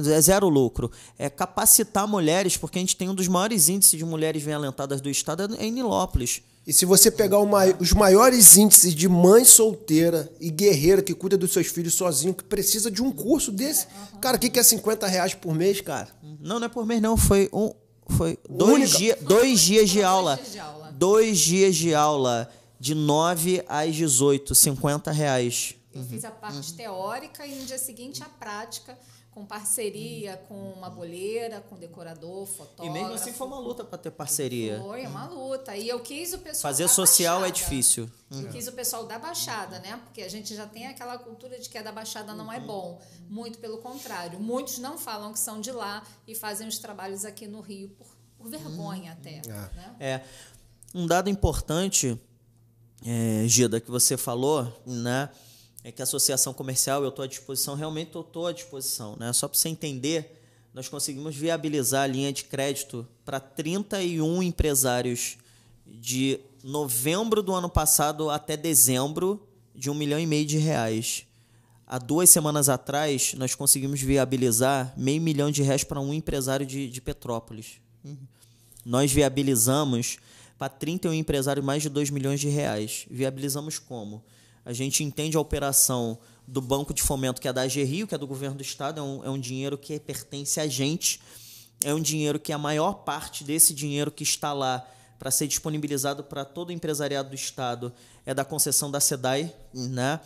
é 0.10 0.22
zero 0.22 0.48
lucro. 0.48 0.90
É 1.20 1.30
capacitar 1.30 2.08
mulheres, 2.08 2.56
porque 2.56 2.80
a 2.80 2.82
gente 2.82 2.96
tem 2.96 3.10
um 3.10 3.14
dos 3.16 3.28
maiores 3.28 3.68
índices 3.68 3.98
de 4.00 4.06
mulheres 4.06 4.42
bem 4.44 4.54
alentadas 4.54 5.02
do 5.02 5.10
estado 5.10 5.54
é 5.60 5.66
em 5.66 5.72
Nilópolis. 5.72 6.42
E 6.66 6.72
se 6.72 6.86
você 6.86 7.12
pegar 7.12 7.44
mai- 7.46 7.76
os 7.78 7.92
maiores 7.92 8.56
índices 8.56 8.96
de 8.96 9.10
mãe 9.10 9.44
solteira 9.44 10.32
e 10.40 10.50
guerreira 10.50 11.02
que 11.02 11.14
cuida 11.14 11.38
dos 11.38 11.52
seus 11.52 11.68
filhos 11.68 11.94
sozinho, 11.94 12.34
que 12.34 12.44
precisa 12.46 12.90
de 12.90 13.04
um 13.04 13.12
curso 13.12 13.52
desse, 13.52 13.86
cara, 14.22 14.38
o 14.38 14.40
que, 14.40 14.50
que 14.50 14.58
é 14.60 14.64
50 14.64 15.06
reais 15.06 15.34
por 15.34 15.54
mês, 15.54 15.82
cara? 15.82 16.08
Não, 16.40 16.60
não 16.60 16.66
é 16.68 16.70
por 16.70 16.86
mês, 16.86 17.02
não. 17.02 17.18
Foi 17.18 17.50
um. 17.52 17.74
Foi 18.08 18.38
dois, 18.50 18.74
Única- 18.76 18.98
dia, 18.98 19.18
dois 19.22 19.60
dias 19.60 19.90
de 19.90 19.96
Dois 20.00 20.06
aula. 20.06 20.36
dias 20.38 20.52
de 20.54 20.60
aula. 20.60 20.92
Dois 20.98 21.38
dias 21.40 21.76
de 21.76 21.94
aula. 21.94 22.50
De 22.80 22.96
9 22.96 23.64
às 23.68 23.94
18, 23.96 24.54
50 24.56 25.12
reais. 25.12 25.76
Eu 25.94 26.04
fiz 26.04 26.26
a 26.26 26.32
parte 26.32 26.74
teórica 26.74 27.46
e 27.46 27.56
no 27.56 27.66
dia 27.66 27.78
seguinte 27.78 28.24
a 28.24 28.30
prática, 28.30 28.98
com 29.34 29.46
parceria 29.46 30.38
com 30.48 30.72
uma 30.74 30.90
boleira, 30.90 31.60
com 31.62 31.76
decorador, 31.76 32.46
fotógrafo. 32.46 32.86
E 32.86 32.90
mesmo 32.90 33.14
assim 33.14 33.34
foi 33.34 33.48
uma 33.48 33.60
luta 33.60 33.84
para 33.84 33.98
ter 33.98 34.12
parceria. 34.12 34.80
Foi 34.80 35.06
uma 35.08 35.28
luta. 35.28 35.76
E 35.76 35.90
eu 35.90 36.00
quis 36.00 36.34
o 36.34 36.40
pessoal. 36.40 36.72
Fazer 36.72 36.84
da 36.84 36.90
social 36.90 37.38
é 37.38 37.50
Baixada. 37.50 37.70
difícil. 37.70 38.10
Eu 38.32 38.50
quis 38.50 38.68
o 38.68 38.72
pessoal 38.72 39.06
da 39.06 39.18
Baixada, 39.18 39.80
né? 39.80 40.00
Porque 40.04 40.22
a 40.22 40.30
gente 40.30 40.56
já 40.56 40.68
tem 40.68 40.88
aquela 40.88 41.18
cultura 41.18 41.60
de 41.60 41.68
que 41.68 41.78
a 41.78 41.82
da 41.82 41.92
Baixada 41.92 42.34
não 42.34 42.52
é 42.52 42.60
bom. 42.60 43.02
Muito 43.28 43.58
pelo 43.58 43.80
contrário. 43.80 44.40
Muitos 44.40 44.78
não 44.78 44.98
falam 44.98 45.34
que 45.34 45.40
são 45.40 45.60
de 45.60 45.72
lá 45.72 46.04
e 46.28 46.36
fazem 46.36 46.68
os 46.68 46.78
trabalhos 46.78 47.26
aqui 47.26 47.48
no 47.48 47.60
Rio 47.60 47.90
por, 47.90 48.08
por 48.38 48.50
vergonha 48.50 49.14
até. 49.14 49.42
Né? 49.48 49.96
É. 50.00 50.22
Um 50.94 51.08
dado 51.08 51.28
importante, 51.28 52.20
é, 53.04 53.48
Gida, 53.48 53.82
que 53.82 53.90
você 53.90 54.16
falou, 54.16 54.72
né? 54.86 55.30
É 55.84 55.92
que 55.92 56.02
a 56.02 56.04
associação 56.04 56.54
comercial, 56.54 57.04
eu 57.04 57.10
estou 57.10 57.24
à 57.24 57.28
disposição, 57.28 57.76
realmente 57.76 58.16
eu 58.16 58.22
estou 58.22 58.48
à 58.48 58.54
disposição, 58.54 59.18
né? 59.18 59.34
Só 59.34 59.48
para 59.48 59.58
você 59.58 59.68
entender, 59.68 60.42
nós 60.74 60.88
conseguimos 60.88 61.36
viabilizar 61.36 62.04
a 62.04 62.08
linha 62.08 62.32
de 62.32 62.46
crédito 62.46 63.08
para 63.26 63.40
31 63.40 64.42
empresários 64.42 65.38
de 65.86 66.40
novembro 66.64 67.44
do 67.44 67.54
ano 67.54 67.70
passado 67.70 68.30
até 68.30 68.56
dezembro 68.56 69.46
de 69.76 69.90
um 69.90 69.94
milhão 69.94 70.20
e 70.20 70.26
meio 70.26 70.46
de 70.46 70.58
reais. 70.58 71.26
Há 71.86 72.00
duas 72.00 72.30
semanas 72.30 72.70
atrás, 72.70 73.34
nós 73.36 73.54
conseguimos 73.54 74.02
viabilizar 74.02 74.94
meio 74.96 75.22
milhão 75.22 75.52
de 75.52 75.62
reais 75.62 75.84
para 75.84 76.00
um 76.00 76.14
empresário 76.14 76.66
de, 76.66 76.90
de 76.90 77.02
Petrópolis. 77.02 77.82
Nós 78.86 79.12
viabilizamos 79.12 80.18
para 80.58 80.70
31 80.70 81.14
empresários 81.14 81.66
mais 81.66 81.84
de 81.84 81.90
2 81.90 82.10
milhões 82.10 82.40
de 82.40 82.48
reais. 82.48 83.06
Viabilizamos 83.12 83.80
como? 83.80 84.24
A 84.66 84.74
gente 84.74 85.04
entende 85.04 85.36
a 85.36 85.40
operação 85.40 86.18
do 86.48 86.62
Banco 86.62 86.94
de 86.94 87.02
Fomento, 87.02 87.42
que 87.42 87.48
é 87.48 87.54
da 87.54 87.66
Rio, 87.66 88.08
que 88.08 88.16
é 88.16 88.18
do 88.18 88.28
governo 88.28 88.58
do 88.58 88.62
Estado, 88.62 89.00
é 89.00 89.04
um, 89.04 89.24
é 89.26 89.30
um 89.30 89.40
dinheiro 89.40 89.78
que 89.78 90.00
pertence 90.00 90.60
a 90.60 90.68
gente, 90.68 91.20
é 91.84 91.94
um 91.94 92.02
dinheiro 92.02 92.40
que 92.40 92.52
a 92.52 92.58
maior 92.58 93.04
parte 93.04 93.44
desse 93.44 93.74
dinheiro 93.74 94.12
que 94.12 94.24
está 94.24 94.54
lá 94.54 94.86
para 95.20 95.32
ser 95.32 95.48
disponibilizado 95.48 96.24
para 96.24 96.44
todo 96.44 96.70
o 96.70 96.72
empresariado 96.72 97.30
do 97.30 97.36
Estado 97.36 97.94
é 98.26 98.34
da 98.34 98.44
concessão 98.44 98.92
da 98.92 99.00
SEDAI, 99.00 99.54
né? 99.74 100.20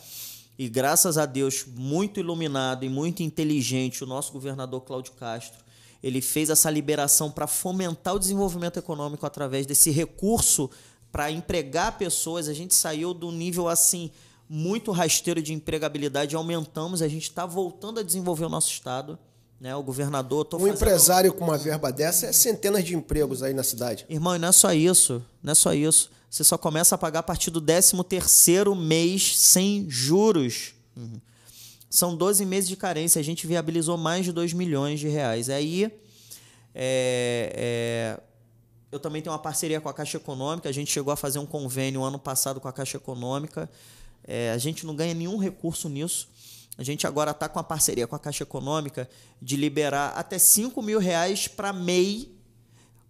E 0.58 0.68
graças 0.68 1.20
a 1.20 1.26
Deus, 1.26 1.66
muito 1.68 2.20
iluminado 2.20 2.84
e 2.84 2.90
muito 2.90 3.22
inteligente, 3.22 4.04
o 4.04 4.08
nosso 4.08 4.32
governador 4.34 4.82
Cláudio 4.82 5.14
Castro, 5.14 5.64
ele 6.02 6.20
fez 6.20 6.50
essa 6.50 6.70
liberação 6.70 7.30
para 7.30 7.46
fomentar 7.46 8.16
o 8.16 8.20
desenvolvimento 8.20 8.78
econômico 8.78 9.26
através 9.26 9.68
desse 9.68 9.92
recurso 9.92 10.70
para 11.12 11.32
empregar 11.32 11.98
pessoas. 11.98 12.48
A 12.48 12.54
gente 12.54 12.74
saiu 12.74 13.14
do 13.14 13.32
nível 13.32 13.68
assim 13.68 14.12
muito 14.50 14.92
rasteiro 14.92 15.42
de 15.42 15.54
empregabilidade, 15.54 16.36
aumentamos, 16.36 17.02
a 17.02 17.08
gente 17.08 17.24
está 17.24 17.46
voltando 17.46 18.00
a 18.00 18.04
desenvolver 18.04 18.46
o 18.46 18.50
nosso 18.50 18.72
estado. 18.72 19.18
Né? 19.60 19.76
O 19.76 19.82
governador. 19.82 20.48
Um 20.54 20.60
fazendo- 20.60 20.76
empresário 20.76 21.34
com 21.34 21.44
uma 21.44 21.58
verba 21.58 21.92
dessa 21.92 22.28
é 22.28 22.32
centenas 22.32 22.84
de 22.84 22.96
empregos 22.96 23.42
aí 23.42 23.54
na 23.54 23.64
cidade. 23.64 24.06
Irmão, 24.08 24.36
e 24.36 24.40
não 24.40 24.50
é 24.50 24.52
só 24.52 24.72
isso. 24.72 25.24
Não 25.42 25.52
é 25.52 25.56
só 25.56 25.74
isso. 25.74 26.12
Você 26.30 26.44
só 26.44 26.58
começa 26.58 26.94
a 26.94 26.98
pagar 26.98 27.20
a 27.20 27.24
partir 27.24 27.50
do 27.50 27.60
13 27.60 28.04
terceiro 28.04 28.76
mês 28.76 29.38
sem 29.38 29.90
juros. 29.90 30.74
Uhum. 30.96 31.20
São 31.90 32.16
12 32.16 32.46
meses 32.46 32.70
de 32.70 32.76
carência. 32.76 33.20
A 33.20 33.24
gente 33.24 33.48
viabilizou 33.48 33.98
mais 33.98 34.26
de 34.26 34.32
2 34.32 34.54
milhões 34.54 35.00
de 35.00 35.08
reais. 35.08 35.50
Aí, 35.50 35.86
é, 36.76 37.54
é, 37.56 38.20
eu 38.92 39.00
também 39.00 39.22
tenho 39.22 39.34
uma 39.34 39.40
parceria 39.40 39.82
com 39.82 39.90
a 39.90 39.94
Caixa 39.94 40.18
Econômica. 40.18 40.70
A 40.70 40.72
gente 40.72 40.92
chegou 40.92 41.12
a 41.12 41.16
fazer 41.16 41.40
um 41.40 41.46
convênio 41.46 42.04
ano 42.04 42.20
passado 42.20 42.60
com 42.60 42.68
a 42.68 42.74
Caixa 42.74 42.98
Econômica. 42.98 43.70
É, 44.28 44.52
a 44.52 44.58
gente 44.58 44.86
não 44.86 44.96
ganha 44.96 45.14
nenhum 45.14 45.38
recurso 45.38 45.88
nisso. 45.88 46.30
A 46.78 46.84
gente 46.84 47.08
agora 47.08 47.32
está 47.32 47.50
com 47.50 47.58
a 47.58 47.64
parceria 47.64 48.06
com 48.06 48.16
a 48.16 48.20
Caixa 48.20 48.44
Econômica 48.44 49.10
de 49.42 49.56
liberar 49.56 50.10
até 50.10 50.38
5 50.38 50.80
mil 50.82 51.00
reais 51.00 51.48
para 51.48 51.74
MEI 51.74 52.38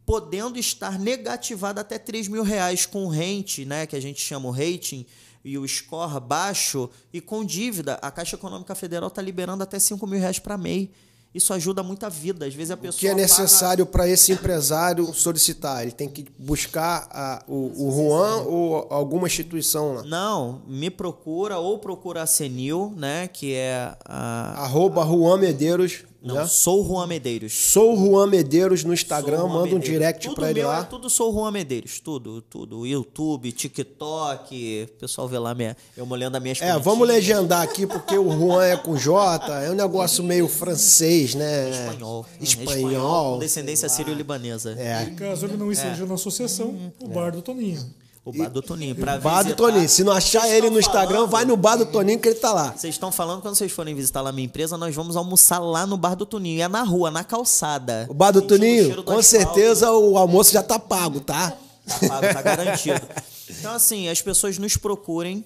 podendo 0.08 0.58
estar 0.58 0.98
negativado 0.98 1.82
até 1.82 2.00
3 2.00 2.30
mil 2.30 2.42
reais 2.42 2.86
com 2.86 3.10
rente, 3.10 3.66
né, 3.66 3.86
que 3.86 3.94
a 3.94 4.00
gente 4.00 4.22
chama 4.22 4.48
o 4.48 4.52
rating, 4.52 5.06
e 5.44 5.58
o 5.58 5.68
score 5.68 6.22
baixo, 6.22 6.90
e 7.12 7.20
com 7.20 7.44
dívida, 7.44 7.96
a 7.96 8.10
Caixa 8.10 8.38
Econômica 8.38 8.74
Federal 8.74 9.10
está 9.10 9.22
liberando 9.22 9.64
até 9.64 9.78
5 9.78 10.08
mil 10.08 10.18
reais 10.18 10.40
para 10.40 10.58
MEI. 10.58 10.90
Isso 11.38 11.54
ajuda 11.54 11.82
muito 11.84 12.06
a 12.06 12.10
vida. 12.10 12.46
Às 12.46 12.54
vezes 12.54 12.72
a 12.72 12.74
O 12.74 12.78
pessoa. 12.78 13.00
que 13.00 13.08
é 13.08 13.12
paga- 13.12 13.22
necessário 13.22 13.86
para 13.86 14.08
esse 14.08 14.32
empresário 14.32 15.14
solicitar? 15.14 15.84
Ele 15.84 15.92
tem 15.92 16.10
que 16.10 16.26
buscar 16.38 17.08
a- 17.12 17.44
o, 17.48 17.88
o 17.88 17.92
Juan 17.96 18.42
ou 18.44 18.88
alguma 18.90 19.28
instituição 19.28 19.94
lá. 19.96 20.04
Não, 20.04 20.62
me 20.68 20.90
procura 20.90 21.58
ou 21.58 21.78
procura 21.80 22.24
a 22.24 22.26
Senil, 22.28 22.94
né, 22.98 23.28
que 23.28 23.54
é 23.54 23.96
a. 24.06 24.64
Arroba 24.64 25.06
Juan 25.06 25.38
Medeiros. 25.38 26.04
Não, 26.22 26.36
né? 26.36 26.48
sou 26.48 26.86
Juan 26.86 27.08
Medeiros. 27.08 27.54
Sou 27.54 27.96
Juan 27.96 28.28
Medeiros 28.28 28.84
no 28.84 28.94
Instagram, 28.94 29.44
manda 29.44 29.58
um 29.58 29.62
Medeiros. 29.64 29.86
direct 29.86 30.28
tudo 30.28 30.36
para 30.36 30.50
ele 30.50 30.60
meu 30.60 30.70
lá. 30.70 30.80
É, 30.80 30.84
tudo 30.84 31.10
sou 31.10 31.32
Juan 31.32 31.52
Medeiros, 31.52 32.00
tudo, 32.00 32.42
tudo. 32.42 32.86
YouTube, 32.86 33.52
TikTok, 33.52 34.90
o 34.90 35.00
pessoal 35.00 35.28
vê 35.28 35.38
lá 35.38 35.54
minha, 35.54 35.78
eu 35.96 36.06
molhando 36.06 36.38
as 36.38 36.44
minhas 36.44 36.62
É, 36.62 36.78
vamos 36.80 37.08
legendar 37.08 37.62
aqui 37.62 37.86
porque 37.86 38.18
o 38.18 38.32
Juan 38.32 38.66
é 38.66 38.76
com 38.76 38.98
J, 38.98 39.64
é 39.64 39.72
um 39.72 39.76
negócio 39.76 40.24
meio 40.24 40.48
francês, 40.48 41.36
né? 41.36 41.70
Espanhol. 41.70 42.26
É, 42.40 42.44
Espanhol. 42.44 43.34
com 43.34 43.40
descendência 43.40 43.88
sírio-libanesa. 43.88 44.72
É. 44.78 45.06
Caso 45.16 45.46
ele 45.46 45.58
não 45.58 45.72
esteja 45.72 46.06
na 46.06 46.16
associação, 46.16 46.92
o 47.00 47.08
bar 47.08 47.32
do 47.32 47.42
Toninho. 47.42 47.86
O 48.30 48.34
bar 48.38 48.50
do 48.50 48.62
Toninho. 48.62 48.94
Pra 48.94 49.18
Bar 49.18 49.38
do 49.44 49.44
visitar. 49.46 49.56
Toninho. 49.56 49.88
Se 49.88 50.04
não 50.04 50.12
achar 50.12 50.42
Vocês 50.42 50.54
ele 50.54 50.70
no 50.70 50.80
Instagram, 50.80 51.16
falando- 51.16 51.30
vai 51.32 51.46
no 51.46 51.56
bar 51.56 51.78
do 51.78 51.86
Toninho 51.86 52.20
que 52.20 52.28
ele 52.28 52.36
tá 52.36 52.52
lá. 52.52 52.74
Vocês 52.76 52.94
estão 52.94 53.10
falando 53.10 53.42
quando 53.42 53.56
vocês 53.56 53.72
forem 53.72 53.96
visitar 53.96 54.20
lá 54.22 54.32
a 54.32 54.34
minha 54.34 54.46
empresa, 54.46 54.78
nós 54.78 54.94
vamos 54.94 55.16
almoçar 55.16 55.60
lá 55.60 55.88
no 55.88 55.96
bar 55.96 56.14
do 56.16 56.26
Toninho. 56.26 56.58
E 56.58 56.62
é 56.62 56.68
na 56.68 56.84
rua, 56.84 57.10
na 57.10 57.24
calçada. 57.24 58.06
O 58.10 58.14
bar 58.14 58.32
do 58.32 58.40
o 58.40 58.42
Toninho, 58.42 58.98
do 58.98 59.04
com 59.04 59.22
certeza 59.22 59.92
o 59.94 60.18
almoço 60.18 60.52
já 60.52 60.62
tá 60.62 60.78
pago, 60.78 61.22
tá? 61.22 61.54
Tá 61.88 62.08
pago, 62.08 62.34
tá 62.34 62.42
garantido. 62.42 63.02
Então, 63.50 63.72
assim, 63.74 64.10
as 64.10 64.22
pessoas 64.22 64.58
nos 64.58 64.76
procurem, 64.76 65.46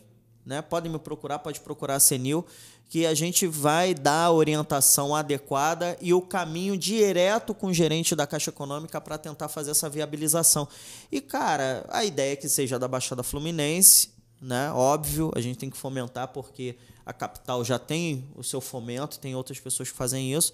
né? 0.52 0.62
Podem 0.62 0.92
me 0.92 1.00
procurar, 1.00 1.40
pode 1.40 1.62
procurar 1.62 1.96
a 1.96 2.00
Senil, 2.00 2.46
que 2.90 3.06
a 3.06 3.14
gente 3.14 3.48
vai 3.48 3.94
dar 3.94 4.26
a 4.26 4.32
orientação 4.32 5.16
adequada 5.16 5.98
e 6.02 6.14
o 6.14 6.22
caminho 6.22 6.78
direto 6.78 7.54
com 7.54 7.68
o 7.68 7.74
gerente 7.74 8.14
da 8.18 8.28
Caixa 8.28 8.50
Econômica 8.50 9.00
para 9.00 9.18
tentar 9.18 9.48
fazer 9.48 9.72
essa 9.72 9.90
viabilização. 9.90 10.68
E, 11.10 11.22
cara, 11.22 11.86
a 11.88 12.04
ideia 12.04 12.34
é 12.34 12.36
que 12.36 12.50
seja 12.50 12.78
da 12.78 12.86
Baixada 12.86 13.24
Fluminense, 13.24 14.10
né? 14.42 14.70
Óbvio, 14.74 15.32
a 15.34 15.40
gente 15.40 15.58
tem 15.58 15.70
que 15.70 15.78
fomentar 15.78 16.28
porque 16.28 16.76
a 17.06 17.14
capital 17.14 17.64
já 17.64 17.80
tem 17.80 18.28
o 18.36 18.44
seu 18.44 18.60
fomento, 18.60 19.20
tem 19.20 19.34
outras 19.36 19.58
pessoas 19.58 19.90
que 19.90 19.96
fazem 19.96 20.34
isso, 20.34 20.52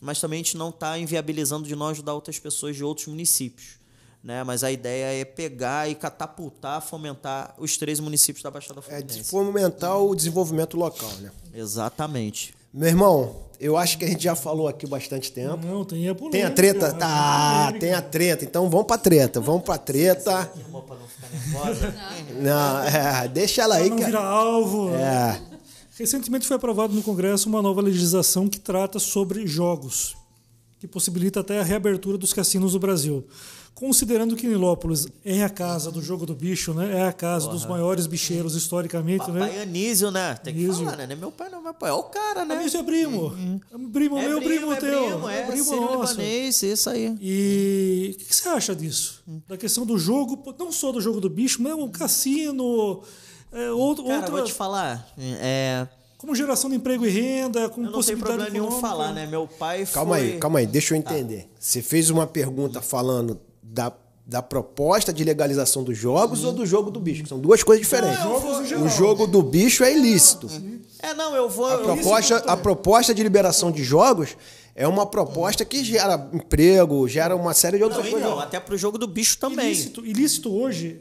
mas 0.00 0.20
também 0.20 0.40
a 0.40 0.42
gente 0.44 0.56
não 0.56 0.68
está 0.68 0.96
inviabilizando 0.96 1.66
de 1.66 1.74
nós 1.74 1.90
ajudar 1.90 2.14
outras 2.14 2.38
pessoas 2.38 2.76
de 2.76 2.84
outros 2.84 3.08
municípios 3.08 3.79
né? 4.22 4.44
Mas 4.44 4.62
a 4.64 4.70
ideia 4.70 5.20
é 5.20 5.24
pegar 5.24 5.88
e 5.90 5.94
catapultar, 5.94 6.80
fomentar 6.82 7.54
os 7.58 7.76
três 7.76 8.00
municípios 8.00 8.42
da 8.42 8.50
Baixada 8.50 8.80
É 8.80 8.82
Fluminense. 8.82 9.18
de 9.18 9.24
fomentar 9.24 9.98
o 9.98 10.14
desenvolvimento 10.14 10.76
local, 10.76 11.10
né? 11.20 11.30
Exatamente. 11.54 12.54
Meu 12.72 12.88
irmão, 12.88 13.34
eu 13.58 13.76
acho 13.76 13.98
que 13.98 14.04
a 14.04 14.08
gente 14.08 14.22
já 14.22 14.36
falou 14.36 14.68
aqui 14.68 14.86
bastante 14.86 15.32
tempo. 15.32 15.66
Não, 15.66 15.84
tem 15.84 16.08
a 16.08 16.14
polêmica. 16.14 16.30
Tem 16.38 16.44
a 16.44 16.50
treta? 16.54 16.92
Tá, 16.92 17.72
tem 17.80 17.92
a 17.92 18.00
treta. 18.00 18.44
Então 18.44 18.70
vamos 18.70 18.86
pra 18.86 18.96
treta, 18.96 19.40
vamos 19.40 19.62
pra 19.62 19.76
treta. 19.76 20.48
Irmão, 20.56 20.82
pra 20.82 20.96
não 20.96 21.06
ficar 21.08 21.28
nervosa. 21.30 21.94
Não, 22.40 22.82
é, 22.84 23.26
deixa 23.28 23.62
ela 23.62 23.74
Pra 23.74 23.84
aí, 23.84 23.90
não 23.90 23.96
cara. 23.98 24.08
virar 24.10 24.24
alvo. 24.24 24.94
É. 24.94 25.40
Recentemente 25.98 26.46
foi 26.46 26.56
aprovado 26.56 26.94
no 26.94 27.02
Congresso 27.02 27.48
uma 27.48 27.60
nova 27.60 27.80
legislação 27.82 28.48
que 28.48 28.58
trata 28.60 28.98
sobre 29.00 29.46
jogos, 29.46 30.16
que 30.78 30.86
possibilita 30.86 31.40
até 31.40 31.58
a 31.60 31.62
reabertura 31.64 32.16
dos 32.16 32.32
cassinos 32.32 32.72
no 32.74 32.78
Brasil. 32.78 33.26
Considerando 33.80 34.36
que 34.36 34.46
Nilópolis 34.46 35.08
é 35.24 35.42
a 35.42 35.48
casa 35.48 35.90
do 35.90 36.02
jogo 36.02 36.26
do 36.26 36.34
bicho, 36.34 36.74
né? 36.74 36.98
É 36.98 37.06
a 37.06 37.12
casa 37.14 37.48
dos 37.48 37.64
maiores 37.64 38.06
bicheiros 38.06 38.54
historicamente, 38.54 39.24
Papai 39.24 39.56
né? 39.56 39.62
Anísio, 39.62 40.10
né? 40.10 40.34
Tem 40.34 40.52
que 40.52 40.66
Anísio. 40.66 40.84
falar, 40.84 40.98
né? 40.98 41.06
Não 41.06 41.14
é 41.14 41.16
Meu 41.16 41.32
pai 41.32 41.48
não, 41.48 41.62
meu 41.62 41.72
pai 41.72 41.88
é 41.88 41.92
o 41.94 42.02
cara, 42.02 42.44
né? 42.44 42.62
Isso 42.62 42.76
é 42.76 42.82
primo. 42.82 43.30
Primo 43.90 44.18
É 44.18 44.28
meu, 44.28 44.42
primo, 44.42 44.70
é 44.70 44.76
teu. 44.76 45.06
primo, 45.06 45.30
é, 45.30 45.42
primo 45.44 45.64
sírio 45.64 45.80
nosso. 45.80 46.12
libanês, 46.12 46.62
isso 46.62 46.90
aí. 46.90 47.16
E 47.22 48.16
o 48.20 48.24
que 48.26 48.36
você 48.36 48.48
acha 48.50 48.76
disso? 48.76 49.22
Da 49.48 49.56
questão 49.56 49.86
do 49.86 49.96
jogo, 49.96 50.54
não 50.58 50.70
só 50.70 50.92
do 50.92 51.00
jogo 51.00 51.18
do 51.18 51.30
bicho, 51.30 51.62
mas 51.62 51.72
o 51.72 51.88
cassino, 51.88 53.00
é, 53.50 53.70
outro, 53.70 54.04
Cara, 54.04 54.16
outra, 54.16 54.30
vou 54.30 54.44
te 54.44 54.52
falar, 54.52 55.10
é... 55.18 55.88
como 56.18 56.34
geração 56.34 56.68
de 56.68 56.76
emprego 56.76 57.06
e 57.06 57.08
renda, 57.08 57.70
com 57.70 57.80
Eu 57.80 57.84
não 57.84 57.92
tenho 57.92 57.92
possibilidade 57.92 58.42
problema 58.42 58.68
nenhum 58.68 58.78
falar, 58.78 59.14
né? 59.14 59.26
Meu 59.26 59.46
pai 59.46 59.86
foi... 59.86 59.94
Calma 59.94 60.16
aí, 60.16 60.38
calma 60.38 60.58
aí, 60.58 60.66
deixa 60.66 60.92
eu 60.92 60.98
entender. 60.98 61.48
Você 61.58 61.80
fez 61.80 62.10
uma 62.10 62.26
pergunta 62.26 62.82
falando 62.82 63.40
da, 63.72 63.92
da 64.26 64.42
proposta 64.42 65.12
de 65.12 65.22
legalização 65.22 65.84
dos 65.84 65.96
jogos 65.96 66.44
ou 66.44 66.52
do 66.52 66.66
jogo 66.66 66.90
do 66.90 67.00
bicho? 67.00 67.22
que 67.22 67.28
São 67.28 67.38
duas 67.38 67.62
coisas 67.62 67.84
diferentes. 67.84 68.18
Não, 68.24 68.64
geral. 68.64 68.84
o 68.84 68.88
jogo 68.88 69.26
do 69.26 69.42
bicho 69.42 69.84
é 69.84 69.92
ilícito. 69.96 70.48
É, 70.98 71.14
não, 71.14 71.34
eu 71.34 71.48
vou... 71.48 71.66
A 71.66 71.78
proposta, 71.78 72.36
a 72.38 72.56
proposta 72.56 73.14
de 73.14 73.22
liberação 73.22 73.70
de 73.70 73.82
jogos 73.82 74.36
é 74.74 74.86
uma 74.86 75.06
proposta 75.06 75.64
que 75.64 75.82
gera 75.84 76.28
emprego, 76.32 77.08
gera 77.08 77.34
uma 77.34 77.54
série 77.54 77.78
de 77.78 77.84
outras 77.84 78.04
Não, 78.04 78.10
coisas. 78.10 78.28
então, 78.28 78.40
até 78.40 78.60
pro 78.60 78.76
jogo 78.76 78.98
do 78.98 79.06
bicho 79.06 79.38
também. 79.38 79.66
Ilícito, 79.66 80.06
ilícito 80.06 80.54
hoje 80.54 81.00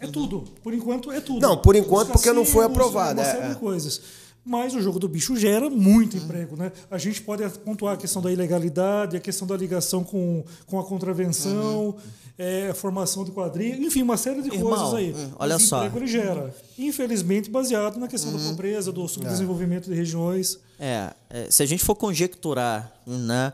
é 0.00 0.06
tudo. 0.06 0.44
Por 0.62 0.72
enquanto 0.72 1.12
é 1.12 1.20
tudo. 1.20 1.40
Não, 1.40 1.56
por 1.58 1.76
enquanto, 1.76 2.12
porque 2.12 2.32
não 2.32 2.44
foi 2.44 2.64
aprovado, 2.64 3.20
Uma 3.20 3.26
é, 3.26 3.32
série 3.32 3.46
é. 3.46 3.48
de 3.50 3.56
coisas. 3.56 4.00
Mas 4.44 4.74
o 4.74 4.80
jogo 4.80 4.98
do 4.98 5.06
bicho 5.08 5.36
gera 5.36 5.68
muito 5.68 6.16
emprego, 6.16 6.56
né? 6.56 6.72
A 6.90 6.96
gente 6.98 7.20
pode 7.22 7.46
pontuar 7.60 7.94
a 7.94 7.96
questão 7.96 8.22
da 8.22 8.32
ilegalidade, 8.32 9.16
a 9.16 9.20
questão 9.20 9.46
da 9.46 9.56
ligação 9.56 10.02
com, 10.02 10.42
com 10.66 10.80
a 10.80 10.84
contravenção, 10.84 11.94
é, 12.38 12.70
a 12.70 12.74
formação 12.74 13.22
de 13.22 13.30
quadrilha, 13.32 13.76
enfim, 13.84 14.00
uma 14.02 14.16
série 14.16 14.40
de 14.42 14.48
Irmão, 14.48 14.70
coisas 14.70 14.94
aí. 14.94 15.12
hum, 15.14 15.32
olha 15.38 15.54
Mas 15.58 15.62
só. 15.64 15.78
emprego 15.84 15.98
ele 15.98 16.06
gera. 16.06 16.54
Infelizmente, 16.78 17.50
baseado 17.50 17.98
na 17.98 18.08
questão 18.08 18.32
Uhum. 18.32 18.38
da 18.38 18.48
pobreza, 18.48 18.90
do 18.90 19.04
É. 19.04 19.08
subdesenvolvimento 19.08 19.90
de 19.90 19.94
regiões. 19.94 20.58
É, 20.78 21.12
é, 21.28 21.50
se 21.50 21.62
a 21.62 21.66
gente 21.66 21.84
for 21.84 21.94
conjecturar, 21.94 22.90
né, 23.06 23.52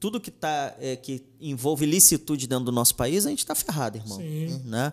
tudo 0.00 0.20
que 0.20 0.30
tá 0.32 0.74
é, 0.80 0.96
que 0.96 1.22
envolve 1.40 1.86
licitude 1.86 2.46
dentro 2.48 2.64
do 2.64 2.72
nosso 2.72 2.94
país, 2.96 3.24
a 3.26 3.30
gente 3.30 3.46
tá 3.46 3.54
ferrado, 3.54 3.96
irmão. 3.96 4.18
Sim. 4.18 4.60
Né? 4.64 4.92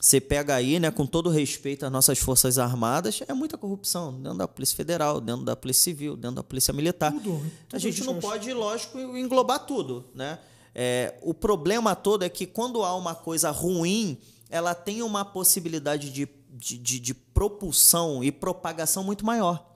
Você 0.00 0.18
pega 0.18 0.54
aí, 0.54 0.80
né, 0.80 0.90
com 0.90 1.04
todo 1.04 1.28
respeito 1.28 1.84
às 1.84 1.92
nossas 1.92 2.18
forças 2.18 2.58
armadas, 2.58 3.20
é 3.28 3.34
muita 3.34 3.58
corrupção 3.58 4.14
dentro 4.14 4.38
da 4.38 4.48
Polícia 4.48 4.74
Federal, 4.74 5.20
dentro 5.20 5.44
da 5.44 5.54
Polícia 5.54 5.84
Civil, 5.84 6.16
dentro 6.16 6.36
da 6.36 6.42
Polícia 6.42 6.72
Militar. 6.72 7.12
Tudo, 7.12 7.34
a 7.34 7.68
tudo 7.68 7.78
gente 7.78 8.00
isso 8.00 8.10
não 8.10 8.18
pode, 8.18 8.50
lógico, 8.54 8.98
englobar 8.98 9.66
tudo, 9.66 10.06
né? 10.14 10.38
É, 10.74 11.18
o 11.20 11.34
problema 11.34 11.94
todo 11.94 12.22
é 12.22 12.30
que 12.30 12.46
quando 12.46 12.82
há 12.82 12.96
uma 12.96 13.14
coisa 13.14 13.50
ruim, 13.50 14.16
ela 14.48 14.74
tem 14.74 15.02
uma 15.02 15.22
possibilidade 15.22 16.10
de, 16.10 16.26
de, 16.48 16.78
de, 16.78 16.98
de 16.98 17.12
propulsão 17.12 18.24
e 18.24 18.32
propagação 18.32 19.04
muito 19.04 19.26
maior. 19.26 19.66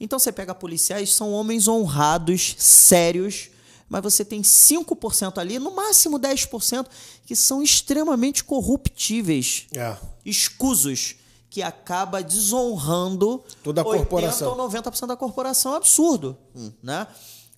Então 0.00 0.18
você 0.18 0.32
pega 0.32 0.54
policiais, 0.54 1.12
são 1.12 1.32
homens 1.32 1.68
honrados, 1.68 2.54
sérios, 2.58 3.50
mas 3.88 4.02
você 4.02 4.24
tem 4.24 4.42
5% 4.42 5.38
ali, 5.38 5.58
no 5.58 5.74
máximo 5.74 6.18
10%, 6.18 6.86
que 7.24 7.36
são 7.36 7.62
extremamente 7.62 8.42
corruptíveis, 8.44 9.66
É. 9.76 9.96
escusos, 10.24 11.16
que 11.48 11.62
acaba 11.62 12.22
desonrando 12.22 13.42
Toda 13.62 13.80
a 13.80 13.84
80 13.86 13.98
corporação. 14.06 14.50
ou 14.50 14.56
90% 14.56 15.06
da 15.06 15.16
corporação. 15.16 15.72
É 15.72 15.74
um 15.74 15.78
absurdo. 15.78 16.36
Né? 16.82 17.06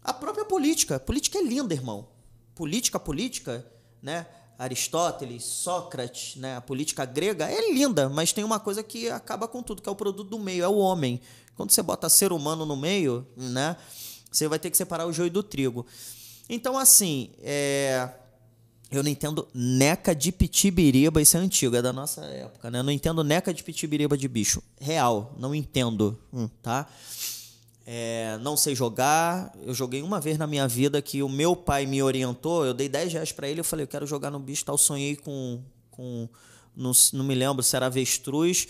A 0.05 0.13
própria 0.13 0.45
política. 0.45 1.01
Política 1.01 1.39
é 1.39 1.43
linda, 1.43 1.75
irmão. 1.75 2.07
Política, 2.55 2.99
política, 3.01 3.67
né? 4.03 4.27
Aristóteles, 4.59 5.45
Sócrates, 5.45 6.35
né? 6.37 6.57
a 6.57 6.61
política 6.61 7.05
grega 7.05 7.49
é 7.49 7.73
linda, 7.73 8.09
mas 8.09 8.33
tem 8.33 8.43
uma 8.45 8.59
coisa 8.59 8.83
que 8.83 9.09
acaba 9.09 9.47
com 9.47 9.63
tudo, 9.63 9.81
que 9.81 9.89
é 9.89 9.93
o 9.93 9.97
produto 9.97 10.29
do 10.29 10.39
meio, 10.39 10.65
é 10.65 10.69
o 10.69 10.77
homem. 10.77 11.21
Quando 11.57 11.71
você 11.71 11.81
bota 11.83 12.09
ser 12.09 12.33
humano 12.33 12.67
no 12.67 12.77
meio, 12.77 13.27
né? 13.37 13.77
você 14.31 14.47
vai 14.49 14.59
ter 14.59 14.71
que 14.71 14.77
separar 14.77 15.07
o 15.07 15.13
joio 15.13 15.31
do 15.31 15.43
trigo. 15.43 15.87
Então, 16.49 16.79
assim, 16.79 17.31
é... 17.43 18.09
eu 18.91 19.03
não 19.03 19.11
entendo 19.11 19.47
neca 19.53 20.15
de 20.15 20.33
pitibiriba, 20.33 21.21
isso 21.21 21.37
é 21.37 21.41
antigo, 21.41 21.77
é 21.77 21.83
da 21.83 21.93
nossa 21.93 22.23
época, 22.25 22.71
né? 22.71 22.79
Eu 22.79 22.85
não 22.85 22.93
entendo 22.93 23.23
neca 23.23 23.53
de 23.53 23.63
pitibiriba 23.63 24.17
de 24.17 24.27
bicho. 24.29 24.63
Real, 24.81 25.35
não 25.39 25.55
entendo, 25.55 26.19
hum, 26.33 26.49
tá? 26.63 26.89
É, 27.91 28.39
não 28.43 28.55
sei 28.55 28.75
jogar. 28.75 29.51
Eu 29.63 29.73
joguei 29.73 30.03
uma 30.03 30.21
vez 30.21 30.37
na 30.37 30.47
minha 30.47 30.69
vida 30.69 31.01
que 31.01 31.23
o 31.23 31.29
meu 31.29 31.57
pai 31.57 31.87
me 31.87 32.03
orientou. 32.03 32.67
Eu 32.67 32.75
dei 32.75 32.87
10 32.87 33.15
reais 33.15 33.33
pra 33.33 33.49
ele. 33.49 33.61
Eu 33.61 33.65
falei, 33.65 33.85
eu 33.85 33.89
quero 33.89 34.07
jogar 34.07 34.31
no 34.31 34.39
bicho. 34.39 34.63
Tal. 34.63 34.77
Sonhei 34.77 35.17
com. 35.17 35.63
com 35.91 36.29
não, 36.77 36.93
não 37.15 37.25
me 37.25 37.35
lembro 37.35 37.63
se 37.63 37.75
era 37.75 37.87
avestruz. 37.87 38.69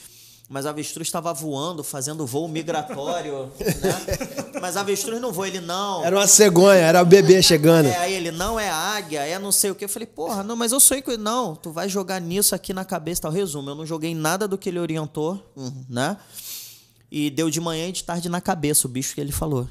Mas 0.48 0.64
a 0.64 0.70
avestruz 0.70 1.06
estava 1.06 1.32
voando, 1.34 1.84
fazendo 1.84 2.26
voo 2.26 2.48
migratório. 2.48 3.52
né? 3.60 4.58
Mas 4.62 4.78
a 4.78 4.80
avestruz 4.80 5.20
não 5.20 5.30
voa. 5.30 5.46
Ele 5.46 5.60
não. 5.60 6.02
Era 6.02 6.16
uma 6.16 6.26
cegonha, 6.26 6.80
era 6.80 7.02
o 7.02 7.04
bebê 7.04 7.42
chegando. 7.42 7.86
É, 7.86 7.98
aí 7.98 8.14
ele, 8.14 8.30
não 8.30 8.58
é 8.58 8.70
águia, 8.70 9.20
é 9.20 9.38
não 9.38 9.52
sei 9.52 9.70
o 9.70 9.74
que. 9.74 9.84
Eu 9.84 9.88
falei, 9.90 10.06
porra, 10.06 10.42
não, 10.42 10.56
mas 10.56 10.72
eu 10.72 10.80
sonhei 10.80 11.02
com 11.02 11.10
ele. 11.10 11.22
Não, 11.22 11.54
tu 11.54 11.70
vai 11.70 11.86
jogar 11.86 12.18
nisso 12.18 12.54
aqui 12.54 12.72
na 12.72 12.84
cabeça, 12.84 13.22
tal. 13.22 13.30
Resumo, 13.30 13.68
eu 13.70 13.74
não 13.74 13.84
joguei 13.84 14.14
nada 14.14 14.48
do 14.48 14.56
que 14.56 14.70
ele 14.70 14.78
orientou, 14.78 15.52
né? 15.88 16.16
E 17.10 17.28
deu 17.28 17.50
de 17.50 17.60
manhã 17.60 17.88
e 17.88 17.92
de 17.92 18.04
tarde 18.04 18.28
na 18.30 18.40
cabeça 18.40 18.86
o 18.86 18.90
bicho 18.90 19.14
que 19.14 19.20
ele 19.20 19.32
falou. 19.32 19.68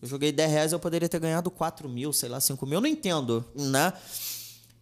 Eu 0.00 0.08
joguei 0.08 0.32
10 0.32 0.50
reais, 0.50 0.72
eu 0.72 0.78
poderia 0.78 1.08
ter 1.08 1.18
ganhado 1.18 1.50
4 1.50 1.88
mil, 1.88 2.12
sei 2.12 2.28
lá, 2.28 2.40
5 2.40 2.66
mil, 2.66 2.76
eu 2.76 2.80
não 2.80 2.88
entendo, 2.88 3.44
né? 3.54 3.92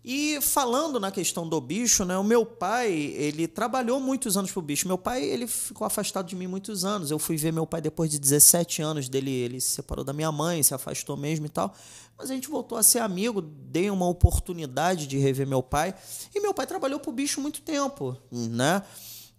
E 0.04 0.40
falando 0.40 0.98
na 0.98 1.12
questão 1.12 1.48
do 1.48 1.60
bicho, 1.60 2.04
né? 2.04 2.18
O 2.18 2.24
meu 2.24 2.44
pai, 2.44 2.92
ele 2.92 3.46
trabalhou 3.46 4.00
muitos 4.00 4.36
anos 4.36 4.50
pro 4.50 4.60
bicho. 4.60 4.88
Meu 4.88 4.98
pai, 4.98 5.22
ele 5.22 5.46
ficou 5.46 5.86
afastado 5.86 6.26
de 6.26 6.34
mim 6.34 6.48
muitos 6.48 6.84
anos. 6.84 7.12
Eu 7.12 7.20
fui 7.20 7.36
ver 7.36 7.52
meu 7.52 7.64
pai 7.64 7.80
depois 7.80 8.10
de 8.10 8.18
17 8.18 8.82
anos 8.82 9.08
dele, 9.08 9.30
ele 9.30 9.60
se 9.60 9.70
separou 9.70 10.04
da 10.04 10.12
minha 10.12 10.32
mãe, 10.32 10.60
se 10.62 10.74
afastou 10.74 11.16
mesmo 11.16 11.46
e 11.46 11.48
tal. 11.48 11.72
Mas 12.18 12.32
a 12.32 12.34
gente 12.34 12.48
voltou 12.48 12.76
a 12.76 12.82
ser 12.82 12.98
amigo, 12.98 13.40
dei 13.40 13.90
uma 13.90 14.08
oportunidade 14.08 15.06
de 15.06 15.18
rever 15.18 15.46
meu 15.46 15.62
pai. 15.62 15.94
E 16.34 16.40
meu 16.40 16.52
pai 16.52 16.66
trabalhou 16.66 16.98
pro 16.98 17.12
bicho 17.12 17.40
muito 17.40 17.62
tempo, 17.62 18.16
né? 18.30 18.82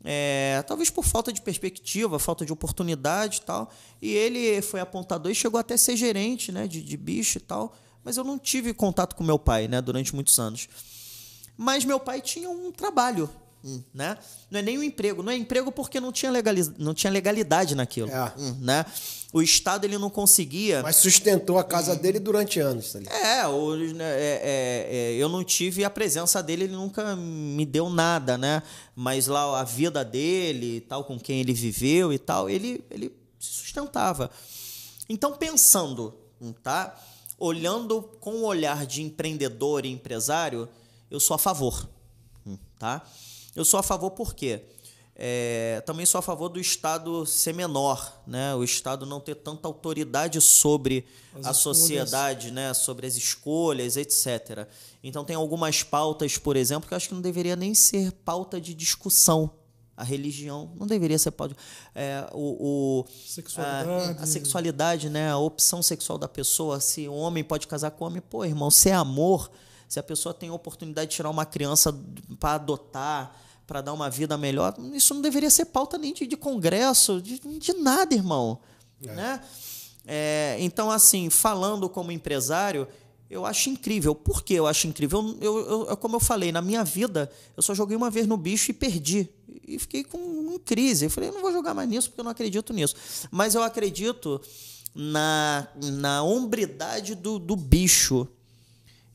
É, 0.05 0.63
talvez 0.67 0.89
por 0.89 1.05
falta 1.05 1.31
de 1.31 1.41
perspectiva, 1.41 2.19
falta 2.19 2.45
de 2.45 2.53
oportunidade 2.53 3.37
e 3.37 3.41
tal. 3.41 3.69
E 4.01 4.11
ele 4.11 4.61
foi 4.61 4.79
apontador 4.79 5.31
e 5.31 5.35
chegou 5.35 5.59
até 5.59 5.73
a 5.73 5.77
ser 5.77 5.95
gerente 5.97 6.51
né, 6.51 6.67
de, 6.67 6.81
de 6.81 6.97
bicho 6.97 7.37
e 7.37 7.41
tal. 7.41 7.73
Mas 8.03 8.17
eu 8.17 8.23
não 8.23 8.37
tive 8.37 8.73
contato 8.73 9.15
com 9.15 9.23
meu 9.23 9.39
pai 9.39 9.67
né, 9.67 9.81
durante 9.81 10.13
muitos 10.13 10.37
anos. 10.39 10.67
Mas 11.57 11.85
meu 11.85 11.99
pai 11.99 12.21
tinha 12.21 12.49
um 12.49 12.71
trabalho. 12.71 13.29
né? 13.93 14.17
Não 14.51 14.59
é 14.59 14.61
nem 14.61 14.77
um 14.77 14.83
emprego, 14.83 15.23
não 15.23 15.31
é 15.31 15.37
emprego 15.37 15.71
porque 15.71 15.97
não 16.01 16.11
tinha, 16.11 16.29
legaliz... 16.29 16.69
não 16.77 16.93
tinha 16.93 17.09
legalidade 17.09 17.75
naquilo, 17.75 18.09
É. 18.11 18.33
hum, 18.37 18.57
né? 18.59 18.85
O 19.31 19.41
Estado 19.41 19.85
ele 19.85 19.97
não 19.97 20.09
conseguia 20.09 20.83
Mas 20.83 20.97
sustentou 20.97 21.57
a 21.57 21.63
casa 21.63 21.95
dele 21.95 22.19
durante 22.19 22.59
anos, 22.59 22.91
tá 22.91 22.99
é, 23.15 23.47
o- 23.47 23.73
né, 23.93 24.03
é, 24.03 24.41
é, 24.43 24.87
é, 24.91 25.13
eu 25.15 25.29
não 25.29 25.45
tive 25.45 25.85
a 25.85 25.89
presença 25.89 26.43
dele, 26.43 26.65
ele 26.65 26.73
nunca 26.73 27.15
me 27.15 27.65
deu 27.65 27.89
nada, 27.89 28.37
né? 28.37 28.61
Mas 28.93 29.27
lá 29.27 29.61
a 29.61 29.63
vida 29.63 30.03
dele, 30.03 30.81
tal, 30.81 31.05
com 31.05 31.17
quem 31.17 31.39
ele 31.39 31.53
viveu 31.53 32.11
e 32.11 32.19
tal, 32.19 32.49
ele, 32.49 32.83
ele 32.91 33.15
se 33.39 33.53
sustentava. 33.53 34.29
Então, 35.07 35.31
pensando, 35.37 36.13
tá? 36.61 36.93
Olhando 37.45 38.01
com 38.21 38.35
o 38.35 38.45
olhar 38.45 38.85
de 38.85 39.01
empreendedor 39.01 39.85
e 39.85 39.89
empresário, 39.89 40.69
eu 41.11 41.19
sou 41.19 41.35
a 41.35 41.37
favor, 41.37 41.89
hum, 42.47 42.57
tá? 42.79 43.05
Eu 43.53 43.65
sou 43.65 43.77
a 43.77 43.83
favor 43.83 44.11
por 44.11 44.33
quê? 44.33 44.63
É, 45.13 45.83
também 45.85 46.05
sou 46.05 46.19
a 46.19 46.21
favor 46.21 46.47
do 46.47 46.57
Estado 46.57 47.25
ser 47.25 47.53
menor, 47.53 48.23
né? 48.25 48.55
O 48.55 48.63
Estado 48.63 49.05
não 49.05 49.19
ter 49.19 49.35
tanta 49.35 49.67
autoridade 49.67 50.39
sobre 50.39 51.05
As 51.33 51.47
a 51.47 51.51
escolhas. 51.51 51.57
sociedade, 51.57 52.49
né? 52.51 52.73
Sobre 52.73 53.07
as 53.07 53.17
escolhas, 53.17 53.97
etc. 53.97 54.65
Então 55.03 55.25
tem 55.25 55.35
algumas 55.35 55.83
pautas, 55.83 56.37
por 56.37 56.55
exemplo, 56.55 56.87
que 56.87 56.93
eu 56.93 56.95
acho 56.95 57.09
que 57.09 57.13
não 57.13 57.21
deveria 57.21 57.57
nem 57.57 57.75
ser 57.75 58.13
pauta 58.23 58.61
de 58.61 58.73
discussão. 58.73 59.51
A 59.95 60.03
religião 60.03 60.71
não 60.75 60.87
deveria 60.87 61.19
ser 61.19 61.31
pauta. 61.31 61.55
É, 61.93 62.27
o, 62.33 63.01
o- 63.01 63.05
Sexualidade. 63.27 64.19
A, 64.19 64.23
a 64.23 64.25
sexualidade, 64.25 65.09
né? 65.09 65.29
A 65.31 65.37
opção 65.37 65.83
sexual 65.83 66.17
da 66.17 66.27
pessoa, 66.27 66.79
se 66.79 67.07
o 67.07 67.13
homem 67.13 67.43
pode 67.43 67.67
casar 67.67 67.91
com 67.91 68.05
homem, 68.05 68.21
pô, 68.21 68.43
irmão, 68.43 68.71
se 68.71 68.89
é 68.89 68.93
amor, 68.93 69.51
se 69.87 69.99
a 69.99 70.03
pessoa 70.03 70.33
tem 70.33 70.49
a 70.49 70.53
oportunidade 70.53 71.11
de 71.11 71.15
tirar 71.17 71.29
uma 71.29 71.45
criança 71.45 71.95
para 72.39 72.55
adotar, 72.55 73.35
para 73.67 73.81
dar 73.81 73.93
uma 73.93 74.09
vida 74.09 74.35
melhor, 74.37 74.73
isso 74.93 75.13
não 75.13 75.21
deveria 75.21 75.49
ser 75.51 75.65
pauta 75.65 75.97
nem 75.97 76.13
de, 76.13 76.25
de 76.25 76.35
congresso, 76.35 77.21
de, 77.21 77.39
de 77.59 77.73
nada, 77.73 78.13
irmão. 78.15 78.59
Né? 78.99 79.39
É, 80.05 80.57
então, 80.59 80.89
assim, 80.91 81.29
falando 81.29 81.87
como 81.87 82.11
empresário, 82.11 82.87
eu 83.29 83.45
acho 83.45 83.69
incrível. 83.69 84.13
Por 84.13 84.43
que 84.43 84.53
eu 84.53 84.67
acho 84.67 84.85
incrível? 84.87 85.35
Eu, 85.39 85.57
eu- 85.59 85.89
eu- 85.89 85.97
como 85.97 86.15
eu 86.15 86.19
falei, 86.19 86.51
na 86.51 86.61
minha 86.61 86.83
vida, 86.83 87.31
eu 87.55 87.63
só 87.63 87.73
joguei 87.73 87.95
uma 87.95 88.09
vez 88.09 88.27
no 88.27 88.35
bicho 88.37 88.69
e 88.71 88.73
perdi. 88.73 89.29
E 89.75 89.79
fiquei 89.79 90.03
com 90.03 90.59
crise. 90.59 91.05
Eu 91.05 91.09
falei, 91.09 91.29
eu 91.29 91.33
não 91.33 91.41
vou 91.41 91.51
jogar 91.51 91.73
mais 91.73 91.89
nisso 91.89 92.09
porque 92.09 92.21
eu 92.21 92.25
não 92.25 92.31
acredito 92.31 92.73
nisso. 92.73 92.95
Mas 93.31 93.55
eu 93.55 93.63
acredito 93.63 94.41
na, 94.93 95.67
na 95.75 96.23
hombridade 96.23 97.15
do, 97.15 97.39
do 97.39 97.55
bicho. 97.55 98.27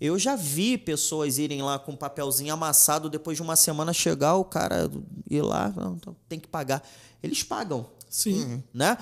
Eu 0.01 0.19
já 0.19 0.37
vi 0.37 0.79
pessoas 0.79 1.39
irem 1.39 1.63
lá 1.63 1.79
com 1.79 1.93
um 1.93 1.97
papelzinho 1.97 2.53
amassado, 2.53 3.11
depois 3.11 3.37
de 3.37 3.43
uma 3.43 3.57
semana 3.57 3.93
chegar, 3.93 4.37
o 4.37 4.45
cara 4.45 4.89
ir 5.29 5.43
lá, 5.43 5.73
não, 5.77 5.95
então 5.95 6.17
tem 6.29 6.39
que 6.39 6.47
pagar. 6.47 6.89
Eles 7.21 7.43
pagam 7.43 7.87
Sim. 8.09 8.63
né? 8.73 8.97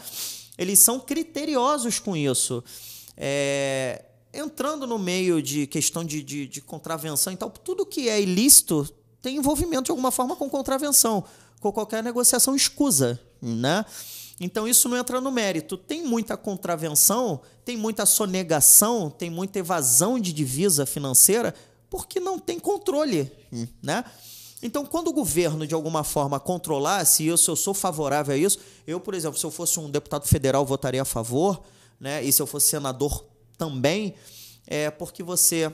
Eles 0.57 0.79
são 0.79 0.99
criteriosos 0.99 1.99
com 1.99 2.17
isso. 2.17 2.65
É, 3.17 4.05
entrando 4.33 4.87
no 4.87 4.99
meio 4.99 5.43
de 5.43 5.67
questão 5.67 6.05
de, 6.05 6.23
de, 6.23 6.47
de 6.47 6.61
contravenção 6.61 7.33
e 7.33 7.37
tal, 7.37 7.51
tudo 7.51 7.85
que 7.85 8.09
é 8.09 8.21
ilícito 8.21 8.89
tem 9.21 9.37
envolvimento 9.37 9.85
de 9.85 9.91
alguma 9.91 10.11
forma 10.11 10.37
com 10.37 10.49
contravenção, 10.49 11.25
com 11.61 11.73
qualquer 11.73 12.03
negociação 12.03 12.55
escusa, 12.55 13.21
né? 13.41 13.85
Então 14.41 14.69
isso 14.69 14.89
não 14.89 14.97
entra 14.97 15.21
no 15.21 15.33
mérito. 15.33 15.77
Tem 15.77 16.05
muita 16.05 16.37
contravenção, 16.37 17.41
tem 17.65 17.77
muita 17.77 18.05
sonegação, 18.05 19.11
tem 19.11 19.31
muita 19.31 19.59
evasão 19.59 20.19
de 20.21 20.33
divisa 20.33 20.85
financeira, 20.85 21.55
porque 21.89 22.21
não 22.21 22.39
tem 22.39 22.59
controle, 22.59 23.31
né? 23.83 24.05
Então, 24.63 24.87
quando 24.87 25.09
o 25.09 25.13
governo, 25.13 25.67
de 25.67 25.75
alguma 25.75 26.03
forma, 26.03 26.41
controlasse 26.41 27.29
isso, 27.29 27.51
eu 27.51 27.57
sou 27.57 27.75
favorável 27.75 28.35
a 28.35 28.39
isso. 28.39 28.59
Eu, 28.87 28.99
por 28.99 29.15
exemplo, 29.15 29.39
se 29.39 29.45
eu 29.45 29.51
fosse 29.51 29.79
um 29.79 29.91
deputado 29.91 30.27
federal, 30.27 30.65
votaria 30.65 31.03
a 31.03 31.05
favor, 31.05 31.63
né? 32.01 32.25
E 32.25 32.33
se 32.33 32.41
eu 32.41 32.47
fosse 32.47 32.69
senador 32.69 33.25
também, 33.59 34.15
é 34.67 34.91
porque 34.91 35.23
você 35.23 35.73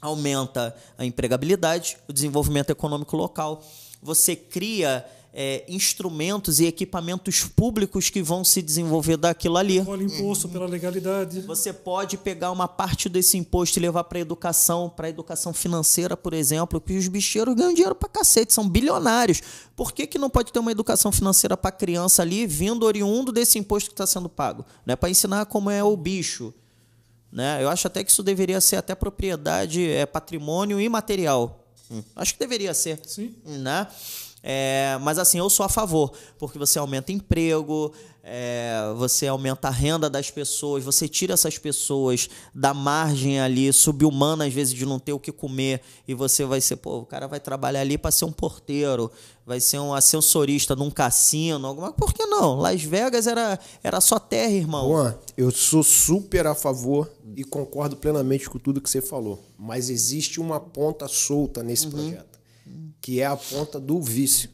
aumenta 0.00 0.74
a 0.96 1.04
empregabilidade, 1.04 1.98
o 2.08 2.12
desenvolvimento 2.12 2.70
econômico 2.70 3.16
local, 3.16 3.62
você 4.04 4.36
cria 4.36 5.04
é, 5.36 5.64
instrumentos 5.66 6.60
e 6.60 6.66
equipamentos 6.66 7.42
públicos 7.42 8.08
que 8.08 8.22
vão 8.22 8.44
se 8.44 8.62
desenvolver 8.62 9.16
daquilo 9.16 9.56
ali. 9.56 9.80
Olha 9.84 10.04
imposto 10.04 10.48
pela 10.48 10.66
legalidade. 10.66 11.40
Você 11.40 11.72
pode 11.72 12.16
pegar 12.16 12.52
uma 12.52 12.68
parte 12.68 13.08
desse 13.08 13.36
imposto 13.36 13.78
e 13.78 13.82
levar 13.82 14.04
para 14.04 14.20
educação, 14.20 14.88
para 14.88 15.08
educação 15.08 15.52
financeira, 15.52 16.16
por 16.16 16.34
exemplo, 16.34 16.80
que 16.80 16.96
os 16.96 17.08
bicheiros 17.08 17.54
ganham 17.54 17.74
dinheiro 17.74 17.94
para 17.96 18.08
cacete, 18.08 18.52
são 18.52 18.68
bilionários. 18.68 19.40
Por 19.74 19.92
que, 19.92 20.06
que 20.06 20.18
não 20.18 20.30
pode 20.30 20.52
ter 20.52 20.60
uma 20.60 20.70
educação 20.70 21.10
financeira 21.10 21.56
para 21.56 21.72
criança 21.72 22.22
ali, 22.22 22.46
vindo 22.46 22.84
oriundo 22.84 23.32
desse 23.32 23.58
imposto 23.58 23.90
que 23.90 23.94
está 23.94 24.06
sendo 24.06 24.28
pago? 24.28 24.64
Né? 24.86 24.94
Para 24.94 25.10
ensinar 25.10 25.46
como 25.46 25.68
é 25.68 25.82
o 25.82 25.96
bicho. 25.96 26.54
Né? 27.32 27.60
Eu 27.60 27.68
acho 27.68 27.88
até 27.88 28.04
que 28.04 28.10
isso 28.12 28.22
deveria 28.22 28.60
ser 28.60 28.76
até 28.76 28.94
propriedade, 28.94 29.84
é, 29.90 30.06
patrimônio 30.06 30.78
imaterial. 30.78 31.63
Acho 32.16 32.32
que 32.34 32.38
deveria 32.38 32.72
ser 32.74 33.00
Sim. 33.06 33.34
né? 33.44 33.86
É, 34.46 34.98
mas 35.00 35.18
assim, 35.18 35.38
eu 35.38 35.48
sou 35.48 35.64
a 35.64 35.70
favor, 35.70 36.12
porque 36.38 36.58
você 36.58 36.78
aumenta 36.78 37.10
emprego, 37.10 37.94
é, 38.22 38.92
você 38.96 39.26
aumenta 39.26 39.68
a 39.68 39.70
renda 39.70 40.10
das 40.10 40.30
pessoas, 40.30 40.84
você 40.84 41.08
tira 41.08 41.32
essas 41.32 41.56
pessoas 41.56 42.28
da 42.54 42.74
margem 42.74 43.40
ali, 43.40 43.72
subhumana, 43.72 44.44
às 44.44 44.52
vezes, 44.52 44.74
de 44.74 44.84
não 44.84 44.98
ter 44.98 45.14
o 45.14 45.18
que 45.18 45.32
comer, 45.32 45.80
e 46.06 46.12
você 46.12 46.44
vai 46.44 46.60
ser, 46.60 46.76
pô, 46.76 46.98
o 46.98 47.06
cara 47.06 47.26
vai 47.26 47.40
trabalhar 47.40 47.80
ali 47.80 47.96
para 47.96 48.10
ser 48.10 48.26
um 48.26 48.32
porteiro, 48.32 49.10
vai 49.46 49.60
ser 49.60 49.78
um 49.78 49.94
ascensorista 49.94 50.76
num 50.76 50.90
cassino, 50.90 51.66
alguma 51.66 51.90
Por 51.90 52.12
que 52.12 52.26
não? 52.26 52.56
Las 52.56 52.82
Vegas 52.82 53.26
era, 53.26 53.58
era 53.82 53.98
só 53.98 54.18
terra, 54.18 54.52
irmão. 54.52 54.88
Juan, 54.88 55.14
eu 55.38 55.50
sou 55.50 55.82
super 55.82 56.46
a 56.46 56.54
favor 56.54 57.10
e 57.36 57.44
concordo 57.44 57.96
plenamente 57.96 58.48
com 58.48 58.58
tudo 58.58 58.80
que 58.80 58.90
você 58.90 59.00
falou. 59.00 59.42
Mas 59.58 59.90
existe 59.90 60.40
uma 60.40 60.60
ponta 60.60 61.08
solta 61.08 61.62
nesse 61.62 61.86
projeto, 61.88 62.38
que 63.00 63.20
é 63.20 63.26
a 63.26 63.36
ponta 63.36 63.78
do 63.80 64.00
vício, 64.00 64.50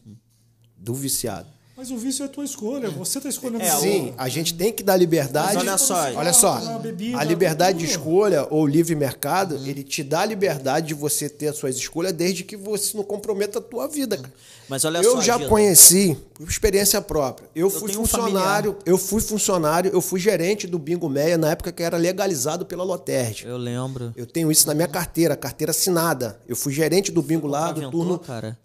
do 0.77 0.95
viciado. 0.95 1.49
Mas 1.81 1.91
o 1.91 1.97
vício 1.97 2.23
é 2.23 2.27
a 2.27 2.29
tua 2.29 2.45
escolha. 2.45 2.91
Você 2.91 3.17
está 3.17 3.31
escolhendo 3.31 3.65
É, 3.65 3.71
Sim, 3.71 4.13
a 4.19 4.29
gente 4.29 4.53
tem 4.53 4.71
que 4.71 4.83
dar 4.83 4.99
liberdade. 4.99 5.55
Mas 5.55 5.57
olha 5.57 5.79
só, 5.79 6.13
olha 6.15 6.33
só, 6.35 6.53
a 6.59 6.79
bebida, 6.79 7.19
a 7.19 7.25
liberdade 7.25 7.79
de 7.79 7.87
escolha 7.87 8.47
ou 8.51 8.67
livre 8.67 8.95
mercado, 8.95 9.57
ele 9.67 9.83
te 9.83 10.05
dá 10.05 10.21
a 10.21 10.27
liberdade 10.27 10.89
de 10.89 10.95
você 10.95 11.27
ter 11.27 11.49
as 11.49 11.57
suas 11.57 11.77
escolhas 11.77 12.13
desde 12.13 12.45
que 12.45 12.55
você 12.55 12.95
não 12.95 13.03
comprometa 13.03 13.61
a 13.61 13.63
tua 13.63 13.89
vida. 13.89 14.19
cara. 14.19 14.31
Mas 14.69 14.85
olha 14.85 14.99
eu 14.99 15.13
só, 15.13 15.23
já 15.23 15.39
Gida. 15.39 15.49
conheci, 15.49 16.19
por 16.35 16.47
experiência 16.47 17.01
própria. 17.01 17.49
Eu 17.57 17.71
fui 17.71 17.91
um 17.93 18.05
funcionário, 18.05 18.77
eu 18.85 18.99
fui 18.99 19.23
funcionário, 19.23 19.91
eu 19.91 20.03
fui 20.03 20.21
gerente 20.21 20.67
do 20.67 20.79
Bingo 20.79 21.09
Meia 21.09 21.39
na 21.39 21.53
época 21.53 21.73
que 21.73 21.83
era 21.83 21.97
legalizado 21.97 22.67
pela 22.67 22.85
Loterd. 22.85 23.47
Eu 23.47 23.57
lembro. 23.57 24.13
Eu 24.15 24.27
tenho 24.27 24.53
isso 24.53 24.67
na 24.67 24.75
minha 24.75 24.87
carteira, 24.87 25.35
carteira 25.35 25.71
assinada. 25.71 26.39
Eu 26.47 26.57
fui 26.57 26.75
gerente 26.75 27.11
do 27.11 27.23
bingo 27.23 27.47
lá, 27.47 27.73
do 27.73 27.91
turno 27.91 28.19
cara. 28.19 28.59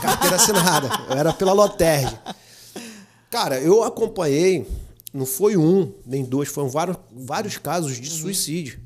Carteira 0.00 0.36
assinada. 0.36 0.88
Eu 1.08 1.16
era 1.16 1.32
pela 1.32 1.52
Loterd. 1.52 2.18
Cara, 3.30 3.60
eu 3.60 3.82
acompanhei, 3.84 4.66
não 5.12 5.24
foi 5.24 5.56
um, 5.56 5.92
nem 6.04 6.24
dois, 6.24 6.48
foram 6.48 6.68
vários, 6.68 6.96
vários 7.12 7.58
casos 7.58 8.00
de 8.00 8.10
suicídio. 8.10 8.80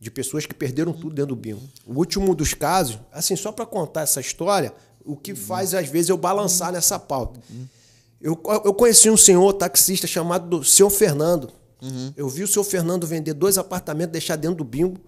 De 0.00 0.10
pessoas 0.10 0.44
que 0.44 0.52
perderam 0.54 0.92
tudo 0.92 1.14
dentro 1.14 1.34
do 1.34 1.40
bingo. 1.40 1.62
O 1.86 1.94
último 1.94 2.34
dos 2.34 2.52
casos, 2.52 2.98
assim, 3.10 3.36
só 3.36 3.50
para 3.50 3.64
contar 3.64 4.02
essa 4.02 4.20
história, 4.20 4.74
o 5.02 5.16
que 5.16 5.34
faz 5.34 5.72
às 5.72 5.88
vezes 5.88 6.10
eu 6.10 6.16
balançar 6.18 6.72
nessa 6.72 6.98
pauta. 6.98 7.40
Eu, 8.20 8.38
eu 8.64 8.74
conheci 8.74 9.08
um 9.08 9.16
senhor 9.16 9.52
taxista 9.54 10.06
chamado 10.06 10.48
do 10.48 10.64
Seu 10.64 10.90
Fernando. 10.90 11.50
Eu 12.16 12.28
vi 12.28 12.42
o 12.42 12.48
seu 12.48 12.64
Fernando 12.64 13.06
vender 13.06 13.34
dois 13.34 13.58
apartamentos, 13.58 14.12
deixar 14.12 14.36
dentro 14.36 14.56
do 14.56 14.64
bingo. 14.64 14.98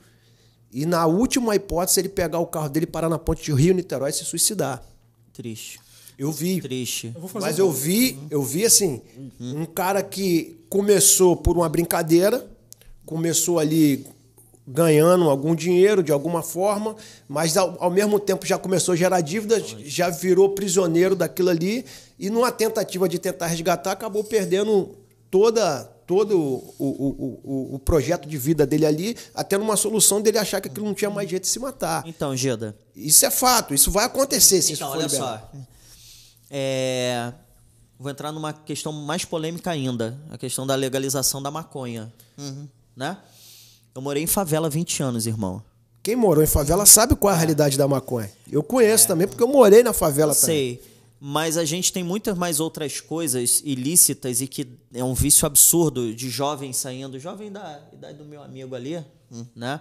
E 0.70 0.84
na 0.84 1.06
última 1.06 1.54
hipótese, 1.54 2.00
ele 2.00 2.08
pegar 2.08 2.38
o 2.38 2.46
carro 2.46 2.68
dele, 2.68 2.86
parar 2.86 3.08
na 3.08 3.18
ponte 3.18 3.42
de 3.42 3.52
Rio 3.52 3.74
Niterói 3.74 4.10
e 4.10 4.12
se 4.12 4.24
suicidar. 4.24 4.82
Triste. 5.36 5.78
Eu 6.18 6.32
vi. 6.32 6.60
Triste. 6.62 7.12
Eu 7.14 7.20
vou 7.20 7.28
fazer 7.28 7.46
Mas 7.46 7.58
um- 7.58 7.62
eu 7.62 7.70
vi, 7.70 8.18
eu 8.30 8.42
vi 8.42 8.64
assim, 8.64 9.02
um 9.38 9.66
cara 9.66 10.02
que 10.02 10.58
começou 10.70 11.36
por 11.36 11.56
uma 11.56 11.68
brincadeira, 11.68 12.44
começou 13.04 13.58
ali 13.58 14.06
ganhando 14.66 15.28
algum 15.30 15.54
dinheiro 15.54 16.02
de 16.02 16.10
alguma 16.10 16.42
forma, 16.42 16.96
mas 17.28 17.56
ao, 17.56 17.76
ao 17.78 17.90
mesmo 17.90 18.18
tempo 18.18 18.44
já 18.44 18.58
começou 18.58 18.94
a 18.94 18.96
gerar 18.96 19.20
dívida, 19.20 19.62
já 19.84 20.08
virou 20.10 20.48
prisioneiro 20.54 21.14
daquilo 21.14 21.50
ali 21.50 21.84
e 22.18 22.28
numa 22.30 22.50
tentativa 22.50 23.08
de 23.08 23.18
tentar 23.18 23.46
resgatar 23.46 23.92
acabou 23.92 24.24
perdendo 24.24 24.96
toda 25.30 25.88
todo 26.06 26.38
o, 26.38 26.74
o, 26.78 27.40
o, 27.44 27.74
o- 27.74 27.78
projeto 27.80 28.28
de 28.28 28.38
vida 28.38 28.64
dele 28.66 28.86
ali, 28.86 29.16
até 29.34 29.58
numa 29.58 29.76
solução 29.76 30.20
dele 30.22 30.38
achar 30.38 30.60
que 30.60 30.68
aquilo 30.68 30.86
não 30.86 30.94
tinha 30.94 31.10
mais 31.10 31.28
jeito 31.28 31.42
de 31.42 31.48
se 31.48 31.58
matar. 31.58 32.04
Então, 32.06 32.34
Geda, 32.36 32.76
Isso 32.94 33.26
é 33.26 33.30
fato, 33.30 33.74
isso 33.74 33.90
vai 33.90 34.04
acontecer 34.04 34.62
se 34.62 34.72
Então, 34.72 34.86
isso 34.88 34.94
for 34.94 34.98
olha 34.98 35.06
liberado. 35.06 35.42
só. 35.52 35.58
É, 36.50 37.32
Vou 37.98 38.10
entrar 38.10 38.30
numa 38.30 38.52
questão 38.52 38.92
mais 38.92 39.24
polêmica 39.24 39.70
ainda, 39.70 40.18
a 40.30 40.36
questão 40.36 40.66
da 40.66 40.74
legalização 40.74 41.42
da 41.42 41.50
maconha. 41.50 42.12
Né? 42.94 43.16
Eu 43.94 44.02
morei 44.02 44.22
em 44.22 44.26
favela 44.26 44.66
há 44.66 44.70
20 44.70 45.02
anos, 45.02 45.26
irmão. 45.26 45.62
Quem 46.02 46.14
morou 46.14 46.44
em 46.44 46.46
favela 46.46 46.84
sabe 46.84 47.16
qual 47.16 47.32
é 47.32 47.34
a 47.34 47.38
realidade 47.38 47.78
da 47.78 47.88
maconha. 47.88 48.30
Eu 48.52 48.62
conheço 48.62 49.08
também, 49.08 49.26
porque 49.26 49.42
eu 49.42 49.48
morei 49.48 49.82
na 49.82 49.92
favela 49.94 50.34
também. 50.34 50.78
Sei. 50.78 50.95
Mas 51.18 51.56
a 51.56 51.64
gente 51.64 51.92
tem 51.92 52.04
muitas 52.04 52.36
mais 52.36 52.60
outras 52.60 53.00
coisas 53.00 53.62
ilícitas 53.64 54.40
e 54.40 54.46
que 54.46 54.68
é 54.92 55.02
um 55.02 55.14
vício 55.14 55.46
absurdo 55.46 56.14
de 56.14 56.28
jovem 56.28 56.72
saindo, 56.72 57.18
jovem 57.18 57.50
da 57.50 57.82
idade 57.92 58.18
do 58.18 58.24
meu 58.24 58.42
amigo 58.42 58.74
ali, 58.74 59.02
né? 59.54 59.80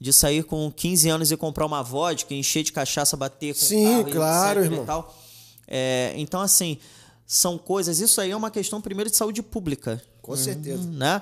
De 0.00 0.12
sair 0.12 0.44
com 0.44 0.70
15 0.70 1.08
anos 1.08 1.30
e 1.30 1.36
comprar 1.36 1.66
uma 1.66 1.82
vodka, 1.82 2.34
encher 2.34 2.62
de 2.62 2.72
cachaça, 2.72 3.16
bater 3.16 3.54
com 3.54 3.60
Sim, 3.60 3.84
carro, 3.84 4.12
claro, 4.12 4.64
irmão. 4.64 4.82
E 4.82 4.86
tal. 4.86 5.16
É, 5.66 6.12
então, 6.16 6.40
assim, 6.40 6.78
são 7.26 7.58
coisas. 7.58 7.98
Isso 8.00 8.20
aí 8.20 8.30
é 8.30 8.36
uma 8.36 8.50
questão, 8.50 8.80
primeiro, 8.80 9.10
de 9.10 9.16
saúde 9.16 9.42
pública. 9.42 10.02
Com 10.22 10.36
certeza. 10.36 10.88
Né? 10.90 11.20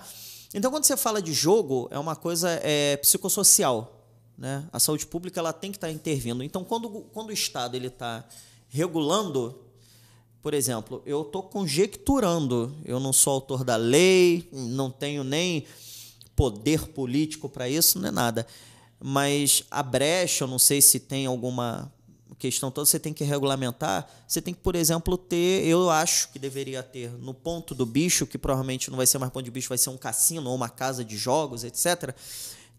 Então, 0.52 0.70
quando 0.70 0.84
você 0.84 0.96
fala 0.96 1.20
de 1.20 1.32
jogo, 1.32 1.88
é 1.90 1.98
uma 1.98 2.14
coisa 2.14 2.60
é, 2.62 2.96
psicossocial. 2.98 4.06
Né? 4.36 4.64
A 4.72 4.78
saúde 4.78 5.06
pública 5.06 5.40
ela 5.40 5.52
tem 5.52 5.70
que 5.70 5.76
estar 5.76 5.90
intervindo. 5.90 6.42
Então, 6.42 6.64
quando, 6.64 6.88
quando 7.12 7.30
o 7.30 7.32
Estado 7.32 7.76
ele 7.76 7.88
está 7.88 8.24
regulando, 8.74 9.56
por 10.42 10.52
exemplo, 10.52 11.00
eu 11.06 11.22
estou 11.22 11.44
conjecturando, 11.44 12.74
eu 12.84 12.98
não 12.98 13.12
sou 13.12 13.34
autor 13.34 13.62
da 13.62 13.76
lei, 13.76 14.48
não 14.52 14.90
tenho 14.90 15.22
nem 15.22 15.64
poder 16.34 16.88
político 16.88 17.48
para 17.48 17.68
isso, 17.68 18.00
não 18.00 18.08
é 18.08 18.10
nada. 18.10 18.44
Mas 19.00 19.62
a 19.70 19.80
brecha, 19.80 20.42
eu 20.42 20.48
não 20.48 20.58
sei 20.58 20.82
se 20.82 20.98
tem 20.98 21.24
alguma 21.24 21.92
questão 22.36 22.68
toda, 22.68 22.84
você 22.84 22.98
tem 22.98 23.12
que 23.12 23.22
regulamentar. 23.22 24.10
Você 24.26 24.42
tem 24.42 24.52
que, 24.52 24.58
por 24.58 24.74
exemplo, 24.74 25.16
ter, 25.16 25.64
eu 25.64 25.88
acho 25.88 26.32
que 26.32 26.38
deveria 26.40 26.82
ter, 26.82 27.12
no 27.12 27.32
ponto 27.32 27.76
do 27.76 27.86
bicho, 27.86 28.26
que 28.26 28.36
provavelmente 28.36 28.90
não 28.90 28.96
vai 28.96 29.06
ser 29.06 29.18
mais 29.18 29.32
ponto 29.32 29.44
de 29.44 29.52
bicho, 29.52 29.68
vai 29.68 29.78
ser 29.78 29.90
um 29.90 29.96
cassino 29.96 30.50
ou 30.50 30.56
uma 30.56 30.68
casa 30.68 31.04
de 31.04 31.16
jogos, 31.16 31.62
etc. 31.62 32.12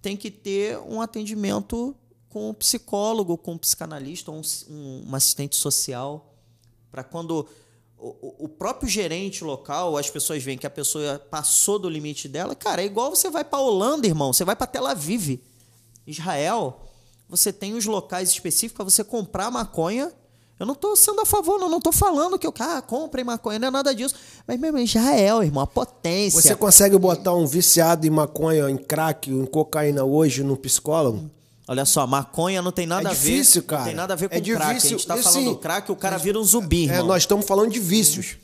Tem 0.02 0.18
que 0.18 0.30
ter 0.30 0.78
um 0.80 1.00
atendimento 1.00 1.96
com 2.36 2.50
um 2.50 2.54
psicólogo, 2.54 3.38
com 3.38 3.54
um 3.54 3.58
psicanalista, 3.58 4.30
um, 4.30 4.42
um, 4.70 5.06
um 5.08 5.16
assistente 5.16 5.56
social, 5.56 6.36
para 6.92 7.02
quando 7.02 7.48
o, 7.98 8.44
o, 8.44 8.50
próprio 8.50 8.90
gerente 8.90 9.42
local, 9.42 9.96
as 9.96 10.10
pessoas 10.10 10.44
veem 10.44 10.58
que 10.58 10.68
a 10.68 10.70
pessoa 10.70 11.18
passou 11.18 11.80
do 11.80 11.90
limite 11.90 12.28
dela, 12.28 12.54
cara, 12.54 12.82
é 12.82 12.86
igual 12.86 13.10
você 13.10 13.30
vai 13.30 13.46
para 13.46 13.60
Holanda, 13.60 14.06
irmão, 14.06 14.34
você 14.34 14.44
vai 14.44 14.54
para 14.54 14.68
Tel 14.68 14.86
Aviv, 14.86 15.40
Israel, 16.06 16.82
você 17.30 17.54
tem 17.54 17.74
os 17.74 17.86
locais 17.86 18.28
específicos 18.32 18.76
para 18.76 18.84
você 18.84 19.02
comprar 19.02 19.50
maconha. 19.50 20.12
Eu 20.60 20.66
não 20.66 20.74
estou 20.74 20.94
sendo 20.98 21.22
a 21.22 21.26
favor, 21.26 21.58
não, 21.58 21.70
não 21.70 21.78
estou 21.78 21.94
falando 21.94 22.38
que 22.38 22.46
eu 22.46 22.54
ah, 22.60 22.82
comprei 22.82 23.24
maconha, 23.24 23.60
não 23.60 23.70
é 23.70 23.72
nada 23.72 23.96
disso. 23.96 24.16
Mas 24.46 24.60
mesmo 24.60 24.78
Israel, 24.78 25.42
irmão, 25.42 25.64
a 25.64 25.68
potência. 25.68 26.42
Você 26.42 26.56
consegue 26.56 26.98
botar 26.98 27.34
um 27.34 27.48
viciado 27.48 28.06
em 28.06 28.10
maconha, 28.10 28.70
em 28.70 28.78
crack, 28.78 29.32
em 29.32 29.46
cocaína 29.46 30.04
hoje 30.04 30.44
no 30.44 30.58
psicólogo? 30.58 31.32
Olha 31.68 31.84
só, 31.86 32.06
maconha 32.06 32.62
não 32.62 32.72
tem 32.72 32.86
nada 32.86 33.10
É 33.10 33.12
a 33.12 33.16
ver. 33.16 33.32
difícil, 33.32 33.64
cara. 33.64 33.82
Não 33.82 33.88
tem 33.88 33.96
nada 33.96 34.14
a 34.14 34.16
ver 34.18 34.30
com 34.30 34.36
É 34.36 34.42
crack. 34.42 34.62
A 34.62 34.68
difícil, 34.74 34.90
gente 34.98 35.08
tá 35.08 35.18
e 35.18 35.24
falando 35.24 35.40
sim, 35.40 35.46
do 35.46 35.56
crack, 35.58 35.92
o 35.92 35.96
cara 35.96 36.18
vira 36.18 36.40
um 36.40 36.44
zumbi, 36.44 36.88
É, 36.90 37.02
nós 37.02 37.24
estamos 37.24 37.46
falando 37.46 37.72
de 37.72 37.80
vícios. 37.80 38.38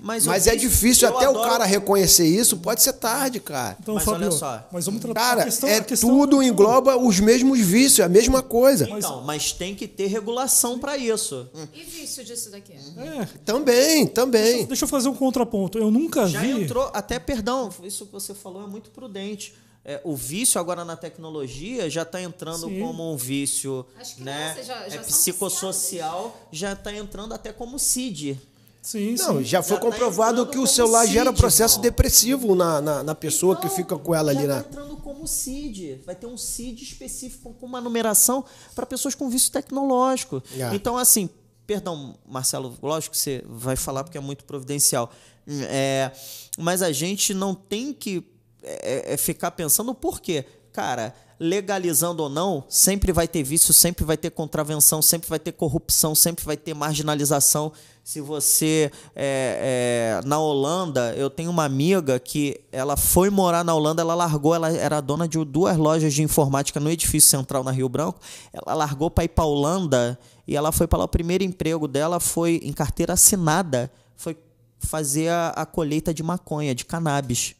Mas, 0.00 0.24
Mas 0.26 0.46
o 0.46 0.50
é 0.50 0.54
difícil 0.54 1.08
até 1.08 1.26
o 1.26 1.30
adoro- 1.30 1.50
cara 1.50 1.64
reconhecer 1.64 2.24
isso, 2.24 2.58
pode 2.58 2.80
ser 2.80 2.92
tarde, 2.92 3.40
cara. 3.40 3.76
Então, 3.80 3.96
Mas 3.96 4.04
Fabio, 4.04 4.28
olha 4.28 4.30
só. 4.30 4.64
mas 4.70 4.86
vamos 4.86 5.00
tratar 5.00 5.20
Cara, 5.20 5.40
a 5.40 5.44
questão, 5.46 5.68
é 5.68 5.78
a 5.78 5.80
questão 5.82 6.08
tudo 6.08 6.40
engloba 6.40 6.96
os 6.96 7.18
mesmos 7.18 7.58
vícios, 7.58 7.98
é 7.98 8.04
a 8.04 8.08
mesma 8.08 8.40
coisa. 8.40 8.88
Então, 8.88 9.22
mas 9.24 9.50
tem 9.50 9.74
que 9.74 9.88
ter 9.88 10.06
regulação 10.06 10.78
para 10.78 10.96
isso. 10.96 11.48
E 11.74 11.82
vício 11.82 12.24
disso 12.24 12.48
daqui? 12.48 12.74
É, 12.96 13.26
Também, 13.44 14.06
também. 14.06 14.66
deixa 14.66 14.84
eu 14.84 14.88
fazer 14.88 15.08
um 15.08 15.14
contraponto. 15.16 15.78
Eu 15.80 15.90
nunca 15.90 16.28
Já 16.28 16.42
vi. 16.42 16.62
entrou, 16.62 16.88
até 16.94 17.18
perdão, 17.18 17.68
isso 17.82 18.06
que 18.06 18.12
você 18.12 18.32
falou 18.34 18.62
é 18.62 18.68
muito 18.68 18.90
prudente. 18.90 19.52
É, 19.90 20.00
o 20.04 20.14
vício 20.14 20.60
agora 20.60 20.84
na 20.84 20.96
tecnologia 20.96 21.88
já 21.88 22.02
está 22.02 22.20
entrando 22.20 22.68
Sim. 22.68 22.78
como 22.78 23.10
um 23.10 23.16
vício, 23.16 23.86
né? 24.18 24.54
já- 24.62 24.86
já 24.86 24.96
é 24.96 24.98
psicossocial, 25.02 26.36
já 26.52 26.74
está 26.74 26.92
entrando 26.92 27.32
até 27.32 27.52
como 27.54 27.78
CID. 27.78 28.38
Sim, 28.82 29.16
Não, 29.18 29.38
sim. 29.38 29.44
já 29.44 29.62
foi 29.62 29.76
Já 29.76 29.82
tá 29.82 29.86
comprovado 29.90 30.40
entrando 30.42 30.50
que 30.52 30.58
o 30.58 30.66
celular 30.66 31.06
gera 31.06 31.30
CID, 31.30 31.40
processo 31.40 31.74
irmão. 31.76 31.82
depressivo 31.82 32.54
na, 32.54 32.80
na, 32.82 33.02
na 33.02 33.14
pessoa 33.14 33.56
que 33.56 33.64
Então, 33.64 33.76
fica 33.76 33.96
com 33.98 34.14
ela 34.14 34.30
ali, 34.30 34.42
já 34.42 34.46
né? 34.46 34.62
tá 34.62 34.68
entrando 34.68 34.96
como 34.98 35.26
CID. 35.26 36.00
Vai 36.06 36.14
ter 36.14 36.26
um 36.26 36.36
CID 36.36 36.82
específico 36.84 37.54
com 37.54 37.64
uma 37.66 37.80
numeração 37.80 38.44
para 38.74 38.84
pessoas 38.86 39.14
com 39.14 39.28
vício 39.30 39.50
tecnológico. 39.50 40.42
É. 40.56 40.74
Então, 40.74 40.96
assim, 40.98 41.28
perdão, 41.66 42.14
Marcelo, 42.26 42.76
lógico 42.82 43.12
que 43.14 43.20
você 43.20 43.42
vai 43.46 43.74
falar 43.76 44.04
porque 44.04 44.16
é 44.18 44.20
muito 44.20 44.44
providencial. 44.44 45.10
É, 45.48 46.10
mas 46.58 46.82
a 46.82 46.92
gente 46.92 47.32
não 47.34 47.54
tem 47.54 47.92
que 47.92 48.22
é, 48.62 49.14
é, 49.14 49.16
ficar 49.16 49.50
pensando 49.52 49.94
por 49.94 50.20
quê. 50.20 50.44
Cara, 50.72 51.14
legalizando 51.40 52.22
ou 52.22 52.28
não, 52.28 52.64
sempre 52.68 53.12
vai 53.12 53.28
ter 53.28 53.42
vício, 53.42 53.72
sempre 53.72 54.04
vai 54.04 54.16
ter 54.16 54.30
contravenção, 54.30 55.00
sempre 55.00 55.28
vai 55.28 55.38
ter 55.38 55.52
corrupção, 55.52 56.14
sempre 56.14 56.44
vai 56.44 56.56
ter 56.56 56.74
marginalização. 56.74 57.72
Se 58.02 58.20
você 58.20 58.90
é, 59.14 60.20
é, 60.22 60.26
na 60.26 60.38
Holanda, 60.38 61.14
eu 61.16 61.28
tenho 61.28 61.50
uma 61.50 61.64
amiga 61.64 62.18
que 62.18 62.60
ela 62.72 62.96
foi 62.96 63.28
morar 63.30 63.64
na 63.64 63.74
Holanda, 63.74 64.02
ela 64.02 64.14
largou, 64.14 64.54
ela 64.54 64.70
era 64.70 65.00
dona 65.00 65.28
de 65.28 65.42
duas 65.44 65.76
lojas 65.76 66.14
de 66.14 66.22
informática 66.22 66.80
no 66.80 66.90
edifício 66.90 67.30
central 67.30 67.62
na 67.62 67.70
Rio 67.70 67.88
Branco. 67.88 68.20
Ela 68.52 68.74
largou 68.74 69.10
para 69.10 69.24
ir 69.24 69.28
para 69.28 69.44
Holanda 69.44 70.18
e 70.46 70.56
ela 70.56 70.72
foi 70.72 70.86
para 70.86 71.00
lá. 71.00 71.04
O 71.04 71.08
primeiro 71.08 71.44
emprego 71.44 71.86
dela 71.86 72.18
foi 72.18 72.60
em 72.64 72.72
carteira 72.72 73.12
assinada, 73.12 73.90
foi 74.16 74.36
fazer 74.78 75.28
a, 75.28 75.48
a 75.50 75.66
colheita 75.66 76.14
de 76.14 76.22
maconha, 76.22 76.74
de 76.74 76.84
cannabis. 76.84 77.54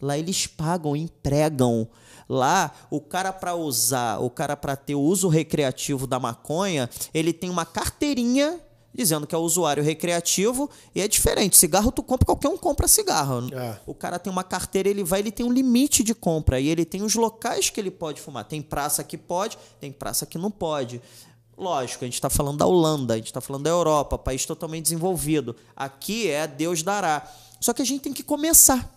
Lá 0.00 0.18
eles 0.18 0.46
pagam, 0.46 0.94
empregam. 0.94 1.88
Lá, 2.28 2.72
o 2.90 3.00
cara 3.00 3.32
para 3.32 3.54
usar, 3.54 4.18
o 4.18 4.30
cara 4.30 4.56
para 4.56 4.76
ter 4.76 4.94
o 4.94 5.00
uso 5.00 5.28
recreativo 5.28 6.06
da 6.06 6.18
maconha, 6.18 6.88
ele 7.12 7.32
tem 7.32 7.50
uma 7.50 7.66
carteirinha 7.66 8.60
dizendo 8.94 9.26
que 9.26 9.34
é 9.34 9.38
usuário 9.38 9.82
recreativo 9.82 10.70
e 10.94 11.00
é 11.00 11.08
diferente. 11.08 11.56
Cigarro 11.56 11.90
tu 11.90 12.02
compra, 12.02 12.24
qualquer 12.24 12.48
um 12.48 12.56
compra 12.56 12.86
cigarro. 12.86 13.48
É. 13.52 13.76
O 13.86 13.92
cara 13.92 14.18
tem 14.18 14.32
uma 14.32 14.44
carteira, 14.44 14.88
ele 14.88 15.02
vai, 15.02 15.20
ele 15.20 15.32
tem 15.32 15.44
um 15.44 15.52
limite 15.52 16.04
de 16.04 16.14
compra 16.14 16.60
e 16.60 16.68
ele 16.68 16.84
tem 16.84 17.02
os 17.02 17.14
locais 17.14 17.68
que 17.68 17.80
ele 17.80 17.90
pode 17.90 18.20
fumar. 18.20 18.44
Tem 18.44 18.62
praça 18.62 19.02
que 19.02 19.18
pode, 19.18 19.58
tem 19.80 19.90
praça 19.90 20.24
que 20.24 20.38
não 20.38 20.50
pode. 20.50 21.02
Lógico, 21.56 22.04
a 22.04 22.06
gente 22.06 22.14
está 22.14 22.30
falando 22.30 22.58
da 22.58 22.66
Holanda, 22.66 23.14
a 23.14 23.16
gente 23.16 23.26
está 23.26 23.40
falando 23.40 23.64
da 23.64 23.70
Europa, 23.70 24.16
país 24.16 24.46
totalmente 24.46 24.84
desenvolvido. 24.84 25.56
Aqui 25.74 26.30
é 26.30 26.46
Deus 26.46 26.82
dará. 26.82 27.28
Só 27.60 27.72
que 27.72 27.82
a 27.82 27.84
gente 27.84 28.02
tem 28.02 28.12
que 28.12 28.22
começar. 28.22 28.93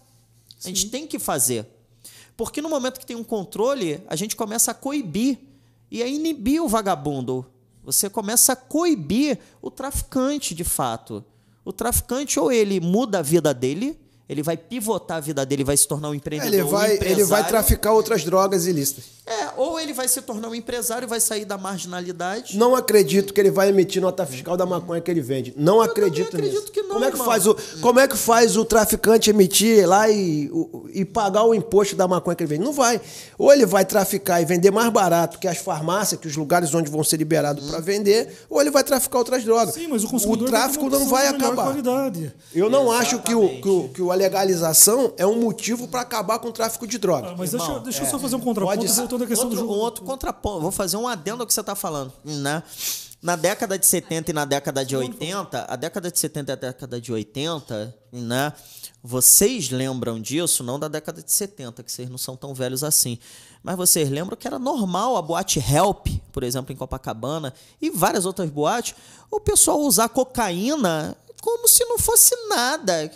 A 0.63 0.67
gente 0.67 0.89
tem 0.89 1.07
que 1.07 1.19
fazer. 1.19 1.65
Porque 2.35 2.61
no 2.61 2.69
momento 2.69 2.99
que 2.99 3.05
tem 3.05 3.15
um 3.15 3.23
controle, 3.23 4.03
a 4.07 4.15
gente 4.15 4.35
começa 4.35 4.71
a 4.71 4.73
coibir 4.73 5.39
e 5.89 6.03
a 6.03 6.07
inibir 6.07 6.61
o 6.61 6.67
vagabundo. 6.67 7.45
Você 7.83 8.09
começa 8.09 8.53
a 8.53 8.55
coibir 8.55 9.39
o 9.61 9.71
traficante, 9.71 10.53
de 10.53 10.63
fato. 10.63 11.23
O 11.63 11.71
traficante, 11.71 12.39
ou 12.39 12.51
ele 12.51 12.79
muda 12.79 13.19
a 13.19 13.21
vida 13.21 13.53
dele, 13.53 13.99
ele 14.29 14.43
vai 14.43 14.57
pivotar 14.57 15.17
a 15.17 15.19
vida 15.19 15.45
dele, 15.45 15.63
vai 15.63 15.77
se 15.77 15.87
tornar 15.87 16.09
um 16.09 16.13
empreendedor. 16.13 16.53
Ele 16.53 16.63
um 16.63 16.67
vai, 16.67 16.97
ele 17.01 17.23
vai 17.23 17.47
traficar 17.47 17.93
outras 17.93 18.23
drogas 18.23 18.65
ilícitas. 18.65 19.05
É, 19.25 19.49
ou 19.57 19.77
ele 19.79 19.91
vai 19.93 20.07
se 20.07 20.21
tornar 20.21 20.47
um 20.47 20.55
empresário 20.55 21.05
e 21.05 21.09
vai 21.09 21.19
sair 21.19 21.43
da 21.43 21.57
marginalidade. 21.57 22.57
Não 22.57 22.75
acredito 22.75 23.33
que 23.33 23.39
ele 23.41 23.51
vai 23.51 23.69
emitir 23.69 24.01
nota 24.01 24.25
fiscal 24.25 24.55
da 24.55 24.65
maconha 24.65 25.01
que 25.01 25.09
ele 25.11 25.21
vende. 25.21 25.53
Não 25.57 25.81
acredito, 25.81 26.35
acredito 26.35 26.59
nisso. 26.61 26.71
que 26.71 26.81
não, 26.81 26.93
como 26.93 27.05
é 27.05 27.07
que 27.09 27.15
irmão. 27.15 27.25
faz 27.27 27.45
o 27.47 27.55
Como 27.81 27.99
é 27.99 28.07
que 28.07 28.17
faz 28.17 28.55
o 28.57 28.63
traficante 28.65 29.29
emitir 29.29 29.87
lá 29.87 30.09
e, 30.09 30.49
o- 30.51 30.87
e 30.93 31.03
pagar 31.03 31.43
o 31.43 31.53
imposto 31.53 31.95
da 31.95 32.07
maconha 32.07 32.35
que 32.35 32.43
ele 32.43 32.49
vende? 32.49 32.63
Não 32.63 32.71
vai. 32.73 33.01
Ou 33.37 33.51
ele 33.51 33.65
vai 33.65 33.83
traficar 33.85 34.41
e 34.41 34.45
vender 34.45 34.71
mais 34.71 34.89
barato 34.91 35.39
que 35.39 35.47
as 35.47 35.57
farmácias, 35.57 36.19
que 36.19 36.27
os 36.27 36.35
lugares 36.37 36.73
onde 36.73 36.89
vão 36.89 37.03
ser 37.03 37.17
liberados 37.17 37.69
para 37.69 37.79
vender, 37.79 38.45
ou 38.49 38.61
ele 38.61 38.71
vai 38.71 38.83
traficar 38.83 39.17
outras 39.19 39.43
drogas. 39.43 39.73
Sim, 39.73 39.87
mas 39.89 40.03
o 40.05 40.07
consumidor 40.07 40.47
tráfico 40.47 40.89
vai 40.89 40.91
ter 40.91 40.95
uma 40.97 40.99
não 41.05 41.11
vai 41.11 41.27
acabar. 41.27 41.63
qualidade. 41.65 42.33
Eu 42.55 42.69
não 42.69 42.89
acho 42.91 43.19
que, 43.19 43.33
o, 43.35 43.39
Exatamente. 43.43 43.61
que, 43.61 43.69
o- 43.69 43.89
que 43.89 44.11
a 44.11 44.16
legalização 44.17 45.13
é 45.17 45.25
um 45.25 45.39
motivo 45.39 45.87
para 45.87 46.01
acabar 46.01 46.39
com 46.39 46.49
o 46.49 46.51
tráfico 46.51 46.85
de 46.85 46.97
drogas. 46.97 47.31
Ah, 47.31 47.35
mas 47.37 47.51
deixa, 47.51 47.65
Irmão, 47.65 47.83
deixa 47.83 48.03
eu 48.03 48.07
só 48.07 48.19
fazer 48.19 48.35
um 48.35 48.41
contraponto 48.41 48.79
pode 48.79 48.93
voltando 48.93 49.23
à 49.23 49.27
questão 49.27 49.45
outro, 49.45 49.61
do 49.61 49.67
jogo. 49.67 49.73
Um 49.73 49.79
outro 49.79 50.03
contraponto. 50.03 50.61
Vou 50.61 50.71
fazer 50.71 50.97
um 50.97 51.07
adendo 51.07 51.43
ao 51.43 51.47
que 51.47 51.53
você 51.53 51.61
está 51.61 51.75
falando. 51.75 52.11
Né? 52.25 52.61
Na 53.21 53.35
década 53.35 53.79
de 53.79 53.85
70 53.85 54.31
e 54.31 54.33
na 54.33 54.45
década 54.45 54.85
de 54.85 54.95
80, 54.95 55.65
a 55.67 55.75
década 55.75 56.11
de 56.11 56.19
70 56.19 56.51
e 56.51 56.53
a 56.53 56.55
década 56.55 57.01
de 57.01 57.11
80, 57.11 57.95
né? 58.11 58.53
Vocês 59.03 59.69
lembram 59.69 60.19
disso, 60.19 60.63
não 60.63 60.77
da 60.77 60.87
década 60.87 61.23
de 61.23 61.31
70, 61.31 61.81
que 61.81 61.91
vocês 61.91 62.09
não 62.09 62.17
são 62.17 62.35
tão 62.35 62.53
velhos 62.53 62.83
assim. 62.83 63.17
Mas 63.63 63.75
vocês 63.75 64.09
lembram 64.09 64.37
que 64.37 64.47
era 64.47 64.59
normal 64.59 65.17
a 65.17 65.21
boate 65.21 65.59
Help, 65.59 66.07
por 66.31 66.43
exemplo, 66.43 66.73
em 66.73 66.75
Copacabana, 66.75 67.53
e 67.81 67.89
várias 67.89 68.25
outras 68.25 68.49
boates, 68.49 68.95
o 69.31 69.39
pessoal 69.39 69.79
usar 69.79 70.09
cocaína 70.09 71.17
como 71.41 71.67
se 71.67 71.85
não 71.85 71.97
fosse 71.97 72.35
nada. 72.49 73.09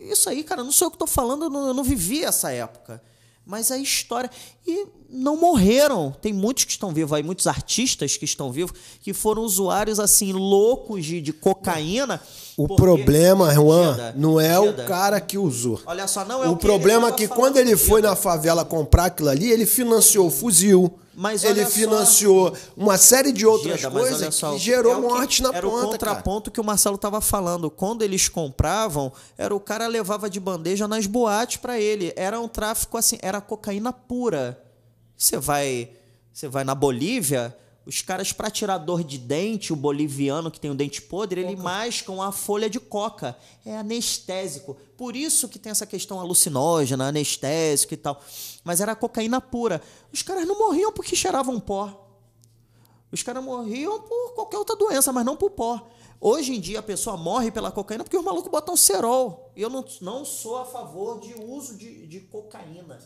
Isso 0.00 0.28
aí, 0.28 0.42
cara, 0.42 0.64
não 0.64 0.72
sou 0.72 0.86
eu 0.86 0.90
que 0.90 0.96
estou 0.96 1.08
falando, 1.08 1.44
eu 1.44 1.50
não, 1.50 1.68
eu 1.68 1.74
não 1.74 1.84
vivi 1.84 2.24
essa 2.24 2.50
época. 2.50 3.02
Mas 3.44 3.70
a 3.70 3.78
história. 3.78 4.30
E 4.66 4.86
não 5.10 5.36
morreram. 5.36 6.14
Tem 6.20 6.32
muitos 6.32 6.64
que 6.64 6.72
estão 6.72 6.92
vivos 6.92 7.12
aí, 7.12 7.22
muitos 7.22 7.46
artistas 7.46 8.16
que 8.16 8.24
estão 8.24 8.50
vivos, 8.52 8.72
que 9.00 9.12
foram 9.12 9.42
usuários 9.42 9.98
assim, 10.00 10.32
loucos 10.32 11.04
de, 11.04 11.20
de 11.20 11.32
cocaína. 11.32 12.20
O 12.56 12.66
porque- 12.66 12.82
problema, 12.82 13.52
Juan, 13.54 14.14
não 14.16 14.40
é 14.40 14.58
o 14.58 14.72
cara 14.86 15.20
que 15.20 15.36
usou. 15.38 15.80
Olha 15.86 16.06
só, 16.08 16.24
não 16.24 16.42
é 16.42 16.48
o 16.48 16.52
o 16.52 16.56
problema 16.56 17.08
é 17.08 17.12
que 17.12 17.28
quando 17.28 17.56
ele 17.58 17.76
foi 17.76 18.00
na 18.00 18.16
favela 18.16 18.64
comprar 18.64 19.06
aquilo 19.06 19.28
ali, 19.28 19.50
ele 19.50 19.66
financiou 19.66 20.26
o 20.28 20.30
fuzil. 20.30 20.98
Mas 21.18 21.44
ele 21.44 21.60
olha 21.60 21.64
só- 21.64 21.70
financiou 21.70 22.52
uma 22.76 22.98
série 22.98 23.32
de 23.32 23.46
outras 23.46 23.82
olha 23.82 23.90
coisas 23.90 24.34
só, 24.34 24.52
que 24.52 24.58
gerou 24.58 24.92
é 24.92 24.96
o 24.98 25.00
que- 25.02 25.08
morte 25.08 25.42
na 25.42 25.48
era 25.48 25.66
ponta, 25.66 25.86
o 25.86 25.90
contraponto 25.92 26.50
que 26.50 26.60
o 26.60 26.64
Marcelo 26.64 26.96
estava 26.96 27.22
falando. 27.22 27.70
Quando 27.70 28.02
eles 28.02 28.28
compravam, 28.28 29.10
era 29.38 29.54
o 29.54 29.58
cara 29.60 29.86
levava 29.86 30.28
de 30.28 30.38
bandeja 30.38 30.86
nas 30.86 31.06
boates 31.06 31.56
para 31.56 31.80
ele. 31.80 32.12
Era 32.16 32.38
um 32.38 32.46
tráfico 32.48 32.98
assim, 32.98 33.16
era 33.22 33.40
cocaína 33.40 33.94
pura. 33.94 34.62
Você 35.16 35.38
vai, 35.38 35.90
você 36.32 36.48
vai 36.48 36.64
na 36.64 36.74
Bolívia, 36.74 37.56
os 37.86 38.02
caras 38.02 38.32
para 38.32 38.50
tirar 38.50 38.78
dor 38.78 39.04
de 39.04 39.16
dente, 39.16 39.72
o 39.72 39.76
boliviano 39.76 40.50
que 40.50 40.58
tem 40.58 40.68
o 40.68 40.74
dente 40.74 41.00
podre, 41.00 41.40
ele 41.40 41.54
mascam 41.54 42.20
a 42.20 42.32
folha 42.32 42.68
de 42.68 42.80
coca. 42.80 43.38
É 43.64 43.76
anestésico. 43.76 44.76
Por 44.96 45.14
isso 45.14 45.48
que 45.48 45.56
tem 45.56 45.70
essa 45.70 45.86
questão 45.86 46.18
alucinógena, 46.18 47.06
anestésico 47.06 47.94
e 47.94 47.96
tal. 47.96 48.20
Mas 48.64 48.80
era 48.80 48.96
cocaína 48.96 49.40
pura. 49.40 49.80
Os 50.12 50.20
caras 50.20 50.44
não 50.48 50.58
morriam 50.58 50.92
porque 50.92 51.14
cheiravam 51.14 51.60
pó. 51.60 52.08
Os 53.12 53.22
caras 53.22 53.42
morriam 53.44 54.00
por 54.02 54.34
qualquer 54.34 54.58
outra 54.58 54.74
doença, 54.74 55.12
mas 55.12 55.24
não 55.24 55.36
por 55.36 55.50
pó. 55.50 55.86
Hoje 56.20 56.56
em 56.56 56.60
dia 56.60 56.80
a 56.80 56.82
pessoa 56.82 57.16
morre 57.16 57.52
pela 57.52 57.70
cocaína 57.70 58.02
porque 58.02 58.16
os 58.16 58.24
malucos 58.24 58.50
botam 58.50 58.76
cerol. 58.76 59.52
E 59.54 59.62
eu 59.62 59.70
não, 59.70 59.84
não 60.00 60.24
sou 60.24 60.58
a 60.58 60.64
favor 60.64 61.20
de 61.20 61.34
uso 61.34 61.76
de, 61.76 62.04
de 62.08 62.18
cocaína. 62.18 62.98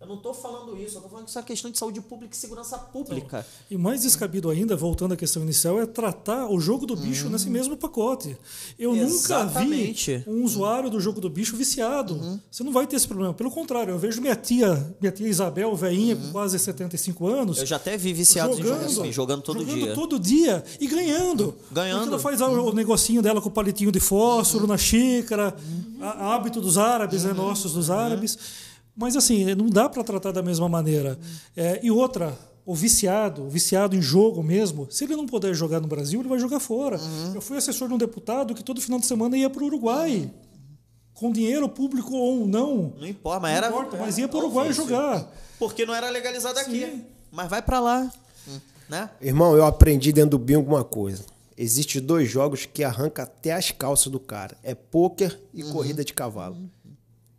Eu 0.00 0.06
não 0.06 0.14
estou 0.14 0.32
falando 0.32 0.74
isso, 0.78 0.94
eu 0.94 1.00
estou 1.00 1.10
falando 1.10 1.24
que 1.24 1.30
isso 1.30 1.38
é 1.38 1.42
uma 1.42 1.46
questão 1.46 1.70
de 1.70 1.78
saúde 1.78 2.00
pública 2.00 2.34
e 2.34 2.36
segurança 2.36 2.78
pública. 2.78 3.46
E 3.70 3.76
mais 3.76 4.00
descabido 4.00 4.48
ainda, 4.48 4.74
voltando 4.74 5.12
à 5.12 5.16
questão 5.16 5.42
inicial, 5.42 5.78
é 5.78 5.84
tratar 5.84 6.48
o 6.48 6.58
jogo 6.58 6.86
do 6.86 6.96
bicho 6.96 7.28
nesse 7.28 7.50
mesmo 7.50 7.76
pacote. 7.76 8.34
Eu 8.78 8.94
nunca 8.94 9.06
vi 9.06 9.14
Exatamente. 9.14 10.24
um 10.26 10.42
usuário 10.42 10.88
do 10.88 10.98
jogo 10.98 11.20
do 11.20 11.28
bicho 11.28 11.54
viciado. 11.54 12.40
Você 12.50 12.64
não 12.64 12.72
vai 12.72 12.86
ter 12.86 12.96
esse 12.96 13.06
problema. 13.06 13.34
Pelo 13.34 13.50
contrário, 13.50 13.92
eu 13.92 13.98
vejo 13.98 14.22
minha 14.22 14.34
tia, 14.34 14.96
minha 14.98 15.12
tia 15.12 15.28
Isabel, 15.28 15.76
velhinha, 15.76 16.16
com 16.16 16.32
quase 16.32 16.58
75 16.58 17.26
anos. 17.26 17.58
Eu 17.58 17.66
já 17.66 17.76
até 17.76 17.98
vi 17.98 18.14
viciados 18.14 18.58
em 18.58 18.62
jogo 18.62 18.82
assim, 18.82 19.12
jogando 19.12 19.42
todo 19.42 19.60
jogando 19.60 19.84
dia. 19.84 19.94
todo 19.94 20.18
dia 20.18 20.64
e 20.80 20.86
ganhando. 20.86 21.54
Ganhando. 21.70 21.98
Porque 21.98 22.14
ela 22.14 22.18
faz 22.18 22.40
o 22.40 22.72
negocinho 22.72 23.20
dela 23.20 23.38
com 23.38 23.50
o 23.50 23.52
palitinho 23.52 23.92
de 23.92 24.00
fósforo 24.00 24.66
na 24.66 24.78
xícara, 24.78 25.54
hábito 26.00 26.58
dos 26.58 26.78
árabes, 26.78 27.24
né, 27.24 27.34
nossos 27.34 27.74
dos 27.74 27.90
árabes. 27.90 28.38
Mas 28.96 29.16
assim, 29.16 29.54
não 29.54 29.66
dá 29.66 29.88
para 29.88 30.04
tratar 30.04 30.32
da 30.32 30.42
mesma 30.42 30.68
maneira. 30.68 31.18
É, 31.56 31.80
e 31.82 31.90
outra, 31.90 32.36
o 32.66 32.74
viciado, 32.74 33.42
o 33.44 33.48
viciado 33.48 33.96
em 33.96 34.02
jogo 34.02 34.42
mesmo, 34.42 34.86
se 34.90 35.04
ele 35.04 35.16
não 35.16 35.26
puder 35.26 35.54
jogar 35.54 35.80
no 35.80 35.88
Brasil, 35.88 36.20
ele 36.20 36.28
vai 36.28 36.38
jogar 36.38 36.60
fora. 36.60 37.00
Eu 37.34 37.40
fui 37.40 37.56
assessor 37.56 37.88
de 37.88 37.94
um 37.94 37.98
deputado 37.98 38.54
que 38.54 38.62
todo 38.62 38.80
final 38.80 38.98
de 39.00 39.06
semana 39.06 39.36
ia 39.36 39.48
para 39.48 39.62
o 39.62 39.66
Uruguai. 39.66 40.30
Com 41.14 41.30
dinheiro 41.32 41.68
público 41.68 42.14
ou 42.14 42.46
não. 42.46 42.94
Não 42.98 43.06
importa, 43.06 43.40
mas 43.40 43.50
Não 43.52 43.56
era. 43.58 43.68
importa, 43.68 43.96
mas 43.98 44.18
ia 44.18 44.26
para 44.28 44.36
o 44.38 44.40
Uruguai 44.40 44.66
ofício. 44.68 44.84
jogar. 44.84 45.30
Porque 45.58 45.84
não 45.84 45.94
era 45.94 46.08
legalizado 46.10 46.58
aqui. 46.58 46.80
Sim. 46.86 47.04
Mas 47.30 47.48
vai 47.48 47.60
pra 47.62 47.78
lá. 47.80 48.10
Né? 48.88 49.08
Irmão, 49.20 49.54
eu 49.54 49.64
aprendi 49.64 50.12
dentro 50.12 50.30
do 50.30 50.38
bingo 50.38 50.68
uma 50.74 50.82
coisa. 50.82 51.24
Existem 51.56 52.00
dois 52.00 52.28
jogos 52.28 52.64
que 52.66 52.82
arranca 52.82 53.22
até 53.24 53.52
as 53.52 53.70
calças 53.70 54.10
do 54.10 54.18
cara. 54.18 54.56
É 54.62 54.74
pôquer 54.74 55.38
e 55.52 55.62
Uhum. 55.62 55.72
corrida 55.72 56.02
de 56.04 56.12
cavalo. 56.14 56.56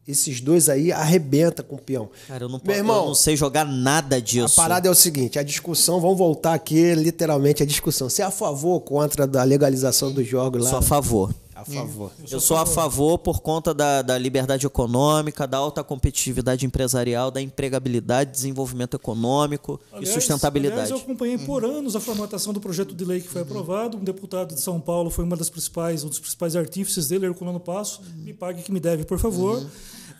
Esses 0.07 0.41
dois 0.41 0.67
aí 0.67 0.91
arrebenta 0.91 1.61
com 1.61 1.75
o 1.75 1.79
peão. 1.79 2.09
Cara, 2.27 2.45
eu 2.45 2.49
não, 2.49 2.59
Meu 2.63 2.75
irmão, 2.75 3.01
eu 3.01 3.07
não 3.09 3.15
sei 3.15 3.37
jogar 3.37 3.65
nada 3.65 4.15
A 4.15 4.19
disso. 4.19 4.55
parada 4.55 4.87
é 4.87 4.91
o 4.91 4.95
seguinte, 4.95 5.37
a 5.37 5.43
discussão, 5.43 6.01
vamos 6.01 6.17
voltar 6.17 6.53
aqui 6.53 6.93
literalmente 6.95 7.61
a 7.61 7.65
discussão. 7.65 8.09
Você 8.09 8.21
é 8.21 8.25
a 8.25 8.31
favor 8.31 8.71
ou 8.73 8.81
contra 8.81 9.27
da 9.27 9.43
legalização 9.43 10.11
dos 10.11 10.27
jogos 10.27 10.63
lá? 10.63 10.69
Sou 10.71 10.79
a 10.79 10.81
favor. 10.81 11.33
A 11.61 11.65
favor. 11.65 12.11
Eu 12.29 12.39
sou 12.39 12.57
a 12.57 12.65
favor 12.65 13.17
por 13.19 13.41
conta 13.41 13.73
da, 13.73 14.01
da 14.01 14.17
liberdade 14.17 14.65
econômica, 14.65 15.45
da 15.47 15.57
alta 15.57 15.83
competitividade 15.83 16.65
empresarial, 16.65 17.29
da 17.31 17.41
empregabilidade, 17.41 18.31
desenvolvimento 18.31 18.95
econômico 18.95 19.79
e 19.93 19.97
Aliás- 19.97 20.13
sustentabilidade. 20.13 20.81
Aliás, 20.81 20.91
eu 20.91 20.97
acompanhei 20.97 21.37
por 21.37 21.63
anos 21.63 21.95
a 21.95 21.99
formatação 21.99 22.51
do 22.53 22.59
projeto 22.59 22.93
de 22.93 23.05
lei 23.05 23.21
que 23.21 23.27
foi 23.27 23.41
aprovado. 23.41 23.97
Um 23.97 24.03
deputado 24.03 24.53
de 24.55 24.61
São 24.61 24.79
Paulo 24.79 25.09
foi 25.09 25.23
uma 25.23 25.37
das 25.37 25.49
principais, 25.49 26.03
um 26.03 26.09
dos 26.09 26.19
principais 26.19 26.55
artífices 26.55 27.07
dele, 27.07 27.25
Herculano 27.25 27.59
Passo. 27.59 28.01
Me 28.17 28.33
pague 28.33 28.61
que 28.61 28.71
me 28.71 28.79
deve, 28.79 29.03
por 29.05 29.19
favor. 29.19 29.63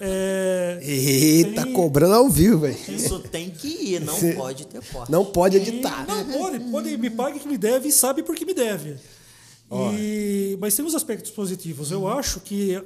É, 0.03 0.80
Eita, 0.81 1.63
Tem- 1.63 1.73
cobrando 1.73 2.15
ao 2.15 2.27
vivo, 2.30 2.59
velho. 2.59 2.76
Isso 2.89 3.19
tem 3.19 3.51
que 3.51 3.68
ir, 3.68 4.01
não 4.01 4.15
pode 4.34 4.65
ter 4.65 4.81
corte. 4.91 5.11
Não 5.11 5.23
pode 5.23 5.57
editar. 5.57 6.05
Não, 6.07 6.26
pode, 6.26 6.59
pode, 6.72 6.97
me 6.97 7.09
pague 7.11 7.39
que 7.39 7.47
me 7.47 7.57
deve 7.57 7.89
e 7.89 7.91
sabe 7.91 8.23
por 8.23 8.35
que 8.35 8.43
me 8.43 8.53
deve. 8.53 8.95
E, 9.72 10.57
mas 10.60 10.76
tem 10.76 10.85
os 10.85 10.95
aspectos 10.95 11.31
positivos. 11.31 11.91
Eu 11.91 12.07
acho 12.07 12.39
que 12.41 12.81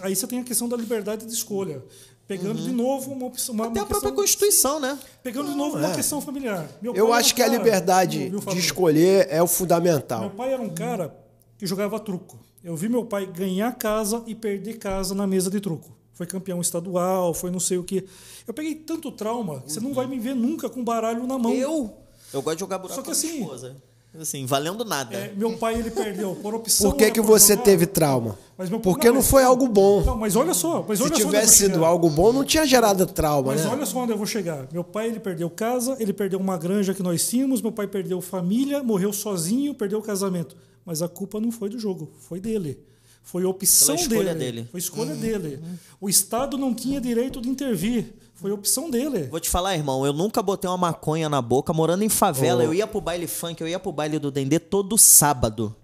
aí 0.00 0.14
você 0.16 0.26
tem 0.26 0.40
a 0.40 0.44
questão 0.44 0.68
da 0.68 0.76
liberdade 0.76 1.24
de 1.26 1.32
escolha. 1.32 1.82
Pegando 2.26 2.62
de 2.62 2.70
novo 2.72 3.12
uma 3.12 3.26
opção. 3.26 3.54
Uma, 3.54 3.66
Até 3.66 3.80
a 3.80 3.82
uma 3.82 3.86
própria 3.88 4.10
questão- 4.10 4.22
Constituição, 4.22 4.80
né? 4.80 4.98
Pegando 5.22 5.50
de 5.50 5.56
novo 5.56 5.76
uma 5.76 5.94
questão 5.94 6.20
familiar. 6.22 6.66
Meu 6.80 6.94
Eu 6.94 7.12
acho 7.12 7.32
um 7.32 7.36
que 7.36 7.42
a 7.42 7.44
cara- 7.46 7.58
liberdade 7.58 8.28
Viu, 8.30 8.40
de 8.40 8.58
escolher 8.58 9.26
é 9.28 9.34
o 9.36 9.44
Meu 9.44 9.46
fundamental. 9.46 10.30
pai 10.30 10.52
era 10.54 10.62
um 10.62 10.70
cara 10.70 11.14
que 11.58 11.66
jogava 11.66 12.00
truco. 12.00 12.38
Eu 12.64 12.74
vi 12.74 12.88
meu 12.88 13.04
pai 13.04 13.26
ganhar 13.26 13.70
casa 13.76 14.22
e 14.26 14.34
perder 14.34 14.78
casa 14.78 15.14
na 15.14 15.26
mesa 15.26 15.50
de 15.50 15.60
truco. 15.60 15.94
Foi 16.14 16.26
campeão 16.26 16.62
estadual, 16.62 17.34
foi 17.34 17.50
não 17.50 17.60
sei 17.60 17.76
o 17.76 17.84
que. 17.84 18.06
Eu 18.46 18.54
peguei 18.54 18.74
tanto 18.74 19.12
trauma 19.12 19.60
que 19.60 19.70
você 19.72 19.80
não 19.80 19.92
vai 19.92 20.06
me 20.06 20.18
ver 20.18 20.34
nunca 20.34 20.70
com 20.70 20.82
baralho 20.82 21.26
na 21.26 21.36
mão. 21.38 21.52
Eu? 21.52 21.92
Eu 22.32 22.40
gosto 22.40 22.56
de 22.56 22.60
jogar 22.60 22.78
buraco 22.78 22.94
Só 22.94 23.02
que 23.02 23.10
a 23.10 23.12
assim- 23.12 23.40
esposa. 23.42 23.76
Assim, 24.20 24.46
valendo 24.46 24.84
nada. 24.84 25.16
É, 25.16 25.32
meu 25.36 25.56
pai 25.56 25.74
ele 25.78 25.90
perdeu 25.90 26.36
por 26.36 26.54
opção. 26.54 26.90
Por 26.90 26.96
que, 26.96 27.10
que 27.10 27.20
por 27.20 27.26
você 27.26 27.54
jogar. 27.54 27.64
teve 27.64 27.84
trauma? 27.86 28.38
Mas 28.56 28.70
meu 28.70 28.78
Porque 28.78 29.08
não 29.08 29.16
mas- 29.16 29.28
foi 29.28 29.42
algo 29.42 29.66
bom. 29.66 30.04
Não, 30.04 30.16
mas 30.16 30.36
olha 30.36 30.54
só. 30.54 30.84
Mas 30.88 30.98
Se 30.98 31.04
olha 31.04 31.10
só 31.10 31.14
onde 31.16 31.22
eu 31.22 31.26
tivesse 31.26 31.56
sido 31.56 31.74
chegar. 31.74 31.86
algo 31.86 32.08
bom, 32.08 32.32
não 32.32 32.44
tinha 32.44 32.64
gerado 32.64 33.06
trauma, 33.06 33.52
Mas 33.52 33.64
né? 33.64 33.70
olha 33.70 33.84
só 33.84 33.98
onde 33.98 34.12
eu 34.12 34.16
vou 34.16 34.26
chegar. 34.26 34.68
Meu 34.72 34.84
pai 34.84 35.08
ele 35.08 35.18
perdeu 35.18 35.50
casa, 35.50 35.96
ele 35.98 36.12
perdeu 36.12 36.38
uma 36.38 36.56
granja 36.56 36.94
que 36.94 37.02
nós 37.02 37.28
tínhamos, 37.28 37.60
meu 37.60 37.72
pai 37.72 37.88
perdeu 37.88 38.20
família, 38.20 38.82
morreu 38.84 39.12
sozinho, 39.12 39.74
perdeu 39.74 39.98
o 39.98 40.02
casamento. 40.02 40.56
Mas 40.86 41.02
a 41.02 41.08
culpa 41.08 41.40
não 41.40 41.50
foi 41.50 41.68
do 41.68 41.78
jogo, 41.78 42.12
foi 42.20 42.38
dele. 42.38 42.78
Foi 43.24 43.44
opção 43.44 43.96
Pela 43.96 44.06
escolha 44.06 44.34
dele. 44.34 44.38
dele. 44.44 44.60
Uhum. 44.60 44.66
Foi 44.70 44.78
escolha 44.80 45.14
dele. 45.16 45.60
O 46.00 46.08
Estado 46.08 46.56
não 46.58 46.72
tinha 46.74 47.00
direito 47.00 47.40
de 47.40 47.48
intervir. 47.48 48.12
Foi 48.44 48.52
opção 48.52 48.90
dele. 48.90 49.22
Vou 49.28 49.40
te 49.40 49.48
falar, 49.48 49.74
irmão, 49.74 50.04
eu 50.04 50.12
nunca 50.12 50.42
botei 50.42 50.68
uma 50.68 50.76
maconha 50.76 51.30
na 51.30 51.40
boca 51.40 51.72
morando 51.72 52.04
em 52.04 52.10
favela. 52.10 52.60
Oh. 52.60 52.66
Eu 52.66 52.74
ia 52.74 52.86
pro 52.86 53.00
baile 53.00 53.26
funk, 53.26 53.58
eu 53.58 53.66
ia 53.66 53.78
pro 53.78 53.90
baile 53.90 54.18
do 54.18 54.30
Dendê 54.30 54.58
todo 54.58 54.98
sábado. 54.98 55.74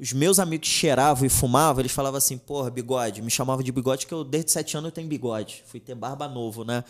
Os 0.00 0.14
meus 0.14 0.38
amigos 0.38 0.66
cheiravam 0.66 1.26
e 1.26 1.28
fumavam, 1.28 1.82
eles 1.82 1.92
falavam 1.92 2.16
assim, 2.16 2.38
porra, 2.38 2.70
bigode. 2.70 3.20
Me 3.20 3.30
chamavam 3.30 3.62
de 3.62 3.70
bigode, 3.70 4.06
que 4.06 4.14
eu 4.14 4.24
desde 4.24 4.50
sete 4.50 4.78
anos 4.78 4.88
eu 4.88 4.92
tenho 4.92 5.06
bigode. 5.08 5.62
Fui 5.66 5.78
ter 5.78 5.94
barba 5.94 6.26
novo, 6.26 6.64
né? 6.64 6.82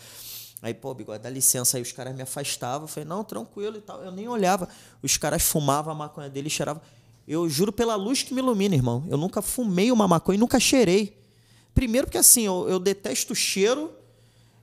Aí, 0.61 0.73
pô, 0.73 0.93
bigode, 0.93 1.21
dá 1.21 1.29
licença. 1.29 1.75
Aí 1.75 1.83
os 1.83 1.91
caras 1.91 2.15
me 2.15 2.21
afastavam. 2.21 2.85
Eu 2.85 2.87
falei, 2.87 3.09
não, 3.09 3.25
tranquilo 3.25 3.75
e 3.75 3.81
tal. 3.81 4.01
Eu 4.01 4.13
nem 4.13 4.29
olhava. 4.29 4.69
Os 5.03 5.17
caras 5.17 5.43
fumavam 5.43 5.91
a 5.91 5.95
maconha 5.95 6.29
dele 6.29 6.47
e 6.47 6.49
cheiravam. 6.49 6.81
Eu 7.27 7.49
juro 7.49 7.73
pela 7.73 7.95
luz 7.95 8.23
que 8.23 8.33
me 8.33 8.39
ilumina, 8.39 8.75
irmão. 8.75 9.03
Eu 9.09 9.17
nunca 9.17 9.41
fumei 9.41 9.91
uma 9.91 10.07
maconha 10.07 10.37
e 10.37 10.39
nunca 10.39 10.57
cheirei. 10.57 11.17
Primeiro 11.75 12.07
porque 12.07 12.17
assim, 12.17 12.45
eu, 12.45 12.69
eu 12.69 12.79
detesto 12.79 13.33
o 13.33 13.35
cheiro. 13.35 13.96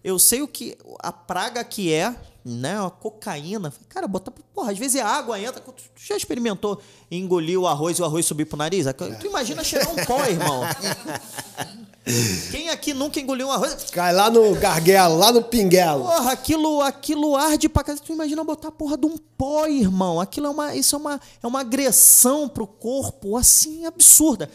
Eu 0.05 0.19
sei 0.19 0.43
o 0.43 0.47
que 0.47 0.77
a 0.99 1.11
praga 1.11 1.65
que 1.65 1.91
é, 1.91 2.15
né? 2.45 2.79
A 2.79 2.91
cocaína. 2.91 3.73
Cara, 3.89 4.07
botar. 4.07 4.31
Porra, 4.55 4.71
às 4.71 4.79
vezes 4.79 5.01
a 5.01 5.09
água 5.09 5.41
entra. 5.41 5.63
Tu 5.63 5.73
já 5.97 6.15
experimentou 6.15 6.79
engolir 7.11 7.59
o 7.59 7.67
arroz 7.67 7.99
e 7.99 8.03
o 8.03 8.05
arroz 8.05 8.27
subir 8.27 8.45
pro 8.45 8.59
nariz? 8.59 8.85
Tu 9.19 9.27
imagina 9.27 9.65
cheirar 9.65 9.91
um 9.91 10.05
pó, 10.05 10.23
irmão. 10.27 10.61
Quem 12.51 12.69
aqui 12.69 12.93
nunca 12.93 13.19
engoliu 13.19 13.47
um 13.47 13.51
arroz? 13.51 13.87
Cai 13.91 14.13
lá 14.13 14.29
no 14.29 14.55
garguelo, 14.57 15.17
lá 15.17 15.33
no 15.33 15.43
pinguelo. 15.43 16.05
Porra, 16.05 16.33
aquilo, 16.33 16.83
aquilo 16.83 17.35
arde 17.35 17.67
pra 17.67 17.83
casa. 17.83 18.03
Tu 18.05 18.13
imagina 18.13 18.45
botar 18.45 18.69
a 18.69 18.73
porra 18.73 18.99
de 18.99 19.07
um 19.07 19.17
pó, 19.17 19.67
irmão. 19.67 20.21
Aquilo 20.21 20.49
é 20.49 20.51
uma, 20.51 20.75
isso 20.77 20.95
é 20.95 20.99
uma, 20.99 21.21
é 21.43 21.47
uma 21.47 21.61
agressão 21.61 22.47
pro 22.47 22.67
corpo, 22.67 23.39
assim, 23.39 23.87
absurda. 23.87 24.51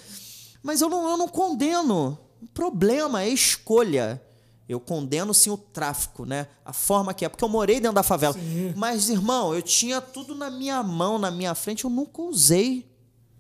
Mas 0.62 0.80
eu 0.80 0.90
não, 0.90 1.10
eu 1.10 1.18
não 1.18 1.28
condeno. 1.28 2.20
O 2.40 2.48
problema 2.54 3.24
é 3.24 3.30
escolha. 3.30 4.22
Eu 4.70 4.80
condeno 4.80 5.34
sim 5.34 5.50
o 5.50 5.58
tráfico, 5.58 6.26
né? 6.26 6.48
A 6.64 6.72
forma 6.72 7.12
que 7.12 7.26
é. 7.26 7.30
Porque 7.30 7.44
eu 7.44 7.50
morei 7.50 7.80
dentro 7.80 7.96
da 7.96 8.04
favela. 8.04 8.36
Mas, 8.76 9.10
irmão, 9.10 9.56
eu 9.56 9.64
tinha 9.64 10.00
tudo 10.00 10.36
na 10.36 10.52
minha 10.52 10.84
mão, 10.84 11.18
na 11.18 11.32
minha 11.32 11.56
frente. 11.56 11.86
Eu 11.86 11.90
nunca 11.90 12.22
usei. 12.22 12.88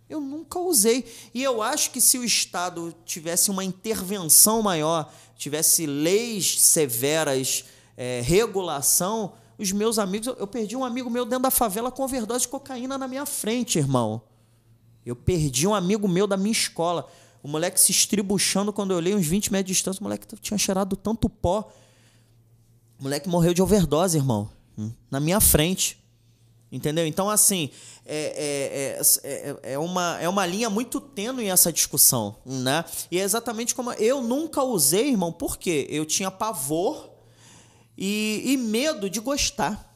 Eu 0.09 0.19
nunca 0.19 0.57
usei. 0.57 1.05
E 1.31 1.43
eu 1.43 1.61
acho 1.61 1.91
que 1.91 2.01
se 2.01 2.17
o 2.17 2.23
Estado 2.23 2.95
tivesse 3.05 3.51
uma 3.51 3.63
intervenção 3.63 4.63
maior, 4.63 5.13
tivesse 5.35 5.85
leis 5.85 6.59
severas, 6.61 7.63
é, 7.95 8.21
regulação, 8.21 9.33
os 9.55 9.71
meus 9.71 9.99
amigos. 9.99 10.25
Eu, 10.25 10.33
eu 10.33 10.47
perdi 10.47 10.75
um 10.75 10.83
amigo 10.83 11.11
meu 11.11 11.25
dentro 11.25 11.43
da 11.43 11.51
favela 11.51 11.91
com 11.91 12.01
overdose 12.01 12.41
de 12.41 12.47
cocaína 12.47 12.97
na 12.97 13.07
minha 13.07 13.27
frente, 13.27 13.77
irmão. 13.77 14.23
Eu 15.05 15.15
perdi 15.15 15.67
um 15.67 15.75
amigo 15.75 16.07
meu 16.07 16.25
da 16.25 16.35
minha 16.35 16.51
escola. 16.51 17.07
O 17.41 17.47
moleque 17.47 17.79
se 17.79 17.91
estribuchando 17.91 18.73
quando 18.73 18.91
eu 18.91 18.97
olhei 18.97 19.15
uns 19.15 19.25
20 19.25 19.51
metros 19.51 19.67
de 19.67 19.73
distância. 19.73 19.99
O 20.01 20.03
moleque 20.03 20.27
tinha 20.41 20.57
cheirado 20.57 20.95
tanto 20.95 21.29
pó. 21.29 21.71
O 22.99 23.03
moleque 23.03 23.29
morreu 23.29 23.53
de 23.53 23.61
overdose, 23.61 24.17
irmão. 24.17 24.49
Na 25.09 25.19
minha 25.19 25.39
frente. 25.39 25.97
Entendeu? 26.71 27.05
Então, 27.07 27.29
assim, 27.29 27.71
é, 28.05 28.95
é, 28.95 29.23
é, 29.23 29.73
é, 29.73 29.79
uma, 29.79 30.19
é 30.21 30.29
uma 30.29 30.45
linha 30.45 30.69
muito 30.69 31.01
tênue 31.01 31.47
essa 31.47 31.73
discussão, 31.73 32.35
né? 32.45 32.85
E 33.09 33.17
é 33.17 33.23
exatamente 33.23 33.73
como... 33.73 33.91
Eu 33.93 34.21
nunca 34.21 34.63
usei, 34.63 35.09
irmão, 35.09 35.31
por 35.31 35.57
quê? 35.57 35.87
Eu 35.89 36.05
tinha 36.05 36.29
pavor 36.29 37.09
e, 37.97 38.43
e 38.45 38.57
medo 38.57 39.09
de 39.09 39.19
gostar. 39.19 39.89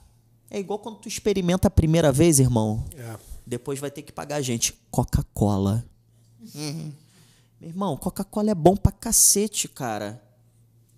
É 0.49 0.59
igual 0.59 0.79
quando 0.79 0.97
tu 0.97 1.07
experimenta 1.07 1.67
a 1.67 1.71
primeira 1.71 2.11
vez, 2.11 2.39
irmão. 2.39 2.83
É. 2.95 3.17
Depois 3.45 3.79
vai 3.79 3.91
ter 3.91 4.01
que 4.01 4.11
pagar 4.11 4.37
a 4.37 4.41
gente. 4.41 4.73
Coca-Cola. 4.89 5.85
Uhum. 6.55 6.91
Meu 7.63 7.69
irmão, 7.69 7.95
Coca-Cola 7.95 8.51
é 8.51 8.55
bom 8.55 8.75
pra 8.75 8.91
cacete, 8.91 9.69
cara. 9.69 10.21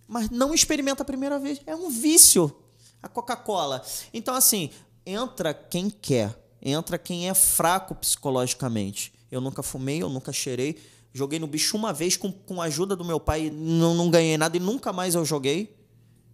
Mas 0.08 0.32
não 0.32 0.52
experimenta 0.52 1.04
a 1.04 1.06
primeira 1.06 1.38
vez. 1.38 1.62
É 1.68 1.76
um 1.76 1.92
vício 1.92 2.52
a 3.04 3.08
Coca-Cola. 3.08 3.86
Então, 4.12 4.34
assim, 4.34 4.72
entra 5.06 5.54
quem 5.54 5.92
quer. 5.92 6.36
Entra 6.60 6.98
quem 6.98 7.30
é 7.30 7.36
fraco 7.36 7.94
psicologicamente. 7.94 9.14
Eu 9.30 9.40
nunca 9.40 9.62
fumei, 9.62 10.02
eu 10.02 10.10
nunca 10.10 10.34
cheirei. 10.34 10.82
Joguei 11.14 11.38
no 11.38 11.46
bicho 11.46 11.78
uma 11.78 11.94
vez 11.94 12.18
com, 12.18 12.32
com 12.32 12.60
a 12.60 12.66
ajuda 12.66 12.96
do 12.96 13.06
meu 13.06 13.20
pai, 13.20 13.52
não, 13.54 13.94
não 13.94 14.10
ganhei 14.10 14.36
nada 14.36 14.58
e 14.58 14.60
nunca 14.60 14.92
mais 14.92 15.14
eu 15.14 15.24
joguei. 15.24 15.78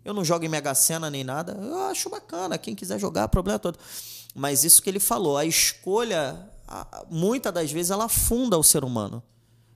Eu 0.05 0.13
não 0.13 0.23
jogo 0.23 0.45
em 0.45 0.49
Mega 0.49 0.73
Sena 0.73 1.09
nem 1.09 1.25
nada. 1.25 1.59
Eu 1.61 1.77
acho 1.89 2.09
bacana, 2.09 2.57
quem 2.57 2.73
quiser 2.73 2.97
jogar, 2.97 3.27
problema 3.27 3.59
todo. 3.59 3.77
Mas 4.33 4.63
isso 4.63 4.81
que 4.81 4.89
ele 4.89 4.99
falou, 5.01 5.37
a 5.37 5.43
escolha, 5.43 6.49
muitas 7.09 7.53
das 7.53 7.69
vezes, 7.69 7.91
ela 7.91 8.05
afunda 8.05 8.57
o 8.57 8.63
ser 8.63 8.85
humano. 8.85 9.21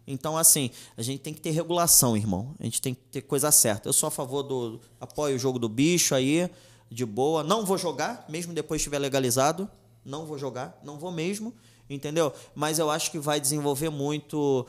Então, 0.07 0.37
assim, 0.37 0.69
a 0.95 1.01
gente 1.01 1.19
tem 1.19 1.33
que 1.33 1.41
ter 1.41 1.51
regulação, 1.51 2.15
irmão. 2.15 2.53
A 2.59 2.63
gente 2.63 2.81
tem 2.81 2.93
que 2.93 3.01
ter 3.11 3.21
coisa 3.21 3.51
certa. 3.51 3.89
Eu 3.89 3.93
sou 3.93 4.07
a 4.07 4.11
favor 4.11 4.43
do. 4.43 4.79
Apoio 4.99 5.35
o 5.35 5.39
jogo 5.39 5.57
do 5.57 5.67
bicho 5.67 6.13
aí 6.13 6.49
de 6.91 7.05
boa. 7.05 7.43
Não 7.43 7.65
vou 7.65 7.77
jogar, 7.77 8.25
mesmo 8.29 8.53
depois 8.53 8.81
estiver 8.81 8.99
legalizado. 8.99 9.69
Não 10.03 10.25
vou 10.25 10.37
jogar, 10.37 10.79
não 10.83 10.99
vou 10.99 11.11
mesmo, 11.11 11.51
entendeu? 11.89 12.31
Mas 12.53 12.77
eu 12.77 12.91
acho 12.91 13.09
que 13.09 13.17
vai 13.17 13.39
desenvolver 13.39 13.89
muito 13.89 14.67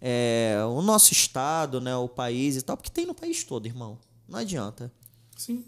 é, 0.00 0.58
o 0.68 0.80
nosso 0.80 1.12
estado, 1.12 1.80
né, 1.80 1.96
o 1.96 2.08
país 2.08 2.54
e 2.56 2.62
tal, 2.62 2.76
porque 2.76 2.90
tem 2.90 3.04
no 3.04 3.14
país 3.14 3.42
todo, 3.42 3.66
irmão. 3.66 3.98
Não 4.28 4.38
adianta. 4.38 4.92
Sim. 5.36 5.64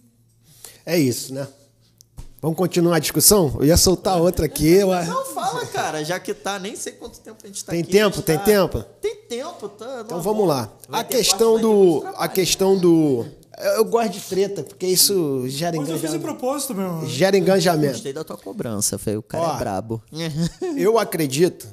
É 0.87 0.97
isso, 0.97 1.35
né? 1.35 1.49
Vamos 2.41 2.57
continuar 2.57 2.97
a 2.97 2.99
discussão? 3.01 3.57
Eu 3.59 3.67
ia 3.67 3.77
soltar 3.77 4.21
outra 4.21 4.47
aqui. 4.47 4.69
Eu... 4.69 4.89
Não, 4.89 5.25
fala, 5.27 5.67
cara, 5.67 6.05
já 6.05 6.21
que 6.21 6.33
tá, 6.33 6.59
nem 6.59 6.77
sei 6.77 6.93
quanto 6.93 7.19
tempo 7.19 7.39
a 7.43 7.47
gente 7.47 7.65
tá 7.65 7.73
tem 7.73 7.81
aqui. 7.81 7.91
Tempo, 7.91 8.23
tem 8.23 8.39
tá... 8.39 8.45
tempo? 8.45 8.85
Tem 9.01 9.17
tempo, 9.29 9.69
tá. 9.69 10.03
Então 10.05 10.23
vamos 10.23 10.47
lá. 10.47 10.71
a 10.91 11.03
questão 11.03 11.61
do. 11.61 12.05
A 12.17 12.29
questão 12.29 12.79
do 12.79 13.27
eu 13.61 13.85
gosto 13.85 14.13
de 14.13 14.21
treta, 14.21 14.63
porque 14.63 14.87
isso 14.87 15.45
gera 15.49 15.77
Mas 15.77 15.89
engajamento. 15.89 15.91
eu 15.91 15.99
fiz 15.99 16.13
de 16.13 16.19
propósito, 16.19 16.75
meu. 16.75 17.07
Gera 17.07 17.37
engajamento. 17.37 17.95
Gostei 17.95 18.13
da 18.13 18.23
tua 18.23 18.37
cobrança, 18.37 18.99
foi 18.99 19.17
o 19.17 19.23
cara 19.23 19.45
Ó, 19.45 19.57
é 19.57 19.59
brabo. 19.59 20.03
Eu 20.77 20.97
acredito, 20.97 21.67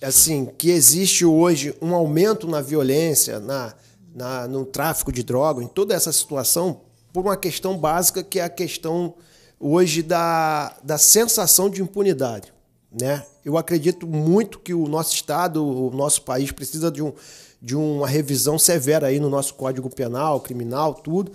assim, 0.00 0.46
que 0.46 0.70
existe 0.70 1.24
hoje 1.24 1.74
um 1.82 1.92
aumento 1.92 2.46
na 2.46 2.60
violência, 2.60 3.40
na, 3.40 3.74
na, 4.14 4.46
no 4.46 4.64
tráfico 4.64 5.10
de 5.10 5.24
droga, 5.24 5.62
em 5.62 5.66
toda 5.66 5.92
essa 5.92 6.12
situação, 6.12 6.82
por 7.12 7.24
uma 7.24 7.36
questão 7.36 7.76
básica 7.76 8.22
que 8.22 8.38
é 8.38 8.44
a 8.44 8.48
questão 8.48 9.14
hoje 9.58 10.02
da, 10.02 10.76
da 10.82 10.98
sensação 10.98 11.70
de 11.70 11.82
impunidade. 11.82 12.52
Né? 12.90 13.24
Eu 13.44 13.58
acredito 13.58 14.06
muito 14.06 14.58
que 14.58 14.72
o 14.72 14.86
nosso 14.86 15.14
Estado, 15.14 15.64
o 15.64 15.90
nosso 15.90 16.22
país 16.22 16.52
precisa 16.52 16.90
de 16.90 17.02
um, 17.02 17.12
de 17.60 17.74
uma 17.74 18.06
revisão 18.06 18.58
severa 18.58 19.08
aí 19.08 19.18
no 19.18 19.28
nosso 19.28 19.54
Código 19.54 19.90
Penal, 19.90 20.40
criminal, 20.40 20.94
tudo, 20.94 21.32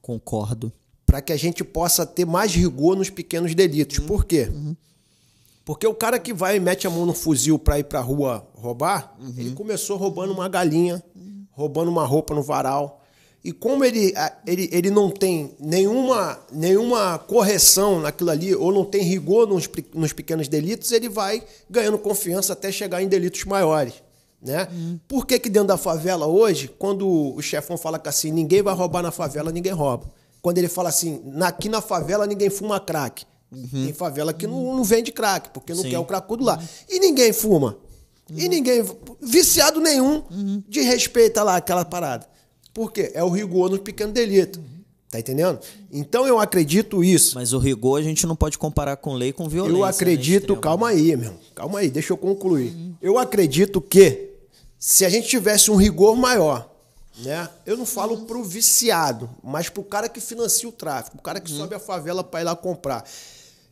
Concordo. 0.00 0.72
para 1.04 1.20
que 1.20 1.32
a 1.32 1.36
gente 1.36 1.62
possa 1.62 2.06
ter 2.06 2.24
mais 2.24 2.54
rigor 2.54 2.96
nos 2.96 3.10
pequenos 3.10 3.54
delitos. 3.54 3.98
Por 3.98 4.24
quê? 4.24 4.50
Porque 5.64 5.86
o 5.86 5.94
cara 5.94 6.18
que 6.18 6.32
vai 6.32 6.56
e 6.56 6.60
mete 6.60 6.86
a 6.86 6.90
mão 6.90 7.04
no 7.04 7.12
fuzil 7.12 7.58
para 7.58 7.78
ir 7.80 7.84
para 7.84 8.00
rua 8.00 8.46
roubar, 8.54 9.16
ele 9.36 9.50
começou 9.52 9.96
roubando 9.96 10.32
uma 10.32 10.48
galinha, 10.48 11.02
roubando 11.50 11.90
uma 11.90 12.06
roupa 12.06 12.34
no 12.34 12.42
varal. 12.42 13.02
E 13.46 13.52
como 13.52 13.84
ele, 13.84 14.12
ele, 14.44 14.68
ele 14.72 14.90
não 14.90 15.08
tem 15.08 15.54
nenhuma, 15.60 16.36
nenhuma 16.50 17.16
correção 17.16 18.00
naquilo 18.00 18.30
ali, 18.30 18.52
ou 18.56 18.72
não 18.72 18.84
tem 18.84 19.02
rigor 19.04 19.46
nos, 19.46 19.68
nos 19.94 20.12
pequenos 20.12 20.48
delitos, 20.48 20.90
ele 20.90 21.08
vai 21.08 21.40
ganhando 21.70 21.96
confiança 21.96 22.54
até 22.54 22.72
chegar 22.72 23.00
em 23.00 23.06
delitos 23.06 23.44
maiores. 23.44 23.94
Né? 24.42 24.66
Por 25.06 25.24
que, 25.24 25.38
que 25.38 25.48
dentro 25.48 25.68
da 25.68 25.76
favela 25.76 26.26
hoje, 26.26 26.68
quando 26.76 27.06
o 27.08 27.40
chefão 27.40 27.76
fala 27.78 28.00
que 28.00 28.08
assim, 28.08 28.32
ninguém 28.32 28.62
vai 28.62 28.74
roubar 28.74 29.00
na 29.00 29.12
favela, 29.12 29.52
ninguém 29.52 29.72
rouba. 29.72 30.10
Quando 30.42 30.58
ele 30.58 30.68
fala 30.68 30.88
assim, 30.88 31.20
"Na- 31.24 31.46
aqui 31.48 31.68
na 31.68 31.80
favela 31.80 32.26
ninguém 32.26 32.50
fuma 32.50 32.80
crack. 32.80 33.24
Tem 33.70 33.92
favela 33.92 34.32
que 34.32 34.44
não, 34.44 34.74
não 34.76 34.82
vende 34.82 35.12
crack, 35.12 35.50
porque 35.50 35.72
não 35.72 35.82
Sim. 35.82 35.90
quer 35.90 35.98
o 36.00 36.04
cracudo 36.04 36.42
lá. 36.44 36.60
E 36.88 36.98
ninguém 36.98 37.32
fuma. 37.32 37.78
E 38.28 38.48
ninguém, 38.48 38.84
viciado 39.22 39.80
nenhum, 39.80 40.24
de 40.68 40.80
respeita 40.80 41.44
lá 41.44 41.54
aquela 41.56 41.84
parada. 41.84 42.26
Por 42.76 42.92
quê? 42.92 43.10
É 43.14 43.24
o 43.24 43.30
rigor 43.30 43.70
no 43.70 43.78
pequeno 43.78 44.12
delito. 44.12 44.60
Tá 45.10 45.18
entendendo? 45.18 45.58
Então 45.90 46.26
eu 46.26 46.38
acredito 46.38 47.02
isso. 47.02 47.34
Mas 47.36 47.54
o 47.54 47.58
rigor 47.58 47.98
a 47.98 48.02
gente 48.02 48.26
não 48.26 48.36
pode 48.36 48.58
comparar 48.58 48.98
com 48.98 49.14
lei 49.14 49.32
com 49.32 49.48
violência. 49.48 49.78
Eu 49.78 49.82
né, 49.82 49.88
acredito, 49.88 50.42
extrema. 50.42 50.60
calma 50.60 50.88
aí, 50.88 51.16
meu. 51.16 51.32
Calma 51.54 51.78
aí, 51.78 51.88
deixa 51.88 52.12
eu 52.12 52.18
concluir. 52.18 52.76
Eu 53.00 53.18
acredito 53.18 53.80
que 53.80 54.28
se 54.78 55.06
a 55.06 55.08
gente 55.08 55.26
tivesse 55.26 55.70
um 55.70 55.76
rigor 55.76 56.14
maior, 56.16 56.70
né? 57.24 57.48
Eu 57.64 57.78
não 57.78 57.86
falo 57.86 58.26
pro 58.26 58.44
viciado, 58.44 59.30
mas 59.42 59.70
pro 59.70 59.82
cara 59.82 60.06
que 60.06 60.20
financia 60.20 60.68
o 60.68 60.72
tráfico, 60.72 61.16
o 61.16 61.22
cara 61.22 61.40
que 61.40 61.50
sobe 61.50 61.74
a 61.74 61.78
favela 61.78 62.22
para 62.22 62.42
ir 62.42 62.44
lá 62.44 62.54
comprar. 62.54 63.08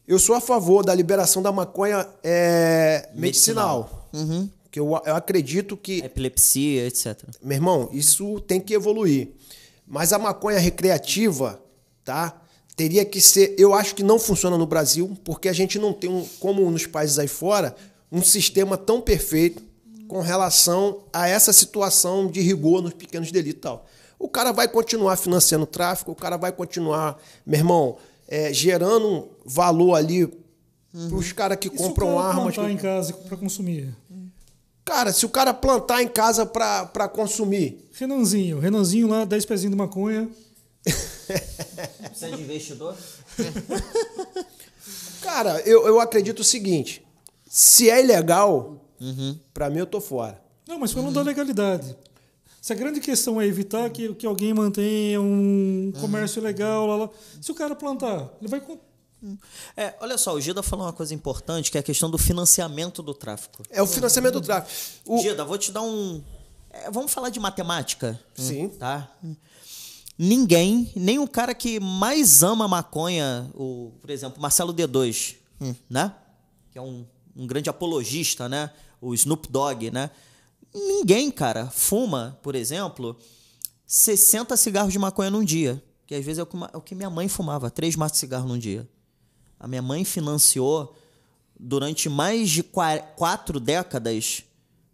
Eu 0.08 0.18
sou 0.18 0.34
a 0.34 0.40
favor 0.40 0.82
da 0.82 0.94
liberação 0.94 1.42
da 1.42 1.52
maconha 1.52 2.08
é, 2.22 3.10
medicinal. 3.14 4.08
Que 4.74 4.80
eu, 4.80 4.88
eu 5.06 5.14
acredito 5.14 5.76
que 5.76 5.98
Epilepsia, 6.00 6.88
etc. 6.88 7.22
meu 7.40 7.54
irmão, 7.54 7.88
isso 7.92 8.40
tem 8.40 8.60
que 8.60 8.74
evoluir. 8.74 9.28
Mas 9.86 10.12
a 10.12 10.18
maconha 10.18 10.58
recreativa, 10.58 11.62
tá? 12.04 12.42
Teria 12.74 13.04
que 13.04 13.20
ser. 13.20 13.54
Eu 13.56 13.72
acho 13.72 13.94
que 13.94 14.02
não 14.02 14.18
funciona 14.18 14.58
no 14.58 14.66
Brasil, 14.66 15.16
porque 15.22 15.48
a 15.48 15.52
gente 15.52 15.78
não 15.78 15.92
tem, 15.92 16.10
um, 16.10 16.26
como 16.40 16.68
nos 16.72 16.86
países 16.88 17.20
aí 17.20 17.28
fora, 17.28 17.76
um 18.10 18.20
sistema 18.20 18.76
tão 18.76 19.00
perfeito 19.00 19.62
com 20.08 20.20
relação 20.20 21.04
a 21.12 21.28
essa 21.28 21.52
situação 21.52 22.26
de 22.26 22.40
rigor 22.40 22.82
nos 22.82 22.94
pequenos 22.94 23.30
delitos 23.30 23.58
e 23.58 23.62
tal. 23.62 23.86
O 24.18 24.28
cara 24.28 24.50
vai 24.50 24.66
continuar 24.66 25.16
financiando 25.16 25.62
o 25.62 25.68
tráfico, 25.68 26.10
o 26.10 26.16
cara 26.16 26.36
vai 26.36 26.50
continuar, 26.50 27.16
meu 27.46 27.60
irmão, 27.60 27.96
é, 28.26 28.52
gerando 28.52 29.28
valor 29.44 29.94
ali 29.94 30.26
para 30.26 31.16
os 31.16 31.32
caras 31.32 31.58
que 31.58 31.66
E 31.66 31.70
se 31.76 31.82
o 31.82 31.88
compram 31.88 32.16
cara 32.16 32.28
armas. 32.28 32.54
que- 32.54 32.60
em 32.60 32.76
casa 32.76 33.12
para 33.12 33.36
consumir? 33.36 33.92
Cara, 34.84 35.12
se 35.12 35.24
o 35.24 35.28
cara 35.28 35.54
plantar 35.54 36.02
em 36.02 36.08
casa 36.08 36.44
para 36.44 37.08
consumir, 37.08 37.88
Renanzinho, 37.92 38.58
Renanzinho 38.58 39.08
lá, 39.08 39.24
10 39.24 39.46
pezinhos 39.46 39.70
de 39.72 39.76
maconha. 39.78 40.28
É 42.20 42.30
de 42.30 42.42
investidor? 42.42 42.94
Cara, 45.22 45.60
eu, 45.62 45.86
eu 45.86 45.98
acredito 45.98 46.40
o 46.40 46.44
seguinte: 46.44 47.04
se 47.48 47.88
é 47.88 48.02
ilegal, 48.02 48.84
pra 49.52 49.70
mim 49.70 49.78
eu 49.78 49.86
tô 49.86 50.00
fora. 50.00 50.40
Não, 50.68 50.78
mas 50.78 50.92
falando 50.92 51.14
da 51.14 51.22
legalidade. 51.22 51.96
Se 52.60 52.72
a 52.72 52.76
grande 52.76 53.00
questão 53.00 53.40
é 53.40 53.46
evitar 53.46 53.90
que, 53.90 54.14
que 54.14 54.26
alguém 54.26 54.54
mantenha 54.54 55.20
um 55.20 55.92
comércio 56.00 56.40
legal, 56.42 56.86
lá, 56.86 56.96
lá. 56.96 57.10
se 57.40 57.50
o 57.50 57.54
cara 57.54 57.74
plantar, 57.74 58.32
ele 58.40 58.48
vai. 58.48 58.62
É, 59.76 59.94
olha 60.00 60.16
só, 60.18 60.34
o 60.34 60.40
Gida 60.40 60.62
falou 60.62 60.86
uma 60.86 60.92
coisa 60.92 61.14
importante, 61.14 61.70
que 61.70 61.76
é 61.78 61.80
a 61.80 61.84
questão 61.84 62.10
do 62.10 62.18
financiamento 62.18 63.02
do 63.02 63.14
tráfico. 63.14 63.62
É 63.70 63.82
o 63.82 63.86
financiamento 63.86 64.34
do 64.34 64.40
tráfico. 64.42 64.72
O- 65.06 65.18
Gida, 65.20 65.44
vou 65.44 65.56
te 65.58 65.72
dar 65.72 65.82
um. 65.82 66.22
é, 66.70 66.90
vamos 66.90 67.12
falar 67.12 67.30
de 67.30 67.40
matemática? 67.40 68.20
Sim. 68.34 68.68
Tá? 68.68 69.10
Ninguém, 70.16 70.92
nem 70.94 71.18
o 71.18 71.26
cara 71.26 71.54
que 71.54 71.80
mais 71.80 72.42
ama 72.42 72.68
maconha, 72.68 73.50
o, 73.54 73.92
por 74.00 74.10
exemplo, 74.10 74.40
Marcelo 74.40 74.72
D2, 74.72 75.36
né? 75.90 76.14
Que 76.70 76.78
é 76.78 76.82
um, 76.82 77.04
um 77.36 77.46
grande 77.46 77.68
apologista, 77.68 78.48
né? 78.48 78.70
O 79.00 79.12
Snoop 79.14 79.50
Dogg, 79.50 79.90
né? 79.90 80.10
Ninguém, 80.72 81.30
cara, 81.30 81.66
fuma, 81.68 82.38
por 82.42 82.54
exemplo, 82.54 83.16
60 83.86 84.56
cigarros 84.56 84.92
de 84.92 84.98
maconha 84.98 85.30
num 85.30 85.44
dia. 85.44 85.82
Que 86.06 86.14
às 86.14 86.24
vezes 86.24 86.38
é 86.38 86.42
o 86.42 86.46
que, 86.46 86.56
é 86.56 86.76
o 86.76 86.80
que 86.80 86.94
minha 86.94 87.10
mãe 87.10 87.26
fumava, 87.28 87.70
três 87.70 87.96
maços 87.96 88.14
de 88.16 88.20
cigarro 88.20 88.46
num 88.46 88.58
dia. 88.58 88.88
A 89.64 89.66
minha 89.66 89.80
mãe 89.80 90.04
financiou 90.04 90.94
durante 91.58 92.06
mais 92.10 92.50
de 92.50 92.62
qua- 92.62 92.98
quatro 92.98 93.58
décadas, 93.58 94.44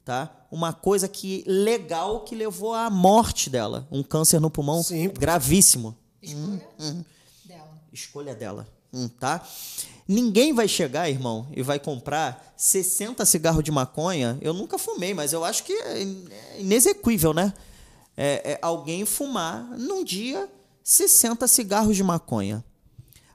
tá? 0.04 0.30
Uma 0.48 0.72
coisa 0.72 1.08
que 1.08 1.42
legal 1.44 2.20
que 2.20 2.36
levou 2.36 2.72
à 2.72 2.88
morte 2.88 3.50
dela, 3.50 3.88
um 3.90 4.00
câncer 4.00 4.38
no 4.40 4.48
pulmão 4.48 4.80
Sim, 4.80 5.08
gravíssimo. 5.08 5.96
Escolha 6.22 6.62
dela. 7.44 7.78
Escolha 7.92 8.32
dela, 8.36 8.68
hum, 8.92 9.08
tá? 9.08 9.44
Ninguém 10.06 10.52
vai 10.54 10.68
chegar, 10.68 11.10
irmão, 11.10 11.48
e 11.52 11.62
vai 11.64 11.80
comprar 11.80 12.54
60 12.56 13.24
cigarros 13.26 13.64
de 13.64 13.72
maconha. 13.72 14.38
Eu 14.40 14.54
nunca 14.54 14.78
fumei, 14.78 15.12
mas 15.12 15.32
eu 15.32 15.44
acho 15.44 15.64
que 15.64 15.72
é 15.72 16.00
é 16.00 16.60
inexequível, 16.60 17.34
né? 17.34 17.52
É, 18.16 18.52
é 18.52 18.58
alguém 18.62 19.04
fumar 19.04 19.64
num 19.76 20.04
dia 20.04 20.48
60 20.84 21.48
cigarros 21.48 21.96
de 21.96 22.04
maconha. 22.04 22.64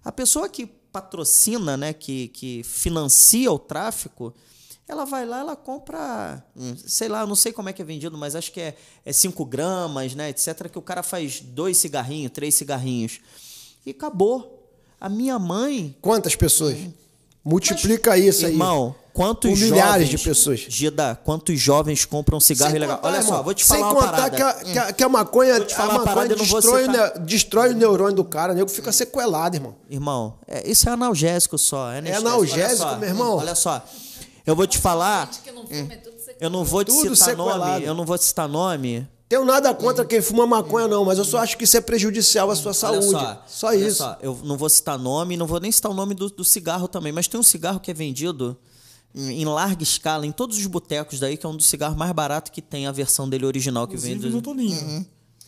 A 0.02 0.14
pessoa 0.14 0.48
que 0.48 0.66
patrocina, 0.96 1.76
né, 1.76 1.92
que, 1.92 2.30
que 2.30 2.64
financia 2.64 3.52
o 3.52 3.60
tráfico, 3.60 4.34
ela 4.88 5.04
vai 5.04 5.26
lá, 5.26 5.40
ela 5.42 5.54
compra, 5.54 6.42
hum, 6.56 6.74
sei 6.78 7.10
lá, 7.10 7.28
não 7.28 7.36
sei 7.36 7.52
como 7.52 7.68
é 7.68 7.74
que 7.74 7.82
é 7.82 7.86
vendido, 7.86 8.18
mas 8.18 8.34
acho 8.34 8.50
que 8.50 8.62
é 8.62 9.12
5 9.12 9.44
é 9.44 9.46
gramas, 9.46 10.16
né, 10.16 10.30
etc., 10.30 10.70
que 10.70 10.80
o 10.80 10.82
cara 10.82 11.04
faz 11.04 11.42
dois 11.42 11.76
cigarrinhos, 11.76 12.32
três 12.32 12.56
cigarrinhos. 12.56 13.20
E 13.86 13.92
acabou. 13.92 14.72
A 14.98 15.10
minha 15.10 15.38
mãe. 15.38 15.94
Quantas 16.00 16.34
pessoas? 16.34 16.78
Multiplica 17.46 18.10
mas, 18.10 18.26
isso 18.26 18.46
aí. 18.48 18.54
Irmão, 18.54 18.96
quantos 19.14 19.52
Com 19.52 19.56
milhares 19.58 20.10
de 20.10 20.18
pessoas. 20.18 20.66
Gida, 20.68 21.18
quantos 21.24 21.60
jovens 21.60 22.04
compram 22.04 22.40
cigarro 22.40 22.72
sem 22.72 22.78
ilegal? 22.78 22.98
Contar, 22.98 23.08
Olha 23.10 23.22
só, 23.22 23.44
vou 23.44 23.54
te 23.54 23.64
falar 23.64 23.80
sem 23.80 23.86
uma 23.86 23.94
contar 23.94 24.12
parada. 24.12 24.36
Que 24.36 24.42
a, 24.42 24.54
que 24.54 24.80
a, 24.80 24.94
que 24.94 25.04
a 25.04 25.10
maconha, 25.10 25.56
a 25.56 25.86
maconha 25.86 26.36
destrói, 26.36 26.86
citar... 26.86 27.20
destrói 27.20 27.70
o 27.70 27.76
neurônio 27.76 28.16
do 28.16 28.26
cara, 28.26 28.54
o 28.54 28.56
nego 28.56 28.68
fica 28.68 28.92
sequelado, 28.92 29.56
irmão. 29.56 29.76
Irmão, 29.88 30.34
é, 30.48 30.68
isso 30.68 30.90
é 30.90 30.92
analgésico 30.92 31.56
só. 31.56 31.92
É, 31.92 32.00
é 32.00 32.16
analgésico, 32.16 32.96
meu 32.96 33.10
irmão. 33.10 33.38
Olha 33.38 33.54
só, 33.54 33.86
eu 34.44 34.56
vou 34.56 34.66
te 34.66 34.80
falar. 34.80 35.30
Eu 36.40 36.50
não 36.50 36.66
vou 36.66 36.84
te 36.84 36.92
citar 36.92 37.38
nome. 37.38 37.86
Eu 37.86 37.94
não 37.94 38.06
vou 38.06 38.18
citar 38.18 38.50
nome. 38.50 39.08
Tenho 39.28 39.44
nada 39.44 39.74
contra 39.74 40.06
quem 40.06 40.22
fuma 40.22 40.46
maconha, 40.46 40.88
não, 40.88 41.04
mas 41.04 41.18
eu 41.18 41.26
só 41.26 41.40
acho 41.40 41.58
que 41.58 41.64
isso 41.64 41.76
é 41.76 41.82
prejudicial 41.82 42.52
à 42.52 42.56
sua 42.56 42.74
saúde. 42.74 43.10
Só, 43.10 43.44
só 43.48 43.74
isso. 43.74 43.98
Só, 43.98 44.18
eu 44.22 44.40
não 44.44 44.56
vou 44.56 44.70
citar 44.70 45.00
nome, 45.00 45.36
não 45.36 45.48
vou 45.48 45.60
nem 45.60 45.72
citar 45.72 45.92
o 45.92 45.96
nome 45.96 46.14
do, 46.14 46.30
do 46.30 46.44
cigarro 46.44 46.88
também, 46.88 47.12
mas 47.12 47.28
tem 47.28 47.40
um 47.40 47.44
cigarro 47.44 47.80
que 47.80 47.90
é 47.90 47.94
vendido 47.94 48.56
em, 49.16 49.46
larga 49.46 49.82
escala 49.82 50.28
em 50.28 50.32
todos 50.32 50.58
os 50.58 50.66
botecos 50.68 51.20
daí, 51.20 51.38
que 51.38 51.46
é 51.46 51.50
um 51.50 51.56
dos 51.56 51.66
cigarros 51.66 51.98
mais 51.98 52.12
baratos 52.12 52.52
que 52.52 52.62
tem 52.62 52.86
a 52.86 52.92
versão 52.92 53.28
dele 53.28 53.46
original 53.46 53.88
que 53.88 53.98
vem 53.98 54.18
do. 54.18 54.30
No 54.30 54.42
Toninho. 54.42 54.80
Uhum. 54.80 55.06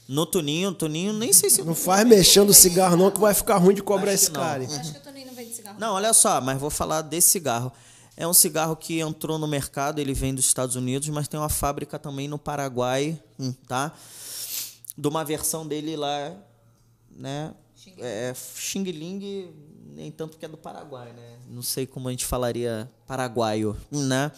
No 0.07 0.25
Toninho, 0.25 0.73
Toninho, 0.73 1.13
nem 1.13 1.33
sei 1.33 1.49
se. 1.49 1.61
Não 1.61 1.75
faz 1.75 2.07
mexendo 2.07 2.49
o 2.49 2.53
cigarro, 2.53 2.95
não, 2.95 3.11
que 3.11 3.19
vai 3.19 3.33
ficar 3.33 3.57
ruim 3.57 3.75
de 3.75 3.83
cobrar 3.83 4.13
esse 4.13 4.31
cara. 4.31 4.63
Acho 4.63 4.93
que 4.93 4.97
o 4.97 5.01
Toninho 5.01 5.27
não 5.27 5.35
vende 5.35 5.53
cigarro. 5.53 5.75
Não, 5.77 5.93
olha 5.93 6.13
só, 6.13 6.39
mas 6.39 6.57
vou 6.59 6.69
falar 6.69 7.01
desse 7.01 7.29
cigarro. 7.29 7.71
É 8.19 8.27
um 8.27 8.33
cigarro 8.33 8.75
que 8.75 8.99
entrou 8.99 9.37
no 9.37 9.47
mercado, 9.47 9.99
ele 9.99 10.11
vem 10.11 10.33
dos 10.33 10.45
Estados 10.45 10.75
Unidos, 10.75 11.07
mas 11.09 11.27
tem 11.27 11.39
uma 11.39 11.49
fábrica 11.49 11.99
também 11.99 12.27
no 12.27 12.39
Paraguai, 12.39 13.21
hum, 13.37 13.53
tá? 13.67 13.93
De 14.97 15.07
uma 15.07 15.23
versão 15.23 15.67
dele 15.67 15.95
lá, 15.95 16.35
né? 17.15 17.53
Xing. 17.75 17.93
É, 17.99 18.33
Xing 18.33 18.83
Ling, 18.85 19.53
nem 19.93 20.09
tanto 20.09 20.35
que 20.35 20.45
é 20.45 20.47
do 20.47 20.57
Paraguai, 20.57 21.13
né? 21.13 21.37
Não 21.47 21.61
sei 21.61 21.85
como 21.85 22.07
a 22.07 22.11
gente 22.11 22.25
falaria 22.25 22.89
paraguaio, 23.05 23.77
né? 23.91 24.31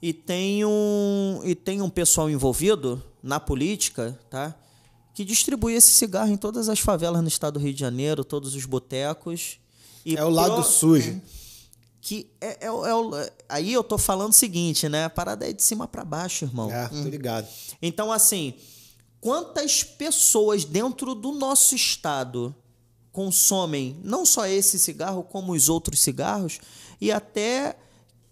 E 0.00 0.14
tem 0.14 0.64
um, 0.64 1.42
e 1.44 1.54
tem 1.54 1.82
um 1.82 1.90
pessoal 1.90 2.30
envolvido 2.30 3.02
na 3.22 3.38
política, 3.38 4.18
tá? 4.30 4.54
Que 5.12 5.26
distribui 5.26 5.74
esse 5.74 5.92
cigarro 5.92 6.30
em 6.30 6.38
todas 6.38 6.70
as 6.70 6.80
favelas 6.80 7.20
no 7.20 7.28
estado 7.28 7.54
do 7.54 7.62
Rio 7.62 7.74
de 7.74 7.80
Janeiro, 7.80 8.24
todos 8.24 8.54
os 8.54 8.64
botecos. 8.64 9.58
é 10.06 10.24
o 10.24 10.30
lado 10.30 10.54
pro... 10.54 10.64
sujo 10.64 11.20
que 12.04 12.30
é, 12.38 12.66
é, 12.66 12.68
é, 12.68 13.32
aí 13.48 13.72
eu 13.72 13.82
tô 13.82 13.96
falando 13.96 14.28
o 14.28 14.34
seguinte, 14.34 14.90
né? 14.90 15.06
A 15.06 15.10
parada 15.10 15.48
é 15.48 15.54
de 15.54 15.62
cima 15.62 15.88
para 15.88 16.04
baixo, 16.04 16.44
irmão. 16.44 16.70
É, 16.70 16.86
tô 16.86 17.08
ligado. 17.08 17.48
Então, 17.80 18.12
assim, 18.12 18.52
quantas 19.22 19.82
pessoas 19.82 20.66
dentro 20.66 21.14
do 21.14 21.32
nosso 21.32 21.74
estado 21.74 22.54
consomem 23.10 23.98
não 24.04 24.26
só 24.26 24.46
esse 24.46 24.78
cigarro, 24.78 25.22
como 25.22 25.52
os 25.52 25.70
outros 25.70 26.00
cigarros, 26.00 26.58
e 27.00 27.10
até 27.10 27.74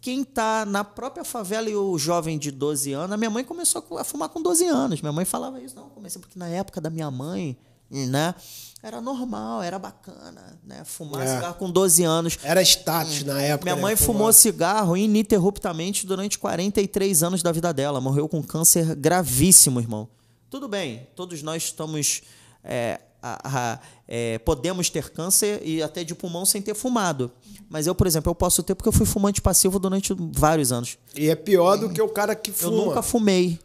quem 0.02 0.22
tá 0.22 0.66
na 0.66 0.84
própria 0.84 1.24
favela 1.24 1.70
e 1.70 1.74
o 1.74 1.96
jovem 1.96 2.38
de 2.38 2.50
12 2.50 2.92
anos, 2.92 3.12
a 3.12 3.16
minha 3.16 3.30
mãe 3.30 3.42
começou 3.42 3.82
a 3.96 4.04
fumar 4.04 4.28
com 4.28 4.42
12 4.42 4.66
anos. 4.66 5.00
Minha 5.00 5.12
mãe 5.12 5.24
falava 5.24 5.58
isso, 5.58 5.74
não, 5.74 5.88
comecei 5.88 6.20
porque 6.20 6.38
na 6.38 6.48
época 6.48 6.78
da 6.78 6.90
minha 6.90 7.10
mãe, 7.10 7.56
né? 7.90 8.34
Era 8.82 9.00
normal, 9.00 9.62
era 9.62 9.78
bacana, 9.78 10.58
né? 10.64 10.82
Fumar 10.84 11.22
é. 11.22 11.36
cigarro 11.36 11.54
com 11.54 11.70
12 11.70 12.02
anos. 12.02 12.38
Era 12.42 12.60
status 12.62 13.22
na 13.22 13.40
época. 13.40 13.70
Minha 13.70 13.80
mãe 13.80 13.92
né? 13.92 13.96
fumou 13.96 14.32
cigarro 14.32 14.96
ininterruptamente 14.96 16.04
durante 16.04 16.36
43 16.36 17.22
anos 17.22 17.42
da 17.44 17.52
vida 17.52 17.72
dela. 17.72 18.00
Morreu 18.00 18.28
com 18.28 18.42
câncer 18.42 18.96
gravíssimo, 18.96 19.78
irmão. 19.78 20.08
Tudo 20.50 20.66
bem, 20.66 21.06
todos 21.14 21.42
nós 21.42 21.62
estamos. 21.62 22.22
É, 22.64 23.00
a, 23.22 23.72
a, 23.74 23.78
é, 24.08 24.38
podemos 24.40 24.90
ter 24.90 25.10
câncer 25.10 25.62
e 25.64 25.80
até 25.80 26.02
de 26.02 26.12
pulmão 26.12 26.44
sem 26.44 26.60
ter 26.60 26.74
fumado. 26.74 27.30
Mas 27.70 27.86
eu, 27.86 27.94
por 27.94 28.08
exemplo, 28.08 28.30
eu 28.30 28.34
posso 28.34 28.64
ter 28.64 28.74
porque 28.74 28.88
eu 28.88 28.92
fui 28.92 29.06
fumante 29.06 29.40
passivo 29.40 29.78
durante 29.78 30.12
vários 30.32 30.72
anos. 30.72 30.98
E 31.16 31.30
é 31.30 31.36
pior 31.36 31.76
do 31.76 31.88
que 31.88 32.02
o 32.02 32.08
cara 32.08 32.34
que 32.34 32.50
fuma. 32.50 32.76
Eu 32.76 32.84
nunca 32.86 33.00
fumei. 33.00 33.60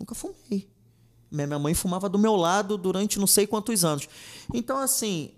Nunca 0.00 0.14
fumei. 0.14 0.66
Minha 1.30 1.58
mãe 1.58 1.74
fumava 1.74 2.08
do 2.08 2.18
meu 2.18 2.36
lado 2.36 2.78
durante 2.78 3.18
não 3.18 3.26
sei 3.26 3.46
quantos 3.46 3.84
anos. 3.84 4.08
Então, 4.52 4.78
assim, 4.78 5.30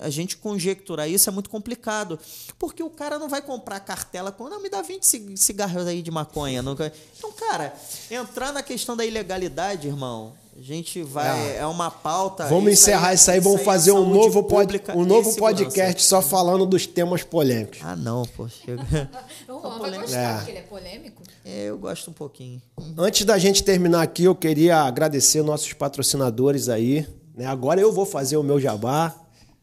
a, 0.00 0.10
gente 0.10 0.36
conjecturar 0.36 1.08
isso 1.08 1.30
é 1.30 1.32
muito 1.32 1.48
complicado. 1.48 2.18
Porque 2.58 2.82
o 2.82 2.90
cara 2.90 3.18
não 3.18 3.28
vai 3.28 3.40
comprar 3.40 3.80
cartela 3.80 4.30
com. 4.30 4.48
Não, 4.48 4.60
me 4.60 4.68
dá 4.68 4.82
20 4.82 5.36
cigarros 5.36 5.86
aí 5.86 6.02
de 6.02 6.10
maconha. 6.10 6.60
Então, 6.60 7.32
cara, 7.32 7.74
entrar 8.10 8.52
na 8.52 8.62
questão 8.62 8.94
da 8.96 9.04
ilegalidade, 9.04 9.88
irmão, 9.88 10.34
a 10.60 10.62
gente 10.62 11.02
vai. 11.02 11.54
É, 11.54 11.56
é 11.60 11.66
uma 11.66 11.90
pauta. 11.90 12.46
Vamos 12.46 12.74
isso 12.74 12.82
encerrar 12.82 13.08
aí, 13.08 13.14
isso 13.14 13.30
aí, 13.30 13.40
vamos 13.40 13.62
fazer 13.62 13.92
um 13.92 14.06
novo, 14.06 14.42
pod, 14.42 14.78
um 14.94 15.06
novo 15.06 15.34
podcast 15.34 16.02
só 16.04 16.20
falando 16.20 16.66
dos 16.66 16.86
temas 16.86 17.22
polêmicos. 17.22 17.78
Ah, 17.82 17.96
não, 17.96 18.26
pô. 18.36 18.46
Chega. 18.46 18.82
o 19.48 19.58
Juan 19.58 19.78
vai 19.78 19.98
gostar, 19.98 20.18
é. 20.18 20.36
porque 20.36 20.50
ele 20.50 20.58
é 20.58 20.62
polêmico. 20.62 21.22
É, 21.46 21.64
eu 21.70 21.78
gosto 21.78 22.10
um 22.10 22.12
pouquinho. 22.12 22.60
Antes 22.98 23.24
da 23.24 23.38
gente 23.38 23.64
terminar 23.64 24.02
aqui, 24.02 24.24
eu 24.24 24.34
queria 24.34 24.82
agradecer 24.82 25.42
nossos 25.42 25.72
patrocinadores 25.72 26.68
aí. 26.68 27.08
Né? 27.34 27.46
Agora 27.46 27.80
eu 27.80 27.90
vou 27.90 28.04
fazer 28.04 28.36
o 28.36 28.42
meu 28.42 28.60
jabá. 28.60 29.14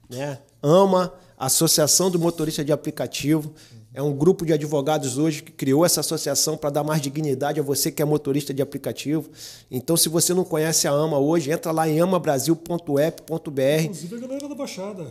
Né? 0.09 0.39
AMA, 0.63 1.13
Associação 1.37 2.09
do 2.09 2.17
Motorista 2.17 2.65
de 2.65 2.71
Aplicativo. 2.71 3.53
É 3.97 4.01
um 4.03 4.13
grupo 4.13 4.45
de 4.45 4.53
advogados 4.53 5.17
hoje 5.17 5.41
que 5.41 5.51
criou 5.51 5.83
essa 5.83 6.01
associação 6.01 6.55
para 6.55 6.69
dar 6.69 6.83
mais 6.83 7.01
dignidade 7.01 7.59
a 7.59 7.63
você 7.63 7.89
que 7.89 7.99
é 7.99 8.05
motorista 8.05 8.53
de 8.53 8.61
aplicativo. 8.61 9.27
Então, 9.71 9.97
se 9.97 10.07
você 10.07 10.35
não 10.35 10.43
conhece 10.43 10.87
a 10.87 10.91
AMA 10.91 11.17
hoje, 11.17 11.49
entra 11.49 11.71
lá 11.71 11.89
em 11.89 11.99
amabrasil.app.br. 11.99 13.81
Inclusive 13.81 14.15
a 14.15 14.19
galera 14.19 14.47
da 14.47 14.53
Baixada. 14.53 15.07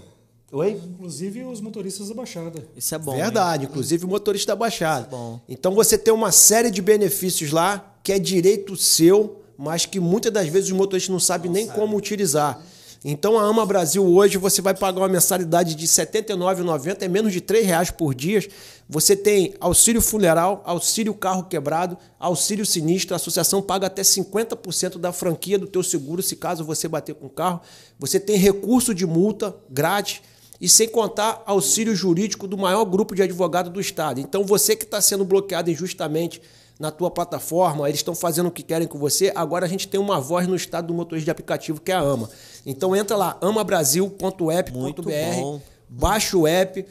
Oi? 0.53 0.81
Inclusive 0.89 1.43
os 1.47 1.61
motoristas 1.61 2.11
da 2.11 2.15
Baixada. 2.15 2.65
Isso 2.77 2.95
é 2.95 2.99
bom. 2.99 3.17
Verdade, 3.17 3.65
hein? 3.65 3.69
inclusive 3.69 4.05
o 4.05 4.09
motorista 4.09 4.53
da 4.53 4.57
Baixada. 4.57 5.09
É 5.09 5.11
bom. 5.11 5.41
Então 5.49 5.75
você 5.75 5.99
tem 5.99 6.15
uma 6.15 6.31
série 6.31 6.71
de 6.71 6.81
benefícios 6.81 7.51
lá 7.51 7.93
que 8.05 8.13
é 8.13 8.21
direito 8.21 8.77
seu, 8.77 9.43
mas 9.59 9.85
que 9.85 9.99
muitas 9.99 10.33
das 10.33 10.47
vezes 10.47 10.71
os 10.71 10.77
motoristas 10.77 11.13
não 11.13 11.19
sabem 11.19 11.51
não 11.51 11.57
nem 11.57 11.67
sabe. 11.67 11.77
como 11.77 11.97
utilizar. 11.97 12.63
Então 13.09 13.39
a 13.39 13.45
Ama 13.45 13.65
Brasil 13.65 14.05
hoje 14.05 14.37
você 14.37 14.61
vai 14.61 14.75
pagar 14.75 14.99
uma 14.99 15.09
mensalidade 15.09 15.77
de 15.77 15.87
R$ 15.87 15.93
79,90, 15.93 17.03
é 17.03 17.07
menos 17.07 17.33
de 17.33 17.39
R$ 17.39 17.61
reais 17.61 17.89
por 17.89 18.13
dia. 18.13 18.45
Você 18.89 19.15
tem 19.15 19.55
auxílio 19.61 20.03
funeral, 20.03 20.61
auxílio 20.67 21.15
carro 21.15 21.45
quebrado, 21.45 21.97
auxílio 22.19 22.67
sinistro, 22.67 23.15
a 23.15 23.17
associação 23.17 23.63
paga 23.63 23.87
até 23.87 24.03
50% 24.03 24.99
da 24.99 25.13
franquia 25.13 25.57
do 25.57 25.69
teu 25.69 25.85
seguro 25.85 26.21
se 26.21 26.35
caso 26.35 26.65
você 26.65 26.89
bater 26.89 27.15
com 27.15 27.27
o 27.27 27.31
carro. 27.31 27.61
Você 27.97 28.19
tem 28.19 28.37
recurso 28.37 28.93
de 28.93 29.07
multa 29.07 29.55
grátis 29.71 30.21
e 30.61 30.69
sem 30.69 30.89
contar 30.89 31.45
auxílio 31.47 31.95
jurídico 31.95 32.49
do 32.49 32.59
maior 32.59 32.85
grupo 32.85 33.15
de 33.15 33.23
advogados 33.23 33.73
do 33.73 33.81
estado. 33.81 34.19
Então 34.19 34.43
você 34.43 34.75
que 34.75 34.83
está 34.83 35.01
sendo 35.01 35.25
bloqueado 35.25 35.71
injustamente 35.71 36.43
na 36.79 36.91
tua 36.91 37.11
plataforma, 37.11 37.89
eles 37.89 38.01
estão 38.01 38.15
fazendo 38.15 38.47
o 38.47 38.51
que 38.51 38.63
querem 38.63 38.87
com 38.87 38.99
você. 38.99 39.33
Agora 39.35 39.65
a 39.65 39.69
gente 39.69 39.89
tem 39.89 39.99
uma 39.99 40.21
voz 40.21 40.47
no 40.47 40.55
estado 40.55 40.89
do 40.89 40.95
motorista 40.95 41.25
de 41.25 41.31
aplicativo 41.31 41.81
que 41.81 41.91
é 41.91 41.95
a 41.95 42.01
AMA. 42.01 42.29
Então 42.65 42.95
entra 42.95 43.17
lá, 43.17 43.37
amabrasil.app.br, 43.41 45.61
baixa 45.89 46.37
o 46.37 46.47
app, 46.47 46.85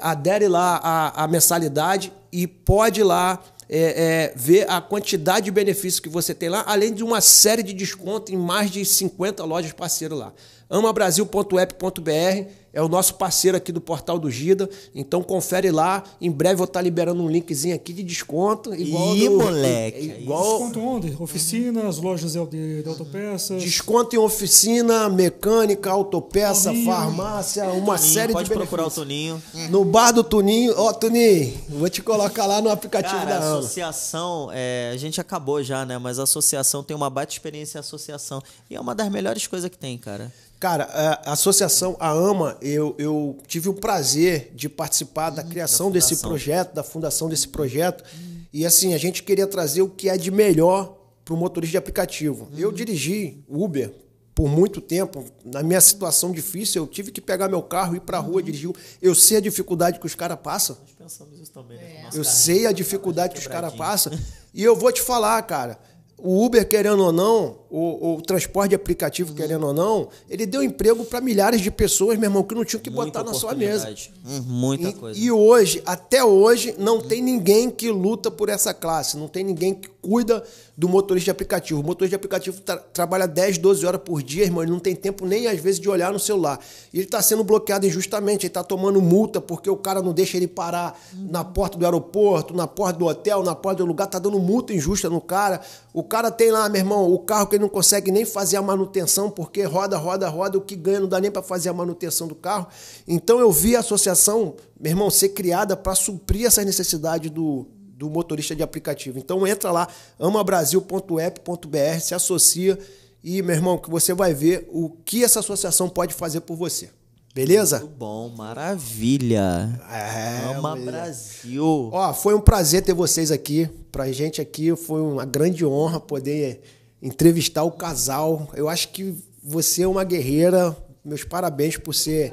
adere 0.00 0.48
lá 0.48 0.80
a, 0.82 1.24
a 1.24 1.28
mensalidade 1.28 2.12
e 2.32 2.46
pode 2.46 3.02
lá 3.02 3.40
é, 3.68 3.78
é, 3.78 4.32
ver 4.34 4.68
a 4.68 4.80
quantidade 4.80 5.44
de 5.44 5.50
benefícios 5.50 6.00
que 6.00 6.08
você 6.08 6.34
tem 6.34 6.48
lá, 6.48 6.64
além 6.66 6.92
de 6.92 7.04
uma 7.04 7.20
série 7.20 7.62
de 7.62 7.72
descontos 7.72 8.32
em 8.32 8.36
mais 8.36 8.70
de 8.70 8.84
50 8.84 9.44
lojas 9.44 9.72
parceiras 9.72 10.18
lá. 10.18 10.32
amabrasil.app.br 10.70 12.60
é 12.72 12.80
o 12.80 12.88
nosso 12.88 13.14
parceiro 13.14 13.56
aqui 13.56 13.72
do 13.72 13.80
Portal 13.80 14.18
do 14.18 14.30
Gida. 14.30 14.70
Então 14.94 15.22
confere 15.22 15.70
lá. 15.70 16.04
Em 16.20 16.30
breve 16.30 16.56
vou 16.56 16.66
estar 16.66 16.80
liberando 16.80 17.22
um 17.22 17.28
linkzinho 17.28 17.74
aqui 17.74 17.92
de 17.92 18.02
desconto. 18.02 18.72
Igual 18.74 19.16
Ih, 19.16 19.28
do, 19.28 19.38
moleque. 19.38 20.16
Igual... 20.20 20.58
Desconto 20.58 20.80
onde? 20.80 21.16
Oficinas, 21.18 21.98
lojas 21.98 22.32
de, 22.32 22.82
de 22.82 22.88
autopeças. 22.88 23.62
Desconto 23.62 24.14
em 24.14 24.18
oficina, 24.18 25.08
mecânica, 25.08 25.90
autopeça, 25.90 26.70
Toninho. 26.70 26.86
farmácia, 26.86 27.64
uma 27.64 27.96
Toninho, 27.96 27.98
série 27.98 28.32
pode 28.32 28.48
de 28.48 28.54
Pode 28.54 28.68
procurar 28.68 28.86
o 28.86 28.90
Toninho. 28.90 29.42
No 29.68 29.84
bar 29.84 30.12
do 30.12 30.22
Toninho. 30.22 30.74
Ó, 30.76 30.90
oh, 30.90 30.94
Toninho, 30.94 31.52
vou 31.68 31.90
te 31.90 32.02
colocar 32.02 32.46
lá 32.46 32.62
no 32.62 32.70
aplicativo 32.70 33.16
Cara, 33.16 33.40
da 33.40 33.46
a 33.46 33.58
associação, 33.58 34.48
é, 34.52 34.92
a 34.94 34.96
gente 34.96 35.20
acabou 35.20 35.62
já, 35.62 35.84
né? 35.84 35.98
Mas 35.98 36.18
a 36.20 36.22
associação 36.22 36.84
tem 36.84 36.96
uma 36.96 37.10
baita 37.10 37.32
experiência 37.32 37.78
em 37.78 37.80
associação. 37.80 38.40
E 38.70 38.76
é 38.76 38.80
uma 38.80 38.94
das 38.94 39.10
melhores 39.10 39.46
coisas 39.46 39.68
que 39.68 39.76
tem, 39.76 39.98
cara. 39.98 40.30
Cara, 40.60 40.84
a 41.24 41.32
associação 41.32 41.96
A 41.98 42.10
AMA, 42.10 42.58
eu, 42.60 42.94
eu 42.98 43.38
tive 43.46 43.70
o 43.70 43.74
prazer 43.74 44.52
de 44.54 44.68
participar 44.68 45.30
da 45.30 45.42
criação 45.42 45.88
da 45.88 45.94
desse 45.94 46.18
projeto, 46.18 46.74
da 46.74 46.82
fundação 46.82 47.30
desse 47.30 47.48
projeto. 47.48 48.04
Hum. 48.14 48.42
E 48.52 48.66
assim, 48.66 48.92
a 48.92 48.98
gente 48.98 49.22
queria 49.22 49.46
trazer 49.46 49.80
o 49.80 49.88
que 49.88 50.10
é 50.10 50.18
de 50.18 50.30
melhor 50.30 50.98
para 51.24 51.32
o 51.32 51.36
motorista 51.36 51.72
de 51.72 51.78
aplicativo. 51.78 52.46
Hum. 52.52 52.58
Eu 52.58 52.70
dirigi 52.70 53.42
Uber 53.48 53.90
por 54.34 54.48
muito 54.48 54.80
tempo, 54.80 55.24
na 55.44 55.62
minha 55.62 55.80
situação 55.80 56.32
difícil, 56.32 56.82
eu 56.82 56.86
tive 56.86 57.10
que 57.10 57.20
pegar 57.20 57.48
meu 57.48 57.62
carro, 57.62 57.96
ir 57.96 58.00
para 58.00 58.16
a 58.16 58.20
rua, 58.20 58.42
dirigir. 58.42 58.70
Eu 59.00 59.14
sei 59.14 59.36
a 59.36 59.40
dificuldade 59.40 59.98
que 59.98 60.06
os 60.06 60.14
caras 60.14 60.38
passam. 60.42 60.78
Nós 60.80 60.92
pensamos 60.92 61.38
isso 61.38 61.52
também, 61.52 61.76
né? 61.76 62.08
Eu 62.14 62.24
sei 62.24 62.66
a 62.66 62.72
dificuldade 62.72 63.34
que 63.34 63.40
os 63.40 63.46
caras 63.46 63.74
passam. 63.74 64.12
E 64.54 64.62
eu 64.64 64.74
vou 64.74 64.90
te 64.90 65.02
falar, 65.02 65.42
cara. 65.42 65.78
O 66.22 66.44
Uber, 66.44 66.66
querendo 66.68 67.02
ou 67.04 67.12
não, 67.12 67.56
o, 67.70 68.14
o 68.16 68.22
transporte 68.22 68.70
de 68.70 68.74
aplicativo, 68.74 69.32
querendo 69.34 69.66
ou 69.66 69.72
não, 69.72 70.08
ele 70.28 70.44
deu 70.44 70.62
emprego 70.62 71.04
para 71.04 71.20
milhares 71.20 71.60
de 71.60 71.70
pessoas, 71.70 72.18
meu 72.18 72.28
irmão, 72.28 72.42
que 72.42 72.54
não 72.54 72.64
tinham 72.64 72.82
que 72.82 72.90
Muita 72.90 73.20
botar 73.20 73.24
na 73.24 73.34
sua 73.34 73.54
mesa. 73.54 73.94
Hum, 74.26 74.40
muita 74.46 74.88
E, 74.88 74.92
coisa. 74.92 75.18
e 75.20 75.30
hoje, 75.30 75.82
até 75.86 76.24
hoje, 76.24 76.74
não 76.78 77.00
tem 77.00 77.22
ninguém 77.22 77.70
que 77.70 77.90
luta 77.90 78.30
por 78.30 78.48
essa 78.48 78.74
classe, 78.74 79.16
não 79.16 79.28
tem 79.28 79.44
ninguém 79.44 79.74
que 79.74 79.88
cuida 80.02 80.42
do 80.80 80.88
motorista 80.88 81.26
de 81.26 81.30
aplicativo. 81.32 81.78
O 81.80 81.84
motorista 81.84 82.12
de 82.12 82.14
aplicativo 82.16 82.58
tra- 82.62 82.78
trabalha 82.78 83.28
10, 83.28 83.58
12 83.58 83.84
horas 83.84 84.00
por 84.02 84.22
dia, 84.22 84.44
irmão, 84.44 84.62
ele 84.62 84.72
não 84.72 84.78
tem 84.78 84.96
tempo 84.96 85.26
nem 85.26 85.46
às 85.46 85.60
vezes 85.60 85.78
de 85.78 85.90
olhar 85.90 86.10
no 86.10 86.18
celular. 86.18 86.58
E 86.90 86.96
ele 86.96 87.04
está 87.04 87.20
sendo 87.20 87.44
bloqueado 87.44 87.86
injustamente, 87.86 88.46
ele 88.46 88.50
está 88.50 88.64
tomando 88.64 88.98
multa 88.98 89.42
porque 89.42 89.68
o 89.68 89.76
cara 89.76 90.00
não 90.00 90.14
deixa 90.14 90.38
ele 90.38 90.48
parar 90.48 90.98
na 91.12 91.44
porta 91.44 91.76
do 91.76 91.84
aeroporto, 91.84 92.54
na 92.56 92.66
porta 92.66 92.98
do 92.98 93.04
hotel, 93.04 93.42
na 93.42 93.54
porta 93.54 93.82
do 93.82 93.86
lugar, 93.86 94.06
tá 94.06 94.18
dando 94.18 94.38
multa 94.40 94.72
injusta 94.72 95.10
no 95.10 95.20
cara. 95.20 95.60
O 95.92 96.02
cara 96.02 96.30
tem 96.30 96.50
lá, 96.50 96.66
meu 96.70 96.80
irmão, 96.80 97.12
o 97.12 97.18
carro 97.18 97.46
que 97.46 97.56
ele 97.56 97.62
não 97.62 97.68
consegue 97.68 98.10
nem 98.10 98.24
fazer 98.24 98.56
a 98.56 98.62
manutenção 98.62 99.30
porque 99.30 99.62
roda, 99.64 99.98
roda, 99.98 100.30
roda, 100.30 100.56
o 100.56 100.62
que 100.62 100.74
ganha 100.74 101.00
não 101.00 101.08
dá 101.08 101.20
nem 101.20 101.30
para 101.30 101.42
fazer 101.42 101.68
a 101.68 101.74
manutenção 101.74 102.26
do 102.26 102.34
carro. 102.34 102.66
Então 103.06 103.38
eu 103.38 103.52
vi 103.52 103.76
a 103.76 103.80
associação, 103.80 104.54
meu 104.80 104.92
irmão, 104.92 105.10
ser 105.10 105.28
criada 105.28 105.76
para 105.76 105.94
suprir 105.94 106.46
essa 106.46 106.64
necessidade 106.64 107.28
do, 107.28 107.66
do 108.00 108.08
motorista 108.08 108.56
de 108.56 108.62
aplicativo. 108.62 109.18
Então 109.18 109.46
entra 109.46 109.70
lá, 109.70 109.86
amabrasil.app.br, 110.18 112.00
se 112.00 112.14
associa 112.14 112.78
e, 113.22 113.42
meu 113.42 113.54
irmão, 113.54 113.76
que 113.76 113.90
você 113.90 114.14
vai 114.14 114.32
ver 114.32 114.66
o 114.72 114.88
que 114.88 115.22
essa 115.22 115.40
associação 115.40 115.86
pode 115.86 116.14
fazer 116.14 116.40
por 116.40 116.56
você. 116.56 116.88
Beleza? 117.34 117.80
Muito 117.80 117.92
bom, 117.96 118.30
maravilha. 118.30 119.78
É, 119.90 120.56
Ama 120.56 120.78
é. 120.78 120.80
Brasil. 120.80 121.90
Ó, 121.92 122.14
foi 122.14 122.34
um 122.34 122.40
prazer 122.40 122.82
ter 122.82 122.94
vocês 122.94 123.30
aqui. 123.30 123.68
Pra 123.92 124.10
gente 124.10 124.40
aqui 124.40 124.74
foi 124.74 125.02
uma 125.02 125.26
grande 125.26 125.64
honra 125.66 126.00
poder 126.00 126.62
entrevistar 127.02 127.64
o 127.64 127.70
casal. 127.70 128.48
Eu 128.54 128.66
acho 128.66 128.88
que 128.88 129.14
você 129.44 129.82
é 129.82 129.88
uma 129.88 130.04
guerreira. 130.04 130.74
Meus 131.04 131.22
parabéns 131.22 131.76
por 131.76 131.94
ser 131.94 132.32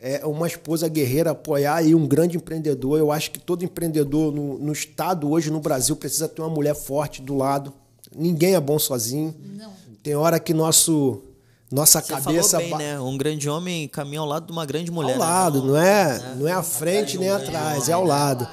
é, 0.00 0.24
uma 0.24 0.46
esposa 0.46 0.88
guerreira, 0.88 1.32
apoiar 1.32 1.76
aí 1.76 1.94
um 1.94 2.06
grande 2.06 2.36
empreendedor. 2.36 2.98
Eu 2.98 3.12
acho 3.12 3.30
que 3.30 3.38
todo 3.38 3.64
empreendedor 3.64 4.32
no, 4.32 4.58
no 4.58 4.72
estado 4.72 5.30
hoje, 5.30 5.50
no 5.50 5.60
Brasil, 5.60 5.94
precisa 5.94 6.26
ter 6.26 6.40
uma 6.40 6.50
mulher 6.50 6.74
forte 6.74 7.20
do 7.20 7.36
lado. 7.36 7.72
Ninguém 8.14 8.54
é 8.54 8.60
bom 8.60 8.78
sozinho. 8.78 9.34
Não. 9.56 9.72
Tem 10.02 10.14
hora 10.14 10.40
que 10.40 10.54
nosso 10.54 11.22
nossa 11.70 12.00
Você 12.00 12.12
cabeça 12.12 12.60
falou 12.60 12.78
bem, 12.78 12.86
né? 12.86 13.00
Um 13.00 13.16
grande 13.16 13.48
homem 13.48 13.86
caminha 13.86 14.20
ao 14.20 14.26
lado 14.26 14.46
de 14.46 14.52
uma 14.52 14.66
grande 14.66 14.90
mulher. 14.90 15.12
ao 15.12 15.18
né? 15.20 15.24
lado, 15.24 15.62
não 15.62 15.76
é, 15.76 16.34
não 16.36 16.48
é 16.48 16.52
à 16.52 16.62
frente 16.62 17.16
nem 17.16 17.30
atrás, 17.30 17.88
é 17.88 17.92
ao 17.92 18.04
lado. 18.04 18.48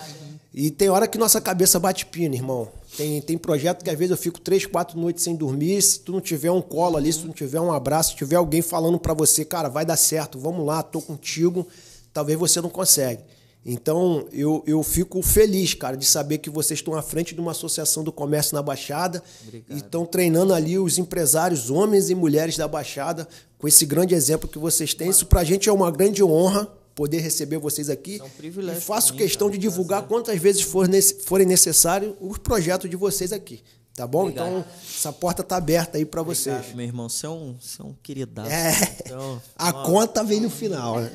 E 0.54 0.70
tem 0.70 0.90
hora 0.90 1.08
que 1.08 1.18
nossa 1.18 1.42
cabeça 1.42 1.80
bate 1.80 2.06
pino, 2.06 2.36
irmão. 2.36 2.68
Tem, 2.98 3.22
tem 3.22 3.38
projeto 3.38 3.84
que 3.84 3.92
às 3.92 3.98
vezes 3.98 4.10
eu 4.10 4.18
fico 4.18 4.42
três, 4.42 4.66
quatro 4.66 5.00
noites 5.00 5.24
sem 5.24 5.36
dormir. 5.36 5.80
Se 5.84 6.00
tu 6.00 6.12
não 6.12 6.20
tiver 6.20 6.50
um 6.50 6.62
colo 6.62 6.98
ali, 6.98 7.14
se 7.14 7.20
tu 7.20 7.28
não 7.28 7.34
tiver 7.34 7.62
um 7.62 7.72
abraço, 7.72 8.12
se 8.12 8.18
tiver 8.18 8.38
alguém 8.38 8.64
falando 8.64 8.98
pra 8.98 9.14
você, 9.14 9.46
cara, 9.46 9.70
vai 9.70 9.86
dar 9.86 9.96
certo, 9.96 10.40
vamos 10.40 10.66
lá, 10.66 10.82
tô 10.82 11.00
contigo, 11.00 11.68
talvez 12.12 12.38
você 12.40 12.60
não 12.60 12.70
consegue. 12.70 13.22
Então 13.64 14.26
eu, 14.32 14.64
eu 14.66 14.82
fico 14.82 15.22
feliz, 15.22 15.76
cara, 15.76 15.96
de 15.96 16.06
saber 16.06 16.40
que 16.40 16.50
vocês 16.50 16.80
estão 16.80 16.96
à 16.96 17.02
frente 17.04 17.36
de 17.36 17.42
uma 17.42 17.52
associação 17.52 18.04
do 18.04 18.12
comércio 18.12 18.56
na 18.56 18.64
Baixada 18.64 19.22
e 19.70 19.78
estão 19.78 20.06
treinando 20.06 20.54
ali 20.54 20.80
os 20.80 20.98
empresários, 20.98 21.70
homens 21.70 22.10
e 22.10 22.16
mulheres 22.16 22.58
da 22.58 22.68
Baixada, 22.68 23.28
com 23.60 23.68
esse 23.68 23.86
grande 23.86 24.16
exemplo 24.16 24.50
que 24.50 24.58
vocês 24.58 24.94
têm. 24.94 25.10
Isso 25.10 25.28
pra 25.28 25.44
gente 25.44 25.70
é 25.70 25.72
uma 25.72 25.92
grande 25.92 26.24
honra 26.24 26.68
poder 26.98 27.20
receber 27.20 27.58
vocês 27.60 27.90
aqui. 27.92 28.20
É 28.20 28.24
um 28.24 28.30
privilégio 28.30 28.80
E 28.80 28.84
faço 28.84 29.14
mim, 29.14 29.20
questão 29.20 29.50
de 29.52 29.58
divulgar 29.60 30.02
quantas 30.08 30.38
vezes 30.40 30.64
for 30.64 30.88
nesse- 30.88 31.20
forem 31.24 31.46
necessários 31.46 32.16
os 32.20 32.40
projetos 32.40 32.90
de 32.90 32.96
vocês 32.96 33.32
aqui. 33.32 33.64
Tá 33.96 34.06
bom? 34.06 34.24
Obrigado. 34.24 34.48
Então, 34.48 34.66
essa 34.96 35.12
porta 35.14 35.44
tá 35.44 35.58
aberta 35.58 35.98
aí 35.98 36.06
pra 36.06 36.22
vocês. 36.24 36.74
Meu 36.76 36.86
irmão, 36.86 37.08
você 37.10 37.26
é 37.26 37.30
um, 37.30 37.56
você 37.60 37.82
é 37.82 37.86
um 37.86 37.94
queridaço. 38.04 38.50
É. 38.52 38.72
Então, 39.06 39.42
A 39.56 39.72
conta 39.74 40.24
vem 40.24 40.40
no 40.42 40.50
final, 40.52 41.00
né? 41.02 41.12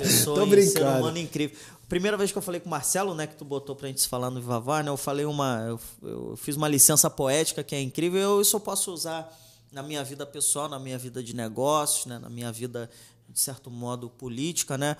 pessoa 0.00 0.36
Tô 0.40 0.46
brincando. 0.46 0.72
ser 0.78 0.84
humano 0.98 1.18
incrível. 1.18 1.56
Primeira 1.88 2.16
vez 2.16 2.30
que 2.30 2.38
eu 2.38 2.42
falei 2.42 2.60
com 2.60 2.66
o 2.66 2.70
Marcelo, 2.70 3.14
né, 3.14 3.26
que 3.26 3.34
tu 3.34 3.44
botou 3.44 3.74
pra 3.74 3.88
gente 3.88 4.00
se 4.00 4.08
falar 4.08 4.30
no 4.30 4.40
Vavá, 4.40 4.82
né, 4.82 4.90
eu 4.90 4.96
falei 4.96 5.24
uma, 5.24 5.64
eu, 5.68 5.80
eu 6.08 6.36
fiz 6.36 6.54
uma 6.56 6.68
licença 6.68 7.10
poética 7.10 7.64
que 7.64 7.74
é 7.74 7.80
incrível, 7.80 8.20
eu 8.20 8.42
eu 8.42 8.60
posso 8.60 8.92
usar 8.92 9.28
na 9.72 9.82
minha 9.82 10.02
vida 10.04 10.24
pessoal, 10.24 10.68
na 10.68 10.78
minha 10.78 10.96
vida 10.98 11.22
de 11.22 11.34
negócios, 11.34 12.06
né, 12.06 12.18
na 12.18 12.30
minha 12.30 12.52
vida 12.52 12.88
de 13.32 13.40
certo 13.40 13.70
modo 13.70 14.10
política, 14.10 14.76
né, 14.76 14.96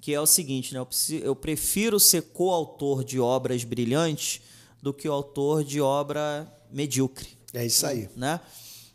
que 0.00 0.12
é 0.12 0.20
o 0.20 0.26
seguinte, 0.26 0.72
né, 0.74 0.84
eu, 1.22 1.36
prefiro 1.36 2.00
ser 2.00 2.22
coautor 2.22 3.04
de 3.04 3.20
obras 3.20 3.62
brilhantes 3.64 4.40
do 4.82 4.92
que 4.92 5.08
o 5.08 5.12
autor 5.12 5.62
de 5.64 5.80
obra 5.80 6.50
medíocre 6.70 7.28
É 7.52 7.64
isso 7.64 7.86
aí. 7.86 8.08
né? 8.16 8.40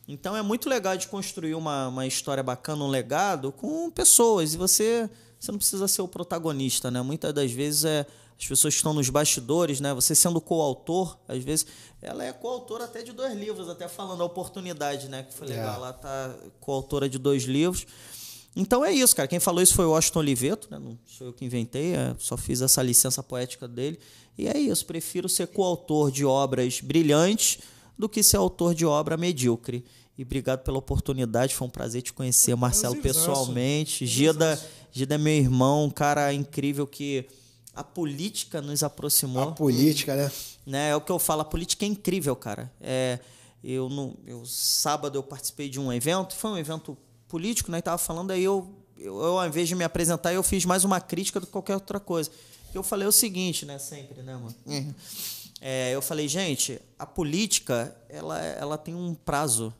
Então 0.07 0.35
é 0.35 0.41
muito 0.41 0.67
legal 0.67 0.97
de 0.97 1.07
construir 1.07 1.53
uma, 1.53 1.87
uma 1.87 2.07
história 2.07 2.41
bacana, 2.41 2.83
um 2.83 2.87
legado 2.87 3.51
com 3.51 3.91
pessoas. 3.91 4.55
E 4.55 4.57
você, 4.57 5.07
você 5.39 5.51
não 5.51 5.59
precisa 5.59 5.87
ser 5.87 6.01
o 6.01 6.07
protagonista, 6.07 6.89
né? 6.89 6.99
Muitas 7.01 7.31
das 7.31 7.51
vezes 7.51 7.85
é 7.85 8.07
as 8.39 8.47
pessoas 8.47 8.73
estão 8.73 8.93
nos 8.93 9.09
bastidores, 9.09 9.79
né? 9.81 9.93
Você 9.93 10.15
sendo 10.15 10.39
coautor, 10.39 11.17
às 11.27 11.43
vezes, 11.43 11.67
ela 12.01 12.23
é 12.23 12.31
coautora 12.31 12.85
até 12.85 13.03
de 13.03 13.11
dois 13.11 13.37
livros, 13.37 13.67
até 13.67 13.87
falando 13.87 14.23
a 14.23 14.25
oportunidade, 14.25 15.09
né? 15.09 15.23
Que 15.23 15.33
foi 15.33 15.47
legal, 15.47 15.73
É. 15.73 15.75
ela 15.75 15.93
tá 15.93 16.35
coautora 16.59 17.09
de 17.09 17.17
dois 17.19 17.43
livros. 17.43 17.85
Então 18.59 18.83
é 18.83 18.91
isso, 18.91 19.15
cara. 19.15 19.27
Quem 19.27 19.39
falou 19.39 19.61
isso 19.61 19.73
foi 19.73 19.85
o 19.85 19.91
Washington 19.91 20.19
Oliveto, 20.19 20.67
né? 20.69 20.77
Não 20.77 20.99
sou 21.05 21.27
eu 21.27 21.33
que 21.33 21.45
inventei, 21.45 21.95
é, 21.95 22.13
só 22.19 22.35
fiz 22.35 22.61
essa 22.61 22.83
licença 22.83 23.23
poética 23.23 23.67
dele. 23.67 23.97
E 24.37 24.47
é 24.47 24.57
isso, 24.57 24.85
prefiro 24.85 25.29
ser 25.29 25.47
coautor 25.47 26.11
de 26.11 26.25
obras 26.25 26.81
brilhantes 26.81 27.59
do 27.97 28.09
que 28.09 28.21
ser 28.21 28.35
autor 28.37 28.75
de 28.75 28.85
obra 28.85 29.15
medíocre. 29.15 29.85
E 30.17 30.23
obrigado 30.23 30.59
pela 30.63 30.77
oportunidade, 30.77 31.55
foi 31.55 31.67
um 31.67 31.71
prazer 31.71 32.01
te 32.01 32.11
conhecer, 32.11 32.53
Marcelo, 32.55 32.95
Prazerzaço. 32.95 33.29
pessoalmente. 33.29 34.05
Gida, 34.05 34.61
Gida 34.91 35.15
é 35.15 35.17
meu 35.17 35.33
irmão, 35.33 35.85
um 35.85 35.89
cara 35.89 36.33
incrível 36.33 36.85
que 36.85 37.25
a 37.73 37.83
política 37.83 38.61
nos 38.61 38.83
aproximou 38.83 39.43
A 39.43 39.51
política, 39.53 40.15
né? 40.17 40.31
né? 40.65 40.89
É 40.89 40.95
o 40.97 41.01
que 41.01 41.11
eu 41.11 41.19
falo, 41.19 41.41
a 41.41 41.45
política 41.45 41.85
é 41.85 41.87
incrível, 41.87 42.35
cara. 42.35 42.69
É, 42.81 43.19
eu, 43.63 43.87
no, 43.87 44.17
eu 44.25 44.45
sábado 44.45 45.17
eu 45.17 45.23
participei 45.23 45.69
de 45.69 45.79
um 45.79 45.91
evento, 45.93 46.35
foi 46.35 46.51
um 46.51 46.57
evento 46.57 46.97
político, 47.29 47.71
né? 47.71 47.77
E 47.77 47.81
tava 47.81 47.97
falando 47.97 48.31
aí 48.31 48.43
eu, 48.43 48.67
eu, 48.97 49.15
eu, 49.21 49.39
ao 49.39 49.47
invés 49.47 49.69
de 49.69 49.75
me 49.75 49.85
apresentar, 49.85 50.33
eu 50.33 50.43
fiz 50.43 50.65
mais 50.65 50.83
uma 50.83 50.99
crítica 50.99 51.39
do 51.39 51.45
que 51.45 51.51
qualquer 51.51 51.75
outra 51.75 51.99
coisa. 51.99 52.29
Eu 52.73 52.83
falei 52.83 53.07
o 53.07 53.11
seguinte, 53.11 53.65
né? 53.65 53.79
Sempre, 53.79 54.21
né, 54.21 54.33
mano? 54.33 54.55
É, 55.61 55.93
eu 55.93 56.01
falei, 56.01 56.27
gente, 56.27 56.81
a 56.97 57.05
política 57.05 57.95
ela, 58.09 58.39
ela 58.39 58.77
tem 58.77 58.95
um 58.95 59.13
prazo, 59.13 59.73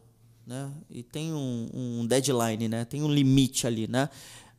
né? 0.46 0.70
E 0.90 1.04
tem 1.04 1.34
um, 1.34 1.70
um 1.74 2.06
deadline, 2.06 2.68
né? 2.68 2.86
Tem 2.86 3.02
um 3.02 3.12
limite 3.12 3.66
ali, 3.66 3.88
né? 3.88 4.10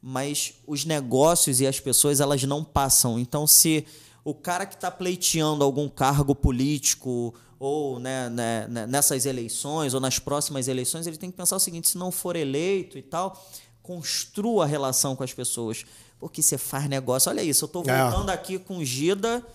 Mas 0.03 0.55
os 0.67 0.85
negócios 0.85 1.61
e 1.61 1.67
as 1.67 1.79
pessoas 1.79 2.21
elas 2.21 2.43
não 2.45 2.65
passam. 2.65 3.19
Então, 3.19 3.47
se 3.47 3.87
o 4.25 4.35
cara 4.35 4.67
que 4.67 4.75
está 4.75 4.91
pleiteando 4.91 5.63
algum 5.63 5.89
cargo 5.89 6.35
político 6.35 7.35
ou 7.61 8.01
né, 8.01 8.29
né, 8.31 8.67
né, 8.69 8.87
nessas 8.87 9.27
eleições 9.27 9.93
ou 9.95 10.01
nas 10.01 10.19
próximas 10.19 10.67
eleições, 10.67 11.07
ele 11.07 11.17
tem 11.19 11.31
que 11.31 11.37
pensar 11.37 11.55
o 11.57 11.61
seguinte: 11.61 11.91
se 11.91 11.99
não 11.99 12.11
for 12.11 12.35
eleito 12.35 12.97
e 12.99 13.03
tal, 13.03 13.41
construa 13.83 14.65
a 14.65 14.67
relação 14.67 15.15
com 15.15 15.23
as 15.23 15.33
pessoas. 15.33 15.85
Porque 16.19 16.43
você 16.43 16.59
faz 16.59 16.89
negócio. 16.89 17.31
Olha 17.31 17.43
isso, 17.43 17.65
eu 17.65 17.67
estou 17.67 17.83
É. 17.87 18.03
voltando 18.11 18.31
aqui 18.31 18.59
com 18.59 18.85
Gida, 18.85 19.47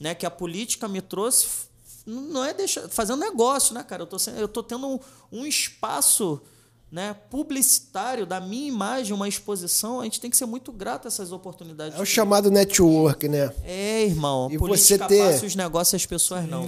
né, 0.00 0.14
que 0.14 0.26
a 0.26 0.30
política 0.30 0.88
me 0.88 1.00
trouxe. 1.00 1.46
Não 2.04 2.44
é 2.44 2.52
deixar, 2.52 2.88
fazendo 2.88 3.20
negócio, 3.20 3.74
né, 3.74 3.82
cara? 3.84 4.02
Eu 4.02 4.06
tô, 4.06 4.18
sendo- 4.18 4.38
eu 4.38 4.48
tô 4.48 4.62
tendo 4.62 4.86
um, 4.88 4.98
um 5.30 5.46
espaço 5.46 6.40
né, 6.92 7.16
publicitário 7.30 8.26
da 8.26 8.38
minha 8.38 8.68
imagem, 8.68 9.14
uma 9.14 9.26
exposição. 9.26 10.00
A 10.00 10.04
gente 10.04 10.20
tem 10.20 10.30
que 10.30 10.36
ser 10.36 10.44
muito 10.44 10.70
grato 10.70 11.06
a 11.06 11.08
essas 11.08 11.32
oportunidades. 11.32 11.98
É 11.98 12.02
o 12.02 12.04
chamado 12.04 12.50
network, 12.50 13.28
né? 13.28 13.50
É, 13.64 14.04
irmão. 14.04 14.50
E 14.50 14.58
você 14.58 14.98
ter- 14.98 15.18
passa 15.32 15.46
os 15.46 15.56
negócios 15.56 15.94
e 15.94 15.96
as 15.96 16.04
pessoas 16.04 16.46
não. 16.46 16.66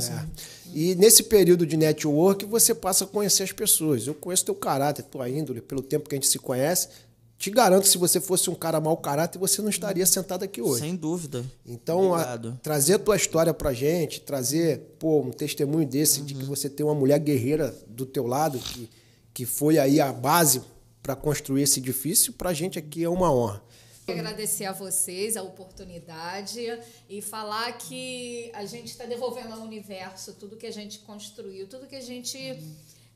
E 0.72 0.94
nesse 0.94 1.24
período 1.24 1.66
de 1.66 1.76
network, 1.76 2.46
você 2.46 2.74
passa 2.74 3.04
a 3.04 3.06
conhecer 3.06 3.42
as 3.42 3.52
pessoas. 3.52 4.06
Eu 4.06 4.14
conheço 4.14 4.46
teu 4.46 4.54
caráter, 4.54 5.02
tua 5.02 5.28
índole, 5.28 5.60
pelo 5.60 5.82
tempo 5.82 6.08
que 6.08 6.14
a 6.14 6.18
gente 6.18 6.26
se 6.26 6.38
conhece. 6.38 6.88
Te 7.36 7.50
garanto, 7.50 7.86
se 7.86 7.98
você 7.98 8.18
fosse 8.18 8.48
um 8.48 8.54
cara 8.54 8.80
mau 8.80 8.96
caráter, 8.96 9.38
você 9.38 9.60
não 9.60 9.68
estaria 9.68 10.06
sentado 10.06 10.42
aqui 10.44 10.62
hoje. 10.62 10.80
Sem 10.80 10.96
dúvida. 10.96 11.44
Então, 11.66 12.14
a- 12.14 12.38
trazer 12.62 12.94
a 12.94 12.98
tua 12.98 13.16
história 13.16 13.52
pra 13.52 13.74
gente, 13.74 14.20
trazer 14.22 14.96
pô, 14.98 15.20
um 15.20 15.30
testemunho 15.30 15.86
desse 15.86 16.22
de 16.22 16.32
Uhum. 16.32 16.40
que 16.40 16.46
você 16.46 16.70
tem 16.70 16.86
uma 16.86 16.94
mulher 16.94 17.18
guerreira 17.18 17.74
do 17.86 18.06
teu 18.06 18.26
lado, 18.26 18.58
que, 18.58 18.88
que 19.34 19.44
foi 19.44 19.78
aí 19.78 20.00
a 20.00 20.12
base 20.12 20.62
para 21.02 21.16
construir 21.16 21.62
esse 21.62 21.80
edifício, 21.80 22.32
pra 22.32 22.54
gente 22.54 22.78
aqui 22.78 23.02
é 23.02 23.08
uma 23.08 23.30
honra. 23.30 23.62
Agradecer 24.06 24.66
a 24.66 24.72
vocês 24.72 25.36
a 25.36 25.42
oportunidade 25.42 26.60
e 27.08 27.20
falar 27.20 27.72
que 27.72 28.50
a 28.54 28.64
gente 28.64 28.88
está 28.88 29.04
devolvendo 29.04 29.52
ao 29.54 29.60
universo 29.60 30.34
tudo 30.34 30.56
que 30.56 30.66
a 30.66 30.70
gente 30.70 31.00
construiu, 31.00 31.66
tudo 31.66 31.86
que 31.86 31.96
a 31.96 32.00
gente 32.00 32.38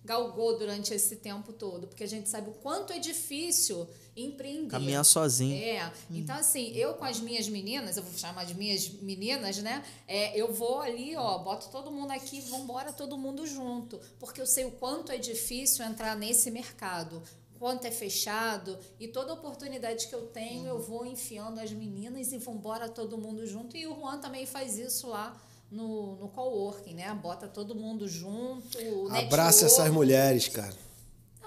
galgou 0.09 0.57
durante 0.57 0.95
esse 0.95 1.17
tempo 1.17 1.53
todo, 1.53 1.87
porque 1.87 2.03
a 2.03 2.07
gente 2.09 2.31
sabe 2.31 2.49
o 2.49 2.55
quanto 2.55 2.95
é 2.95 2.99
difícil 2.99 3.87
empreender. 4.17 4.71
Caminhar 4.71 5.05
sozinho. 5.05 5.55
É. 5.55 5.93
Então, 6.11 6.35
assim, 6.35 6.73
eu 6.75 6.95
com 6.95 7.05
as 7.05 7.21
minhas 7.21 7.47
meninas, 7.47 7.99
eu 7.99 8.03
vou 8.03 8.19
chamar 8.19 8.47
de 8.47 8.55
minhas 8.55 8.89
meninas, 8.89 9.59
né? 9.59 9.85
É, 10.09 10.35
eu 10.35 10.51
vou 10.51 10.81
ali, 10.81 11.15
ó, 11.15 11.39
boto 11.41 11.69
todo 11.69 11.91
mundo 11.91 12.11
aqui, 12.11 12.41
vambora 12.41 12.91
todo 12.91 13.19
mundo 13.19 13.47
junto. 13.47 14.01
Porque 14.19 14.41
eu 14.41 14.47
sei 14.47 14.65
o 14.65 14.71
quanto 14.71 15.13
é 15.13 15.19
difícil 15.19 15.85
entrar 15.85 16.17
nesse 16.17 16.51
mercado 16.51 17.23
quanto 17.59 17.87
é 17.87 17.91
fechado 17.91 18.79
e 19.01 19.09
toda 19.09 19.33
oportunidade 19.33 20.07
que 20.07 20.15
eu 20.15 20.29
tenho 20.29 20.69
eu 20.69 20.81
vou 20.81 21.05
enfiando 21.05 21.59
as 21.59 21.73
meninas 21.73 22.31
e 22.31 22.39
vambora 22.39 22.89
todo 22.89 23.19
mundo 23.19 23.45
junto 23.49 23.77
e 23.77 23.85
o 23.85 23.97
Juan 23.97 24.21
também 24.21 24.47
faz 24.47 24.79
isso 24.79 25.09
lá 25.09 25.37
no, 25.71 26.17
no 26.17 26.29
coworking, 26.29 26.95
né? 26.95 27.13
Bota 27.15 27.47
todo 27.47 27.75
mundo 27.75 28.09
junto. 28.09 28.79
Abraça 29.11 29.67
essas 29.67 29.91
mulheres, 29.91 30.49
cara. 30.49 30.89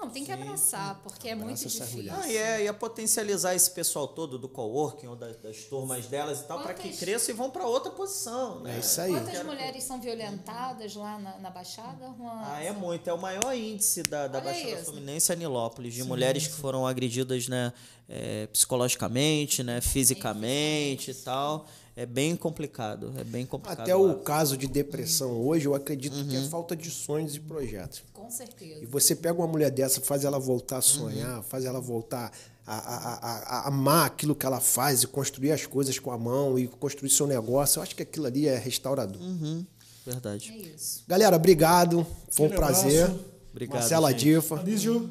Não, 0.02 0.10
tem 0.10 0.26
que 0.26 0.32
abraçar, 0.32 1.00
porque 1.04 1.30
é 1.30 1.36
muito 1.36 1.60
difícil. 1.60 2.12
Ah, 2.12 2.28
e 2.28 2.36
é, 2.36 2.66
é 2.66 2.74
potencializar 2.74 3.54
esse 3.54 3.70
pessoal 3.70 4.08
todo 4.08 4.40
do 4.40 4.50
coworking 4.50 5.06
ou 5.06 5.16
das, 5.16 5.38
das 5.38 5.58
turmas 5.66 6.08
delas 6.08 6.40
e 6.40 6.44
tal, 6.46 6.60
para 6.64 6.74
que 6.74 6.90
cresçam 6.98 7.36
e 7.36 7.38
vão 7.38 7.52
para 7.52 7.68
outra 7.68 7.92
posição. 7.92 8.62
Né? 8.62 8.78
É 8.78 8.80
isso 8.80 9.00
aí. 9.00 9.12
Quantas 9.12 9.44
mulheres 9.46 9.84
são 9.84 10.02
violentadas 10.02 10.96
lá 10.96 11.20
na, 11.20 11.38
na 11.38 11.50
Baixada? 11.52 12.08
Uma... 12.18 12.56
Ah, 12.56 12.64
é 12.64 12.72
muito. 12.72 13.08
É 13.08 13.14
o 13.14 13.22
maior 13.22 13.56
índice 13.56 14.02
da, 14.02 14.28
da 14.28 14.40
Olha 14.40 14.46
Baixada 14.46 14.72
isso. 14.72 14.86
Fluminense, 14.86 15.32
Anilópolis, 15.32 15.94
de 15.94 16.04
mulheres 16.04 16.48
que 16.48 16.54
foram 16.54 16.88
agredidas 16.88 17.48
né, 17.48 17.72
é, 18.10 18.48
psicologicamente, 18.48 19.62
né, 19.62 19.82
fisicamente 19.82 21.12
e 21.12 21.14
tal. 21.14 21.68
É 21.96 22.06
bem 22.06 22.36
complicado. 22.36 23.14
É 23.18 23.24
bem 23.24 23.46
complicado. 23.46 23.82
Até 23.82 23.94
lá. 23.94 24.02
o 24.02 24.20
caso 24.20 24.56
de 24.58 24.66
depressão 24.68 25.32
hoje, 25.46 25.66
eu 25.66 25.76
acredito 25.76 26.26
que 26.26 26.36
é 26.38 26.42
falta 26.44 26.76
de 26.76 26.90
sonhos 26.90 27.36
e 27.36 27.40
projetos. 27.40 28.04
Com 28.14 28.30
certeza. 28.32 28.82
E 28.82 28.86
você 28.86 29.16
pega 29.16 29.38
uma 29.38 29.48
mulher 29.48 29.70
dessa, 29.72 30.00
faz 30.02 30.24
ela 30.24 30.40
voltar 30.40 30.78
a 30.78 30.82
sonhar, 30.82 31.38
Uhum. 31.38 31.44
faz 31.44 31.66
ela 31.66 31.82
voltar 31.82 32.32
a, 32.66 32.76
a, 32.78 33.14
a, 33.16 33.58
a 33.60 33.68
amar 33.68 34.06
aquilo 34.06 34.34
que 34.34 34.46
ela 34.46 34.60
faz 34.62 35.04
e 35.04 35.08
construir 35.08 35.52
as 35.52 35.66
coisas 35.66 36.00
com 36.00 36.12
a 36.12 36.18
mão 36.18 36.58
e 36.58 36.68
construir 36.68 37.10
seu 37.10 37.28
negócio. 37.28 37.80
Eu 37.80 37.84
acho 37.84 37.96
que 37.96 38.04
aquilo 38.04 38.26
ali 38.26 38.48
é 38.48 38.58
restaurador. 38.58 39.22
Uhum. 39.22 39.66
Verdade. 40.06 40.52
É 40.52 40.58
isso. 40.76 41.04
Galera, 41.08 41.36
obrigado. 41.36 42.08
Foi 42.30 42.46
um 42.46 42.48
Aquele 42.48 42.60
prazer. 42.62 43.04
abraço. 43.06 43.26
Obrigado, 43.52 43.80
Marcela 43.80 44.12
gente. 44.12 44.24
Difa. 44.24 44.60
Anísio, 44.62 45.10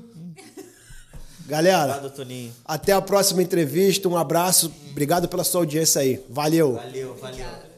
Galera, 1.51 1.97
Obrigado, 1.97 2.15
Toninho. 2.15 2.53
até 2.65 2.93
a 2.93 3.03
próxima 3.03 3.43
entrevista. 3.43 4.09
Um 4.09 4.17
abraço. 4.17 4.73
Obrigado 4.93 5.29
pela 5.29 5.43
sua 5.43 5.63
audiência 5.63 6.01
aí. 6.01 6.25
Valeu. 6.31 6.75
Valeu, 6.75 7.17
valeu. 7.21 7.70